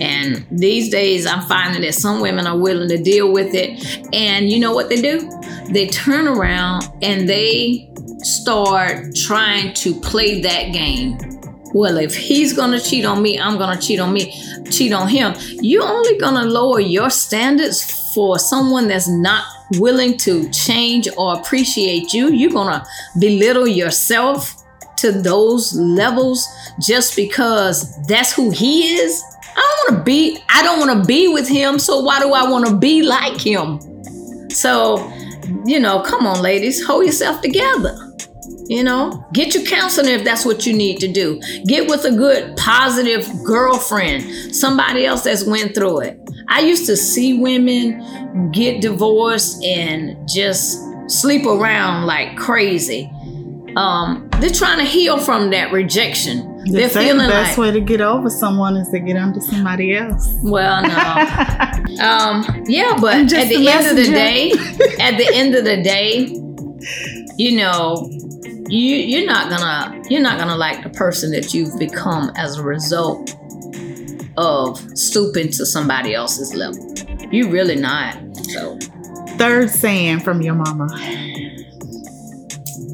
And 0.01 0.45
these 0.51 0.89
days, 0.89 1.25
I'm 1.25 1.41
finding 1.43 1.81
that 1.81 1.93
some 1.93 2.21
women 2.21 2.47
are 2.47 2.57
willing 2.57 2.89
to 2.89 2.97
deal 2.97 3.31
with 3.31 3.53
it. 3.53 4.05
And 4.13 4.49
you 4.49 4.59
know 4.59 4.73
what 4.73 4.89
they 4.89 5.01
do? 5.01 5.29
They 5.69 5.87
turn 5.87 6.27
around 6.27 6.83
and 7.01 7.27
they 7.27 7.89
start 8.19 9.15
trying 9.15 9.73
to 9.75 9.99
play 10.01 10.41
that 10.41 10.71
game. 10.71 11.17
Well, 11.73 11.97
if 11.97 12.15
he's 12.15 12.53
gonna 12.53 12.79
cheat 12.79 13.03
on 13.03 13.21
me, 13.21 13.39
I'm 13.39 13.57
gonna 13.57 13.81
cheat 13.81 13.99
on 13.99 14.13
me, 14.13 14.31
cheat 14.69 14.93
on 14.93 15.07
him. 15.07 15.33
You're 15.61 15.87
only 15.87 16.17
gonna 16.19 16.45
lower 16.45 16.79
your 16.79 17.09
standards 17.09 17.83
for 18.13 18.37
someone 18.37 18.87
that's 18.87 19.07
not 19.07 19.43
willing 19.79 20.17
to 20.17 20.49
change 20.51 21.09
or 21.17 21.33
appreciate 21.33 22.13
you. 22.13 22.31
You're 22.31 22.51
gonna 22.51 22.85
belittle 23.19 23.67
yourself 23.67 24.63
to 24.97 25.11
those 25.11 25.73
levels 25.75 26.47
just 26.79 27.15
because 27.15 27.99
that's 28.07 28.31
who 28.33 28.51
he 28.51 28.95
is. 28.95 29.23
I 29.55 29.85
don't 29.85 29.95
want 29.95 29.99
to 29.99 30.03
be 30.03 30.39
I 30.49 30.63
don't 30.63 30.79
want 30.79 31.01
to 31.01 31.07
be 31.07 31.27
with 31.27 31.47
him, 31.47 31.79
so 31.79 31.99
why 31.99 32.19
do 32.19 32.33
I 32.33 32.49
want 32.49 32.67
to 32.67 32.75
be 32.75 33.03
like 33.03 33.39
him? 33.39 33.79
So, 34.49 35.11
you 35.65 35.79
know, 35.79 36.01
come 36.01 36.25
on 36.25 36.41
ladies, 36.41 36.85
hold 36.85 37.05
yourself 37.05 37.41
together. 37.41 37.97
You 38.67 38.83
know, 38.83 39.25
get 39.33 39.53
your 39.53 39.63
counseling 39.65 40.09
if 40.09 40.23
that's 40.23 40.45
what 40.45 40.65
you 40.65 40.73
need 40.73 40.99
to 40.99 41.07
do. 41.11 41.41
Get 41.65 41.89
with 41.89 42.05
a 42.05 42.11
good, 42.11 42.55
positive 42.55 43.29
girlfriend, 43.43 44.55
somebody 44.55 45.05
else 45.05 45.23
that's 45.23 45.45
went 45.45 45.75
through 45.75 46.01
it. 46.01 46.19
I 46.47 46.61
used 46.61 46.85
to 46.85 46.95
see 46.95 47.39
women 47.39 48.51
get 48.51 48.81
divorced 48.81 49.63
and 49.63 50.17
just 50.29 50.79
sleep 51.07 51.45
around 51.45 52.05
like 52.05 52.37
crazy. 52.37 53.11
Um, 53.75 54.29
they're 54.39 54.49
trying 54.49 54.79
to 54.79 54.85
heal 54.85 55.17
from 55.17 55.49
that 55.51 55.71
rejection. 55.71 56.63
They 56.65 56.79
they're 56.79 56.89
feeling 56.89 57.17
the 57.17 57.27
best 57.27 57.57
like, 57.57 57.73
way 57.73 57.79
to 57.79 57.81
get 57.81 58.01
over 58.01 58.29
someone 58.29 58.77
is 58.77 58.87
to 58.89 58.99
get 58.99 59.17
under 59.17 59.41
somebody 59.41 59.95
else. 59.95 60.27
well, 60.43 60.81
no. 60.81 60.89
um, 62.03 62.63
yeah, 62.67 62.97
but 62.99 63.33
at 63.33 63.49
the 63.49 63.67
end 63.67 63.87
of 63.87 63.95
the 63.95 64.05
day, 64.05 64.51
at 64.99 65.17
the 65.17 65.29
end 65.33 65.55
of 65.55 65.65
the 65.65 65.81
day, 65.81 66.27
you 67.37 67.57
know, 67.57 68.07
you 68.69 68.95
you're 68.95 69.25
not 69.25 69.49
gonna 69.49 70.01
you're 70.09 70.21
not 70.21 70.37
gonna 70.37 70.55
like 70.55 70.83
the 70.83 70.89
person 70.89 71.31
that 71.31 71.53
you've 71.53 71.77
become 71.77 72.31
as 72.37 72.57
a 72.57 72.63
result 72.63 73.35
of 74.37 74.79
stooping 74.97 75.49
to 75.51 75.65
somebody 75.65 76.13
else's 76.13 76.53
level. 76.53 76.93
You 77.31 77.49
really 77.49 77.75
not. 77.75 78.17
So 78.51 78.77
Third 79.37 79.69
saying 79.69 80.19
from 80.19 80.41
your 80.41 80.55
mama. 80.55 80.87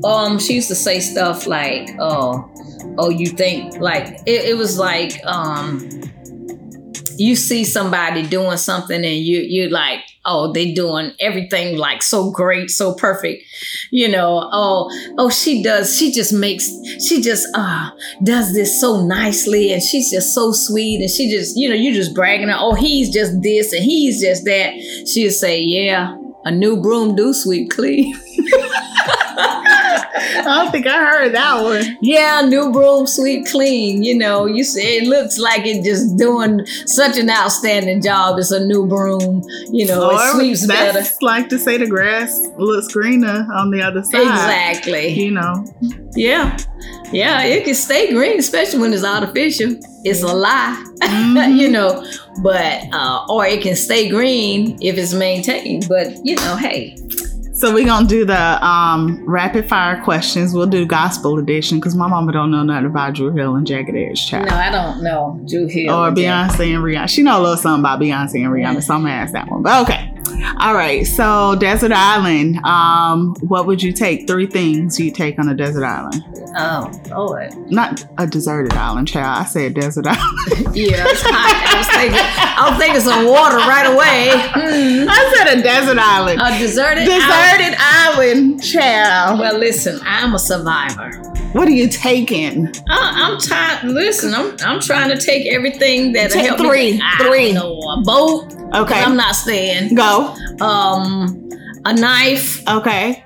Um 0.04 0.40
she 0.40 0.54
used 0.54 0.68
to 0.68 0.76
say 0.76 1.00
stuff 1.00 1.48
like 1.48 1.90
oh 2.00 2.50
oh 2.98 3.10
you 3.10 3.28
think 3.28 3.76
like 3.78 4.08
it, 4.26 4.50
it 4.50 4.58
was 4.58 4.78
like 4.78 5.24
um 5.26 5.88
you 7.18 7.36
see 7.36 7.66
somebody 7.66 8.26
doing 8.26 8.58
something 8.58 9.04
and 9.04 9.18
you 9.18 9.40
you're 9.42 9.70
like 9.70 10.00
oh 10.26 10.52
they 10.54 10.72
doing 10.74 11.12
everything 11.20 11.78
like 11.78 12.02
so 12.02 12.32
great 12.32 12.70
so 12.70 12.94
perfect 12.94 13.44
you 13.92 14.08
know 14.08 14.50
oh 14.54 14.90
oh 15.18 15.30
she 15.30 15.62
does 15.62 15.98
she 15.98 16.12
just 16.12 16.32
makes 16.32 16.70
she 17.06 17.22
just 17.22 17.46
uh 17.56 17.90
does 18.24 18.54
this 18.54 18.80
so 18.80 19.06
nicely 19.06 19.74
and 19.74 19.82
she's 19.82 20.10
just 20.12 20.34
so 20.34 20.52
sweet 20.54 21.02
and 21.02 21.10
she 21.10 21.30
just 21.30 21.58
you 21.58 21.68
know 21.68 21.76
you 21.76 21.94
just 21.94 22.16
bragging 22.16 22.48
her 22.48 22.56
oh 22.58 22.74
he's 22.74 23.12
just 23.14 23.42
this 23.42 23.74
and 23.74 23.84
he's 23.84 24.22
just 24.22 24.46
that. 24.46 24.74
She'll 25.12 25.32
say 25.32 25.62
yeah 25.62 26.16
a 26.46 26.52
new 26.52 26.82
broom 26.82 27.16
do 27.16 27.34
sweep 27.34 27.70
clean 27.70 28.16
I 30.16 30.42
don't 30.44 30.72
think 30.72 30.88
I 30.88 30.98
heard 30.98 31.34
that 31.34 31.62
one. 31.64 31.98
Yeah, 32.02 32.42
new 32.42 32.72
broom, 32.72 33.08
sweep 33.08 33.48
clean. 33.48 34.04
You 34.04 34.18
know, 34.18 34.46
you 34.46 34.64
say 34.64 34.98
it 34.98 35.08
looks 35.08 35.38
like 35.38 35.66
it 35.66 35.84
just 35.84 36.18
doing 36.18 36.66
such 36.86 37.18
an 37.18 37.30
outstanding 37.30 38.02
job. 38.02 38.38
It's 38.40 38.52
a 38.52 38.64
new 38.66 38.88
broom. 38.88 39.44
You 39.72 39.88
know, 39.88 40.12
it 40.12 40.32
sweeps 40.34 40.68
better. 40.68 41.02
like 41.22 41.50
to 41.50 41.60
say 41.60 41.78
the 41.78 41.88
grass 41.88 42.48
looks 42.58 42.94
greener 42.94 43.48
on 43.54 43.72
the 43.72 43.82
other 43.82 44.04
side. 44.04 44.22
Exactly. 44.22 45.10
You 45.10 45.32
know. 45.32 45.66
Yeah. 46.16 46.58
Yeah, 47.12 47.44
it 47.44 47.66
can 47.66 47.74
stay 47.76 48.12
green, 48.14 48.40
especially 48.40 48.80
when 48.80 48.94
it's 48.94 49.04
artificial. 49.04 49.76
It's 50.04 50.22
a 50.22 50.28
lie. 50.28 50.84
Mhm. 51.02 51.58
you 51.60 51.70
know, 51.70 52.06
but 52.42 52.84
uh, 52.94 53.26
or 53.30 53.46
it 53.46 53.62
can 53.62 53.76
stay 53.76 54.10
green 54.10 54.78
if 54.82 54.98
it's 54.98 55.14
maintained. 55.14 55.88
But 55.90 56.24
you 56.26 56.36
know, 56.36 56.56
hey, 56.56 56.96
So 57.60 57.74
we're 57.74 57.86
gonna 57.86 58.08
do 58.08 58.24
the 58.24 58.66
um, 58.66 59.22
rapid 59.26 59.68
fire 59.68 60.02
questions. 60.02 60.54
We'll 60.54 60.66
do 60.68 60.86
gospel 60.86 61.38
edition 61.40 61.78
because 61.78 61.94
my 61.94 62.08
mama 62.08 62.32
don't 62.32 62.52
know 62.52 62.64
nothing 62.64 62.86
about 62.86 63.16
Dru 63.16 63.32
Hill 63.32 63.56
and 63.56 63.68
Jagged 63.68 63.94
Edge 63.94 64.32
no, 64.32 64.40
I 64.40 64.72
don't 64.72 65.04
know 65.04 65.42
Dru 65.46 65.68
Hill 65.68 65.94
Or 65.94 66.10
Jack- 66.12 66.52
Beyonce 66.52 66.74
and 66.74 66.82
Rihanna. 66.82 67.10
She 67.10 67.22
know 67.22 67.38
a 67.38 67.42
little 67.42 67.58
something 67.58 67.82
about 67.82 68.00
Beyonce 68.00 68.46
and 68.46 68.54
Rihanna, 68.54 68.82
so 68.82 68.94
I'm 68.94 69.02
gonna 69.02 69.12
ask 69.12 69.34
that 69.34 69.50
one. 69.50 69.62
But 69.62 69.82
okay. 69.82 70.10
All 70.60 70.74
right. 70.74 71.06
So 71.06 71.56
Desert 71.60 71.92
Island. 71.92 72.58
Um, 72.66 73.36
what 73.42 73.66
would 73.68 73.82
you 73.82 73.92
take? 73.94 74.28
Three 74.28 74.48
things 74.48 75.00
you 75.00 75.12
take 75.12 75.40
on 75.40 75.50
a 75.50 75.56
desert 75.56 75.84
island. 75.84 76.24
Oh, 76.58 76.92
Lord. 77.10 77.56
Not 77.72 78.06
a 78.18 78.28
deserted 78.28 78.74
island, 78.74 79.08
child. 79.08 79.40
I 79.42 79.46
said 79.46 79.74
desert 79.74 80.08
island. 80.08 80.76
Yeah, 80.76 81.04
it's 81.08 81.22
hot. 81.22 81.56
I 81.66 81.78
was 81.78 81.88
thinking, 81.88 82.20
I 82.20 82.70
was 82.70 82.80
thinking 82.80 83.02
some 83.02 83.26
water 83.28 83.58
right 83.58 83.86
away. 83.86 84.30
Hmm. 84.54 85.10
I 85.10 85.34
said 85.36 85.58
a 85.60 85.62
desert 85.62 85.98
island. 85.98 86.42
A 86.42 86.58
deserted. 86.60 87.08
island. 87.08 87.22
deserted 87.22 87.78
island, 87.80 88.64
child. 88.64 89.40
Well, 89.40 89.58
listen, 89.58 90.00
I'm 90.04 90.34
a 90.36 90.40
survivor. 90.40 91.12
What 91.54 91.68
are 91.68 91.72
you 91.72 91.88
taking? 91.90 92.68
I, 92.88 93.32
I'm 93.32 93.40
trying. 93.40 93.88
Listen, 93.94 94.34
I'm 94.36 94.56
I'm 94.62 94.80
trying 94.80 95.10
to 95.10 95.18
take 95.18 95.52
everything 95.52 96.14
that 96.14 96.32
Take 96.32 96.46
help 96.46 96.60
three, 96.60 96.94
Me. 96.94 97.02
Three. 97.18 97.54
know, 97.54 97.80
a 97.80 98.02
boat. 98.02 98.54
Okay. 98.76 99.00
I'm 99.02 99.18
not 99.18 99.36
staying. 99.36 99.96
Go. 99.96 100.36
Um, 100.62 101.50
a 101.86 101.94
knife. 101.94 102.68
Okay. 102.68 103.24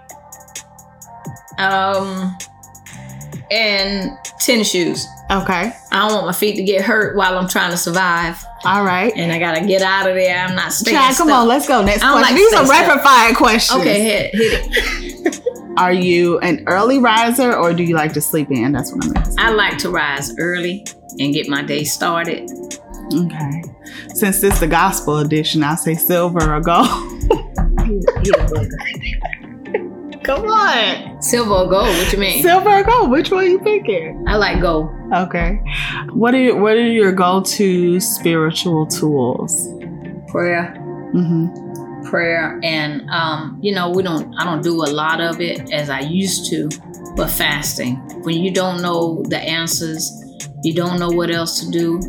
Um, 1.57 2.37
and 3.51 4.11
tennis 4.39 4.69
shoes. 4.69 5.05
Okay. 5.29 5.73
I 5.91 6.07
don't 6.07 6.13
want 6.13 6.25
my 6.27 6.33
feet 6.33 6.55
to 6.55 6.63
get 6.63 6.83
hurt 6.85 7.17
while 7.17 7.37
I'm 7.37 7.47
trying 7.49 7.71
to 7.71 7.77
survive, 7.77 8.43
All 8.65 8.83
right. 8.83 9.11
and 9.15 9.31
I 9.31 9.39
gotta 9.39 9.65
get 9.65 9.81
out 9.81 10.07
of 10.07 10.15
there. 10.15 10.37
I'm 10.37 10.55
not 10.55 10.71
staying. 10.71 10.97
Child, 10.97 11.17
come 11.17 11.31
on, 11.31 11.47
let's 11.47 11.67
go. 11.67 11.83
Next 11.83 12.03
I 12.03 12.11
question. 12.11 12.21
like 12.21 12.35
These 12.35 12.53
are 12.53 12.65
stay 12.65 12.79
rapid 12.79 13.03
fire 13.03 13.33
questions. 13.33 13.81
Okay, 13.81 14.01
hit 14.01 14.31
hit 14.33 15.25
it. 15.25 15.39
Are 15.77 15.93
you 15.93 16.37
an 16.39 16.63
early 16.67 16.99
riser 16.99 17.55
or 17.55 17.73
do 17.73 17.81
you 17.83 17.95
like 17.95 18.13
to 18.13 18.21
sleep 18.21 18.51
in? 18.51 18.73
That's 18.73 18.93
what 18.93 19.05
I'm 19.05 19.17
asking. 19.17 19.39
I 19.39 19.49
like 19.49 19.79
to 19.79 19.89
rise 19.89 20.37
early 20.37 20.85
and 21.19 21.33
get 21.33 21.49
my 21.49 21.63
day 21.63 21.83
started. 21.83 22.47
Okay. 23.11 23.63
Since 24.09 24.41
this 24.41 24.53
is 24.53 24.59
the 24.59 24.67
gospel 24.67 25.17
edition, 25.17 25.63
I'll 25.63 25.75
say 25.75 25.95
silver 25.95 26.53
or 26.53 26.61
gold. 26.61 26.87
Come 30.23 30.45
on. 30.45 31.21
Silver 31.21 31.51
or 31.51 31.67
gold? 31.69 31.87
What 31.87 32.11
you 32.13 32.19
mean? 32.19 32.41
Silver 32.41 32.69
or 32.69 32.83
gold? 32.83 33.11
Which 33.11 33.29
one 33.31 33.43
are 33.43 33.47
you 33.47 33.59
picking? 33.59 34.23
I 34.27 34.35
like 34.35 34.61
gold. 34.61 34.89
Okay. 35.13 35.59
What 36.13 36.33
are 36.33 36.55
what 36.55 36.73
are 36.73 36.87
your 36.87 37.11
go-to 37.11 37.99
spiritual 37.99 38.85
tools? 38.87 39.67
Prayer, 40.29 40.73
Mm-hmm. 41.13 42.09
prayer, 42.09 42.59
and 42.63 43.07
um, 43.11 43.59
you 43.61 43.73
know 43.75 43.89
we 43.91 44.01
don't. 44.01 44.33
I 44.39 44.43
don't 44.45 44.63
do 44.63 44.83
a 44.83 44.89
lot 44.89 45.21
of 45.21 45.39
it 45.41 45.71
as 45.71 45.89
I 45.89 45.99
used 45.99 46.49
to, 46.49 46.69
but 47.15 47.29
fasting. 47.29 47.97
When 48.23 48.37
you 48.41 48.51
don't 48.51 48.81
know 48.81 49.23
the 49.27 49.37
answers, 49.37 50.11
you 50.63 50.73
don't 50.73 50.99
know 50.99 51.09
what 51.11 51.29
else 51.29 51.59
to 51.63 51.69
do, 51.69 51.99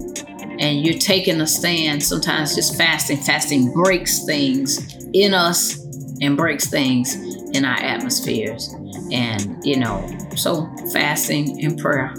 and 0.59 0.86
you're 0.86 0.99
taking 0.99 1.41
a 1.43 1.47
stand. 1.47 2.03
Sometimes 2.03 2.55
just 2.55 2.77
fasting. 2.78 3.19
Fasting 3.19 3.73
breaks 3.74 4.24
things 4.24 4.78
in 5.12 5.35
us 5.35 5.78
and 6.23 6.36
breaks 6.36 6.69
things 6.70 7.16
in 7.55 7.64
our 7.64 7.76
atmospheres, 7.76 8.74
and 9.12 9.64
you 9.64 9.76
know. 9.78 10.06
So 10.36 10.68
fasting 10.93 11.64
and 11.64 11.78
prayer. 11.78 12.12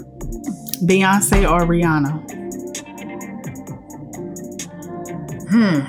Beyonce 0.84 1.48
or 1.48 1.60
Rihanna? 1.66 2.24
Hmm. 5.50 5.80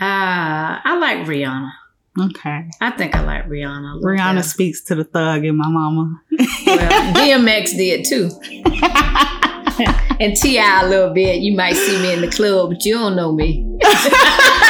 Ah, 0.00 0.80
I 0.84 0.98
like 0.98 1.26
Rihanna. 1.26 1.70
Okay. 2.18 2.64
I 2.80 2.90
think 2.90 3.14
I 3.14 3.22
like 3.22 3.46
Rihanna. 3.46 4.02
Rihanna 4.02 4.34
better. 4.36 4.42
speaks 4.42 4.82
to 4.84 4.96
the 4.96 5.04
thug 5.04 5.44
in 5.44 5.56
my 5.56 5.68
mama. 5.68 6.20
Well, 6.66 7.14
DMX 7.14 7.76
did 7.76 8.04
too, 8.04 8.30
and 10.20 10.36
Ti 10.36 10.58
a 10.58 10.88
little 10.88 11.14
bit. 11.14 11.40
You 11.40 11.54
might 11.56 11.74
see 11.74 12.02
me 12.02 12.12
in 12.12 12.20
the 12.20 12.28
club, 12.28 12.70
but 12.70 12.84
you 12.84 12.94
don't 12.94 13.14
know 13.14 13.32
me. 13.32 13.64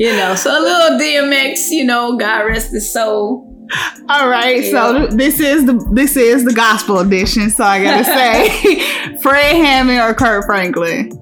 you 0.00 0.12
know, 0.16 0.34
so 0.34 0.50
a 0.50 0.60
little 0.60 0.98
DMX. 0.98 1.68
You 1.70 1.84
know, 1.84 2.16
God 2.16 2.46
rest 2.46 2.72
his 2.72 2.90
soul. 2.90 3.46
All 4.08 4.28
right, 4.28 4.64
so 4.64 5.06
this 5.08 5.38
is 5.38 5.66
the 5.66 5.74
this 5.92 6.16
is 6.16 6.44
the 6.44 6.54
gospel 6.54 6.98
edition. 7.00 7.50
So 7.50 7.64
I 7.64 7.82
gotta 7.84 8.04
say, 8.04 9.16
Fred 9.18 9.56
Hammond 9.56 10.00
or 10.00 10.14
Kirk 10.14 10.46
Franklin. 10.46 11.12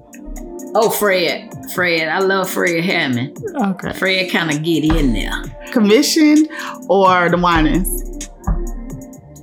Oh, 0.75 0.89
Fred, 0.89 1.53
Fred. 1.73 2.07
I 2.07 2.19
love 2.19 2.49
Fred 2.49 2.81
Hammond. 2.83 3.37
Okay. 3.55 3.91
Fred 3.93 4.31
kind 4.31 4.49
of 4.49 4.63
get 4.63 4.85
in 4.85 5.11
there. 5.13 5.43
Commission 5.73 6.47
or 6.87 7.29
the 7.29 7.37
Winans. 7.37 8.29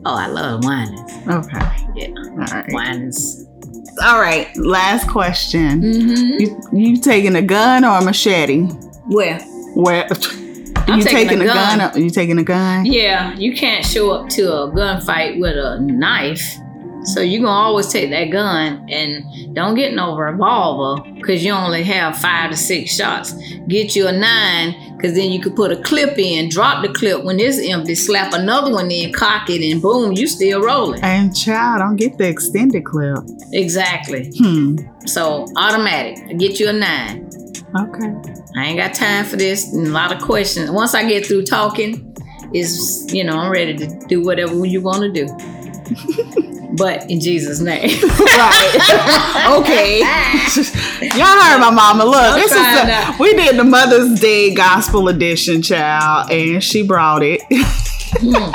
Oh, 0.06 0.14
I 0.14 0.28
love 0.28 0.64
Winans. 0.64 1.12
Okay. 1.28 1.76
Yeah. 1.94 2.08
right. 2.36 2.72
Ones. 2.72 3.46
All 4.02 4.18
right. 4.20 4.48
Last 4.56 5.08
question. 5.08 5.82
Mm-hmm. 5.82 6.40
You, 6.40 6.60
you 6.72 7.00
taking 7.00 7.36
a 7.36 7.42
gun 7.42 7.84
or 7.84 7.98
a 7.98 8.04
machete? 8.04 8.68
Well, 9.08 9.38
Where 9.74 10.06
I'm 10.88 10.98
you 10.98 11.04
taking 11.04 11.40
a 11.40 11.44
a 11.44 11.46
gun. 11.46 11.78
gun? 11.78 12.02
you 12.02 12.10
taking 12.10 12.38
a 12.38 12.44
gun? 12.44 12.86
yeah, 12.86 13.34
you 13.34 13.54
can't 13.56 13.84
show 13.84 14.10
up 14.12 14.28
to 14.30 14.42
a 14.52 14.70
gunfight 14.70 15.40
with 15.40 15.56
a 15.56 15.80
knife. 15.80 16.42
So 17.04 17.20
you're 17.20 17.40
gonna 17.42 17.52
always 17.52 17.86
take 17.86 18.10
that 18.10 18.30
gun 18.32 18.84
and 18.90 19.54
don't 19.54 19.76
get 19.76 19.94
no 19.94 20.16
revolver 20.16 21.08
because 21.14 21.44
you 21.44 21.52
only 21.52 21.84
have 21.84 22.18
five 22.18 22.50
to 22.50 22.56
six 22.56 22.96
shots. 22.96 23.32
Get 23.68 23.94
you 23.94 24.08
a 24.08 24.12
nine 24.12 24.96
because 24.96 25.14
then 25.14 25.30
you 25.30 25.40
could 25.40 25.54
put 25.54 25.70
a 25.70 25.76
clip 25.82 26.18
in, 26.18 26.48
drop 26.48 26.82
the 26.84 26.92
clip 26.92 27.22
when 27.22 27.38
it's 27.38 27.58
empty, 27.58 27.94
slap 27.94 28.32
another 28.32 28.72
one 28.72 28.90
in, 28.90 29.12
cock 29.12 29.48
it, 29.50 29.62
and 29.70 29.80
boom, 29.80 30.12
you 30.14 30.26
still 30.26 30.60
rolling. 30.62 31.00
And 31.04 31.36
child, 31.36 31.78
don't 31.78 31.94
get 31.96 32.18
the 32.18 32.26
extended 32.28 32.84
clip. 32.84 33.18
Exactly. 33.52 34.32
Hmm. 34.38 34.78
So 35.06 35.46
automatic. 35.56 36.36
Get 36.38 36.58
you 36.58 36.70
a 36.70 36.72
nine. 36.72 37.25
Okay. 37.74 38.14
I 38.56 38.66
ain't 38.66 38.78
got 38.78 38.94
time 38.94 39.24
for 39.24 39.36
this. 39.36 39.72
And 39.72 39.88
a 39.88 39.90
lot 39.90 40.12
of 40.12 40.22
questions. 40.22 40.70
Once 40.70 40.94
I 40.94 41.06
get 41.08 41.26
through 41.26 41.44
talking, 41.44 42.16
is 42.54 43.06
you 43.12 43.24
know 43.24 43.36
I'm 43.36 43.50
ready 43.50 43.76
to 43.76 44.06
do 44.06 44.22
whatever 44.22 44.64
you 44.64 44.80
want 44.80 45.02
to 45.02 45.12
do. 45.12 45.26
but 46.76 47.10
in 47.10 47.20
Jesus' 47.20 47.60
name. 47.60 47.88
Right. 48.18 49.54
okay. 49.60 50.00
Y'all 51.16 51.26
heard 51.26 51.60
my 51.60 51.70
mama. 51.70 52.04
Look, 52.04 52.16
I'm 52.16 52.38
this 52.38 52.52
is 52.52 52.58
the, 52.58 53.16
we 53.18 53.34
did 53.34 53.56
the 53.56 53.64
Mother's 53.64 54.20
Day 54.20 54.54
Gospel 54.54 55.08
Edition, 55.08 55.62
child, 55.62 56.30
and 56.30 56.62
she 56.62 56.86
brought 56.86 57.22
it. 57.22 57.42
Hmm. 58.18 58.52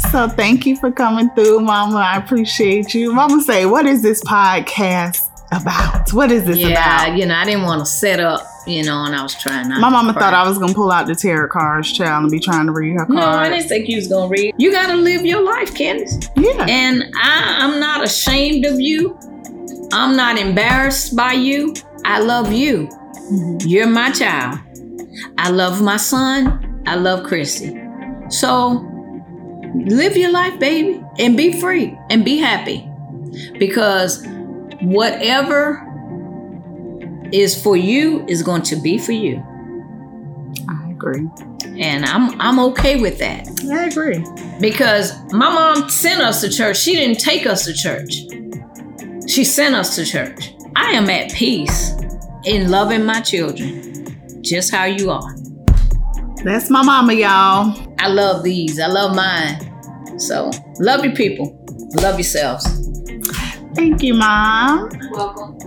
so 0.10 0.28
thank 0.28 0.66
you 0.66 0.76
for 0.76 0.90
coming 0.90 1.30
through, 1.30 1.60
Mama. 1.60 1.98
I 1.98 2.16
appreciate 2.18 2.94
you. 2.94 3.12
Mama 3.12 3.42
say, 3.42 3.66
what 3.66 3.86
is 3.86 4.02
this 4.02 4.22
podcast 4.24 5.35
about? 5.52 6.12
What 6.12 6.30
is 6.30 6.44
this 6.44 6.58
yeah, 6.58 7.04
about? 7.06 7.18
you 7.18 7.26
know 7.26 7.34
I 7.34 7.44
didn't 7.44 7.62
want 7.62 7.80
to 7.80 7.86
set 7.86 8.20
up, 8.20 8.46
you 8.66 8.82
know, 8.84 9.04
and 9.04 9.14
I 9.14 9.22
was 9.22 9.34
trying 9.34 9.68
not. 9.68 9.80
My 9.80 9.88
mama 9.88 10.12
thought 10.12 10.34
I 10.34 10.46
was 10.48 10.58
gonna 10.58 10.74
pull 10.74 10.90
out 10.90 11.06
the 11.06 11.14
tarot 11.14 11.48
cards, 11.48 11.92
child, 11.92 12.22
and 12.24 12.30
be 12.30 12.38
trying 12.40 12.66
to 12.66 12.72
read 12.72 12.92
her 12.94 13.06
cards. 13.06 13.12
No, 13.12 13.26
I 13.26 13.48
didn't 13.48 13.68
think 13.68 13.88
you 13.88 13.96
was 13.96 14.08
gonna 14.08 14.28
read. 14.28 14.54
You 14.58 14.72
gotta 14.72 14.94
live 14.96 15.24
your 15.24 15.42
life, 15.42 15.74
Candace. 15.74 16.28
yeah. 16.36 16.66
And 16.68 17.04
I, 17.20 17.58
I'm 17.60 17.80
not 17.80 18.04
ashamed 18.04 18.64
of 18.66 18.80
you. 18.80 19.18
I'm 19.92 20.16
not 20.16 20.38
embarrassed 20.38 21.14
by 21.16 21.32
you. 21.32 21.74
I 22.04 22.20
love 22.20 22.52
you. 22.52 22.88
Mhm. 23.30 23.62
You're 23.66 23.86
my 23.86 24.10
child. 24.10 24.58
I 25.38 25.50
love 25.50 25.80
my 25.82 25.96
son. 25.96 26.82
I 26.86 26.96
love 26.96 27.24
Christy. 27.24 27.80
So 28.28 28.84
live 29.74 30.16
your 30.16 30.30
life, 30.32 30.58
baby, 30.58 31.02
and 31.18 31.36
be 31.36 31.60
free 31.60 31.96
and 32.10 32.24
be 32.24 32.36
happy. 32.38 32.88
Because 33.58 34.24
whatever 34.82 35.82
is 37.32 37.60
for 37.60 37.76
you 37.76 38.24
is 38.26 38.42
going 38.42 38.62
to 38.62 38.76
be 38.76 38.98
for 38.98 39.12
you. 39.12 39.42
I 40.68 40.90
agree. 40.90 41.28
And 41.78 42.04
I'm 42.04 42.40
I'm 42.40 42.58
okay 42.70 43.00
with 43.00 43.18
that. 43.18 43.46
I 43.70 43.86
agree. 43.86 44.24
Because 44.60 45.12
my 45.32 45.52
mom 45.52 45.88
sent 45.90 46.22
us 46.22 46.40
to 46.40 46.50
church. 46.50 46.78
She 46.78 46.94
didn't 46.94 47.18
take 47.18 47.46
us 47.46 47.64
to 47.66 47.74
church. 47.74 48.22
She 49.28 49.44
sent 49.44 49.74
us 49.74 49.96
to 49.96 50.04
church. 50.04 50.52
I 50.76 50.92
am 50.92 51.10
at 51.10 51.32
peace 51.32 51.92
in 52.44 52.70
loving 52.70 53.04
my 53.04 53.20
children, 53.20 54.42
just 54.42 54.72
how 54.72 54.84
you 54.84 55.10
are. 55.10 55.36
That's 56.44 56.70
my 56.70 56.82
mama, 56.82 57.12
y'all. 57.12 57.94
I 57.98 58.08
love 58.08 58.44
these. 58.44 58.78
I 58.78 58.86
love 58.86 59.16
mine. 59.16 60.18
So 60.18 60.50
love 60.78 61.04
your 61.04 61.14
people. 61.14 61.58
Love 62.00 62.16
yourselves. 62.16 62.85
Thank 63.76 64.02
you, 64.02 64.14
Mom. 64.14 64.88
Welcome. 65.10 65.58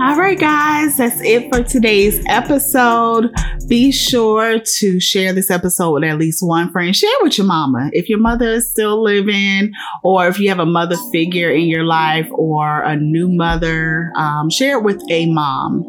All 0.00 0.16
right, 0.16 0.38
guys, 0.38 0.96
that's 0.96 1.20
it 1.22 1.48
for 1.52 1.62
today's 1.62 2.20
episode. 2.28 3.30
Be 3.68 3.92
sure 3.92 4.58
to 4.58 4.98
share 4.98 5.32
this 5.32 5.48
episode 5.48 5.92
with 5.92 6.04
at 6.04 6.18
least 6.18 6.42
one 6.42 6.70
friend. 6.72 6.96
Share 6.96 7.10
with 7.22 7.38
your 7.38 7.46
mama. 7.46 7.90
If 7.92 8.08
your 8.08 8.18
mother 8.18 8.46
is 8.46 8.70
still 8.70 9.02
living, 9.02 9.72
or 10.02 10.26
if 10.26 10.40
you 10.40 10.48
have 10.48 10.58
a 10.58 10.66
mother 10.66 10.96
figure 11.12 11.50
in 11.50 11.66
your 11.68 11.84
life, 11.84 12.28
or 12.32 12.82
a 12.82 12.96
new 12.96 13.28
mother, 13.28 14.10
um, 14.16 14.50
share 14.50 14.78
it 14.78 14.82
with 14.82 15.00
a 15.08 15.26
mom. 15.26 15.88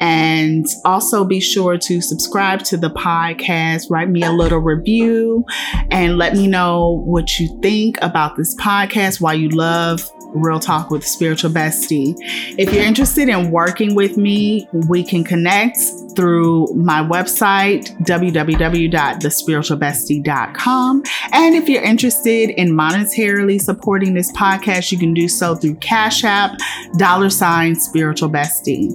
And 0.00 0.66
also 0.84 1.24
be 1.24 1.40
sure 1.40 1.76
to 1.76 2.00
subscribe 2.00 2.62
to 2.64 2.76
the 2.78 2.90
podcast, 2.90 3.90
write 3.90 4.08
me 4.08 4.22
a 4.22 4.32
little 4.32 4.60
review, 4.60 5.44
and 5.90 6.16
let 6.16 6.34
me 6.34 6.46
know 6.46 7.02
what 7.04 7.38
you 7.38 7.58
think 7.60 7.98
about 8.00 8.36
this 8.36 8.54
podcast, 8.56 9.20
why 9.20 9.34
you 9.34 9.50
love 9.50 10.10
Real 10.34 10.60
Talk 10.60 10.85
with 10.90 11.06
Spiritual 11.06 11.50
Bestie. 11.50 12.14
If 12.58 12.72
you're 12.72 12.84
interested 12.84 13.28
in 13.28 13.50
working 13.50 13.94
with 13.94 14.16
me, 14.16 14.66
we 14.88 15.04
can 15.04 15.22
connect 15.24 15.76
through 16.14 16.68
my 16.74 17.02
website, 17.02 17.94
www.thespiritualbestie.com. 18.04 21.02
And 21.32 21.54
if 21.54 21.68
you're 21.68 21.82
interested 21.82 22.50
in 22.50 22.70
monetarily 22.70 23.60
supporting 23.60 24.14
this 24.14 24.32
podcast, 24.32 24.90
you 24.90 24.98
can 24.98 25.14
do 25.14 25.28
so 25.28 25.54
through 25.54 25.76
Cash 25.76 26.24
App, 26.24 26.58
dollar 26.96 27.30
sign 27.30 27.76
spiritual 27.76 28.30
bestie. 28.30 28.90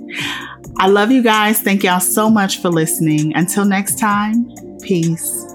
I 0.78 0.88
love 0.88 1.12
you 1.12 1.22
guys. 1.22 1.62
Thank 1.62 1.84
y'all 1.84 2.00
so 2.00 2.30
much 2.30 2.60
for 2.60 2.70
listening. 2.70 3.36
Until 3.36 3.66
next 3.66 4.00
time, 4.00 4.50
peace. 4.82 5.51